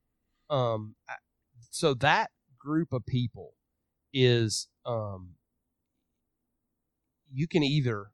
um, 0.49 0.95
I- 1.07 1.15
so 1.69 1.93
that 1.95 2.31
group 2.57 2.91
of 2.93 3.05
people 3.05 3.53
is, 4.13 4.67
um, 4.85 5.35
you 7.31 7.47
can 7.47 7.63
either 7.63 8.11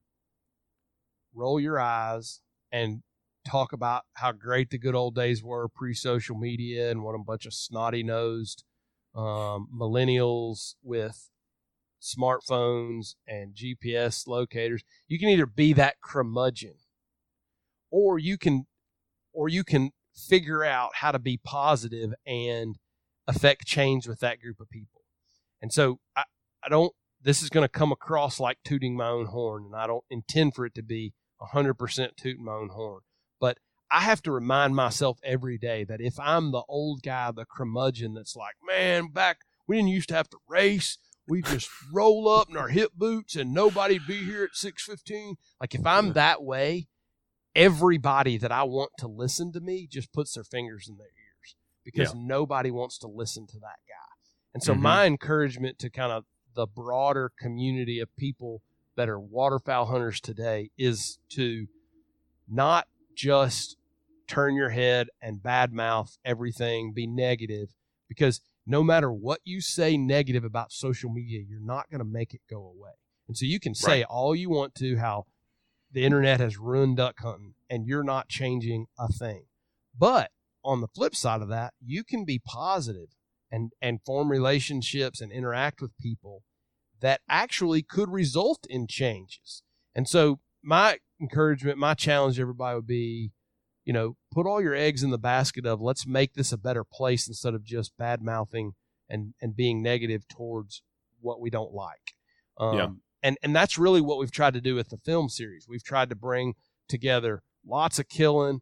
roll 1.34 1.60
your 1.60 1.80
eyes 1.80 2.42
and 2.72 3.04
talk 3.46 3.74
about 3.74 4.04
how 4.14 4.32
great 4.32 4.70
the 4.70 4.78
good 4.78 4.96
old 4.96 5.16
days 5.16 5.44
were 5.44 5.68
pre-social 5.68 6.36
media 6.38 6.90
and 6.92 7.04
what 7.04 7.14
a 7.16 7.20
bunch 7.24 7.46
of 7.46 7.54
snotty-nosed 7.54 8.64
um, 9.16 9.68
millennials 9.74 10.76
with 10.82 11.30
smartphones 12.04 13.16
and 13.28 13.56
GPS 13.56 14.28
locators. 14.28 14.84
You 15.08 15.18
can 15.18 15.30
either 15.30 15.46
be 15.46 15.74
that 15.74 16.02
curmudgeon, 16.04 16.76
or 17.90 18.20
you 18.20 18.38
can, 18.38 18.66
or 19.32 19.50
you 19.50 19.64
can 19.64 19.92
figure 20.16 20.64
out 20.64 20.92
how 20.96 21.12
to 21.12 21.20
be 21.20 21.40
positive 21.44 22.14
and 22.26 22.78
affect 23.28 23.66
change 23.66 24.08
with 24.08 24.20
that 24.20 24.42
group 24.42 24.60
of 24.60 24.70
people. 24.70 25.02
And 25.62 25.72
so 25.72 26.00
I, 26.16 26.24
I 26.64 26.70
don't. 26.70 26.94
This 27.22 27.42
is 27.42 27.50
going 27.50 27.64
to 27.64 27.70
come 27.70 27.94
across 27.94 28.38
like 28.38 28.58
tooting 28.66 28.98
my 28.98 29.08
own 29.08 29.28
horn, 29.28 29.64
and 29.66 29.76
I 29.76 29.88
don't 29.88 30.04
intend 30.10 30.56
for 30.56 30.66
it 30.66 30.76
to 30.76 30.84
be 30.84 31.14
100% 31.42 32.18
tooting 32.18 32.44
my 32.44 32.52
own 32.52 32.70
horn. 32.70 33.00
But 33.40 33.60
I 33.90 34.02
have 34.02 34.22
to 34.24 34.32
remind 34.32 34.76
myself 34.76 35.20
every 35.24 35.58
day 35.58 35.86
that 35.86 36.02
if 36.02 36.20
I'm 36.20 36.52
the 36.52 36.64
old 36.68 37.02
guy, 37.02 37.32
the 37.32 37.46
curmudgeon 37.46 38.14
that's 38.14 38.36
like, 38.36 38.56
man, 38.68 39.08
back 39.08 39.38
we 39.68 39.78
didn't 39.78 39.90
used 39.90 40.10
to 40.10 40.16
have 40.16 40.30
to 40.30 40.38
race. 40.48 40.98
We 41.28 41.42
just 41.42 41.70
roll 41.92 42.28
up 42.28 42.50
in 42.50 42.58
our 42.58 42.68
hip 42.68 42.92
boots 42.96 43.36
and 43.36 43.54
nobody'd 43.54 44.06
be 44.08 44.24
here 44.26 44.44
at 44.44 44.56
6:15. 44.56 45.36
Like 45.62 45.74
if 45.74 45.86
I'm 45.86 46.14
that 46.14 46.44
way, 46.44 46.88
everybody 47.56 48.38
that 48.38 48.52
I 48.52 48.64
want 48.64 48.92
to 49.00 49.08
listen 49.08 49.52
to 49.54 49.62
me 49.62 49.88
just 49.88 50.12
puts 50.12 50.34
their 50.34 50.44
fingers 50.44 50.90
in 50.90 50.98
their 50.98 51.08
ears 51.08 51.56
because 51.84 52.14
Yeah. 52.14 52.20
nobody 52.22 52.72
wants 52.72 52.98
to 53.00 53.08
listen 53.08 53.48
to 53.48 53.60
that 53.60 53.80
guy. 53.88 54.14
And 54.54 54.62
so 54.64 54.74
Mhm. 54.76 54.82
my 54.82 55.06
encouragement 55.06 55.80
to 55.80 55.90
kind 55.90 56.12
of 56.12 56.26
the 56.56 56.68
broader 56.68 57.30
community 57.30 58.00
of 58.00 58.16
people 58.16 58.62
that 58.96 59.10
are 59.10 59.20
waterfowl 59.20 59.86
hunters 59.86 60.20
today 60.22 60.72
is 60.78 61.20
to 61.30 61.68
not 62.48 62.88
just 63.16 63.78
turn 64.28 64.56
your 64.56 64.70
head 64.70 65.10
and 65.22 65.42
badmouth 65.42 66.18
everything, 66.26 66.92
be 66.92 67.08
negative, 67.08 67.74
because 68.08 68.42
no 68.66 68.84
matter 68.84 69.12
what 69.12 69.42
you 69.44 69.62
say 69.62 69.98
negative 69.98 70.44
about 70.44 70.72
social 70.72 71.10
media, 71.12 71.42
you're 71.48 71.60
not 71.60 71.90
going 71.90 72.00
to 72.00 72.06
make 72.06 72.34
it 72.34 72.42
go 72.50 72.66
away. 72.66 72.92
And 73.28 73.38
so 73.38 73.46
you 73.46 73.60
can 73.60 73.76
say 73.76 74.00
Right. 74.00 74.06
all 74.10 74.36
you 74.36 74.50
want 74.50 74.76
to 74.76 74.98
how 74.98 75.26
the 75.92 76.06
internet 76.06 76.40
has 76.40 76.58
ruined 76.58 76.98
duck 76.98 77.20
hunting, 77.20 77.56
and 77.70 77.86
you're 77.86 78.04
not 78.04 78.28
changing 78.30 78.88
a 78.98 79.08
thing. 79.08 79.46
But 79.98 80.32
on 80.64 80.82
the 80.82 80.88
flip 80.88 81.16
side 81.16 81.42
of 81.42 81.50
that, 81.50 81.74
you 81.84 82.04
can 82.04 82.26
be 82.26 82.40
positive 82.40 83.10
and 83.52 83.72
and 83.82 84.00
form 84.06 84.30
relationships 84.32 85.22
and 85.22 85.32
interact 85.32 85.82
with 85.82 85.98
people 85.98 86.44
that 87.00 87.22
actually 87.30 87.84
could 87.84 88.10
result 88.10 88.66
in 88.70 88.88
changes. 88.88 89.62
And 89.94 90.08
so 90.08 90.40
my 90.64 90.98
encouragement, 91.22 91.78
my 91.78 91.94
challenge 91.94 92.38
to 92.38 92.42
everybody 92.42 92.76
would 92.76 92.88
be, 92.88 93.32
you 93.86 93.94
know, 93.94 94.16
put 94.32 94.46
all 94.46 94.62
your 94.62 94.76
eggs 94.76 95.04
in 95.04 95.10
the 95.10 95.18
basket 95.18 95.66
of 95.66 95.82
let's 95.82 96.08
make 96.08 96.34
this 96.34 96.52
a 96.52 96.58
better 96.58 96.84
place 96.84 97.28
instead 97.28 97.54
of 97.54 97.64
just 97.64 97.98
bad 97.98 98.22
mouthing 98.22 98.74
and 99.10 99.34
and 99.42 99.56
being 99.56 99.82
negative 99.82 100.28
towards 100.28 100.82
what 101.22 101.40
we 101.40 101.50
don't 101.50 101.74
like. 101.74 102.14
Um, 102.58 102.78
Yeah. 102.78 102.88
And 103.22 103.38
and 103.42 103.56
that's 103.56 103.78
really 103.78 104.02
what 104.02 104.20
we've 104.20 104.32
tried 104.32 104.54
to 104.54 104.62
do 104.62 104.76
with 104.76 104.90
the 104.90 104.98
film 104.98 105.30
series. 105.30 105.66
We've 105.68 105.84
tried 105.84 106.10
to 106.10 106.16
bring 106.16 106.56
together 106.90 107.42
lots 107.66 107.98
of 108.00 108.10
killing 108.10 108.60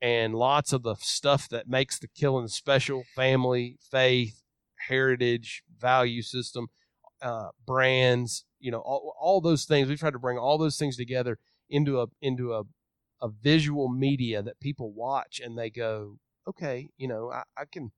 and 0.00 0.34
lots 0.34 0.72
of 0.72 0.82
the 0.82 0.96
stuff 0.96 1.48
that 1.48 1.68
makes 1.68 1.98
the 1.98 2.08
killing 2.08 2.48
special 2.48 3.04
family 3.14 3.78
faith 3.90 4.42
heritage 4.88 5.62
value 5.78 6.22
system 6.22 6.66
uh, 7.22 7.50
brands 7.64 8.44
you 8.58 8.72
know 8.72 8.80
all, 8.80 9.14
all 9.20 9.40
those 9.40 9.64
things 9.64 9.88
we've 9.88 10.00
tried 10.00 10.12
to 10.12 10.18
bring 10.18 10.36
all 10.36 10.58
those 10.58 10.76
things 10.76 10.96
together 10.96 11.38
into 11.70 12.00
a 12.00 12.06
into 12.20 12.52
a, 12.52 12.62
a 13.22 13.28
visual 13.28 13.88
media 13.88 14.42
that 14.42 14.60
people 14.60 14.92
watch 14.92 15.40
and 15.42 15.56
they 15.56 15.70
go 15.70 16.18
okay 16.46 16.88
you 16.98 17.08
know 17.08 17.30
i, 17.32 17.42
I 17.56 17.64
can 17.70 17.90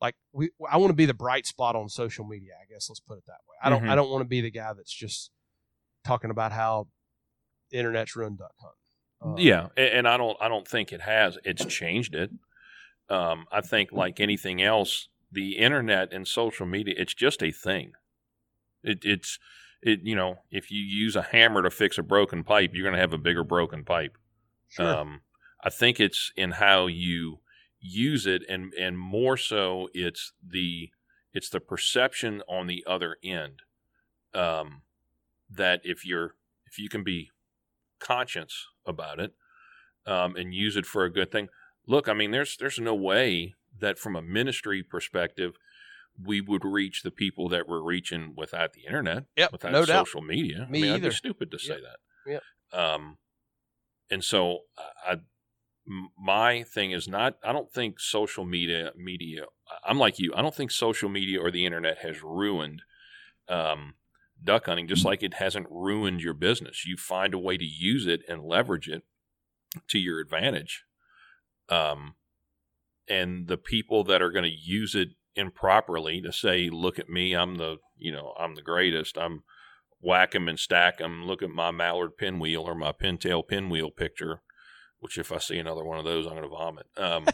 like 0.00 0.14
we 0.32 0.50
i 0.70 0.76
want 0.78 0.90
to 0.90 0.94
be 0.96 1.04
the 1.06 1.14
bright 1.14 1.46
spot 1.46 1.76
on 1.76 1.88
social 1.88 2.24
media 2.24 2.52
i 2.62 2.72
guess 2.72 2.88
let's 2.88 3.00
put 3.00 3.18
it 3.18 3.24
that 3.26 3.40
way 3.48 3.56
i 3.62 3.68
don't 3.68 3.82
Mhm. 3.82 3.90
i 3.90 3.94
don't 3.94 4.10
want 4.10 4.22
to 4.22 4.28
be 4.28 4.40
the 4.40 4.50
guy 4.50 4.72
that's 4.72 4.92
just 4.92 5.30
talking 6.04 6.30
about 6.30 6.52
how 6.52 6.86
the 7.70 7.78
internet's 7.78 8.14
ruined 8.16 8.38
duck 8.38 8.54
hunting 8.60 8.78
Uh, 9.20 9.36
yeah, 9.40 9.68
a- 9.76 9.94
and 9.96 10.06
I 10.08 10.16
don't 10.16 10.36
I 10.40 10.48
don't 10.48 10.66
think 10.66 10.92
it 10.92 11.00
has. 11.02 11.38
It's 11.44 11.64
changed 11.64 12.14
it. 12.14 12.30
Um, 13.08 13.46
I 13.52 13.60
think 13.60 13.92
like 13.92 14.18
anything 14.20 14.60
else, 14.62 15.08
the 15.30 15.58
internet 15.58 16.12
and 16.12 16.26
social 16.26 16.66
media, 16.66 16.94
it's 16.98 17.14
just 17.14 17.42
a 17.42 17.52
thing. 17.52 17.92
It, 18.82 19.04
it's 19.04 19.38
it 19.80 20.00
you 20.02 20.16
know 20.16 20.38
if 20.50 20.70
you 20.72 20.80
use 20.82 21.14
a 21.14 21.22
hammer 21.22 21.62
to 21.62 21.70
fix 21.70 21.98
a 21.98 22.02
broken 22.02 22.42
pipe, 22.42 22.70
you're 22.74 22.82
going 22.84 22.96
to 22.96 23.00
have 23.00 23.12
a 23.12 23.18
bigger 23.28 23.44
broken 23.44 23.84
pipe. 23.84 24.18
Sure. 24.72 24.94
Um, 24.96 25.20
I 25.64 25.70
think 25.70 26.00
it's 26.00 26.32
in 26.36 26.52
how 26.52 26.86
you 26.86 27.38
use 27.80 28.26
it, 28.26 28.42
and 28.48 28.72
and 28.74 28.98
more 28.98 29.36
so, 29.36 29.88
it's 29.94 30.32
the 30.46 30.90
it's 31.32 31.48
the 31.50 31.60
perception 31.60 32.42
on 32.48 32.66
the 32.66 32.84
other 32.86 33.16
end. 33.22 33.60
Um, 34.34 34.82
that 35.50 35.80
if 35.84 36.04
you're 36.06 36.34
if 36.66 36.78
you 36.78 36.88
can 36.88 37.04
be 37.04 37.30
conscious 38.00 38.66
about 38.86 39.20
it, 39.20 39.34
um, 40.06 40.36
and 40.36 40.54
use 40.54 40.76
it 40.76 40.86
for 40.86 41.04
a 41.04 41.10
good 41.12 41.30
thing. 41.30 41.48
Look, 41.86 42.08
I 42.08 42.14
mean, 42.14 42.30
there's 42.30 42.56
there's 42.56 42.78
no 42.78 42.94
way 42.94 43.54
that 43.78 43.98
from 43.98 44.16
a 44.16 44.22
ministry 44.22 44.82
perspective 44.82 45.56
we 46.22 46.40
would 46.40 46.64
reach 46.64 47.02
the 47.02 47.10
people 47.10 47.48
that 47.48 47.66
we're 47.68 47.82
reaching 47.82 48.34
without 48.36 48.74
the 48.74 48.84
internet, 48.84 49.24
Yep, 49.36 49.52
without 49.52 49.72
no 49.72 49.84
doubt. 49.86 50.06
social 50.06 50.20
media. 50.22 50.66
Me 50.68 50.80
I 50.80 50.82
mean, 50.82 50.90
I'd 50.92 50.96
either. 50.96 51.08
be 51.10 51.14
stupid 51.14 51.50
to 51.50 51.58
say 51.58 51.74
Yep. 51.74 51.82
that. 51.82 52.32
Yep. 52.32 52.42
Um, 52.80 53.18
and 54.12 54.22
so 54.22 54.58
I, 55.08 55.12
m- 55.88 56.10
my 56.18 56.62
thing 56.62 56.92
is 56.92 57.08
not. 57.08 57.36
I 57.42 57.52
don't 57.52 57.72
think 57.72 57.98
social 57.98 58.44
media 58.44 58.92
media. 58.94 59.46
I'm 59.84 59.98
like 59.98 60.18
you. 60.18 60.32
I 60.36 60.42
don't 60.42 60.54
think 60.54 60.70
social 60.70 61.08
media 61.08 61.40
or 61.40 61.50
the 61.50 61.64
internet 61.64 61.98
has 61.98 62.22
ruined 62.22 62.82
um, 63.48 63.94
duck 64.44 64.66
hunting, 64.66 64.86
just 64.86 65.04
like 65.04 65.22
it 65.22 65.34
hasn't 65.34 65.66
ruined 65.70 66.20
your 66.20 66.34
business. 66.34 66.84
You 66.86 66.96
find 66.98 67.32
a 67.32 67.38
way 67.38 67.56
to 67.56 67.64
use 67.64 68.06
it 68.06 68.20
and 68.28 68.44
leverage 68.44 68.88
it 68.88 69.02
to 69.88 69.98
your 69.98 70.20
advantage. 70.20 70.84
Um, 71.70 72.16
and 73.08 73.48
the 73.48 73.56
people 73.56 74.04
that 74.04 74.20
are 74.20 74.30
going 74.30 74.44
to 74.44 74.50
use 74.50 74.94
it 74.94 75.08
improperly 75.34 76.20
to 76.20 76.32
say, 76.32 76.68
"Look 76.68 76.98
at 76.98 77.08
me, 77.08 77.32
I'm 77.32 77.56
the 77.56 77.78
you 77.96 78.12
know 78.12 78.34
I'm 78.38 78.56
the 78.56 78.62
greatest. 78.62 79.16
I'm 79.16 79.42
whack 80.02 80.34
'em 80.34 80.48
and 80.48 80.58
stack 80.58 80.98
them. 80.98 81.24
Look 81.24 81.42
at 81.42 81.48
my 81.48 81.70
mallard 81.70 82.18
pinwheel 82.18 82.62
or 82.62 82.74
my 82.74 82.92
pintail 82.92 83.46
pinwheel 83.46 83.90
picture." 83.90 84.42
Which, 84.98 85.16
if 85.18 85.32
I 85.32 85.38
see 85.38 85.58
another 85.58 85.82
one 85.84 85.98
of 85.98 86.04
those, 86.04 86.26
I'm 86.26 86.32
going 86.34 86.42
to 86.44 86.48
vomit. 86.48 86.86
Um, 86.96 87.26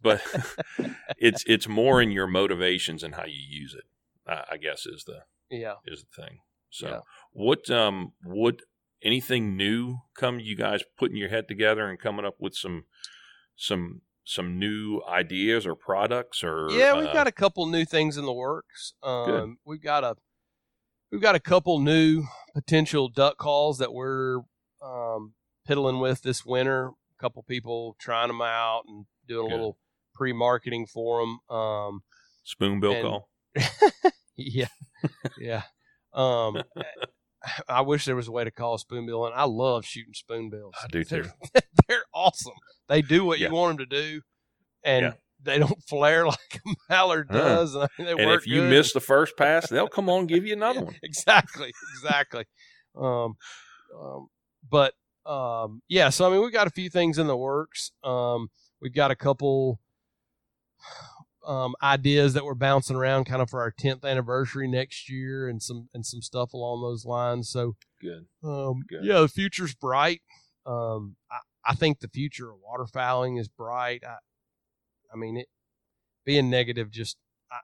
but 0.00 0.22
it's 1.18 1.44
it's 1.46 1.68
more 1.68 2.00
in 2.00 2.10
your 2.10 2.26
motivations 2.26 3.02
and 3.02 3.14
how 3.16 3.26
you 3.26 3.42
use 3.48 3.74
it. 3.74 3.84
I, 4.26 4.44
I 4.52 4.56
guess 4.56 4.86
is 4.86 5.04
the 5.04 5.24
yeah 5.50 5.74
is 5.84 6.04
the 6.04 6.22
thing. 6.22 6.38
So, 6.70 6.88
Yeah. 6.88 7.00
what 7.32 7.68
um 7.70 8.12
would 8.24 8.62
anything 9.02 9.56
new 9.56 9.98
come? 10.14 10.40
You 10.40 10.56
guys 10.56 10.82
putting 10.96 11.16
your 11.16 11.28
head 11.28 11.48
together 11.48 11.86
and 11.88 11.98
coming 11.98 12.24
up 12.24 12.36
with 12.38 12.54
some 12.54 12.84
some 13.56 14.00
some 14.24 14.58
new 14.58 15.02
ideas 15.06 15.66
or 15.66 15.74
products 15.74 16.42
or 16.42 16.68
Yeah, 16.70 16.96
we've 16.96 17.08
uh, 17.08 17.12
got 17.12 17.26
a 17.26 17.32
couple 17.32 17.66
new 17.66 17.84
things 17.84 18.16
in 18.16 18.24
the 18.24 18.32
works. 18.32 18.94
Um, 19.02 19.58
we've 19.66 19.82
got 19.82 20.02
a 20.04 20.16
we've 21.12 21.20
got 21.20 21.34
a 21.34 21.40
couple 21.40 21.78
new 21.78 22.24
potential 22.54 23.08
duck 23.08 23.36
calls 23.36 23.78
that 23.78 23.92
we're 23.92 24.38
um, 24.82 25.34
piddling 25.66 26.00
with 26.00 26.22
this 26.22 26.44
winter. 26.44 26.88
A 26.88 27.20
couple 27.20 27.42
people 27.44 27.94
trying 28.00 28.28
them 28.28 28.40
out 28.42 28.82
and 28.88 29.04
doing 29.28 29.48
Good. 29.48 29.52
a 29.52 29.56
little 29.56 29.78
pre-marketing 30.14 30.86
for 30.86 31.20
them. 31.20 31.56
Um, 31.56 32.02
spoonbill 32.44 32.92
and- 32.92 33.02
call. 33.02 33.28
yeah, 34.36 34.66
yeah. 35.38 35.62
Um, 36.14 36.62
I 37.68 37.80
wish 37.82 38.04
there 38.04 38.16
was 38.16 38.28
a 38.28 38.32
way 38.32 38.44
to 38.44 38.50
call 38.50 38.74
a 38.74 38.78
spoonbill, 38.78 39.26
and 39.26 39.34
I 39.34 39.44
love 39.44 39.84
shooting 39.84 40.14
spoonbills. 40.14 40.74
I 40.82 40.86
do 40.88 41.04
too. 41.04 41.24
They're, 41.52 41.62
they're 41.88 42.04
awesome. 42.14 42.54
They 42.88 43.02
do 43.02 43.24
what 43.24 43.38
Yeah. 43.38 43.48
you 43.48 43.54
want 43.54 43.78
them 43.78 43.86
to 43.88 43.96
do, 44.02 44.20
and 44.84 45.02
Yeah. 45.06 45.12
They 45.42 45.58
don't 45.58 45.82
flare 45.88 46.26
like 46.26 46.60
a 46.66 46.70
mallard 46.88 47.28
Uh. 47.30 47.34
does. 47.34 47.74
And 47.74 47.88
they 47.98 48.12
And 48.12 48.26
work 48.26 48.40
if 48.42 48.46
you 48.46 48.60
good. 48.60 48.70
miss 48.70 48.92
the 48.92 49.00
first 49.00 49.36
pass, 49.38 49.68
they'll 49.68 49.88
come 49.88 50.08
on 50.08 50.20
and 50.20 50.28
give 50.28 50.46
you 50.46 50.52
another 50.54 50.80
Yeah, 50.80 50.84
one. 50.86 50.96
exactly, 51.02 51.72
exactly. 51.96 52.44
um, 52.96 53.34
um, 53.98 54.28
but 54.68 54.94
um, 55.26 55.82
yeah, 55.88 56.08
so 56.08 56.26
I 56.26 56.30
mean, 56.32 56.42
we've 56.42 56.52
got 56.52 56.66
a 56.66 56.70
few 56.70 56.90
things 56.90 57.18
in 57.18 57.26
the 57.26 57.36
works. 57.36 57.92
Um, 58.02 58.48
we've 58.80 58.94
got 58.94 59.10
a 59.10 59.16
couple 59.16 59.78
um, 61.46 61.74
ideas 61.82 62.34
that 62.34 62.44
we're 62.44 62.54
bouncing 62.54 62.96
around, 62.96 63.24
kind 63.24 63.42
of 63.42 63.50
for 63.50 63.60
our 63.60 63.72
10th 63.72 64.04
anniversary 64.04 64.68
next 64.68 65.08
year, 65.10 65.48
and 65.48 65.62
some 65.62 65.88
and 65.94 66.04
some 66.06 66.22
stuff 66.22 66.52
along 66.54 66.82
those 66.82 67.04
lines. 67.04 67.50
So 67.50 67.76
Good. 68.00 68.26
um, 68.44 68.82
Good. 68.88 69.04
yeah, 69.04 69.20
the 69.20 69.28
future's 69.28 69.74
bright. 69.74 70.22
Um, 70.66 71.16
I, 71.30 71.38
I 71.70 71.74
think 71.74 72.00
the 72.00 72.08
future 72.08 72.50
of 72.50 72.58
waterfowling 72.58 73.38
is 73.40 73.48
bright. 73.48 74.02
I, 74.04 74.16
I 75.12 75.16
mean, 75.16 75.36
it 75.36 75.48
being 76.24 76.50
negative 76.50 76.90
just 76.90 77.16
I, 77.50 77.58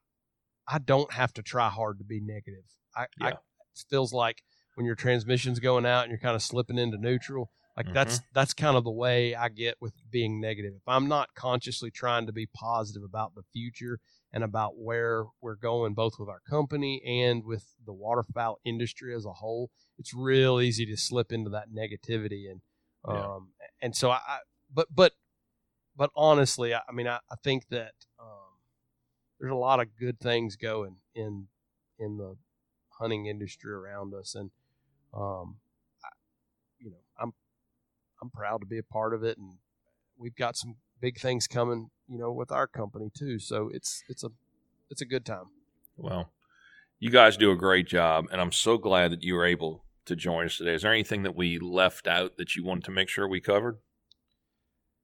I 0.66 0.78
don't 0.78 1.12
have 1.12 1.32
to 1.34 1.42
try 1.42 1.68
hard 1.68 1.98
to 1.98 2.04
be 2.04 2.20
negative. 2.20 2.64
I, 2.96 3.06
I 3.20 3.28
Yeah. 3.28 3.34
it 3.34 3.84
feels 3.90 4.12
like 4.12 4.42
when 4.74 4.86
your 4.86 4.94
transmission's 4.96 5.60
going 5.60 5.86
out 5.86 6.02
and 6.02 6.10
you're 6.10 6.20
kind 6.20 6.36
of 6.36 6.42
slipping 6.42 6.78
into 6.78 6.98
neutral, 6.98 7.50
Like 7.76 7.86
that's 7.92 8.20
that's 8.32 8.54
kind 8.54 8.76
of 8.76 8.84
the 8.84 8.90
way 8.90 9.34
I 9.34 9.48
get 9.48 9.76
with 9.80 9.92
being 10.10 10.40
negative. 10.40 10.72
If 10.76 10.88
I'm 10.88 11.08
not 11.08 11.34
consciously 11.34 11.90
trying 11.90 12.26
to 12.26 12.32
be 12.32 12.46
positive 12.46 13.02
about 13.04 13.34
the 13.34 13.44
future 13.52 14.00
and 14.32 14.42
about 14.44 14.72
where 14.76 15.24
we're 15.40 15.54
going, 15.54 15.94
both 15.94 16.14
with 16.18 16.28
our 16.28 16.40
company 16.40 17.00
and 17.06 17.44
with 17.44 17.64
the 17.86 17.92
waterfowl 17.92 18.58
industry 18.64 19.14
as 19.14 19.24
a 19.24 19.32
whole, 19.32 19.70
it's 19.96 20.12
real 20.12 20.60
easy 20.60 20.86
to 20.86 20.96
slip 20.96 21.32
into 21.32 21.50
that 21.50 21.70
negativity. 21.72 22.50
And 22.50 22.60
um, 23.04 23.14
Yeah. 23.60 23.66
and 23.80 23.96
so 23.96 24.10
I, 24.10 24.20
I, 24.26 24.38
but 24.72 24.88
but 24.94 25.12
but 25.98 26.10
honestly, 26.14 26.72
I, 26.72 26.80
I 26.88 26.92
mean, 26.92 27.08
I, 27.08 27.18
I 27.30 27.34
think 27.42 27.68
that 27.70 27.92
um, 28.20 28.54
there's 29.38 29.52
a 29.52 29.56
lot 29.56 29.80
of 29.80 29.88
good 29.98 30.20
things 30.20 30.54
going 30.56 30.96
in 31.14 31.48
in 31.98 32.16
the 32.16 32.36
hunting 33.00 33.26
industry 33.26 33.72
around 33.72 34.14
us, 34.14 34.36
and 34.36 34.50
um, 35.12 35.56
I, 36.04 36.08
you 36.78 36.90
know, 36.90 37.02
I'm 37.20 37.32
I'm 38.22 38.30
proud 38.30 38.60
to 38.60 38.66
be 38.66 38.78
a 38.78 38.82
part 38.84 39.12
of 39.12 39.24
it, 39.24 39.38
and 39.38 39.54
we've 40.16 40.36
got 40.36 40.56
some 40.56 40.76
big 41.00 41.18
things 41.18 41.48
coming, 41.48 41.90
you 42.08 42.18
know, 42.18 42.32
with 42.32 42.52
our 42.52 42.68
company 42.68 43.10
too. 43.12 43.40
So 43.40 43.68
it's 43.74 44.04
it's 44.08 44.22
a 44.22 44.30
it's 44.90 45.02
a 45.02 45.06
good 45.06 45.26
time. 45.26 45.46
Well, 45.96 46.30
you 47.00 47.10
guys 47.10 47.36
do 47.36 47.50
a 47.50 47.56
great 47.56 47.88
job, 47.88 48.26
and 48.30 48.40
I'm 48.40 48.52
so 48.52 48.78
glad 48.78 49.10
that 49.10 49.24
you 49.24 49.34
were 49.34 49.44
able 49.44 49.84
to 50.04 50.14
join 50.14 50.46
us 50.46 50.58
today. 50.58 50.74
Is 50.74 50.82
there 50.82 50.92
anything 50.92 51.24
that 51.24 51.34
we 51.34 51.58
left 51.58 52.06
out 52.06 52.36
that 52.36 52.54
you 52.54 52.64
wanted 52.64 52.84
to 52.84 52.92
make 52.92 53.08
sure 53.08 53.26
we 53.26 53.40
covered? 53.40 53.78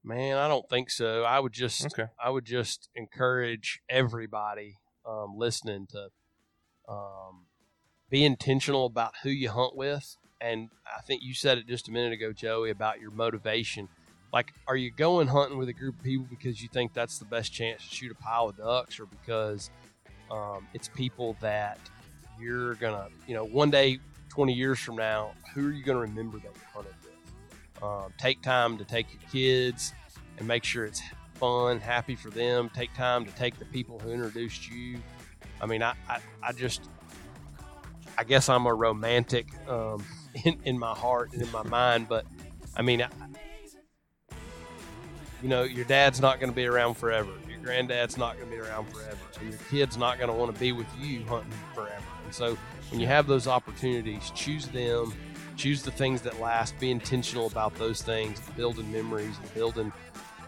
Man, 0.05 0.37
I 0.37 0.49
don't 0.49 0.69
think 0.69 0.91
so. 0.91 1.23
I 1.23 1.41
would 1.41 1.53
just 1.53 1.87
Okay. 1.87 2.11
I 2.23 2.29
would 2.29 2.45
just 2.45 2.91
encourage 2.95 3.81
everybody 3.89 4.77
um, 5.07 5.35
listening 5.37 5.87
to 5.91 6.09
um, 6.89 7.47
be 8.11 8.25
intentional 8.25 8.85
about 8.85 9.15
who 9.23 9.31
you 9.31 9.51
hunt 9.51 9.75
with. 9.75 10.17
And 10.41 10.69
I 10.87 11.01
think 11.01 11.23
you 11.23 11.33
said 11.33 11.57
it 11.57 11.67
just 11.67 11.89
a 11.89 11.91
minute 11.91 12.13
ago, 12.13 12.33
Joey, 12.33 12.71
about 12.71 13.01
your 13.01 13.11
motivation. 13.11 13.89
Like, 14.31 14.53
are 14.69 14.77
you 14.77 14.91
going 14.91 15.29
hunting 15.29 15.57
with 15.57 15.69
a 15.71 15.73
group 15.73 15.99
of 15.99 16.05
people 16.05 16.27
because 16.29 16.61
you 16.61 16.69
think 16.69 16.93
that's 16.93 17.19
the 17.19 17.25
best 17.25 17.53
chance 17.53 17.89
to 17.89 17.95
shoot 17.95 18.13
a 18.13 18.15
pile 18.17 18.49
of 18.49 18.59
ducks, 18.59 19.01
or 19.01 19.07
because 19.07 19.71
um, 20.31 20.67
it's 20.75 20.89
people 20.89 21.37
that 21.41 21.79
you're 22.39 22.75
gonna, 22.75 23.09
you 23.27 23.35
know, 23.35 23.45
one 23.45 23.71
day, 23.71 24.01
20 24.29 24.53
years 24.53 24.79
from 24.81 24.97
now, 24.97 25.33
who 25.55 25.69
are 25.69 25.73
you 25.73 25.85
gonna 25.85 26.01
remember 26.01 26.37
that 26.39 26.53
you 26.55 26.61
hunted 26.75 26.95
Um, 27.83 28.13
take 28.19 28.41
time 28.43 28.79
to 28.79 28.85
take 28.85 29.07
your 29.13 29.23
kids 29.31 29.93
and 30.39 30.49
make 30.49 30.65
sure 30.65 30.85
it's 30.85 31.03
fun, 31.35 31.81
happy 31.81 32.15
for 32.15 32.31
them. 32.31 32.71
Take 32.75 32.95
time 32.95 33.25
to 33.25 33.31
take 33.33 33.59
the 33.59 33.65
people 33.67 33.99
who 33.99 34.11
introduced 34.11 34.71
you. 34.71 34.99
I 35.61 35.67
mean, 35.67 35.83
I, 35.83 35.95
I, 36.09 36.21
I 36.43 36.53
just, 36.53 36.89
I 38.17 38.25
guess 38.25 38.49
I'm 38.49 38.67
a 38.67 38.75
romantic 38.75 39.47
um, 39.69 40.05
in, 40.45 40.59
in 40.65 40.79
my 40.79 40.95
heart 40.95 41.33
and 41.33 41.43
in 41.43 41.51
my 41.53 41.63
mind, 41.63 42.09
but 42.09 42.25
I 42.77 42.83
mean, 42.83 43.03
I, 43.03 43.09
you 45.43 45.49
know, 45.51 45.63
your 45.63 45.85
dad's 45.85 46.21
not 46.21 46.41
going 46.41 46.51
to 46.51 46.57
be 46.57 46.65
around 46.65 46.95
forever. 46.95 47.31
Your 47.49 47.59
granddad's 47.59 48.17
not 48.17 48.39
going 48.39 48.49
to 48.49 48.57
be 48.57 48.61
around 48.61 48.89
forever. 48.89 49.19
And 49.39 49.51
your 49.51 49.59
kid's 49.71 49.99
not 49.99 50.17
going 50.17 50.31
to 50.31 50.35
want 50.35 50.55
to 50.55 50.59
be 50.59 50.73
with 50.73 50.87
you 50.99 51.23
hunting 51.27 51.53
forever. 51.75 52.03
And 52.25 52.35
so 52.35 52.57
when 52.91 52.99
you 52.99 53.07
have 53.07 53.27
those 53.27 53.47
opportunities, 53.47 54.33
choose 54.35 54.67
them, 54.69 55.13
choose 55.57 55.83
the 55.83 55.91
things 55.91 56.23
that 56.23 56.41
last, 56.41 56.79
be 56.79 56.91
intentional 56.91 57.47
about 57.47 57.75
those 57.77 58.03
things, 58.03 58.41
building 58.57 58.91
memories 58.93 59.37
and 59.41 59.55
building 59.55 59.93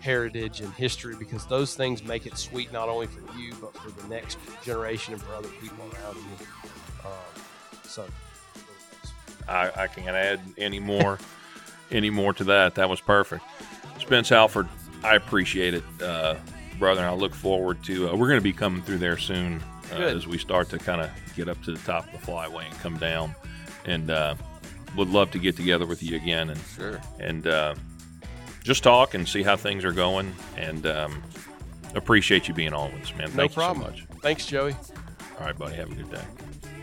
heritage 0.01 0.61
and 0.61 0.73
history 0.75 1.17
because 1.19 1.47
those 1.47 1.75
things 1.75 2.05
make 2.05 2.27
it 2.27 2.37
sweet 2.37 2.73
not 2.73 2.89
only 2.89 3.07
for 3.07 3.21
you 3.37 3.53
but 3.61 3.77
for 3.77 3.91
the 3.91 4.09
next 4.09 4.39
generation 4.63 5.15
and 5.15 5.23
for 5.23 5.35
other 5.35 5.49
people 5.61 5.85
around 5.85 6.17
you. 6.17 6.47
Um, 7.05 7.43
so, 7.83 8.07
I, 9.49 9.71
I 9.75 9.87
can't 9.87 10.17
add 10.17 10.41
any 10.59 10.81
more, 10.81 11.19
any 11.91 12.11
more 12.11 12.33
to 12.35 12.45
that. 12.45 12.75
That 12.75 12.89
was 12.89 13.01
perfect. 13.01 13.45
Spence 13.99 14.33
Alford, 14.33 14.69
I 15.03 15.15
appreciate 15.15 15.75
it, 15.75 15.85
uh, 16.03 16.37
brother. 16.79 17.03
And 17.03 17.11
I 17.11 17.15
look 17.15 17.35
forward 17.35 17.83
to. 17.85 18.11
Uh, 18.11 18.17
we're 18.17 18.29
going 18.29 18.41
to 18.41 18.45
be 18.45 18.53
coming 18.53 18.83
through 18.83 18.99
there 18.99 19.17
soon 19.17 19.63
uh, 19.93 19.97
as 19.97 20.27
we 20.27 20.39
start 20.39 20.69
to 20.71 20.79
kind 20.79 21.01
of 21.01 21.11
get 21.37 21.49
up 21.49 21.63
to 21.65 21.73
the 21.73 21.79
top 21.79 22.13
of 22.13 22.21
the 22.21 22.27
flyway 22.27 22.67
and 22.67 22.79
come 22.81 22.97
down. 22.99 23.35
And 23.85 24.11
uh, 24.11 24.35
would 24.97 25.09
love 25.09 25.31
to 25.33 25.39
get 25.39 25.57
together 25.57 25.87
with 25.87 26.03
you 26.03 26.17
again 26.17 26.51
and 26.51 26.61
sure. 26.75 27.01
and 27.21 27.47
uh, 27.47 27.75
just 28.63 28.83
talk 28.83 29.15
and 29.15 29.29
see 29.29 29.43
how 29.43 29.57
things 29.57 29.85
are 29.85 29.93
going. 29.93 30.35
And 30.57 30.87
um, 30.87 31.23
appreciate 31.95 32.49
you 32.49 32.55
being 32.55 32.73
on 32.73 32.93
with 32.93 33.03
us, 33.03 33.15
man. 33.17 33.31
No 33.31 33.37
Thank 33.37 33.53
problem. 33.53 33.93
you 33.93 34.01
so 34.01 34.07
much. 34.15 34.21
Thanks, 34.23 34.47
Joey. 34.47 34.75
All 35.39 35.47
right, 35.47 35.57
buddy. 35.57 35.77
Have 35.77 35.93
a 35.93 35.95
good 35.95 36.11
day. 36.11 36.25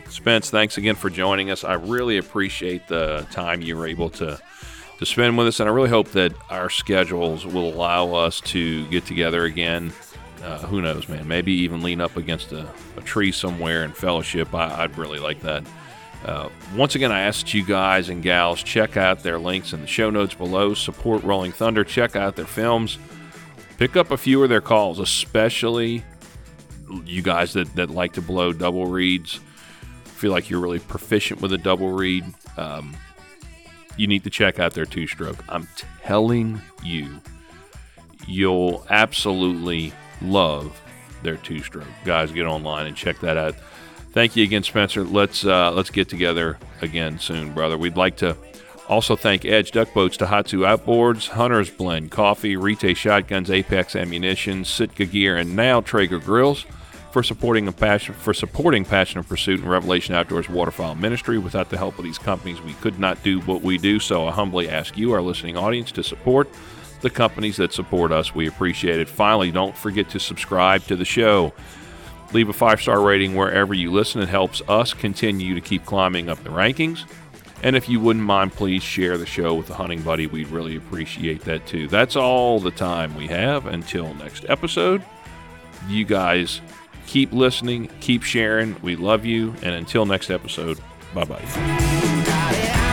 Spence, 0.08 0.48
thanks 0.50 0.78
again 0.78 0.94
for 0.94 1.10
joining 1.10 1.50
us. 1.50 1.64
I 1.64 1.74
really 1.74 2.18
appreciate 2.18 2.86
the 2.86 3.26
time 3.30 3.62
you 3.62 3.76
were 3.76 3.86
able 3.86 4.10
to 4.10 4.38
to 4.98 5.06
spend 5.06 5.36
with 5.36 5.48
us, 5.48 5.58
and 5.58 5.68
I 5.68 5.72
really 5.72 5.88
hope 5.88 6.12
that 6.12 6.32
our 6.50 6.70
schedules 6.70 7.44
will 7.44 7.68
allow 7.74 8.14
us 8.14 8.40
to 8.42 8.86
get 8.88 9.04
together 9.06 9.44
again. 9.44 9.92
Uh, 10.40 10.58
who 10.58 10.80
knows, 10.80 11.08
man? 11.08 11.26
Maybe 11.26 11.52
even 11.52 11.82
lean 11.82 12.00
up 12.00 12.16
against 12.16 12.52
a, 12.52 12.68
a 12.96 13.00
tree 13.00 13.32
somewhere 13.32 13.82
and 13.82 13.96
fellowship. 13.96 14.54
I, 14.54 14.84
I'd 14.84 14.96
really 14.96 15.18
like 15.18 15.40
that. 15.40 15.64
Uh, 16.24 16.48
once 16.74 16.94
again, 16.94 17.12
I 17.12 17.20
asked 17.20 17.52
you 17.52 17.64
guys 17.64 18.08
and 18.08 18.22
gals 18.22 18.62
check 18.62 18.96
out 18.96 19.22
their 19.22 19.38
links 19.38 19.72
in 19.72 19.80
the 19.80 19.86
show 19.86 20.08
notes 20.10 20.34
below. 20.34 20.72
Support 20.74 21.22
Rolling 21.22 21.52
Thunder. 21.52 21.84
Check 21.84 22.16
out 22.16 22.36
their 22.36 22.46
films. 22.46 22.98
Pick 23.76 23.96
up 23.96 24.10
a 24.10 24.16
few 24.16 24.42
of 24.42 24.48
their 24.48 24.60
calls, 24.60 24.98
especially 24.98 26.02
you 27.04 27.22
guys 27.22 27.52
that, 27.54 27.74
that 27.76 27.90
like 27.90 28.12
to 28.14 28.22
blow 28.22 28.52
double 28.52 28.86
reeds, 28.86 29.40
feel 30.04 30.30
like 30.30 30.50
you're 30.50 30.60
really 30.60 30.78
proficient 30.78 31.40
with 31.40 31.52
a 31.52 31.58
double 31.58 31.90
reed, 31.90 32.24
um, 32.56 32.94
you 33.96 34.06
need 34.06 34.24
to 34.24 34.30
check 34.30 34.58
out 34.58 34.74
their 34.74 34.86
two 34.86 35.06
stroke. 35.06 35.42
I'm 35.48 35.68
telling 36.02 36.60
you, 36.82 37.20
you'll 38.26 38.84
absolutely 38.90 39.92
love 40.20 40.80
their 41.22 41.36
two 41.36 41.60
stroke. 41.60 41.86
Guys, 42.04 42.32
get 42.32 42.46
online 42.46 42.86
and 42.86 42.96
check 42.96 43.20
that 43.20 43.36
out. 43.36 43.54
Thank 44.14 44.36
you 44.36 44.44
again, 44.44 44.62
Spencer. 44.62 45.02
Let's 45.02 45.44
uh, 45.44 45.72
let's 45.72 45.90
get 45.90 46.08
together 46.08 46.56
again 46.80 47.18
soon, 47.18 47.52
brother. 47.52 47.76
We'd 47.76 47.96
like 47.96 48.16
to 48.18 48.36
also 48.88 49.16
thank 49.16 49.44
Edge 49.44 49.72
Duck 49.72 49.92
Boats, 49.92 50.16
Tohatsu 50.16 50.60
Outboards, 50.60 51.30
Hunter's 51.30 51.68
Blend 51.68 52.12
Coffee, 52.12 52.56
Rite 52.56 52.96
Shotguns, 52.96 53.50
Apex 53.50 53.96
Ammunition, 53.96 54.64
Sitka 54.64 55.06
Gear, 55.06 55.36
and 55.36 55.56
now 55.56 55.80
Traeger 55.80 56.20
Grills 56.20 56.64
for 57.10 57.24
supporting 57.24 57.66
a 57.66 57.72
passion 57.72 58.14
for 58.14 58.32
supporting 58.32 58.84
Passion 58.84 59.18
of 59.18 59.28
Pursuit 59.28 59.58
and 59.58 59.68
Revelation 59.68 60.14
Outdoors 60.14 60.48
Waterfowl 60.48 60.94
Ministry. 60.94 61.38
Without 61.38 61.70
the 61.70 61.76
help 61.76 61.98
of 61.98 62.04
these 62.04 62.18
companies, 62.18 62.62
we 62.62 62.74
could 62.74 63.00
not 63.00 63.20
do 63.24 63.40
what 63.40 63.62
we 63.62 63.78
do. 63.78 63.98
So 63.98 64.28
I 64.28 64.30
humbly 64.30 64.68
ask 64.68 64.96
you, 64.96 65.10
our 65.10 65.22
listening 65.22 65.56
audience, 65.56 65.90
to 65.90 66.04
support 66.04 66.48
the 67.00 67.10
companies 67.10 67.56
that 67.56 67.72
support 67.72 68.12
us. 68.12 68.32
We 68.32 68.46
appreciate 68.46 69.00
it. 69.00 69.08
Finally, 69.08 69.50
don't 69.50 69.76
forget 69.76 70.08
to 70.10 70.20
subscribe 70.20 70.84
to 70.84 70.94
the 70.94 71.04
show. 71.04 71.52
Leave 72.34 72.48
a 72.48 72.52
five 72.52 72.80
star 72.82 73.00
rating 73.00 73.36
wherever 73.36 73.72
you 73.72 73.90
listen. 73.92 74.20
It 74.20 74.28
helps 74.28 74.60
us 74.68 74.92
continue 74.92 75.54
to 75.54 75.60
keep 75.60 75.86
climbing 75.86 76.28
up 76.28 76.42
the 76.42 76.50
rankings. 76.50 77.04
And 77.62 77.76
if 77.76 77.88
you 77.88 77.98
wouldn't 78.00 78.24
mind, 78.24 78.52
please 78.52 78.82
share 78.82 79.16
the 79.16 79.24
show 79.24 79.54
with 79.54 79.70
a 79.70 79.74
hunting 79.74 80.02
buddy. 80.02 80.26
We'd 80.26 80.48
really 80.48 80.76
appreciate 80.76 81.42
that 81.42 81.66
too. 81.66 81.88
That's 81.88 82.16
all 82.16 82.60
the 82.60 82.72
time 82.72 83.16
we 83.16 83.28
have 83.28 83.66
until 83.66 84.12
next 84.14 84.44
episode. 84.48 85.02
You 85.88 86.04
guys 86.04 86.60
keep 87.06 87.32
listening, 87.32 87.88
keep 88.00 88.22
sharing. 88.22 88.76
We 88.82 88.96
love 88.96 89.24
you. 89.24 89.54
And 89.62 89.74
until 89.74 90.04
next 90.04 90.30
episode, 90.30 90.78
bye 91.14 91.24
bye. 91.24 92.83